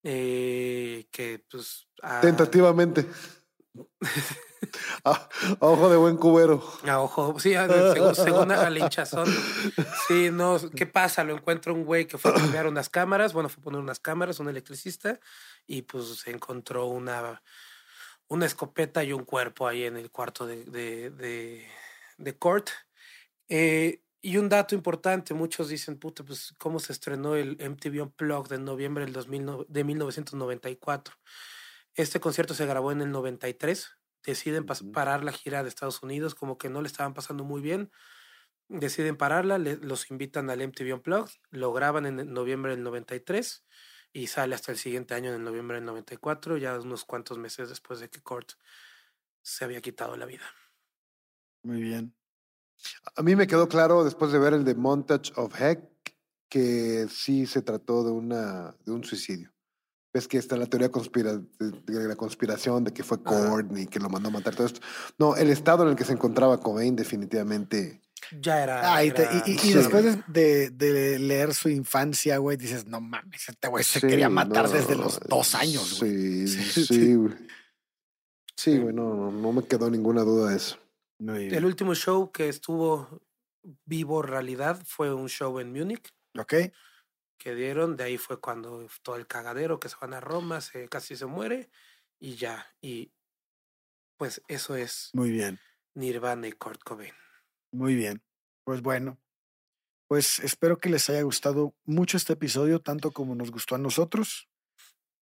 Eh, 0.03 1.07
que 1.11 1.43
pues... 1.49 1.87
Tentativamente. 2.21 3.07
A, 5.03 5.29
ojo 5.59 5.89
de 5.89 5.97
buen 5.97 6.17
cubero. 6.17 6.63
A 6.87 6.99
ojo, 6.99 7.39
sí, 7.39 7.53
según, 7.53 8.15
según 8.15 8.51
a 8.51 8.69
la 8.69 8.79
hinchazón. 8.79 9.27
Sí, 10.07 10.29
no, 10.31 10.57
¿qué 10.75 10.85
pasa? 10.85 11.23
Lo 11.23 11.35
encuentra 11.35 11.73
un 11.73 11.83
güey 11.83 12.05
que 12.05 12.17
fue 12.17 12.31
a 12.31 12.35
cambiar 12.35 12.67
unas 12.67 12.89
cámaras, 12.89 13.33
bueno, 13.33 13.49
fue 13.49 13.61
a 13.61 13.63
poner 13.63 13.79
unas 13.79 13.99
cámaras, 13.99 14.39
un 14.39 14.49
electricista, 14.49 15.19
y 15.65 15.81
pues 15.81 16.19
se 16.19 16.31
encontró 16.31 16.85
una, 16.85 17.41
una 18.27 18.45
escopeta 18.45 19.03
y 19.03 19.13
un 19.13 19.25
cuerpo 19.25 19.67
ahí 19.67 19.83
en 19.83 19.97
el 19.97 20.11
cuarto 20.11 20.45
de, 20.45 20.63
de, 20.65 21.09
de, 21.09 21.67
de 22.17 22.37
Court. 22.37 22.69
Eh, 23.49 24.01
y 24.25 24.37
un 24.37 24.49
dato 24.49 24.73
importante, 24.73 25.35
muchos 25.35 25.69
dicen, 25.69 25.99
puta, 25.99 26.23
pues 26.23 26.55
cómo 26.57 26.79
se 26.79 26.93
estrenó 26.93 27.35
el 27.35 27.57
MTV 27.59 28.01
Unplugged 28.01 28.53
en 28.53 28.65
noviembre 28.65 29.05
del 29.05 29.13
2000, 29.13 29.67
de 29.67 29.83
1994. 29.83 31.13
Este 31.93 32.19
concierto 32.19 32.55
se 32.55 32.65
grabó 32.65 32.91
en 32.91 33.01
el 33.01 33.11
93. 33.11 33.91
Deciden 34.23 34.65
parar 34.65 35.23
la 35.23 35.31
gira 35.31 35.61
de 35.61 35.69
Estados 35.69 36.01
Unidos, 36.01 36.33
como 36.33 36.57
que 36.57 36.69
no 36.69 36.81
le 36.81 36.87
estaban 36.87 37.13
pasando 37.13 37.43
muy 37.43 37.61
bien. 37.61 37.91
Deciden 38.67 39.15
pararla, 39.15 39.59
los 39.59 40.09
invitan 40.09 40.49
al 40.49 40.59
MTV 40.59 40.95
Unplugged, 40.95 41.35
lo 41.51 41.71
graban 41.71 42.07
en 42.07 42.33
noviembre 42.33 42.71
del 42.71 42.81
93 42.81 43.63
y 44.11 44.25
sale 44.25 44.55
hasta 44.55 44.71
el 44.71 44.79
siguiente 44.79 45.13
año, 45.13 45.35
en 45.35 45.43
noviembre 45.43 45.77
del 45.77 45.85
94, 45.85 46.57
ya 46.57 46.79
unos 46.79 47.05
cuantos 47.05 47.37
meses 47.37 47.69
después 47.69 47.99
de 47.99 48.09
que 48.09 48.23
Kurt 48.23 48.53
se 49.43 49.65
había 49.65 49.81
quitado 49.81 50.17
la 50.17 50.25
vida. 50.25 50.45
Muy 51.61 51.83
bien. 51.83 52.15
A 53.15 53.21
mí 53.21 53.35
me 53.35 53.47
quedó 53.47 53.67
claro 53.67 54.03
después 54.03 54.31
de 54.31 54.39
ver 54.39 54.53
el 54.53 54.63
de 54.63 54.75
Montage 54.75 55.31
of 55.35 55.59
Heck 55.59 55.79
que 56.49 57.07
sí 57.09 57.45
se 57.45 57.61
trató 57.61 58.03
de, 58.03 58.11
una, 58.11 58.75
de 58.85 58.91
un 58.91 59.03
suicidio. 59.03 59.51
Ves 60.13 60.27
que 60.27 60.37
está 60.37 60.55
la 60.55 60.67
teoría 60.67 60.89
conspira, 60.89 61.33
de, 61.33 62.07
la 62.07 62.15
conspiración 62.15 62.85
de 62.85 62.93
que 62.93 63.03
fue 63.03 63.21
Courtney 63.21 63.87
que 63.87 63.99
lo 63.99 64.09
mandó 64.09 64.29
a 64.29 64.31
matar, 64.31 64.55
todo 64.55 64.67
esto. 64.67 64.79
No, 65.17 65.35
el 65.35 65.49
estado 65.49 65.83
en 65.83 65.89
el 65.89 65.95
que 65.95 66.05
se 66.05 66.13
encontraba 66.13 66.59
Cobain 66.59 66.95
definitivamente... 66.95 68.01
Ya 68.41 68.63
era. 68.63 68.95
Ah, 68.95 69.03
y, 69.03 69.11
después 69.11 70.17
de, 70.27 70.71
de, 70.71 71.19
leer 71.19 71.53
su 71.53 71.69
infancia, 71.69 72.37
güey, 72.37 72.57
dices, 72.57 72.87
no 72.87 72.99
mames, 73.01 73.49
este 73.49 73.67
güey 73.67 73.83
se 73.83 73.99
quería 73.99 74.29
matar 74.29 74.67
desde 74.69 74.95
los 74.95 75.19
dos 75.19 75.53
años, 75.53 75.99
güey. 75.99 76.47
Sí, 76.47 76.85
sí, 76.85 77.13
güey. 77.13 77.33
Sí, 78.55 78.79
güey, 78.79 78.95
no, 78.95 79.29
no 79.31 79.51
me 79.51 79.63
quedó 79.63 79.91
ninguna 79.91 80.21
duda 80.21 80.51
de 80.51 80.55
eso. 80.55 80.77
El 81.19 81.65
último 81.65 81.95
show 81.95 82.31
que 82.31 82.49
estuvo 82.49 83.21
vivo 83.85 84.21
realidad 84.21 84.81
fue 84.85 85.13
un 85.13 85.29
show 85.29 85.59
en 85.59 85.71
Múnich. 85.71 86.13
Ok. 86.37 86.53
Que 87.37 87.55
dieron, 87.55 87.95
de 87.95 88.03
ahí 88.03 88.17
fue 88.17 88.39
cuando 88.39 88.87
todo 89.01 89.15
el 89.15 89.27
cagadero 89.27 89.79
que 89.79 89.89
se 89.89 89.95
van 89.99 90.13
a 90.13 90.19
Roma, 90.19 90.61
se, 90.61 90.87
casi 90.87 91.15
se 91.15 91.25
muere 91.25 91.69
y 92.19 92.35
ya. 92.35 92.67
Y 92.81 93.11
pues 94.17 94.41
eso 94.47 94.75
es. 94.75 95.09
Muy 95.13 95.31
bien. 95.31 95.59
Nirvana 95.93 96.47
y 96.47 96.51
Kurt 96.51 96.81
Cobain. 96.83 97.13
Muy 97.71 97.95
bien. 97.95 98.21
Pues 98.63 98.81
bueno, 98.81 99.19
pues 100.07 100.39
espero 100.39 100.77
que 100.77 100.89
les 100.89 101.09
haya 101.09 101.21
gustado 101.21 101.75
mucho 101.85 102.17
este 102.17 102.33
episodio, 102.33 102.81
tanto 102.81 103.11
como 103.11 103.35
nos 103.35 103.51
gustó 103.51 103.75
a 103.75 103.79
nosotros. 103.79 104.49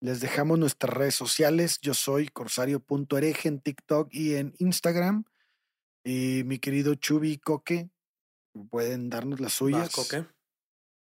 Les 0.00 0.20
dejamos 0.20 0.58
nuestras 0.58 0.92
redes 0.92 1.14
sociales. 1.14 1.78
Yo 1.80 1.94
soy 1.94 2.28
corsario.ereje 2.28 3.48
en 3.48 3.60
TikTok 3.60 4.08
y 4.12 4.34
en 4.34 4.54
Instagram. 4.58 5.24
Y 6.04 6.42
mi 6.44 6.58
querido 6.58 6.94
Chubi 6.94 7.38
Coque, 7.38 7.90
pueden 8.70 9.08
darnos 9.08 9.40
las 9.40 9.54
suyas. 9.54 9.90
Coque. 9.90 10.26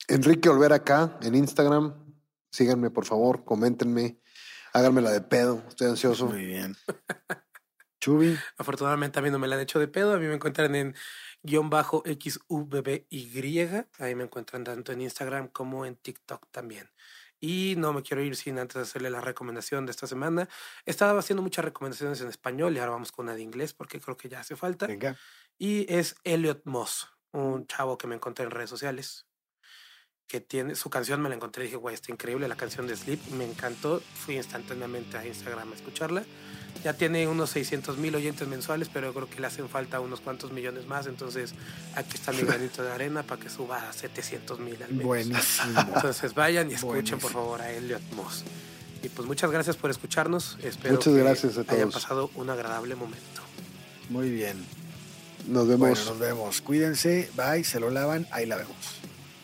Enrique 0.09 0.49
Olver 0.49 0.73
acá 0.73 1.19
en 1.23 1.35
Instagram. 1.35 1.95
Síganme, 2.51 2.91
por 2.91 3.05
favor, 3.05 3.45
coméntenme, 3.45 4.21
háganme 4.73 5.03
la 5.03 5.11
de 5.11 5.21
pedo. 5.21 5.65
Estoy 5.69 5.89
ansioso. 5.89 6.27
Muy 6.27 6.45
bien. 6.47 6.77
Chubi. 8.01 8.39
Afortunadamente 8.57 9.19
a 9.19 9.23
mí 9.23 9.31
no 9.31 9.39
me 9.39 9.49
la 9.49 9.57
han 9.57 9.63
hecho 9.63 9.81
de 9.81 9.89
pedo. 9.89 10.15
A 10.15 10.19
mí 10.19 10.27
me 10.27 10.35
encuentran 10.35 10.75
en 10.75 10.95
guion 11.43 11.71
bajo 11.71 12.05
XUBBY. 12.07 13.07
Ahí 13.99 14.15
me 14.15 14.25
encuentran 14.25 14.63
tanto 14.63 14.93
en 14.93 15.01
Instagram 15.01 15.49
como 15.49 15.87
en 15.87 15.97
TikTok 15.97 16.47
también. 16.51 16.89
Y 17.41 17.75
no 17.77 17.93
me 17.93 18.03
quiero 18.03 18.23
ir 18.23 18.37
sin 18.37 18.59
antes 18.59 18.77
hacerle 18.77 19.11
la 19.11 19.21
recomendación 19.21 19.87
de 19.87 19.91
esta 19.91 20.07
semana. 20.07 20.49
Estaba 20.87 21.19
haciendo 21.19 21.43
muchas 21.43 21.65
recomendaciones 21.65 22.21
en 22.21 22.29
español 22.29 22.75
y 22.75 22.79
ahora 22.79 22.93
vamos 22.93 23.13
con 23.13 23.27
una 23.27 23.35
de 23.35 23.43
inglés 23.43 23.75
porque 23.75 24.01
creo 24.01 24.17
que 24.17 24.29
ya 24.29 24.41
hace 24.41 24.57
falta. 24.57 24.87
Venga. 24.87 25.17
Y 25.59 25.93
es 25.93 26.17
Elliot 26.25 26.63
Moss, 26.65 27.09
un 27.33 27.67
chavo 27.67 27.99
que 27.99 28.07
me 28.07 28.15
encontré 28.15 28.45
en 28.45 28.51
redes 28.51 28.71
sociales. 28.71 29.27
Que 30.27 30.41
tiene 30.41 30.75
su 30.75 30.91
canción, 30.91 31.21
me 31.21 31.29
la 31.29 31.35
encontré 31.35 31.65
y 31.65 31.67
dije, 31.67 31.77
güey, 31.77 31.95
está 31.95 32.11
increíble 32.11 32.49
la 32.49 32.57
canción 32.57 32.87
de 32.87 32.97
Sleep. 32.97 33.21
Me 33.33 33.45
encantó. 33.45 34.01
Fui 34.15 34.37
instantáneamente 34.37 35.17
a 35.17 35.27
Instagram 35.27 35.73
a 35.73 35.75
escucharla 35.75 36.25
ya 36.85 36.93
tiene 36.93 37.27
unos 37.27 37.51
600 37.51 37.97
mil 37.97 38.15
oyentes 38.15 38.47
mensuales, 38.47 38.91
pero 38.93 39.09
yo 39.09 39.15
creo 39.15 39.31
que 39.31 39.41
le 39.41 39.47
hacen 39.47 39.71
falta 39.71 40.01
unos 40.01 40.21
cuantos 40.21 40.53
millones 40.53 40.87
más. 40.87 41.07
Entonces, 41.07 41.55
aquí 41.95 42.17
está 42.17 42.31
mi 42.33 42.43
granito 42.47 42.83
de 42.83 42.93
arena 42.93 43.23
para 43.23 43.41
que 43.41 43.49
suba 43.49 43.89
a 43.89 43.93
700 43.93 44.61
mil 44.61 44.83
al 44.83 44.91
menos. 44.91 45.05
Buenísimo. 45.05 45.81
Entonces, 45.95 46.35
vayan 46.35 46.71
y 46.71 46.75
escuchen, 46.75 47.19
por 47.19 47.33
favor, 47.33 47.63
a 47.63 47.71
Elliot 47.71 48.03
Moss. 48.13 48.45
Y 49.03 49.09
pues 49.09 49.27
muchas 49.27 49.51
gracias 49.51 49.77
por 49.77 49.91
escucharnos. 49.91 50.59
Espero 50.63 50.95
muchas 50.95 51.15
gracias 51.15 51.59
a 51.59 51.65
que 51.65 51.75
hayan 51.75 51.91
pasado 51.91 52.31
un 52.35 52.51
agradable 52.51 52.95
momento. 52.95 53.43
Muy 54.11 54.31
bien. 54.31 54.65
Nos 55.47 55.67
vemos. 55.67 56.07
nos 56.07 56.19
vemos. 56.19 56.61
Cuídense. 56.61 57.31
Bye. 57.35 57.65
Se 57.65 57.81
lo 57.81 57.91
lavan. 57.91 58.27
Ahí 58.31 58.45
la 58.47 58.57
vemos. 58.57 59.04